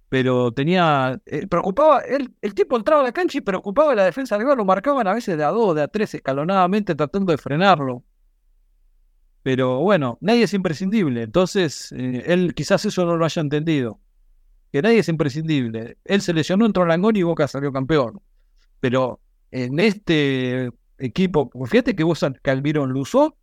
Pero 0.08 0.50
tenía. 0.50 1.20
Eh, 1.26 1.46
preocupaba. 1.46 2.00
El, 2.00 2.34
el 2.40 2.54
tipo 2.54 2.76
entraba 2.76 3.02
a 3.02 3.04
la 3.04 3.12
cancha 3.12 3.38
y 3.38 3.40
preocupaba 3.40 3.94
la 3.94 4.04
defensa 4.04 4.34
arriba. 4.34 4.56
Lo 4.56 4.64
marcaban 4.64 5.06
a 5.06 5.14
veces 5.14 5.36
de 5.36 5.44
a 5.44 5.50
dos, 5.50 5.76
de 5.76 5.82
a 5.82 5.86
tres, 5.88 6.12
escalonadamente, 6.12 6.96
tratando 6.96 7.30
de 7.30 7.38
frenarlo. 7.38 8.02
Pero 9.48 9.80
bueno, 9.80 10.18
nadie 10.20 10.42
es 10.42 10.52
imprescindible. 10.52 11.22
Entonces, 11.22 11.90
eh, 11.92 12.22
él 12.26 12.52
quizás 12.54 12.84
eso 12.84 13.06
no 13.06 13.16
lo 13.16 13.24
haya 13.24 13.40
entendido. 13.40 13.98
Que 14.70 14.82
nadie 14.82 14.98
es 14.98 15.08
imprescindible. 15.08 15.96
Él 16.04 16.20
se 16.20 16.34
lesionó, 16.34 16.66
entró 16.66 16.82
a 16.82 16.86
Langón 16.86 17.16
y 17.16 17.22
Boca 17.22 17.48
salió 17.48 17.72
campeón. 17.72 18.20
Pero 18.78 19.20
en 19.50 19.80
este 19.80 20.70
equipo, 20.98 21.50
fíjate 21.64 21.96
que 21.96 22.04
vos 22.04 22.22
Calviron 22.42 22.92
lo 22.92 23.00
usó, 23.00 23.38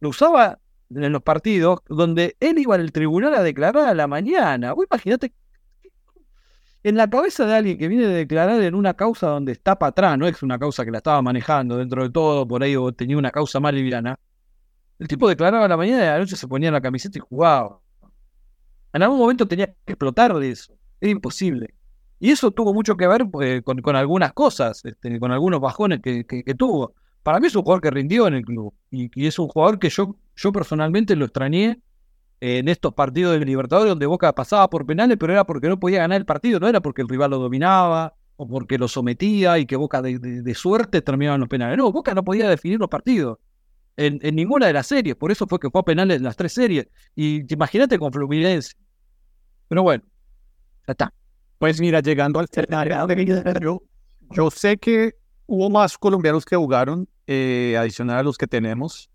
lo 0.00 0.10
usaba 0.10 0.58
en 0.90 1.10
los 1.10 1.22
partidos 1.22 1.80
donde 1.88 2.36
él 2.38 2.58
iba 2.58 2.74
al 2.74 2.92
tribunal 2.92 3.32
a 3.32 3.42
declarar 3.42 3.88
a 3.88 3.94
la 3.94 4.06
mañana. 4.06 4.74
Vos 4.74 4.84
imaginate 4.90 5.32
en 6.82 6.96
la 6.96 7.08
cabeza 7.08 7.46
de 7.46 7.54
alguien 7.54 7.78
que 7.78 7.88
viene 7.88 8.04
a 8.04 8.08
declarar 8.10 8.60
en 8.60 8.74
una 8.74 8.92
causa 8.92 9.28
donde 9.28 9.52
está 9.52 9.78
para 9.78 9.88
atrás, 9.88 10.18
no 10.18 10.28
es 10.28 10.42
una 10.42 10.58
causa 10.58 10.84
que 10.84 10.90
la 10.90 10.98
estaba 10.98 11.22
manejando 11.22 11.78
dentro 11.78 12.02
de 12.02 12.10
todo, 12.10 12.46
por 12.46 12.62
ahí 12.62 12.76
o 12.76 12.92
tenía 12.92 13.16
una 13.16 13.30
causa 13.30 13.58
más 13.58 13.72
liviana. 13.72 14.18
El 14.98 15.08
tipo 15.08 15.28
declaraba 15.28 15.66
a 15.66 15.68
la 15.68 15.76
mañana 15.76 16.04
y 16.04 16.06
a 16.06 16.12
la 16.12 16.18
noche 16.20 16.36
se 16.36 16.48
ponía 16.48 16.68
en 16.68 16.74
la 16.74 16.80
camiseta 16.80 17.18
y 17.18 17.20
jugaba. 17.20 17.80
En 18.92 19.02
algún 19.02 19.18
momento 19.18 19.46
tenía 19.46 19.66
que 19.66 19.92
explotar 19.92 20.34
de 20.34 20.50
eso. 20.50 20.74
Era 21.00 21.12
imposible. 21.12 21.74
Y 22.18 22.30
eso 22.30 22.50
tuvo 22.50 22.72
mucho 22.72 22.96
que 22.96 23.06
ver 23.06 23.26
eh, 23.42 23.62
con, 23.62 23.96
algunas 23.96 24.32
cosas, 24.32 24.82
este, 24.84 25.20
con 25.20 25.32
algunos 25.32 25.60
bajones 25.60 26.00
que, 26.00 26.24
tuvo. 26.56 26.94
Para 27.22 27.40
mí 27.40 27.48
es 27.48 27.56
un 27.56 27.62
jugador 27.62 27.82
que 27.82 27.90
rindió 27.90 28.26
en 28.26 28.34
el 28.34 28.44
club. 28.44 28.72
Y, 28.90 29.26
es 29.26 29.38
un 29.38 29.48
jugador 29.48 29.78
que 29.78 29.90
yo, 29.90 30.16
yo 30.34 30.52
personalmente 30.52 31.14
lo 31.14 31.26
extrañé 31.26 31.80
en 32.40 32.68
estos 32.68 32.94
partidos 32.94 33.38
de 33.38 33.44
Libertadores 33.44 33.90
donde 33.90 34.06
Boca 34.06 34.34
pasaba 34.34 34.68
por 34.70 34.86
penales, 34.86 35.18
pero 35.18 35.32
era 35.32 35.44
porque 35.44 35.68
no 35.68 35.78
podía 35.78 36.00
ganar 36.00 36.18
el 36.18 36.26
partido, 36.26 36.60
no 36.60 36.68
era 36.68 36.80
porque 36.80 37.02
el 37.02 37.08
rival 37.08 37.30
lo 37.30 37.38
dominaba 37.38 38.14
o 38.36 38.46
porque 38.46 38.78
lo 38.78 38.88
sometía 38.88 39.58
y 39.58 39.66
que 39.66 39.76
Boca 39.76 40.00
de, 40.00 40.54
suerte 40.54 41.02
terminaba 41.02 41.34
en 41.34 41.40
los 41.40 41.48
penales. 41.50 41.76
No, 41.76 41.92
Boca 41.92 42.14
no 42.14 42.24
podía 42.24 42.48
definir 42.48 42.78
los 42.78 42.88
partidos 42.88 43.38
en, 43.96 44.18
ninguna 44.34 44.66
de 44.66 44.72
las 44.72 44.86
series, 44.86 45.16
por 45.16 45.32
eso 45.32 45.46
fue 45.46 45.58
que 45.58 45.70
fue 45.70 45.80
a 45.80 45.84
penales 45.84 46.18
en 46.18 46.24
las 46.24 46.36
tres 46.36 46.52
series. 46.52 46.86
Y 47.14 47.52
imagínate 47.52 47.98
con 47.98 48.12
Fluminense. 48.12 48.72
Pero 49.68 49.82
bueno, 49.82 50.04
ya 50.86 50.92
está. 50.92 51.12
Pues 51.58 51.80
mira, 51.80 52.00
llegando 52.00 52.38
al 52.38 52.48
yo, 53.60 53.82
yo 54.30 54.50
sé 54.50 54.76
que 54.76 55.14
hubo 55.46 55.70
más 55.70 55.96
colombianos 55.96 56.44
que 56.44 56.56
jugaron, 56.56 57.08
eh, 57.26 57.76
adicional 57.78 58.18
a 58.18 58.22
los 58.22 58.36
que 58.36 58.46
tenemos. 58.46 59.10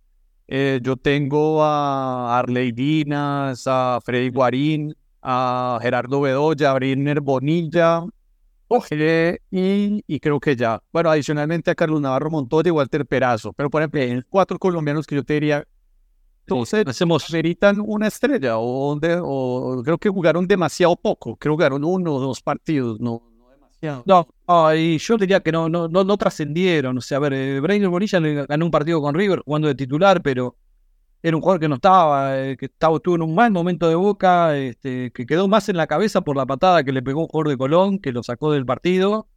Eh, 0.47 0.79
yo 0.81 0.97
tengo 0.97 1.63
a 1.63 2.39
Arley 2.39 2.71
Dinas, 2.71 3.63
a 3.67 3.99
Freddy 4.03 4.29
Guarín, 4.29 4.95
a 5.21 5.79
Gerardo 5.81 6.21
Bedoya, 6.21 6.71
a 6.71 6.73
Brinner 6.73 7.21
Bonilla, 7.21 8.03
eh, 8.91 9.39
y, 9.49 10.03
y, 10.07 10.19
creo 10.19 10.39
que 10.39 10.55
ya. 10.55 10.81
Bueno, 10.91 11.09
adicionalmente 11.09 11.71
a 11.71 11.75
Carlos 11.75 12.01
Navarro 12.01 12.29
Montoya 12.29 12.69
y 12.69 12.71
Walter 12.71 13.05
Perazo. 13.05 13.53
Pero 13.53 13.69
por 13.69 13.81
ejemplo, 13.81 14.23
cuatro 14.29 14.57
colombianos 14.59 15.05
que 15.05 15.15
yo 15.15 15.23
te 15.23 15.33
diría 15.35 15.65
entonces, 16.45 16.85
hacemos 16.87 17.31
meritan 17.31 17.77
una 17.79 18.07
estrella 18.07 18.57
o, 18.57 18.93
o 18.93 19.83
creo 19.83 19.97
que 19.97 20.09
jugaron 20.09 20.47
demasiado 20.47 20.95
poco, 20.95 21.37
creo 21.37 21.53
que 21.53 21.63
jugaron 21.63 21.83
uno 21.83 22.15
o 22.15 22.19
dos 22.19 22.41
partidos, 22.41 22.99
no, 22.99 23.21
no 23.37 23.49
demasiado. 23.49 24.03
No, 24.05 24.75
y 24.75 24.97
yo 24.97 25.17
diría 25.17 25.39
que 25.39 25.51
no, 25.51 25.69
no, 25.69 25.87
no, 25.87 26.17
trascendieron. 26.17 26.97
O 26.97 27.01
sea, 27.01 27.17
a 27.17 27.19
ver, 27.21 27.33
eh, 27.33 27.59
Brainer 27.59 27.89
Bonilla 27.89 28.19
ganó 28.19 28.65
un 28.65 28.71
partido 28.71 29.01
con 29.01 29.15
River 29.15 29.41
jugando 29.45 29.67
de 29.67 29.75
titular, 29.75 30.21
pero 30.21 30.55
era 31.23 31.35
un 31.35 31.41
jugador 31.41 31.59
que 31.59 31.69
no 31.69 31.75
estaba, 31.75 32.39
eh, 32.39 32.57
que 32.57 32.65
estaba, 32.65 32.95
estuvo 32.95 33.15
en 33.15 33.21
un 33.21 33.35
mal 33.35 33.51
momento 33.51 33.87
de 33.87 33.95
boca, 33.95 34.57
este, 34.57 35.11
que 35.11 35.25
quedó 35.25 35.47
más 35.47 35.69
en 35.69 35.77
la 35.77 35.87
cabeza 35.87 36.21
por 36.21 36.35
la 36.35 36.45
patada 36.45 36.83
que 36.83 36.91
le 36.91 37.03
pegó 37.03 37.21
un 37.21 37.27
jugador 37.27 37.49
de 37.49 37.57
Colón, 37.57 37.99
que 37.99 38.11
lo 38.11 38.23
sacó 38.23 38.51
del 38.51 38.65
partido, 38.65 39.27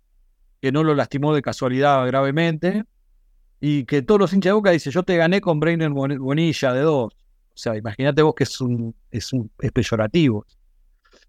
que 0.62 0.72
no 0.72 0.82
lo 0.82 0.94
lastimó 0.94 1.34
de 1.34 1.42
casualidad 1.42 2.06
gravemente 2.06 2.84
y 3.60 3.84
que 3.84 4.02
todos 4.02 4.18
los 4.20 4.32
hinchas 4.32 4.50
de 4.50 4.54
Boca 4.54 4.70
dicen, 4.70 4.92
yo 4.92 5.02
te 5.02 5.16
gané 5.16 5.40
con 5.40 5.60
Brainer 5.60 5.90
Bonilla 5.90 6.72
de 6.72 6.80
dos. 6.80 7.14
O 7.14 7.56
sea, 7.56 7.76
imagínate 7.76 8.22
vos 8.22 8.34
que 8.34 8.44
es 8.44 8.60
un, 8.60 8.94
es 9.10 9.32
un 9.32 9.50
es 9.58 9.70
peyorativo. 9.70 10.46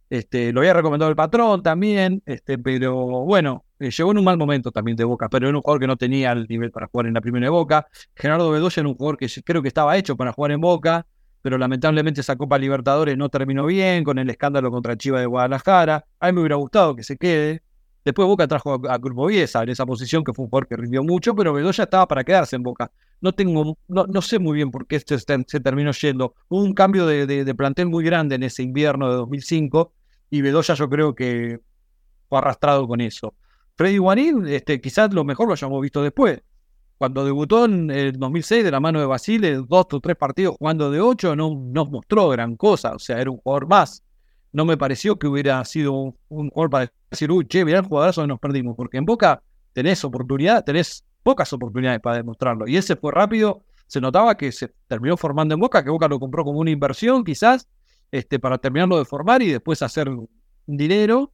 Este, 0.09 0.53
lo 0.53 0.61
había 0.61 0.73
recomendado 0.73 1.09
el 1.09 1.15
patrón 1.15 1.63
también, 1.63 2.23
este, 2.25 2.57
pero 2.57 2.95
bueno, 3.25 3.64
llegó 3.79 4.11
en 4.11 4.17
un 4.17 4.23
mal 4.23 4.37
momento 4.37 4.71
también 4.71 4.97
de 4.97 5.03
Boca, 5.03 5.29
pero 5.29 5.47
era 5.47 5.57
un 5.57 5.61
jugador 5.61 5.81
que 5.81 5.87
no 5.87 5.97
tenía 5.97 6.31
el 6.31 6.45
nivel 6.47 6.71
para 6.71 6.87
jugar 6.87 7.07
en 7.07 7.13
la 7.13 7.21
primera 7.21 7.45
de 7.45 7.49
Boca. 7.49 7.87
Gerardo 8.15 8.51
Bedoya 8.51 8.79
era 8.79 8.89
un 8.89 8.95
jugador 8.95 9.17
que 9.17 9.27
creo 9.43 9.61
que 9.61 9.67
estaba 9.67 9.97
hecho 9.97 10.15
para 10.15 10.31
jugar 10.33 10.51
en 10.51 10.61
Boca, 10.61 11.05
pero 11.41 11.57
lamentablemente 11.57 12.21
esa 12.21 12.35
Copa 12.35 12.57
Libertadores 12.57 13.17
no 13.17 13.29
terminó 13.29 13.65
bien 13.65 14.03
con 14.03 14.17
el 14.17 14.29
escándalo 14.29 14.71
contra 14.71 14.97
Chiva 14.97 15.19
de 15.19 15.25
Guadalajara. 15.25 16.05
A 16.19 16.27
mí 16.27 16.33
me 16.33 16.41
hubiera 16.41 16.55
gustado 16.55 16.95
que 16.95 17.03
se 17.03 17.17
quede, 17.17 17.61
Después 18.05 18.27
Boca 18.27 18.47
trajo 18.47 18.79
a, 18.87 18.97
Grupo 18.99 19.25
Viesa 19.25 19.63
en 19.63 19.69
esa 19.69 19.83
posición, 19.83 20.23
que 20.23 20.31
fue 20.31 20.45
un 20.45 20.49
jugador 20.51 20.67
que 20.67 20.77
rindió 20.77 21.03
mucho, 21.03 21.35
pero 21.35 21.53
Bedoya 21.53 21.85
estaba 21.85 22.07
para 22.07 22.23
quedarse 22.23 22.55
en 22.55 22.61
Boca. 22.61 22.91
No 23.19 23.33
tengo, 23.33 23.75
no, 23.87 24.05
no 24.05 24.21
sé 24.21 24.37
muy 24.37 24.57
bien 24.57 24.69
por 24.69 24.85
qué 24.85 24.99
se 24.99 25.59
terminó 25.59 25.91
yendo. 25.91 26.35
Hubo 26.47 26.61
un 26.61 26.75
cambio 26.75 27.07
de, 27.07 27.55
plantel 27.55 27.87
muy 27.87 28.03
grande 28.03 28.35
en 28.35 28.43
ese 28.43 28.61
invierno 28.61 29.09
de 29.09 29.15
2005 29.15 29.91
y 30.29 30.41
Bedoya 30.41 30.75
yo 30.75 30.87
creo 30.87 31.15
que 31.15 31.59
fue 32.29 32.37
arrastrado 32.37 32.87
con 32.87 33.01
eso. 33.01 33.33
Freddy 33.75 33.97
Guarín, 33.97 34.47
este, 34.47 34.79
quizás 34.79 35.13
lo 35.13 35.23
mejor 35.23 35.47
lo 35.47 35.53
hayamos 35.53 35.81
visto 35.81 36.01
después. 36.01 36.41
Cuando 36.97 37.25
debutó 37.25 37.65
en 37.65 37.91
el 37.91 38.13
2006 38.13 38.63
de 38.63 38.71
la 38.71 38.79
mano 38.79 38.99
de 38.99 39.05
Basile, 39.05 39.55
dos 39.67 39.87
o 39.91 39.99
tres 39.99 40.15
partidos 40.15 40.55
jugando 40.57 40.89
de 40.91 41.01
ocho, 41.01 41.35
no 41.35 41.49
nos 41.53 41.89
mostró 41.89 42.29
gran 42.29 42.55
cosa. 42.55 42.93
O 42.95 42.99
sea, 42.99 43.19
era 43.19 43.31
un 43.31 43.37
jugador 43.37 43.67
más 43.67 44.05
no 44.55 44.63
me 44.63 44.77
pareció 44.77 45.19
que 45.19 45.27
hubiera 45.27 45.63
sido 45.65 45.91
un, 46.29 46.49
jugador 46.49 46.69
para 46.69 46.93
decir, 47.11 47.29
uy, 47.29 47.45
che, 47.45 47.65
mirá 47.65 47.79
el 47.79 47.85
jugadorazo 47.85 48.21
que 48.21 48.27
nos 48.27 48.39
perdimos, 48.39 48.73
porque 48.77 48.95
en 48.95 49.03
Boca 49.03 49.43
tenés 49.73 50.01
oportunidad, 50.05 50.63
tenés 50.63 51.03
pocas 51.23 51.51
oportunidades 51.51 51.99
para 51.99 52.15
demostrarlo. 52.15 52.65
Y 52.65 52.77
ese 52.77 52.95
fue 52.95 53.11
rápido, 53.11 53.65
se 53.85 53.99
notaba 53.99 54.37
que 54.37 54.53
se 54.53 54.71
terminó 54.87 55.17
formando 55.17 55.53
en 55.55 55.59
Boca, 55.59 55.83
que 55.83 55.89
Boca 55.89 56.07
lo 56.07 56.21
compró 56.21 56.45
como 56.45 56.59
una 56.59 56.71
inversión 56.71 57.25
quizás, 57.25 57.67
este, 58.11 58.39
para 58.39 58.57
terminarlo 58.57 58.97
de 58.97 59.03
formar 59.03 59.41
y 59.41 59.51
después 59.51 59.81
hacer 59.81 60.09
dinero. 60.65 61.33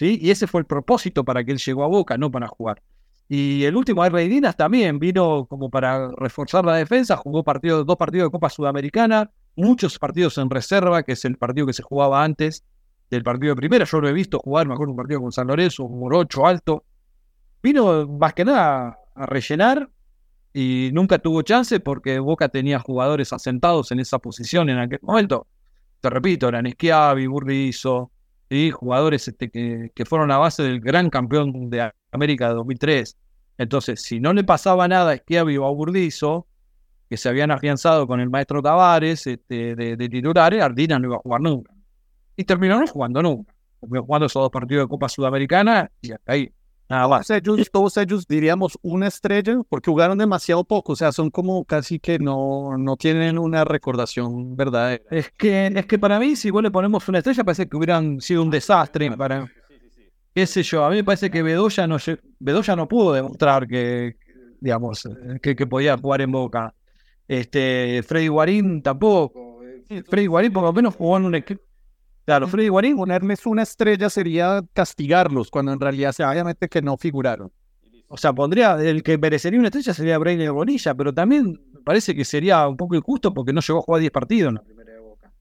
Y 0.00 0.30
ese 0.30 0.46
fue 0.46 0.60
el 0.60 0.66
propósito 0.66 1.24
para 1.24 1.44
que 1.44 1.52
él 1.52 1.58
llegó 1.58 1.84
a 1.84 1.88
Boca, 1.88 2.16
no 2.16 2.30
para 2.30 2.46
jugar. 2.46 2.82
Y 3.28 3.64
el 3.64 3.76
último, 3.76 4.08
Rey 4.08 4.28
Dinas, 4.28 4.56
también 4.56 4.98
vino 4.98 5.46
como 5.46 5.68
para 5.68 6.10
reforzar 6.16 6.64
la 6.64 6.76
defensa, 6.76 7.16
jugó 7.16 7.44
partido, 7.44 7.84
dos 7.84 7.96
partidos 7.96 8.28
de 8.28 8.30
Copa 8.32 8.48
Sudamericana, 8.48 9.30
muchos 9.54 9.98
partidos 9.98 10.38
en 10.38 10.48
reserva, 10.48 11.02
que 11.02 11.12
es 11.12 11.24
el 11.26 11.36
partido 11.36 11.66
que 11.66 11.74
se 11.74 11.82
jugaba 11.82 12.24
antes 12.24 12.64
del 13.10 13.22
partido 13.22 13.54
de 13.54 13.56
primera. 13.56 13.84
Yo 13.84 14.00
lo 14.00 14.08
he 14.08 14.12
visto 14.12 14.38
jugar, 14.38 14.66
me 14.66 14.74
acuerdo 14.74 14.92
un 14.92 14.96
partido 14.96 15.20
con 15.20 15.32
San 15.32 15.46
Lorenzo, 15.46 15.86
Morocho 15.88 16.46
alto. 16.46 16.84
Vino 17.62 18.06
más 18.06 18.32
que 18.32 18.46
nada 18.46 18.98
a 19.14 19.26
rellenar 19.26 19.90
y 20.54 20.90
nunca 20.94 21.18
tuvo 21.18 21.42
chance 21.42 21.80
porque 21.80 22.18
Boca 22.20 22.48
tenía 22.48 22.78
jugadores 22.78 23.32
asentados 23.34 23.92
en 23.92 24.00
esa 24.00 24.18
posición 24.18 24.70
en 24.70 24.78
aquel 24.78 25.00
momento. 25.02 25.46
Te 26.00 26.08
repito, 26.08 26.48
eran 26.48 26.66
Schiavi, 26.66 27.26
Burrizo, 27.26 28.10
y 28.50 28.70
jugadores 28.70 29.28
este, 29.28 29.50
que, 29.50 29.90
que, 29.94 30.04
fueron 30.04 30.30
a 30.30 30.38
base 30.38 30.62
del 30.62 30.80
gran 30.80 31.10
campeón 31.10 31.70
de 31.70 31.92
América 32.12 32.48
de 32.48 32.54
2003. 32.54 33.16
Entonces, 33.58 34.02
si 34.02 34.20
no 34.20 34.32
le 34.32 34.44
pasaba 34.44 34.88
nada 34.88 35.12
a 35.12 35.16
Schiavi 35.16 35.56
o 35.58 35.66
a 35.66 35.70
Burdizo, 35.70 36.46
que 37.08 37.16
se 37.16 37.28
habían 37.28 37.50
afianzado 37.50 38.06
con 38.06 38.20
el 38.20 38.30
maestro 38.30 38.62
Tavares 38.62 39.26
este, 39.26 39.74
de, 39.74 39.96
de, 39.96 40.08
titulares, 40.08 40.62
Ardina 40.62 40.98
no 40.98 41.08
iba 41.08 41.16
a 41.16 41.20
jugar 41.20 41.40
nunca. 41.40 41.72
Y 42.36 42.44
terminó 42.44 42.78
no 42.78 42.86
jugando 42.86 43.22
nunca. 43.22 43.54
Jugando 43.80 44.26
esos 44.26 44.42
dos 44.42 44.50
partidos 44.50 44.84
de 44.84 44.88
Copa 44.88 45.08
Sudamericana 45.08 45.90
y 46.00 46.12
hasta 46.12 46.32
ahí. 46.32 46.52
Nada 46.88 47.06
más. 47.06 47.28
Ellos, 47.30 47.70
todos 47.70 47.96
ellos 47.98 48.26
diríamos 48.26 48.78
una 48.80 49.08
estrella 49.08 49.60
porque 49.68 49.90
jugaron 49.90 50.16
demasiado 50.16 50.64
poco, 50.64 50.92
o 50.92 50.96
sea, 50.96 51.12
son 51.12 51.30
como 51.30 51.64
casi 51.64 51.98
que 51.98 52.18
no, 52.18 52.78
no 52.78 52.96
tienen 52.96 53.38
una 53.38 53.64
recordación 53.64 54.56
verdadera. 54.56 55.02
Es 55.10 55.30
que, 55.36 55.66
es 55.66 55.86
que 55.86 55.98
para 55.98 56.18
mí, 56.18 56.34
si 56.34 56.50
vos 56.50 56.62
le 56.62 56.70
ponemos 56.70 57.06
una 57.08 57.18
estrella, 57.18 57.44
parece 57.44 57.68
que 57.68 57.76
hubieran 57.76 58.20
sido 58.20 58.42
un 58.42 58.50
desastre. 58.50 59.10
Para, 59.16 59.50
qué 60.34 60.46
sé 60.46 60.62
yo, 60.62 60.84
a 60.84 60.90
mí 60.90 60.96
me 60.96 61.04
parece 61.04 61.30
que 61.30 61.42
Bedoya 61.42 61.86
no, 61.86 61.98
Bedoya 62.38 62.74
no 62.74 62.88
pudo 62.88 63.12
demostrar 63.12 63.68
que, 63.68 64.16
digamos, 64.60 65.06
que, 65.42 65.54
que 65.54 65.66
podía 65.66 65.98
jugar 65.98 66.22
en 66.22 66.32
Boca. 66.32 66.74
Este, 67.26 68.02
Freddy 68.06 68.28
Guarín 68.28 68.82
tampoco. 68.82 69.60
Freddy 70.08 70.26
Guarín 70.26 70.52
por 70.52 70.62
lo 70.62 70.72
menos 70.72 70.94
jugó 70.94 71.18
en 71.18 71.24
un 71.26 71.34
equipo. 71.34 71.67
Claro, 72.28 72.46
Freddy 72.46 72.68
Guarín, 72.68 72.94
ponerles 72.94 73.46
una 73.46 73.62
estrella 73.62 74.10
sería 74.10 74.62
castigarlos, 74.74 75.50
cuando 75.50 75.72
en 75.72 75.80
realidad 75.80 76.12
se 76.12 76.22
obviamente 76.22 76.68
que 76.68 76.82
no 76.82 76.98
figuraron. 76.98 77.50
O 78.06 78.18
sea, 78.18 78.34
pondría, 78.34 78.74
el 78.74 79.02
que 79.02 79.16
merecería 79.16 79.58
una 79.58 79.68
estrella 79.68 79.94
sería 79.94 80.18
Brainer 80.18 80.52
Bonilla, 80.52 80.94
pero 80.94 81.14
también 81.14 81.58
parece 81.86 82.14
que 82.14 82.26
sería 82.26 82.68
un 82.68 82.76
poco 82.76 82.96
injusto 82.96 83.32
porque 83.32 83.54
no 83.54 83.62
llegó 83.62 83.78
a 83.78 83.82
jugar 83.82 84.00
10 84.00 84.12
partidos 84.12 84.54
Boca. 85.02 85.32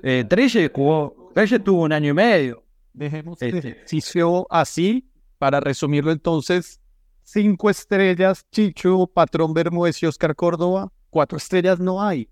Eh, 0.00 0.26
Trelle 0.28 0.70
jugó, 0.72 1.32
Trelle 1.34 1.58
tuvo 1.58 1.82
un 1.82 1.92
año 1.92 2.10
y 2.10 2.14
medio. 2.14 2.62
Dejemos 2.92 3.42
este. 3.42 3.58
ejercicio 3.58 4.46
así, 4.48 5.10
para 5.38 5.58
resumirlo 5.58 6.12
entonces, 6.12 6.80
cinco 7.24 7.68
estrellas, 7.68 8.46
Chicho, 8.52 9.08
Patrón 9.08 9.54
Bermúdez 9.54 10.00
y 10.04 10.06
Oscar 10.06 10.36
Córdoba, 10.36 10.92
cuatro 11.10 11.36
estrellas 11.36 11.80
no 11.80 12.00
hay. 12.00 12.28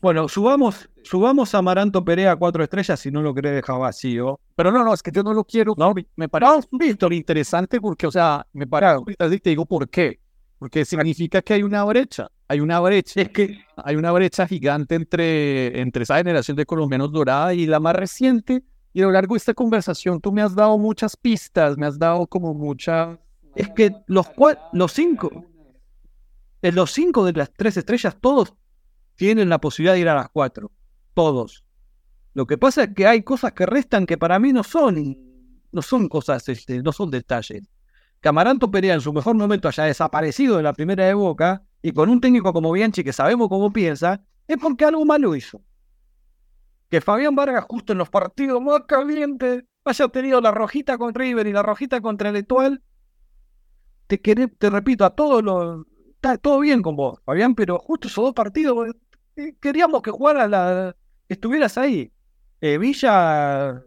Bueno, 0.00 0.26
subamos, 0.26 0.88
subamos 1.06 1.54
a 1.54 1.62
Maranto 1.62 2.04
Perea 2.04 2.36
cuatro 2.36 2.62
estrellas 2.62 3.00
si 3.00 3.10
no 3.10 3.22
lo 3.22 3.34
querés 3.34 3.54
dejar 3.54 3.78
vacío. 3.78 4.40
Pero 4.54 4.72
no, 4.72 4.84
no, 4.84 4.92
es 4.92 5.02
que 5.02 5.10
yo 5.10 5.22
no 5.22 5.32
lo 5.32 5.44
quiero. 5.44 5.74
No, 5.76 5.94
me 6.16 6.28
parece 6.28 6.68
un 6.70 7.12
interesante 7.12 7.80
porque, 7.80 8.06
o 8.06 8.10
sea, 8.10 8.46
me 8.52 8.66
parece, 8.66 9.02
y 9.08 9.38
te 9.38 9.50
digo 9.50 9.66
por 9.66 9.88
qué. 9.88 10.20
Porque 10.58 10.84
significa 10.84 11.42
que 11.42 11.54
hay 11.54 11.62
una 11.62 11.84
brecha, 11.84 12.28
hay 12.48 12.60
una 12.60 12.80
brecha, 12.80 13.20
es 13.20 13.28
que 13.28 13.58
hay 13.76 13.96
una 13.96 14.10
brecha 14.10 14.46
gigante 14.46 14.94
entre, 14.94 15.80
entre 15.80 16.02
esa 16.02 16.16
generación 16.16 16.56
de 16.56 16.64
colombianos 16.64 17.12
dorada 17.12 17.52
y 17.54 17.66
la 17.66 17.78
más 17.78 17.94
reciente. 17.94 18.62
Y 18.92 19.02
a 19.02 19.04
lo 19.04 19.12
largo 19.12 19.34
de 19.34 19.38
esta 19.38 19.52
conversación 19.52 20.20
tú 20.20 20.32
me 20.32 20.40
has 20.40 20.54
dado 20.54 20.78
muchas 20.78 21.16
pistas, 21.16 21.76
me 21.76 21.86
has 21.86 21.98
dado 21.98 22.26
como 22.26 22.54
muchas 22.54 23.18
es 23.56 23.70
que 23.70 23.90
los, 24.06 24.26
los 24.72 24.92
cinco, 24.92 25.46
los 26.60 26.92
cinco 26.92 27.24
de 27.24 27.32
las 27.32 27.50
tres 27.52 27.76
estrellas, 27.78 28.16
todos 28.20 28.54
tienen 29.16 29.48
la 29.48 29.58
posibilidad 29.58 29.94
de 29.94 30.00
ir 30.00 30.08
a 30.10 30.14
las 30.14 30.28
cuatro. 30.28 30.70
Todos. 31.16 31.64
Lo 32.34 32.46
que 32.46 32.58
pasa 32.58 32.84
es 32.84 32.94
que 32.94 33.06
hay 33.06 33.22
cosas 33.22 33.54
que 33.54 33.64
restan 33.64 34.04
que 34.04 34.18
para 34.18 34.38
mí 34.38 34.52
no 34.52 34.62
son, 34.62 35.16
no 35.72 35.80
son 35.80 36.10
cosas, 36.10 36.46
este, 36.50 36.82
no 36.82 36.92
son 36.92 37.10
detalles. 37.10 37.62
Camaranto 38.20 38.70
Perea 38.70 38.92
en 38.92 39.00
su 39.00 39.14
mejor 39.14 39.34
momento 39.34 39.66
haya 39.66 39.84
desaparecido 39.84 40.58
de 40.58 40.62
la 40.62 40.74
primera 40.74 41.06
de 41.06 41.14
Boca 41.14 41.62
y 41.80 41.92
con 41.92 42.10
un 42.10 42.20
técnico 42.20 42.52
como 42.52 42.70
Bianchi 42.70 43.02
que 43.02 43.14
sabemos 43.14 43.48
cómo 43.48 43.72
piensa, 43.72 44.22
es 44.46 44.58
porque 44.58 44.84
algo 44.84 45.06
malo 45.06 45.34
hizo. 45.34 45.62
Que 46.90 47.00
Fabián 47.00 47.34
Vargas 47.34 47.64
justo 47.66 47.92
en 47.92 47.98
los 47.98 48.10
partidos 48.10 48.60
más 48.60 48.82
calientes 48.86 49.64
haya 49.86 50.08
tenido 50.08 50.42
la 50.42 50.50
rojita 50.50 50.98
con 50.98 51.14
River 51.14 51.46
y 51.46 51.52
la 51.54 51.62
rojita 51.62 52.02
contra 52.02 52.28
el 52.28 52.36
Etual. 52.36 52.82
Te, 54.06 54.18
te 54.18 54.68
repito, 54.68 55.06
a 55.06 55.14
todos 55.14 55.42
los... 55.42 55.86
Está 56.16 56.36
todo 56.36 56.60
bien 56.60 56.82
con 56.82 56.94
vos, 56.94 57.20
Fabián, 57.24 57.54
pero 57.54 57.78
justo 57.78 58.08
esos 58.08 58.22
dos 58.22 58.34
partidos 58.34 58.94
eh, 59.36 59.54
queríamos 59.58 60.02
que 60.02 60.10
jugara 60.10 60.46
la, 60.46 60.94
estuvieras 61.28 61.78
ahí. 61.78 62.12
Eh, 62.60 62.78
Villa 62.78 63.82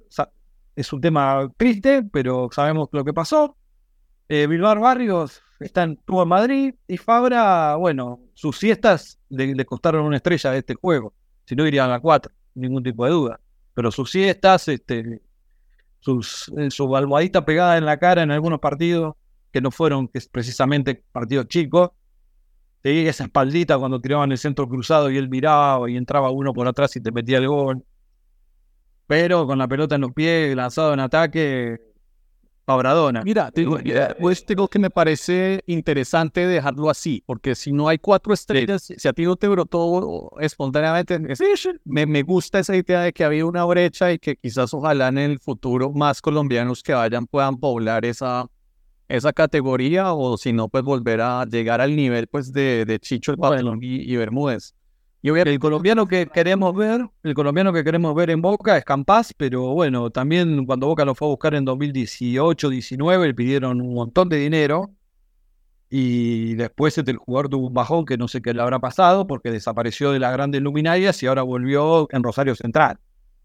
es 0.76 0.94
un 0.94 1.02
tema 1.02 1.52
triste, 1.57 2.03
pero 2.03 2.49
sabemos 2.52 2.90
lo 2.91 3.03
que 3.03 3.14
pasó. 3.14 3.57
Eh, 4.28 4.48
Barrios 4.48 5.41
está 5.60 5.84
en, 5.84 5.91
estuvo 5.94 6.24
en 6.24 6.30
Madrid 6.30 6.76
y 6.88 6.98
Fabra, 6.98 7.76
bueno, 7.76 8.20
sus 8.34 8.57
siestas 8.57 9.20
le, 9.30 9.66
costaron 9.66 10.06
una 10.06 10.18
estrella 10.18 10.52
de 10.52 10.60
este 10.60 10.76
juego. 10.76 11.14
Si 11.45 11.56
no 11.56 11.66
irían 11.66 11.91
a 11.91 11.99
cuatro, 11.99 12.32
ningún 12.53 12.84
tipo 12.84 13.06
de 13.06 13.11
duda. 13.11 13.40
Pero 13.74 13.91
sus 13.91 14.11
siestas, 14.11 14.68
este, 14.68 15.22
sus, 15.99 16.52
eh, 16.57 16.70
su 16.70 16.95
almohadita 16.95 17.44
pegada 17.44 17.78
en 17.78 17.86
la 17.86 17.98
cara 17.98 18.22
en 18.22 18.32
algunos 18.32 18.60
partidos, 18.60 19.16
que 19.52 19.61
no 19.61 19.72
fueron 19.72 20.07
que 20.07 20.20
precisamente 20.32 21.03
partidos 21.11 21.48
chicos, 21.48 21.91
esa 22.84 23.26
espaldita 23.26 23.77
cuando 23.77 23.99
tiraban 23.99 24.31
el 24.31 24.38
centro 24.38 24.68
cruzado 24.68 25.10
y 25.10 25.18
él 25.18 25.30
miraba 25.30 25.89
y 25.89 25.97
entraba 25.97 26.31
uno 26.31 26.53
por 26.53 26.68
atrás 26.68 26.95
y 26.95 27.01
te 27.01 27.11
metía 27.11 27.38
el 27.38 27.47
gol. 27.47 27.84
Pero 29.07 29.47
con 29.47 29.57
la 29.57 29.68
pelota 29.68 29.95
en 29.95 30.01
los 30.01 30.14
pies, 30.14 30.56
lanzado 30.56 30.93
en 30.93 30.99
ataque, 30.99 31.80
Pabradona. 32.69 33.23
Mira, 33.23 33.51
pues 34.19 34.45
tengo 34.45 34.68
que 34.68 34.77
me 34.77 34.91
parece 34.91 35.64
interesante 35.65 36.45
dejarlo 36.45 36.91
así, 36.91 37.23
porque 37.26 37.56
si 37.56 37.72
no 37.72 37.88
hay 37.88 37.97
cuatro 37.97 38.31
estrellas, 38.31 38.93
si 38.95 39.07
a 39.07 39.11
ti 39.11 39.23
no 39.23 39.35
te 39.35 39.47
brotó 39.47 40.30
espontáneamente, 40.39 41.19
me, 41.85 42.06
me 42.06 42.22
gusta 42.22 42.60
esa 42.60 42.76
idea 42.76 43.01
de 43.01 43.11
que 43.11 43.23
había 43.23 43.47
una 43.47 43.65
brecha 43.65 44.11
y 44.11 44.19
que 44.19 44.35
quizás 44.35 44.72
ojalá 44.76 45.07
en 45.07 45.18
el 45.18 45.39
futuro 45.39 45.91
más 45.91 46.22
colombianos 46.22 46.84
que 46.84 46.93
vayan 46.93 47.26
puedan 47.26 47.57
poblar 47.57 48.06
esa, 48.06 48.45
esa 49.10 49.34
categoría 49.34 50.14
o 50.14 50.38
si 50.38 50.53
no, 50.53 50.69
pues 50.69 50.84
volver 50.84 51.19
a 51.22 51.44
llegar 51.45 51.81
al 51.81 51.95
nivel 51.95 52.27
pues 52.27 52.53
de, 52.53 52.86
de 52.86 52.99
Chicho 52.99 53.34
el 53.34 53.80
y, 53.81 54.15
Bermúdez. 54.15 54.76
Y 55.22 55.30
el 55.30 55.60
colombiano 55.60 56.07
que 56.07 56.27
queremos 56.27 56.73
ver, 56.73 57.06
el 57.23 57.34
colombiano 57.34 57.73
que 57.73 57.84
queremos 57.84 58.15
ver 58.15 58.30
en 58.30 58.41
Boca 58.41 58.77
es 58.77 58.86
Campas, 58.86 59.34
pero 59.36 59.73
bueno, 59.73 60.11
también 60.11 60.65
cuando 60.65 60.88
Boca 60.88 61.03
lo 61.03 61.14
fue 61.14 61.27
a 61.27 61.31
buscar 61.31 61.56
en 61.56 61.65
2018-19 61.65 63.26
le 63.26 63.34
pidieron 63.34 63.81
un 63.81 63.95
montón 63.95 64.30
de 64.30 64.38
dinero 64.38 64.91
y 65.90 66.53
después 66.53 66.98
este, 66.98 67.11
el 67.11 67.18
jugador 67.18 67.49
tuvo 67.49 67.68
un 67.68 67.73
bajón 67.73 68.06
que 68.06 68.15
no 68.15 68.27
sé 68.27 68.41
qué 68.41 68.53
le 68.53 68.61
habrá 68.61 68.80
pasado 68.80 69.27
porque 69.27 69.52
desapareció 69.52 70.11
de 70.11 70.19
las 70.19 70.31
grandes 70.31 70.61
luminarias 70.61 71.22
y 71.23 71.26
ahora 71.26 71.41
volvió 71.41 72.07
en 72.11 72.23
Rosario 72.23 72.56
Central, 72.56 72.99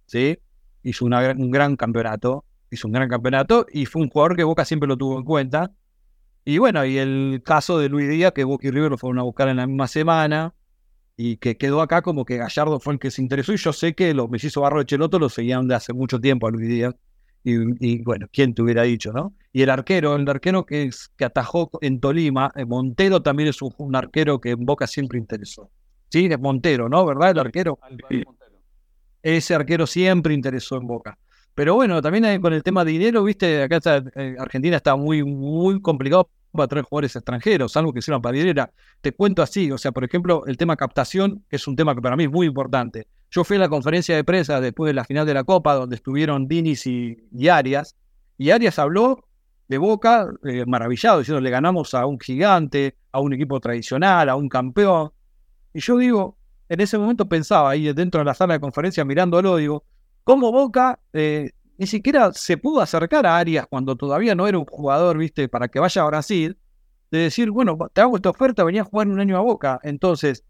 ¿sí? 0.07 0.39
Hizo 0.83 1.07
un 1.07 1.51
gran 1.51 1.75
campeonato 1.77 2.45
hizo 2.75 2.89
un 2.89 2.93
gran 2.93 3.09
campeonato 3.09 3.67
y 3.73 3.87
fue 3.87 4.03
un 4.03 4.09
jugador 4.09 4.37
que 4.37 4.45
Boca 4.45 4.65
siempre 4.65 4.89
lo 4.89 4.97
tuvo 4.97 5.19
en 5.19 5.25
cuenta. 5.25 5.73
Y 6.45 6.59
bueno, 6.59 6.85
y 6.85 6.99
el 6.99 7.43
caso 7.45 7.79
de 7.79 7.89
Luis 7.89 8.09
Díaz, 8.09 8.33
que 8.33 8.45
Boca 8.45 8.69
y 8.69 8.71
River 8.71 8.91
lo 8.91 8.99
fueron 8.99 9.19
a 9.19 9.23
buscar 9.23 9.49
en 9.49 9.57
la 9.57 9.67
misma 9.67 9.89
semana 9.89 10.55
y 11.17 11.37
que 11.37 11.57
quedó 11.57 11.81
acá 11.81 12.03
como 12.03 12.25
que 12.25 12.37
Gallardo 12.37 12.81
fue 12.81 12.95
el 12.95 12.99
que 12.99 13.11
se 13.11 13.23
interesó 13.23 13.53
y 13.53 13.57
yo 13.57 13.73
sé 13.73 13.95
que 13.95 14.13
los 14.15 14.29
mellizos 14.29 14.63
Barro 14.63 14.81
de 14.81 14.87
Cheloto 14.87 15.19
lo 15.19 15.29
seguían 15.29 15.69
de 15.69 15.75
hace 15.75 15.93
mucho 15.93 16.21
tiempo 16.21 16.47
a 16.47 16.51
Luis 16.51 16.69
Díaz. 16.69 16.95
Y, 17.47 18.03
bueno, 18.03 18.27
¿quién 18.33 18.55
te 18.55 18.63
hubiera 18.63 18.85
dicho, 18.85 19.13
no? 19.13 19.35
Y 19.53 19.61
el 19.61 19.69
arquero, 19.69 20.17
el 20.17 20.27
arquero 20.27 20.65
que, 20.65 20.85
es, 20.85 21.11
que 21.15 21.27
atajó 21.27 21.71
en 21.83 22.01
Tolima, 22.01 22.51
eh, 22.57 22.65
Montero 22.65 23.21
también 23.21 23.51
es 23.51 23.61
un, 23.61 23.95
arquero 23.95 24.41
que 24.41 24.53
en 24.53 24.65
Boca 24.65 24.87
siempre 24.87 25.19
interesó. 25.19 25.71
Sí, 26.09 26.25
es 26.25 26.41
Montero, 26.41 26.89
¿no? 26.89 27.05
¿Verdad? 27.05 27.33
El 27.33 27.39
arquero. 27.41 27.79
Ese 29.23 29.55
arquero 29.55 29.87
siempre 29.87 30.33
interesó 30.33 30.79
en 30.79 30.87
Boca. 30.87 31.19
Pero 31.55 31.75
bueno, 31.75 32.03
también 32.03 32.41
con 32.41 32.53
el 32.53 32.63
tema 32.63 32.85
de 32.85 32.93
dinero, 32.93 33.23
viste, 33.23 33.63
acá 33.63 33.77
está, 33.77 34.03
eh, 34.17 34.35
Argentina 34.39 34.77
está 34.77 34.97
muy, 34.97 35.23
muy 35.23 35.81
complicado 35.81 36.29
para 36.51 36.69
traer 36.69 36.85
jugadores 36.85 37.15
extranjeros, 37.15 37.77
algo 37.77 37.93
que 37.93 38.03
sirvan 38.03 38.23
para 38.23 38.37
dinero. 38.37 38.69
Te 39.01 39.13
cuento 39.13 39.43
así, 39.43 39.71
o 39.71 39.79
sea, 39.79 39.93
por 39.93 40.05
ejemplo, 40.05 40.45
el 40.47 40.57
tema 40.57 40.77
captación, 40.77 41.45
que 41.49 41.57
es 41.57 41.67
un 41.69 41.77
tema 41.77 41.95
que 41.95 42.03
para 42.03 42.17
mí 42.17 42.25
es 42.25 42.31
muy 42.31 42.47
importante. 42.47 43.07
Yo 43.31 43.45
fui 43.45 43.57
a 43.57 43.61
la 43.61 43.69
conferencia 43.69 44.15
de 44.17 44.25
prensa 44.25 44.61
después 44.61 44.89
de 44.89 44.95
la 44.95 45.05
final 45.05 45.27
de 45.27 45.35
la 45.35 45.45
Copa, 45.45 45.75
donde 45.75 45.97
estuvieron 45.97 46.47
Dinis 46.47 46.87
y, 46.87 47.49
Arias, 47.49 47.97
y 48.39 48.51
Arias 48.51 48.79
habló 48.79 49.25
de 49.69 49.79
Boca 49.79 50.29
eh, 50.45 50.65
maravillado, 50.67 51.21
diciendo, 51.21 51.41
le 51.41 51.51
ganamos 51.51 51.95
a 51.95 52.07
un 52.07 52.19
gigante, 52.19 52.97
a 53.13 53.21
un 53.21 53.33
equipo 53.33 53.61
tradicional, 53.61 54.29
a 54.29 54.37
un 54.37 54.49
campeón. 54.49 55.13
Y 55.73 55.81
yo 55.81 55.99
digo, 55.99 56.37
en 56.69 56.81
ese 56.81 56.99
momento 56.99 57.29
pensaba 57.29 57.71
ahí 57.71 57.93
dentro 57.93 58.21
de 58.21 58.25
la 58.25 58.35
sala 58.35 58.55
de 58.55 58.61
conferencia 58.61 59.05
mirándolo, 59.05 59.57
digo, 59.57 59.85
cómo 60.25 60.51
Boca 60.51 60.99
eh, 61.13 61.51
ni 61.79 61.87
siquiera 61.87 62.33
se 62.33 62.57
pudo 62.57 62.81
acercar 62.81 63.27
a 63.27 63.37
Arias 63.37 63.67
cuando 63.69 63.97
todavía 63.97 64.35
no 64.35 64.47
era 64.47 64.59
un 64.59 64.65
jugador, 64.65 65.19
viste, 65.19 65.49
para 65.49 65.69
que 65.69 65.79
vaya 65.79 66.03
a 66.03 66.07
Brasil, 66.07 66.59
de 67.11 67.19
decir, 67.19 67.51
bueno, 67.51 67.79
te 67.93 68.01
hago 68.01 68.17
esta 68.17 68.31
oferta, 68.31 68.65
venía 68.65 68.83
a 68.83 68.85
jugar 68.85 69.09
un 69.09 69.21
año 69.21 69.37
a 69.37 69.41
Boca. 69.41 69.81
Entonces, 69.83 70.45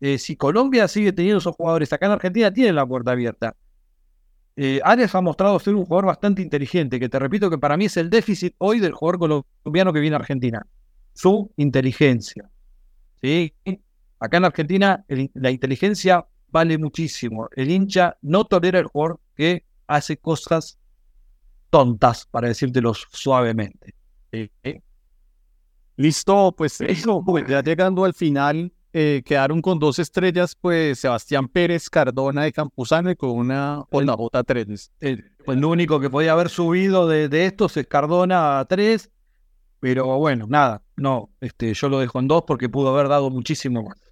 eh, 0.00 0.18
si 0.18 0.36
Colombia 0.36 0.88
sigue 0.88 1.12
teniendo 1.12 1.38
esos 1.38 1.54
jugadores 1.54 1.92
acá 1.92 2.06
en 2.06 2.12
Argentina, 2.12 2.52
tiene 2.52 2.72
la 2.72 2.86
puerta 2.86 3.12
abierta. 3.12 3.56
Eh, 4.56 4.80
Arias 4.84 5.14
ha 5.14 5.20
mostrado 5.20 5.58
ser 5.58 5.74
un 5.74 5.84
jugador 5.84 6.06
bastante 6.06 6.42
inteligente, 6.42 6.98
que 6.98 7.08
te 7.08 7.18
repito 7.18 7.48
que 7.50 7.58
para 7.58 7.76
mí 7.76 7.86
es 7.86 7.96
el 7.96 8.10
déficit 8.10 8.54
hoy 8.58 8.80
del 8.80 8.92
jugador 8.92 9.18
colombiano 9.64 9.92
que 9.92 10.00
viene 10.00 10.16
a 10.16 10.18
Argentina. 10.18 10.66
Su 11.14 11.50
inteligencia. 11.56 12.50
¿Sí? 13.22 13.54
Acá 14.18 14.38
en 14.38 14.44
Argentina 14.44 15.04
la 15.34 15.50
inteligencia 15.50 16.26
vale 16.50 16.78
muchísimo. 16.78 17.48
El 17.54 17.70
hincha 17.70 18.16
no 18.22 18.44
tolera 18.44 18.78
el 18.78 18.86
jugador 18.86 19.20
que 19.34 19.64
hace 19.86 20.16
cosas 20.16 20.78
tontas, 21.70 22.26
para 22.26 22.48
decírtelo 22.48 22.92
suavemente. 22.94 23.94
Listo, 25.96 26.54
pues 26.56 26.80
eso, 26.80 27.22
pues, 27.24 27.46
ya 27.46 27.62
llegando 27.62 28.04
al 28.04 28.14
final, 28.14 28.72
eh, 28.92 29.22
quedaron 29.24 29.62
con 29.62 29.78
dos 29.78 29.98
estrellas, 29.98 30.56
pues 30.60 30.98
Sebastián 30.98 31.48
Pérez 31.48 31.88
Cardona 31.88 32.42
de 32.42 32.52
Campuzano 32.52 33.10
y 33.10 33.16
con 33.16 33.30
una 33.30 33.84
una 33.90 34.14
J 34.14 34.42
3. 34.42 34.92
pues 35.44 35.58
lo 35.58 35.68
único 35.68 36.00
que 36.00 36.10
podía 36.10 36.32
haber 36.32 36.48
subido 36.48 37.06
de, 37.06 37.28
de 37.28 37.46
estos 37.46 37.76
es 37.76 37.86
Cardona 37.86 38.58
a 38.58 38.64
3, 38.64 39.10
pero 39.78 40.18
bueno, 40.18 40.46
nada, 40.48 40.82
no, 40.96 41.30
este, 41.40 41.72
yo 41.74 41.88
lo 41.88 42.00
dejo 42.00 42.18
en 42.18 42.28
dos 42.28 42.44
porque 42.46 42.68
pudo 42.68 42.90
haber 42.90 43.08
dado 43.08 43.30
muchísimo 43.30 43.82
más. 43.82 44.09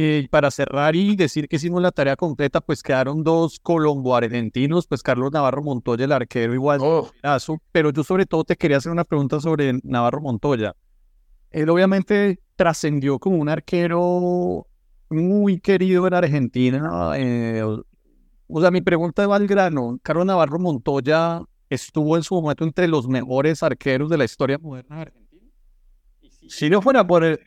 Eh, 0.00 0.28
para 0.30 0.52
cerrar 0.52 0.94
y 0.94 1.16
decir 1.16 1.48
que 1.48 1.56
hicimos 1.56 1.82
la 1.82 1.90
tarea 1.90 2.14
completa, 2.14 2.60
pues 2.60 2.84
quedaron 2.84 3.24
dos 3.24 3.58
colombo-argentinos, 3.58 4.86
pues 4.86 5.02
Carlos 5.02 5.32
Navarro 5.32 5.60
Montoya, 5.60 6.04
el 6.04 6.12
arquero 6.12 6.54
igual, 6.54 6.78
oh. 6.80 7.10
pero 7.72 7.90
yo 7.90 8.04
sobre 8.04 8.24
todo 8.24 8.44
te 8.44 8.54
quería 8.54 8.76
hacer 8.76 8.92
una 8.92 9.02
pregunta 9.02 9.40
sobre 9.40 9.80
Navarro 9.82 10.20
Montoya. 10.20 10.76
Él 11.50 11.68
obviamente 11.68 12.38
trascendió 12.54 13.18
como 13.18 13.38
un 13.38 13.48
arquero 13.48 14.68
muy 15.10 15.58
querido 15.58 16.06
en 16.06 16.14
Argentina. 16.14 17.14
Eh, 17.16 17.64
o 18.46 18.60
sea, 18.60 18.70
mi 18.70 18.82
pregunta 18.82 19.22
de 19.22 19.26
Valgrano, 19.26 19.98
Carlos 20.00 20.26
Navarro 20.26 20.60
Montoya 20.60 21.42
estuvo 21.68 22.16
en 22.16 22.22
su 22.22 22.36
momento 22.36 22.62
entre 22.62 22.86
los 22.86 23.08
mejores 23.08 23.64
arqueros 23.64 24.08
de 24.10 24.18
la 24.18 24.26
historia 24.26 24.58
moderna 24.58 24.94
de 24.94 25.02
Argentina. 25.02 25.46
Si 26.48 26.70
no 26.70 26.80
fuera 26.82 27.04
por 27.04 27.24
el, 27.24 27.40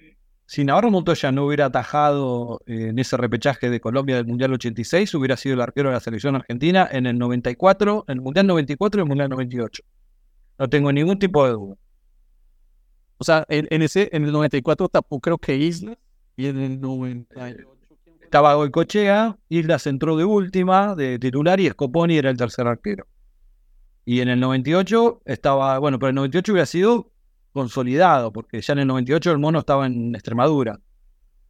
si 0.51 0.65
Navarro 0.65 0.91
Montoya 0.91 1.31
no 1.31 1.45
hubiera 1.45 1.67
atajado 1.67 2.59
eh, 2.65 2.87
en 2.89 2.99
ese 2.99 3.15
repechaje 3.15 3.69
de 3.69 3.79
Colombia 3.79 4.17
del 4.17 4.25
Mundial 4.25 4.51
86, 4.51 5.13
hubiera 5.13 5.37
sido 5.37 5.55
el 5.55 5.61
arquero 5.61 5.87
de 5.87 5.93
la 5.93 6.01
selección 6.01 6.35
argentina 6.35 6.89
en 6.91 7.05
el 7.05 7.17
94, 7.17 8.03
en 8.09 8.17
el 8.17 8.21
Mundial 8.21 8.47
94 8.47 8.99
y 8.99 9.01
el 9.03 9.07
Mundial 9.07 9.29
98. 9.29 9.81
No 10.59 10.69
tengo 10.69 10.91
ningún 10.91 11.17
tipo 11.19 11.45
de 11.45 11.53
duda. 11.53 11.75
O 13.17 13.23
sea, 13.23 13.45
en, 13.47 13.81
ese, 13.81 14.09
en 14.11 14.25
el 14.25 14.33
94 14.33 14.89
tapó 14.89 15.21
creo 15.21 15.37
que 15.37 15.55
Islas 15.55 15.95
y 16.35 16.47
en 16.47 16.59
el 16.59 16.81
98 16.81 17.55
estaba 18.21 18.53
Goicochea, 18.55 19.37
Islas 19.47 19.87
entró 19.87 20.17
de 20.17 20.25
última, 20.25 20.95
de 20.95 21.17
titular 21.17 21.61
y 21.61 21.69
Scoponi 21.69 22.17
era 22.17 22.29
el 22.29 22.35
tercer 22.35 22.67
arquero. 22.67 23.07
Y 24.03 24.19
en 24.19 24.27
el 24.27 24.41
98 24.41 25.21
estaba, 25.23 25.79
bueno, 25.79 25.97
pero 25.97 26.09
el 26.09 26.15
98 26.15 26.51
hubiera 26.51 26.65
sido 26.65 27.09
consolidado, 27.51 28.31
porque 28.31 28.61
ya 28.61 28.73
en 28.73 28.79
el 28.79 28.87
98 28.87 29.31
el 29.31 29.39
mono 29.39 29.59
estaba 29.59 29.85
en 29.85 30.15
Extremadura. 30.15 30.79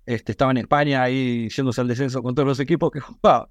Este, 0.05 0.31
estaba 0.31 0.51
en 0.51 0.57
España 0.57 1.03
ahí 1.03 1.49
yéndose 1.49 1.81
al 1.81 1.87
descenso 1.87 2.23
con 2.23 2.35
todos 2.35 2.47
los 2.47 2.59
equipos 2.59 2.91
que 2.91 2.99
jugaba. 3.01 3.49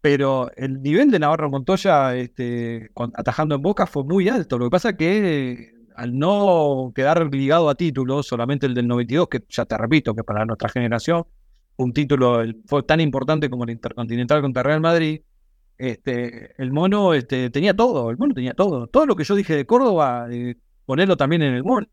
Pero 0.00 0.50
el 0.56 0.82
nivel 0.82 1.10
de 1.10 1.18
Navarro 1.18 1.50
Montoya 1.50 2.14
este, 2.16 2.90
atajando 3.14 3.54
en 3.56 3.62
Boca 3.62 3.86
fue 3.86 4.04
muy 4.04 4.28
alto. 4.28 4.58
Lo 4.58 4.66
que 4.66 4.70
pasa 4.70 4.96
que 4.96 5.72
al 5.96 6.18
no 6.18 6.92
quedar 6.94 7.34
ligado 7.34 7.70
a 7.70 7.74
títulos, 7.74 8.26
solamente 8.26 8.66
el 8.66 8.74
del 8.74 8.86
92, 8.86 9.28
que 9.28 9.44
ya 9.48 9.64
te 9.64 9.76
repito, 9.78 10.14
que 10.14 10.22
para 10.22 10.44
nuestra 10.44 10.68
generación 10.68 11.24
un 11.76 11.92
título 11.92 12.42
fue 12.66 12.82
tan 12.82 13.00
importante 13.00 13.50
como 13.50 13.64
el 13.64 13.70
Intercontinental 13.70 14.40
contra 14.42 14.62
Real 14.62 14.80
Madrid, 14.80 15.22
este, 15.78 16.54
el 16.60 16.72
mono 16.72 17.12
este, 17.12 17.50
tenía 17.50 17.74
todo, 17.74 18.10
el 18.10 18.16
mono 18.16 18.34
tenía 18.34 18.54
todo. 18.54 18.86
Todo 18.86 19.06
lo 19.06 19.16
que 19.16 19.24
yo 19.24 19.34
dije 19.34 19.54
de 19.54 19.66
Córdoba, 19.66 20.26
ponerlo 20.86 21.16
también 21.16 21.42
en 21.42 21.54
el 21.54 21.64
mono. 21.64 21.86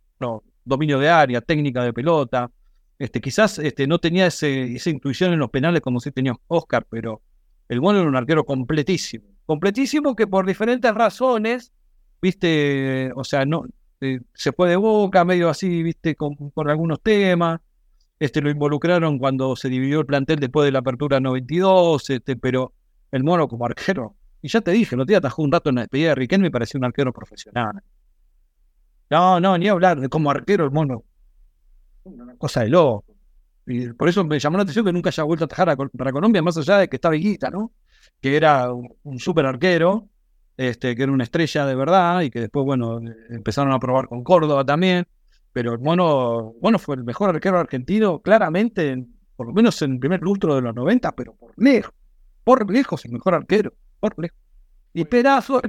Dominio 0.64 0.98
de 1.00 1.10
área, 1.10 1.42
técnica 1.42 1.84
de 1.84 1.92
pelota. 1.92 2.50
Este, 2.98 3.20
quizás 3.20 3.60
este, 3.60 3.86
no 3.86 4.00
tenía 4.00 4.28
ese, 4.28 4.76
esa 4.76 4.90
intuición 4.90 5.34
en 5.34 5.40
los 5.40 5.50
penales 5.50 5.82
como 5.82 6.00
sí 6.00 6.12
tenía 6.12 6.34
Oscar, 6.48 6.86
pero 6.90 7.22
el 7.68 7.82
mono 7.82 8.00
era 8.00 8.08
un 8.08 8.16
arquero 8.16 8.46
completísimo. 8.46 9.26
Completísimo 9.46 10.16
que 10.16 10.26
por 10.26 10.46
diferentes 10.46 10.94
razones, 10.94 11.74
viste, 12.22 13.12
o 13.16 13.26
sea, 13.26 13.46
no 13.46 13.66
eh, 14.00 14.22
se 14.34 14.54
fue 14.54 14.70
de 14.70 14.76
boca, 14.78 15.26
medio 15.26 15.50
así, 15.50 15.84
viste, 15.84 16.16
con, 16.16 16.36
con 16.36 16.70
algunos 16.70 17.02
temas. 17.02 17.60
Este, 18.20 18.42
lo 18.42 18.50
involucraron 18.50 19.20
cuando 19.20 19.56
se 19.58 19.68
dividió 19.68 20.00
el 20.00 20.06
plantel 20.06 20.40
después 20.40 20.66
de 20.66 20.72
la 20.72 20.80
apertura 20.80 21.20
92, 21.20 22.10
este, 22.10 22.38
pero 22.38 22.74
el 23.12 23.24
mono 23.24 23.48
como 23.50 23.66
arquero. 23.66 24.16
Y 24.42 24.50
ya 24.50 24.62
te 24.62 24.72
dije, 24.72 24.96
lo 24.96 25.06
tenía 25.06 25.20
atajó 25.20 25.42
un 25.42 25.52
rato 25.52 25.70
en 25.70 25.76
la 25.76 25.82
despedida 25.82 26.10
de 26.10 26.16
Riquelme 26.16 26.48
y 26.48 26.50
parecía 26.50 26.78
un 26.78 26.86
arquero 26.86 27.12
profesional. 27.14 27.82
No, 29.14 29.40
no, 29.40 29.58
ni 29.58 29.68
hablar 29.68 30.00
de 30.00 30.10
como 30.10 30.32
arquero 30.32 30.66
el 30.66 30.72
mono. 30.72 31.04
Una 32.04 32.36
cosa 32.38 32.62
de 32.62 32.70
loco. 32.70 33.06
Y 33.66 33.88
por 33.94 34.10
eso 34.10 34.24
me 34.24 34.40
llamó 34.40 34.58
la 34.58 34.64
atención 34.64 34.86
que 34.86 34.92
nunca 34.92 35.10
haya 35.10 35.24
vuelto 35.24 35.46
a 35.46 35.48
atajar 35.48 35.78
para 35.98 36.12
Colombia, 36.12 36.42
más 36.42 36.58
allá 36.58 36.80
de 36.80 36.90
que 36.90 36.98
estaba 36.98 37.16
Higuita, 37.16 37.50
¿no? 37.50 37.72
Que 38.20 38.36
era 38.36 38.74
un, 38.74 38.90
un 39.04 39.20
súper 39.20 39.46
arquero, 39.46 40.10
este, 40.58 40.96
que 40.96 41.04
era 41.04 41.12
una 41.12 41.24
estrella 41.24 41.66
de 41.66 41.76
verdad 41.76 42.22
y 42.22 42.30
que 42.30 42.42
después, 42.42 42.66
bueno, 42.66 43.00
empezaron 43.30 43.72
a 43.72 43.80
probar 43.80 44.08
con 44.08 44.24
Córdoba 44.24 44.66
también. 44.66 45.08
Pero 45.54 45.74
el 45.74 45.80
mono, 45.80 46.54
bueno, 46.60 46.80
fue 46.80 46.96
el 46.96 47.04
mejor 47.04 47.30
arquero 47.30 47.60
argentino, 47.60 48.20
claramente, 48.22 49.06
por 49.36 49.48
lo 49.48 49.54
menos 49.54 49.82
en 49.84 49.94
el 49.94 50.00
primer 50.00 50.22
lustro 50.22 50.56
de 50.56 50.62
los 50.62 50.76
90, 50.76 51.12
pero 51.14 51.36
por 51.36 51.54
lejos 51.58 51.94
por 52.44 52.70
lejos 52.70 53.06
el 53.06 53.12
mejor 53.12 53.36
arquero, 53.36 53.74
por 54.00 54.20
lejos. 54.20 54.38
Y 54.94 55.06
Perazo, 55.06 55.62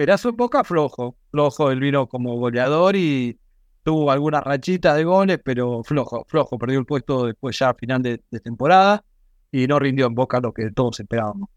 Perazo 0.00 0.34
poca 0.34 0.64
flojo, 0.64 1.14
flojo, 1.30 1.70
él 1.70 1.78
vino 1.78 2.08
como 2.08 2.34
goleador 2.38 2.96
y 2.96 3.38
tuvo 3.82 4.10
alguna 4.10 4.40
rachita 4.40 4.94
de 4.94 5.04
goles, 5.04 5.38
pero 5.44 5.82
flojo, 5.84 6.24
flojo, 6.26 6.58
perdió 6.58 6.78
el 6.78 6.86
puesto 6.86 7.26
después 7.26 7.58
ya 7.58 7.68
a 7.68 7.74
final 7.74 8.00
de, 8.00 8.16
temporada 8.42 9.04
y 9.52 9.66
no 9.66 9.78
rindió 9.78 10.06
en 10.06 10.14
Boca 10.14 10.40
lo 10.40 10.54
que 10.54 10.70
todos 10.70 11.00
esperábamos. 11.00 11.50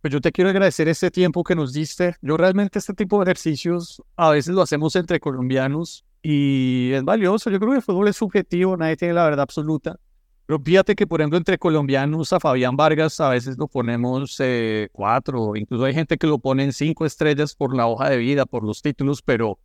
Pues 0.00 0.12
yo 0.12 0.20
te 0.20 0.30
quiero 0.30 0.50
agradecer 0.50 0.86
ese 0.86 1.10
tiempo 1.10 1.42
que 1.42 1.56
nos 1.56 1.72
diste. 1.72 2.14
Yo 2.22 2.36
realmente 2.36 2.78
este 2.78 2.94
tipo 2.94 3.18
de 3.18 3.24
ejercicios 3.24 4.00
a 4.14 4.30
veces 4.30 4.54
lo 4.54 4.62
hacemos 4.62 4.94
entre 4.94 5.18
colombianos 5.18 6.04
y 6.22 6.92
es 6.92 7.02
valioso. 7.02 7.50
Yo 7.50 7.58
creo 7.58 7.72
que 7.72 7.78
el 7.78 7.82
fútbol 7.82 8.06
es 8.06 8.14
subjetivo, 8.14 8.76
nadie 8.76 8.96
tiene 8.96 9.14
la 9.14 9.24
verdad 9.24 9.40
absoluta. 9.40 9.98
Pero 10.46 10.60
fíjate 10.60 10.94
que, 10.94 11.06
por 11.06 11.20
ejemplo, 11.20 11.38
entre 11.38 11.58
colombianos 11.58 12.32
a 12.32 12.40
Fabián 12.40 12.76
Vargas 12.76 13.20
a 13.20 13.30
veces 13.30 13.56
lo 13.58 13.68
ponemos 13.68 14.36
eh, 14.40 14.88
cuatro, 14.92 15.56
incluso 15.56 15.84
hay 15.84 15.94
gente 15.94 16.18
que 16.18 16.26
lo 16.26 16.38
pone 16.38 16.64
en 16.64 16.72
cinco 16.72 17.06
estrellas 17.06 17.54
por 17.54 17.74
la 17.74 17.86
hoja 17.86 18.10
de 18.10 18.16
vida, 18.16 18.44
por 18.44 18.64
los 18.64 18.82
títulos, 18.82 19.22
pero 19.22 19.58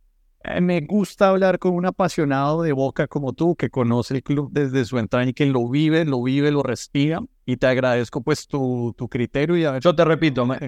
eh, 0.44 0.60
me 0.60 0.80
gusta 0.82 1.30
hablar 1.30 1.58
con 1.58 1.74
un 1.74 1.86
apasionado 1.86 2.62
de 2.62 2.72
Boca 2.72 3.08
como 3.08 3.32
tú, 3.32 3.56
que 3.56 3.70
conoce 3.70 4.14
el 4.14 4.22
club 4.22 4.50
desde 4.52 4.84
su 4.84 4.98
entrada 4.98 5.26
y 5.26 5.34
que 5.34 5.46
lo 5.46 5.68
vive, 5.68 6.04
lo 6.04 6.22
vive, 6.22 6.50
lo 6.50 6.62
respira. 6.62 7.20
Y 7.44 7.56
te 7.56 7.66
agradezco 7.66 8.22
pues 8.22 8.46
tu, 8.46 8.94
tu 8.96 9.08
criterio 9.08 9.56
y 9.56 9.64
a 9.64 9.78
Yo 9.78 9.94
te 9.94 10.04
repito, 10.04 10.46
me, 10.46 10.58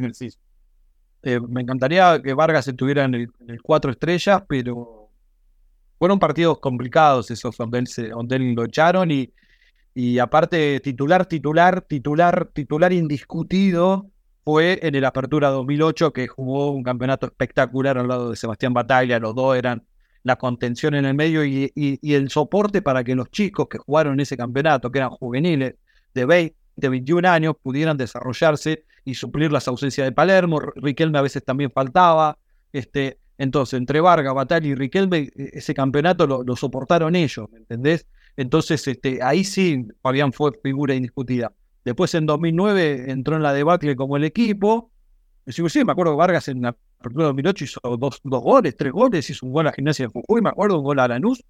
eh, 1.23 1.41
me 1.41 1.61
encantaría 1.61 2.21
que 2.23 2.35
Vargas 2.35 2.67
estuviera 2.67 3.05
en 3.05 3.15
el, 3.15 3.31
cuatro 3.63 3.91
estrellas, 3.91 4.43
pero 4.49 5.09
fueron 5.99 6.19
partidos 6.19 6.59
complicados 6.59 7.31
esos 7.31 7.57
donde 7.57 7.85
donde 8.09 8.37
él 8.37 8.55
lo 8.55 8.65
echaron 8.65 9.11
y 9.11 9.31
y 9.95 10.19
aparte, 10.19 10.81
titular, 10.81 11.27
titular, 11.27 11.83
titular, 11.83 12.51
titular 12.53 12.93
indiscutido 12.93 14.11
fue 14.45 14.79
en 14.83 14.95
el 14.95 15.05
Apertura 15.05 15.49
2008, 15.51 16.13
que 16.13 16.29
jugó 16.29 16.71
un 16.71 16.83
campeonato 16.83 17.27
espectacular 17.27 17.99
al 17.99 18.09
lado 18.09 18.31
de 18.31 18.37
Sebastián 18.37 18.73
Batalla. 18.73 19.19
Los 19.19 19.35
dos 19.35 19.57
eran 19.57 19.85
la 20.23 20.37
contención 20.37 20.95
en 20.95 21.07
el 21.07 21.15
medio 21.15 21.45
y, 21.45 21.73
el 22.03 22.31
soporte 22.31 22.83
para 22.83 23.03
que 23.03 23.15
los 23.15 23.31
chicos 23.31 23.69
que 23.69 23.79
jugaron 23.79 24.21
ese 24.21 24.37
campeonato, 24.37 24.91
que 24.91 24.99
eran 24.99 25.11
juveniles 25.11 25.75
de 26.15 26.25
20, 26.25 26.57
21 26.89 27.29
años, 27.29 27.55
pudieran 27.61 27.97
desarrollarse 27.97 28.85
y 29.05 29.15
suplir 29.15 29.51
las 29.51 29.67
ausencias 29.67 30.07
de 30.07 30.13
Palermo. 30.13 30.61
Riquelme 30.61 31.19
a 31.19 31.23
veces 31.23 31.45
también 31.45 31.71
faltaba. 31.73 32.39
Este, 32.73 33.19
entonces, 33.39 33.79
entre 33.79 34.01
Vargas, 34.01 34.35
Batalla 34.35 34.69
y 34.69 34.75
Riquelme, 34.75 35.19
e, 35.19 35.51
ese 35.55 35.75
campeonato 35.75 36.27
lo 36.27 36.57
soportaron 36.57 37.17
ellos, 37.17 37.51
¿me 37.51 37.59
entendés? 37.59 38.07
Entonces, 38.37 38.87
este, 38.87 39.23
ahí 39.23 39.45
sí, 39.45 39.87
Fabián 40.03 40.33
fue 40.33 40.53
figura 40.63 40.95
indiscutida. 40.95 41.53
Después, 41.85 42.15
en 42.15 42.27
2009, 42.27 43.11
entró 43.11 43.37
en 43.37 43.43
la 43.43 43.53
debate 43.53 43.97
como 43.97 44.17
el 44.17 44.25
equipo. 44.25 44.91
Sí, 45.47 45.63
me 45.85 45.93
acuerdo 45.93 46.13
que 46.13 46.19
Vargas 46.19 46.49
en 46.49 46.63
la 46.63 46.69
apertura 46.69 47.25
de 47.25 47.29
2008 47.29 47.65
hizo 47.65 47.81
dos, 47.99 48.21
dos 48.23 48.43
goles, 48.43 48.77
tres 48.77 48.93
goles, 48.93 49.29
hizo 49.31 49.47
un 49.47 49.53
gol 49.53 49.67
a 49.67 49.73
Gimnasia 49.73 50.07
de 50.07 50.13
Jujuy, 50.13 50.43
me 50.43 50.51
acuerdo, 50.51 50.79
un 50.79 50.85
gol 50.85 51.01
a 51.01 51.09
Lanús. 51.09 51.43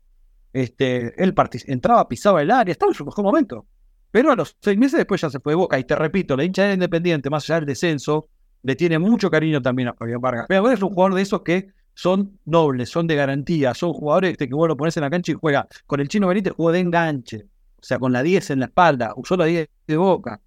Este, 0.52 1.22
él 1.22 1.34
entraba, 1.66 2.08
pisaba 2.08 2.42
el 2.42 2.50
área, 2.50 2.72
estaba 2.72 2.90
en 2.90 2.94
su 2.94 3.04
mejor 3.04 3.24
momento. 3.24 3.66
Pero 4.10 4.32
a 4.32 4.36
los 4.36 4.56
seis 4.60 4.78
meses 4.78 4.98
después 4.98 5.20
ya 5.20 5.30
se 5.30 5.40
fue 5.40 5.52
de 5.52 5.56
boca. 5.56 5.78
Y 5.78 5.84
te 5.84 5.94
repito, 5.94 6.36
la 6.36 6.44
hincha 6.44 6.64
de 6.64 6.74
Independiente, 6.74 7.30
más 7.30 7.48
allá 7.48 7.56
del 7.56 7.66
descenso, 7.66 8.28
le 8.62 8.76
tiene 8.76 8.98
mucho 8.98 9.30
cariño 9.30 9.62
también 9.62 9.88
a 9.88 9.94
Fabián 9.94 10.20
Vargas. 10.20 10.46
Pero 10.48 10.70
es 10.70 10.82
un 10.82 10.90
jugador 10.90 11.14
de 11.14 11.22
esos 11.22 11.42
que 11.42 11.68
son 11.94 12.38
nobles, 12.44 12.88
son 12.88 13.06
de 13.06 13.14
garantía, 13.14 13.74
son 13.74 13.92
jugadores 13.92 14.36
que 14.36 14.46
vos 14.46 14.68
lo 14.68 14.76
pones 14.76 14.96
en 14.96 15.02
la 15.02 15.10
cancha 15.10 15.32
y 15.32 15.34
juega. 15.34 15.68
Con 15.86 16.00
el 16.00 16.08
Chino 16.08 16.28
Benítez 16.28 16.52
jugó 16.54 16.72
de 16.72 16.80
enganche, 16.80 17.46
o 17.76 17.82
sea, 17.82 17.98
con 17.98 18.12
la 18.12 18.22
10 18.22 18.50
en 18.50 18.60
la 18.60 18.66
espalda, 18.66 19.12
usó 19.16 19.36
la 19.36 19.44
10 19.44 19.68
de 19.86 19.96
boca. 19.96 20.40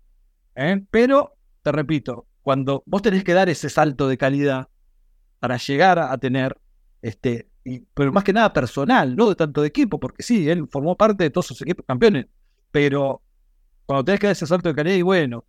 ¿eh? 0.56 0.84
Pero, 0.90 1.36
te 1.62 1.72
repito, 1.72 2.28
cuando 2.42 2.84
vos 2.86 3.02
tenés 3.02 3.24
que 3.24 3.34
dar 3.34 3.50
ese 3.50 3.70
salto 3.70 4.08
de 4.08 4.18
calidad 4.18 4.68
para 5.40 5.58
llegar 5.58 6.00
a 6.00 6.18
tener, 6.18 6.58
este, 7.02 7.50
pero 7.94 8.12
más 8.12 8.24
que 8.24 8.34
nada 8.34 8.52
personal, 8.52 9.16
no 9.16 9.30
de 9.30 9.36
tanto 9.36 9.62
de 9.62 9.68
equipo, 9.68 10.00
porque 10.00 10.24
sí, 10.24 10.50
él 10.50 10.68
formó 10.70 10.96
parte 10.96 11.24
de 11.24 11.30
todos 11.30 11.48
sus 11.48 11.62
equipos 11.62 11.86
campeones, 11.88 12.28
pero 12.72 13.22
cuando 13.86 14.06
tenés 14.06 14.20
que 14.20 14.28
dar 14.28 14.32
ese 14.32 14.48
salto 14.48 14.70
de 14.70 14.76
calidad, 14.76 14.96
y 14.96 15.02
bueno, 15.02 15.44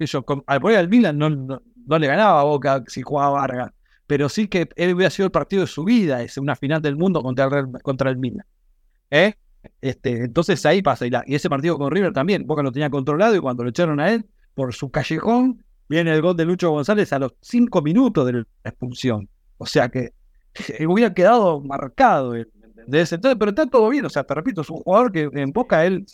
al 0.46 0.60
poner 0.60 0.78
al 0.78 0.88
Milan 0.88 1.18
no, 1.18 1.30
no, 1.30 1.98
le 1.98 2.06
ganaba 2.06 2.40
a 2.40 2.44
Boca 2.44 2.82
si 2.86 3.02
jugaba 3.02 3.30
Vargas 3.30 3.72
pero 4.06 4.28
sí 4.28 4.48
que 4.48 4.68
él 4.76 4.94
hubiera 4.94 5.10
sido 5.10 5.26
el 5.26 5.32
partido 5.32 5.62
de 5.62 5.66
su 5.66 5.84
vida, 5.84 6.22
es 6.22 6.36
una 6.38 6.56
final 6.56 6.82
del 6.82 6.96
mundo 6.96 7.22
contra 7.22 7.46
el, 7.46 7.82
contra 7.82 8.10
el 8.10 8.16
Milan. 8.18 8.46
¿Eh? 9.10 9.34
Este, 9.80 10.24
entonces 10.24 10.64
ahí 10.66 10.82
pasa, 10.82 11.06
y, 11.06 11.10
ese 11.26 11.48
partido 11.48 11.78
con 11.78 11.90
River 11.90 12.12
también, 12.12 12.46
Boca 12.46 12.62
lo 12.62 12.72
tenía 12.72 12.90
controlado 12.90 13.34
y 13.34 13.40
cuando 13.40 13.62
lo 13.62 13.70
echaron 13.70 14.00
a 14.00 14.12
él 14.12 14.26
por 14.54 14.74
su 14.74 14.90
callejón, 14.90 15.64
viene 15.88 16.12
el 16.12 16.20
gol 16.20 16.36
de 16.36 16.44
Lucho 16.44 16.70
González 16.70 17.12
a 17.12 17.18
los 17.18 17.34
cinco 17.40 17.82
minutos 17.82 18.26
de 18.26 18.32
la 18.32 18.44
expulsión. 18.64 19.28
O 19.58 19.66
sea 19.66 19.88
que 19.88 20.12
hubiera 20.86 21.14
quedado 21.14 21.60
marcado, 21.60 22.34
¿entendés? 22.34 23.12
Entonces, 23.12 23.38
pero 23.38 23.50
está 23.50 23.66
todo 23.66 23.88
bien, 23.88 24.04
o 24.04 24.10
sea, 24.10 24.24
te 24.24 24.34
repito, 24.34 24.60
es 24.60 24.70
un 24.70 24.78
jugador 24.78 25.12
que 25.12 25.30
en 25.32 25.50
Boca 25.50 25.84
él 25.86 26.04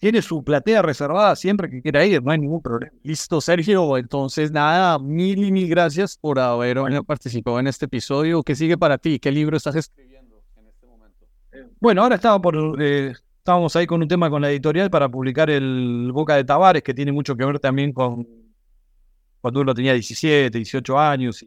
tiene 0.00 0.22
su 0.22 0.42
platea 0.42 0.80
reservada 0.80 1.36
siempre 1.36 1.68
que 1.68 1.82
quiera 1.82 2.04
ir, 2.04 2.22
no 2.22 2.32
hay 2.32 2.38
ningún 2.38 2.62
problema. 2.62 2.92
Listo, 3.02 3.40
Sergio. 3.40 3.98
Entonces, 3.98 4.50
nada, 4.50 4.98
mil 4.98 5.44
y 5.44 5.52
mil 5.52 5.68
gracias 5.68 6.16
por 6.16 6.38
haber 6.40 6.78
participado 7.06 7.60
en 7.60 7.66
este 7.66 7.84
episodio. 7.84 8.42
¿Qué 8.42 8.56
sigue 8.56 8.78
para 8.78 8.96
ti? 8.96 9.18
¿Qué 9.18 9.30
libro 9.30 9.58
estás 9.58 9.76
escribiendo 9.76 10.42
en 10.56 10.68
este 10.68 10.86
momento? 10.86 11.26
Eh, 11.52 11.66
bueno, 11.78 12.02
ahora 12.02 12.14
estaba 12.14 12.40
por, 12.40 12.82
eh, 12.82 13.12
estábamos 13.36 13.76
ahí 13.76 13.86
con 13.86 14.00
un 14.00 14.08
tema 14.08 14.30
con 14.30 14.40
la 14.40 14.50
editorial 14.50 14.88
para 14.88 15.06
publicar 15.10 15.50
el 15.50 16.10
Boca 16.14 16.34
de 16.34 16.44
Tavares, 16.44 16.82
que 16.82 16.94
tiene 16.94 17.12
mucho 17.12 17.36
que 17.36 17.44
ver 17.44 17.58
también 17.58 17.92
con 17.92 18.26
cuando 19.42 19.60
uno 19.60 19.74
tenía 19.74 19.92
17, 19.92 20.56
18 20.56 20.98
años 20.98 21.42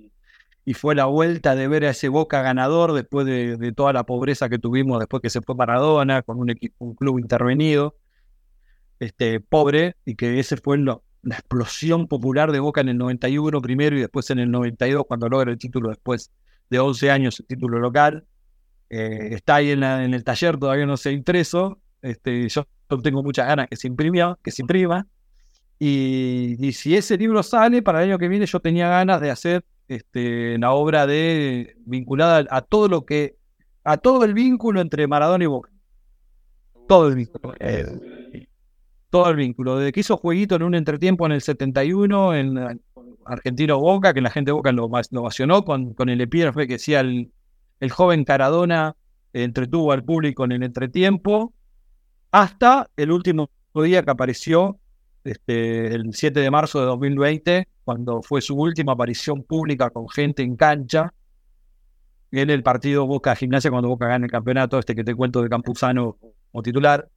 y, 0.66 0.74
fue 0.76 0.96
la 0.96 1.06
vuelta 1.06 1.56
de 1.56 1.68
ver 1.68 1.86
a 1.86 1.90
ese 1.90 2.08
Boca 2.08 2.42
ganador 2.42 2.94
después 2.94 3.26
de, 3.26 3.58
de, 3.58 3.72
toda 3.74 3.94
la 3.94 4.06
pobreza 4.06 4.48
que 4.48 4.58
tuvimos 4.60 4.98
después 4.98 5.22
que 5.22 5.30
se 5.30 5.42
fue 5.42 5.56
Maradona, 5.56 6.22
con 6.22 6.40
un, 6.40 6.50
equipo, 6.52 6.86
un 6.86 6.96
club 6.96 7.20
intervenido 7.20 7.96
este, 9.04 9.40
pobre 9.40 9.96
y 10.06 10.16
que 10.16 10.40
ese 10.40 10.58
fue 10.58 10.78
la 10.78 11.00
explosión 11.26 12.08
popular 12.08 12.52
de 12.52 12.60
Boca 12.60 12.82
en 12.82 12.90
el 12.90 12.98
91 12.98 13.62
primero 13.62 13.98
y 13.98 14.02
después 14.02 14.30
en 14.30 14.40
el 14.40 14.52
92 14.52 15.06
cuando 15.08 15.30
logra 15.30 15.52
el 15.52 15.58
título 15.58 15.90
después 15.90 16.32
de 16.70 16.80
11 16.80 17.12
años, 17.12 17.40
el 17.40 17.46
título 17.46 17.80
local. 17.80 18.26
Eh, 18.90 19.30
está 19.32 19.56
ahí 19.56 19.72
en, 19.72 19.84
el 19.84 20.24
taller, 20.24 20.58
todavía 20.58 20.86
no 20.86 20.98
se 20.98 21.10
ha 21.10 21.12
impreso. 21.12 21.80
Este, 22.02 22.48
yo 22.50 22.66
tengo 23.02 23.24
muchas 23.24 23.48
ganas 23.48 23.68
que 23.70 23.76
se 23.76 23.88
imprima, 23.88 24.38
que 24.44 24.52
se 24.52 24.62
imprima. 24.62 25.08
Y, 25.80 26.72
si 26.74 26.96
ese 26.96 27.18
libro 27.18 27.44
sale 27.44 27.82
para 27.82 28.04
el 28.04 28.10
año 28.10 28.20
que 28.20 28.28
viene, 28.28 28.46
yo 28.46 28.60
tenía 28.60 28.88
ganas 28.88 29.20
de 29.20 29.32
hacer 29.32 29.66
este, 29.88 30.56
una 30.56 30.72
obra 30.72 31.06
de 31.06 31.76
vinculada 31.86 32.46
a 32.50 32.62
todo 32.62 32.88
lo 32.88 33.06
que, 33.06 33.36
a 33.84 33.98
todo 33.98 34.24
el 34.24 34.34
vínculo 34.34 34.80
entre 34.80 35.08
Maradona 35.08 35.44
y 35.44 35.48
Boca. 35.48 35.70
Todo 36.88 37.10
el 37.10 37.16
vínculo 37.16 37.54
todo 39.14 39.30
el 39.30 39.36
vínculo. 39.36 39.78
Desde 39.78 39.92
que 39.92 40.00
hizo 40.00 40.18
jueguito 40.18 40.56
en 40.56 40.64
un 40.64 40.74
entretiempo 40.74 41.28
en 41.28 41.34
el 41.34 41.42
71 41.42 42.34
en 42.34 42.82
Argentino 43.26 43.80
Boca, 43.80 44.12
que 44.12 44.22
la 44.22 44.32
gente 44.32 44.50
de 44.50 44.54
Boca 44.54 44.72
lo, 44.72 44.90
lo 45.12 45.22
ovacionó 45.22 45.64
con, 45.64 45.94
con 45.94 46.10
el 46.10 46.20
epígrafe 46.20 46.66
que 46.66 46.74
decía 46.74 47.02
el, 47.02 47.32
el 47.80 47.92
joven 47.92 48.24
Caradona 48.24 48.96
entretuvo 49.32 49.92
al 49.92 50.04
público 50.04 50.46
en 50.46 50.54
el 50.54 50.64
entretiempo, 50.64 51.54
hasta 52.32 52.90
el 52.98 53.12
último 53.12 53.52
día 53.76 54.02
que 54.02 54.10
apareció, 54.10 54.80
este, 55.24 55.94
el 55.94 56.12
7 56.12 56.40
de 56.40 56.50
marzo 56.50 56.80
de 56.80 56.88
2020, 56.88 57.68
cuando 57.84 58.24
fue 58.24 58.42
su 58.42 58.56
última 58.56 58.94
aparición 58.94 59.44
pública 59.44 59.92
con 59.92 60.10
gente 60.10 60.42
en 60.42 60.56
cancha, 60.56 61.14
en 62.32 62.50
el 62.50 62.64
partido 62.64 63.06
Boca 63.06 63.36
Gimnasia, 63.36 63.70
cuando 63.70 63.90
Boca 63.90 64.08
gana 64.08 64.26
el 64.26 64.32
campeonato, 64.32 64.80
este 64.80 64.96
que 64.96 65.04
te 65.04 65.14
cuento 65.14 65.44
de 65.44 65.50
Campuzano 65.50 66.18
como 66.52 66.64
titular. 66.64 67.08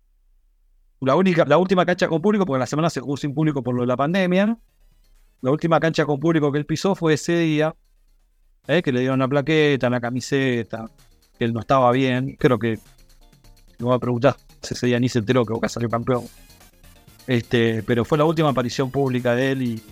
La, 1.01 1.15
única, 1.15 1.45
la 1.47 1.59
última 1.59 1.85
cancha 1.85 2.09
con 2.09 2.23
público, 2.23 2.47
porque 2.47 2.61
la 2.61 2.67
semana 2.67 2.91
se 2.91 3.01
jugó 3.01 3.17
sin 3.17 3.35
público 3.35 3.63
por 3.63 3.75
lo 3.75 3.83
de 3.83 3.87
la 3.87 3.97
pandemia. 3.97 4.59
La 5.43 5.51
última 5.51 5.79
cancha 5.79 6.07
con 6.07 6.19
público 6.19 6.51
que 6.51 6.59
él 6.59 6.67
pisó 6.67 6.95
fue 6.95 7.15
ese 7.15 7.39
día, 7.39 7.75
¿eh? 8.67 8.83
que 8.83 8.93
le 8.93 9.01
dieron 9.01 9.19
la 9.19 9.29
plaqueta, 9.29 9.91
la 9.91 10.01
camiseta, 10.01 10.91
que 11.39 11.45
él 11.45 11.53
no 11.53 11.61
estaba 11.61 11.91
bien. 11.93 12.37
Creo 12.39 12.59
que, 12.59 12.79
no 13.79 13.87
voy 13.87 13.97
a 13.97 13.99
preguntar, 13.99 14.37
ese 14.63 14.87
día 14.87 14.99
ni 14.99 15.09
se 15.09 15.19
enteró 15.19 15.45
que 15.45 15.53
Boca 15.53 15.69
salió 15.69 15.89
campeón. 15.89 16.25
Este, 17.27 17.83
pero 17.83 18.05
fue 18.05 18.19
la 18.19 18.25
última 18.25 18.51
aparición 18.51 18.91
pública 18.91 19.35
de 19.35 19.53
él 19.53 19.63
y, 19.63 19.83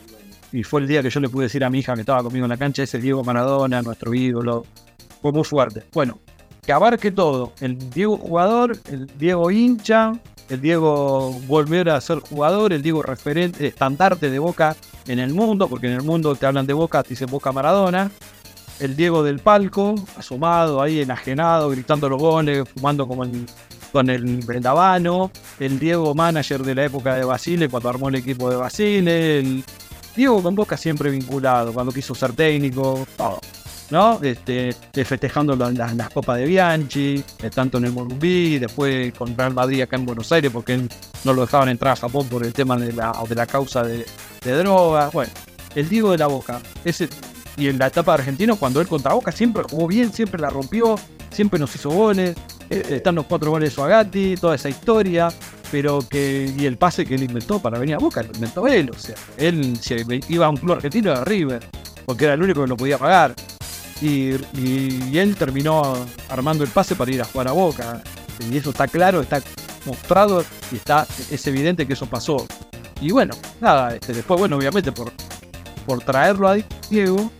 fue 0.62 0.80
el 0.80 0.86
día 0.86 1.02
que 1.02 1.10
yo 1.10 1.18
le 1.18 1.28
pude 1.28 1.46
decir 1.46 1.64
a 1.64 1.70
mi 1.70 1.80
hija 1.80 1.94
que 1.94 2.00
estaba 2.00 2.22
conmigo 2.22 2.44
en 2.44 2.50
la 2.50 2.56
cancha, 2.56 2.84
ese 2.84 3.00
Diego 3.00 3.24
Maradona, 3.24 3.82
nuestro 3.82 4.14
ídolo. 4.14 4.64
Fue 5.20 5.32
muy 5.32 5.42
fuerte. 5.42 5.82
Bueno, 5.92 6.20
que 6.62 6.72
abarque 6.72 7.10
todo. 7.10 7.52
El 7.60 7.90
Diego 7.90 8.16
jugador, 8.16 8.78
el 8.88 9.06
Diego 9.18 9.50
hincha, 9.50 10.12
el 10.48 10.60
Diego 10.60 11.32
volver 11.46 11.90
a 11.90 12.00
ser 12.00 12.20
jugador, 12.20 12.72
el 12.72 12.82
Diego 12.82 13.02
referente, 13.02 13.66
estandarte 13.66 14.30
de 14.30 14.38
Boca 14.38 14.76
en 15.06 15.18
el 15.18 15.32
mundo, 15.32 15.68
porque 15.68 15.86
en 15.86 15.94
el 15.94 16.02
mundo 16.02 16.34
te 16.36 16.46
hablan 16.46 16.66
de 16.66 16.72
Boca, 16.72 17.02
te 17.02 17.10
dicen 17.10 17.28
Boca 17.30 17.52
Maradona. 17.52 18.10
El 18.80 18.96
Diego 18.96 19.22
del 19.22 19.38
palco, 19.38 19.94
asomado 20.16 20.82
ahí, 20.82 21.00
enajenado, 21.00 21.70
gritando 21.70 22.08
los 22.08 22.20
goles, 22.20 22.68
fumando 22.68 23.06
como 23.06 23.24
con 23.92 24.10
el 24.10 24.38
Brendavano. 24.38 25.30
El 25.60 25.78
Diego 25.78 26.14
manager 26.14 26.62
de 26.62 26.74
la 26.74 26.84
época 26.84 27.14
de 27.14 27.24
Basile, 27.24 27.68
cuando 27.68 27.88
armó 27.88 28.08
el 28.08 28.16
equipo 28.16 28.50
de 28.50 28.56
Basile. 28.56 29.38
El 29.38 29.64
Diego 30.16 30.42
con 30.42 30.56
Boca 30.56 30.76
siempre 30.76 31.10
vinculado, 31.10 31.72
cuando 31.72 31.92
quiso 31.92 32.14
ser 32.14 32.32
técnico, 32.32 33.06
todo. 33.16 33.40
¿No? 33.94 34.18
Este, 34.20 34.74
festejando 35.04 35.54
las, 35.54 36.10
copas 36.10 36.38
de 36.38 36.46
Bianchi, 36.46 37.22
eh, 37.40 37.48
tanto 37.48 37.78
en 37.78 37.84
el 37.84 37.92
Morumbí, 37.92 38.58
después 38.58 39.14
con 39.14 39.36
Real 39.38 39.54
Madrid 39.54 39.82
acá 39.82 39.94
en 39.94 40.04
Buenos 40.04 40.32
Aires, 40.32 40.50
porque 40.52 40.80
no 41.22 41.32
lo 41.32 41.42
dejaban 41.42 41.68
entrar 41.68 41.92
a 41.92 41.96
Japón 41.96 42.26
por 42.26 42.44
el 42.44 42.52
tema 42.52 42.76
de 42.76 42.92
la, 42.92 43.12
de 43.28 43.34
la 43.36 43.46
causa 43.46 43.84
de, 43.84 44.04
drogas. 44.42 45.12
Bueno, 45.12 45.32
el 45.76 45.88
Diego 45.88 46.10
de 46.10 46.18
la 46.18 46.26
Boca, 46.26 46.60
ese, 46.84 47.08
y 47.56 47.68
en 47.68 47.78
la 47.78 47.86
etapa 47.86 48.16
de 48.16 48.22
Argentino, 48.22 48.56
cuando 48.56 48.80
él 48.80 48.88
contra 48.88 49.14
Boca 49.14 49.30
siempre 49.30 49.62
jugó 49.62 49.86
bien, 49.86 50.12
siempre 50.12 50.40
la 50.40 50.50
rompió, 50.50 50.96
siempre 51.30 51.60
nos 51.60 51.72
hizo 51.76 51.90
goles, 51.90 52.34
eh, 52.70 52.82
están 52.90 53.14
los 53.14 53.26
cuatro 53.26 53.52
goles 53.52 53.70
de 53.70 53.74
Suagati, 53.76 54.34
toda 54.34 54.56
esa 54.56 54.70
historia, 54.70 55.28
pero 55.70 56.00
que, 56.00 56.52
y 56.58 56.66
el 56.66 56.78
pase 56.78 57.06
que 57.06 57.14
él 57.14 57.22
inventó 57.22 57.60
para 57.60 57.78
venir 57.78 57.94
a 57.94 57.98
Boca, 57.98 58.24
lo 58.24 58.32
inventó 58.34 58.66
él, 58.66 58.90
o 58.90 58.98
sea, 58.98 59.14
él 59.38 59.78
si 59.80 59.94
iba 60.30 60.46
a 60.46 60.48
un 60.48 60.56
club 60.56 60.72
argentino 60.72 61.12
era 61.12 61.22
River, 61.22 61.64
porque 62.04 62.24
era 62.24 62.34
el 62.34 62.42
único 62.42 62.62
que 62.62 62.66
lo 62.66 62.76
podía 62.76 62.98
pagar. 62.98 63.36
Y, 64.00 64.32
él 65.16 65.36
terminó 65.38 66.06
armando 66.28 66.64
el 66.64 66.70
pase 66.70 66.94
para 66.94 67.12
ir 67.12 67.22
a 67.22 67.24
jugar 67.24 67.48
a 67.48 67.52
Boca. 67.52 68.02
Y 68.50 68.56
eso 68.56 68.70
está 68.70 68.88
claro, 68.88 69.20
está 69.20 69.40
mostrado 69.86 70.44
y 70.72 70.76
está, 70.76 71.06
es 71.30 71.46
evidente 71.46 71.86
que 71.86 71.92
eso 71.92 72.06
pasó. 72.06 72.46
Y 73.00 73.12
bueno, 73.12 73.34
nada, 73.60 73.94
este, 73.94 74.12
después, 74.12 74.38
bueno, 74.40 74.56
obviamente 74.56 74.92
por, 74.92 75.12
por 75.86 76.02
traerlo 76.02 76.48
a 76.48 76.56
Diego, 76.90 77.30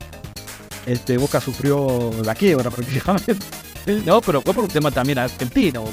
este, 0.86 1.18
Boca 1.18 1.40
sufrió 1.40 2.10
la 2.24 2.34
quiebra 2.34 2.70
prácticamente. 2.70 3.36
No, 4.06 4.20
pero 4.20 4.40
fue 4.40 4.54
por 4.54 4.64
un 4.64 4.70
tema 4.70 4.90
también 4.90 5.18
argentino, 5.18 5.84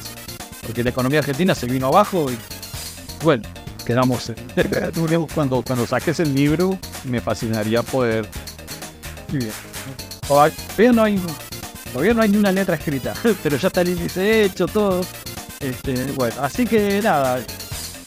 porque 0.65 0.83
la 0.83 0.91
economía 0.91 1.19
argentina 1.19 1.53
se 1.53 1.65
vino 1.65 1.87
abajo 1.87 2.31
y 2.31 2.37
bueno, 3.23 3.43
quedamos 3.85 4.29
en... 4.29 4.35
cuando, 5.33 5.61
cuando 5.61 5.85
saques 5.85 6.19
el 6.19 6.33
libro, 6.33 6.77
me 7.05 7.21
fascinaría 7.21 7.83
poder... 7.83 8.27
Bien. 9.31 9.70
Todavía 10.31 10.93
no 10.93 11.03
hay, 11.03 11.19
todavía 11.91 12.13
no 12.13 12.21
hay 12.21 12.29
ni 12.29 12.37
una 12.37 12.53
letra 12.53 12.75
escrita, 12.75 13.13
pero 13.43 13.57
ya 13.57 13.67
está 13.67 13.81
el 13.81 13.89
índice 13.89 14.45
hecho, 14.45 14.65
todo. 14.65 15.01
Este, 15.59 16.05
bueno, 16.13 16.35
así 16.41 16.65
que 16.65 17.01
nada, 17.01 17.41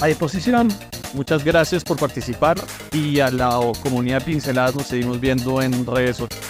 a 0.01 0.07
disposición. 0.07 0.73
Muchas 1.13 1.45
gracias 1.45 1.85
por 1.85 1.99
participar 1.99 2.57
y 2.93 3.21
a 3.21 3.31
la 3.31 3.61
comunidad 3.83 4.25
Pinceladas 4.25 4.75
nos 4.75 4.87
seguimos 4.87 5.21
viendo 5.21 5.61
en 5.61 5.85
redes 5.85 6.17
sociales. 6.17 6.49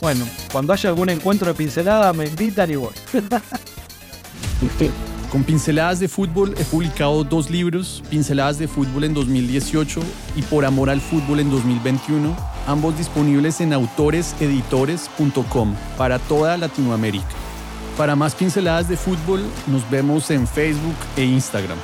Bueno, 0.00 0.26
cuando 0.50 0.72
haya 0.72 0.90
algún 0.90 1.08
encuentro 1.08 1.46
de 1.46 1.54
pincelada 1.54 2.12
me 2.12 2.26
invitan 2.26 2.72
y 2.72 2.74
voy. 2.74 2.92
Con 5.34 5.42
Pinceladas 5.42 5.98
de 5.98 6.06
Fútbol 6.06 6.54
he 6.56 6.64
publicado 6.64 7.24
dos 7.24 7.50
libros, 7.50 8.04
Pinceladas 8.08 8.56
de 8.56 8.68
Fútbol 8.68 9.02
en 9.02 9.14
2018 9.14 10.00
y 10.36 10.42
Por 10.42 10.64
Amor 10.64 10.90
al 10.90 11.00
Fútbol 11.00 11.40
en 11.40 11.50
2021, 11.50 12.36
ambos 12.68 12.96
disponibles 12.96 13.60
en 13.60 13.72
autoreseditores.com 13.72 15.74
para 15.98 16.20
toda 16.20 16.56
Latinoamérica. 16.56 17.26
Para 17.98 18.14
más 18.14 18.36
pinceladas 18.36 18.88
de 18.88 18.96
fútbol, 18.96 19.42
nos 19.66 19.90
vemos 19.90 20.30
en 20.30 20.46
Facebook 20.46 20.94
e 21.16 21.24
Instagram. 21.24 21.78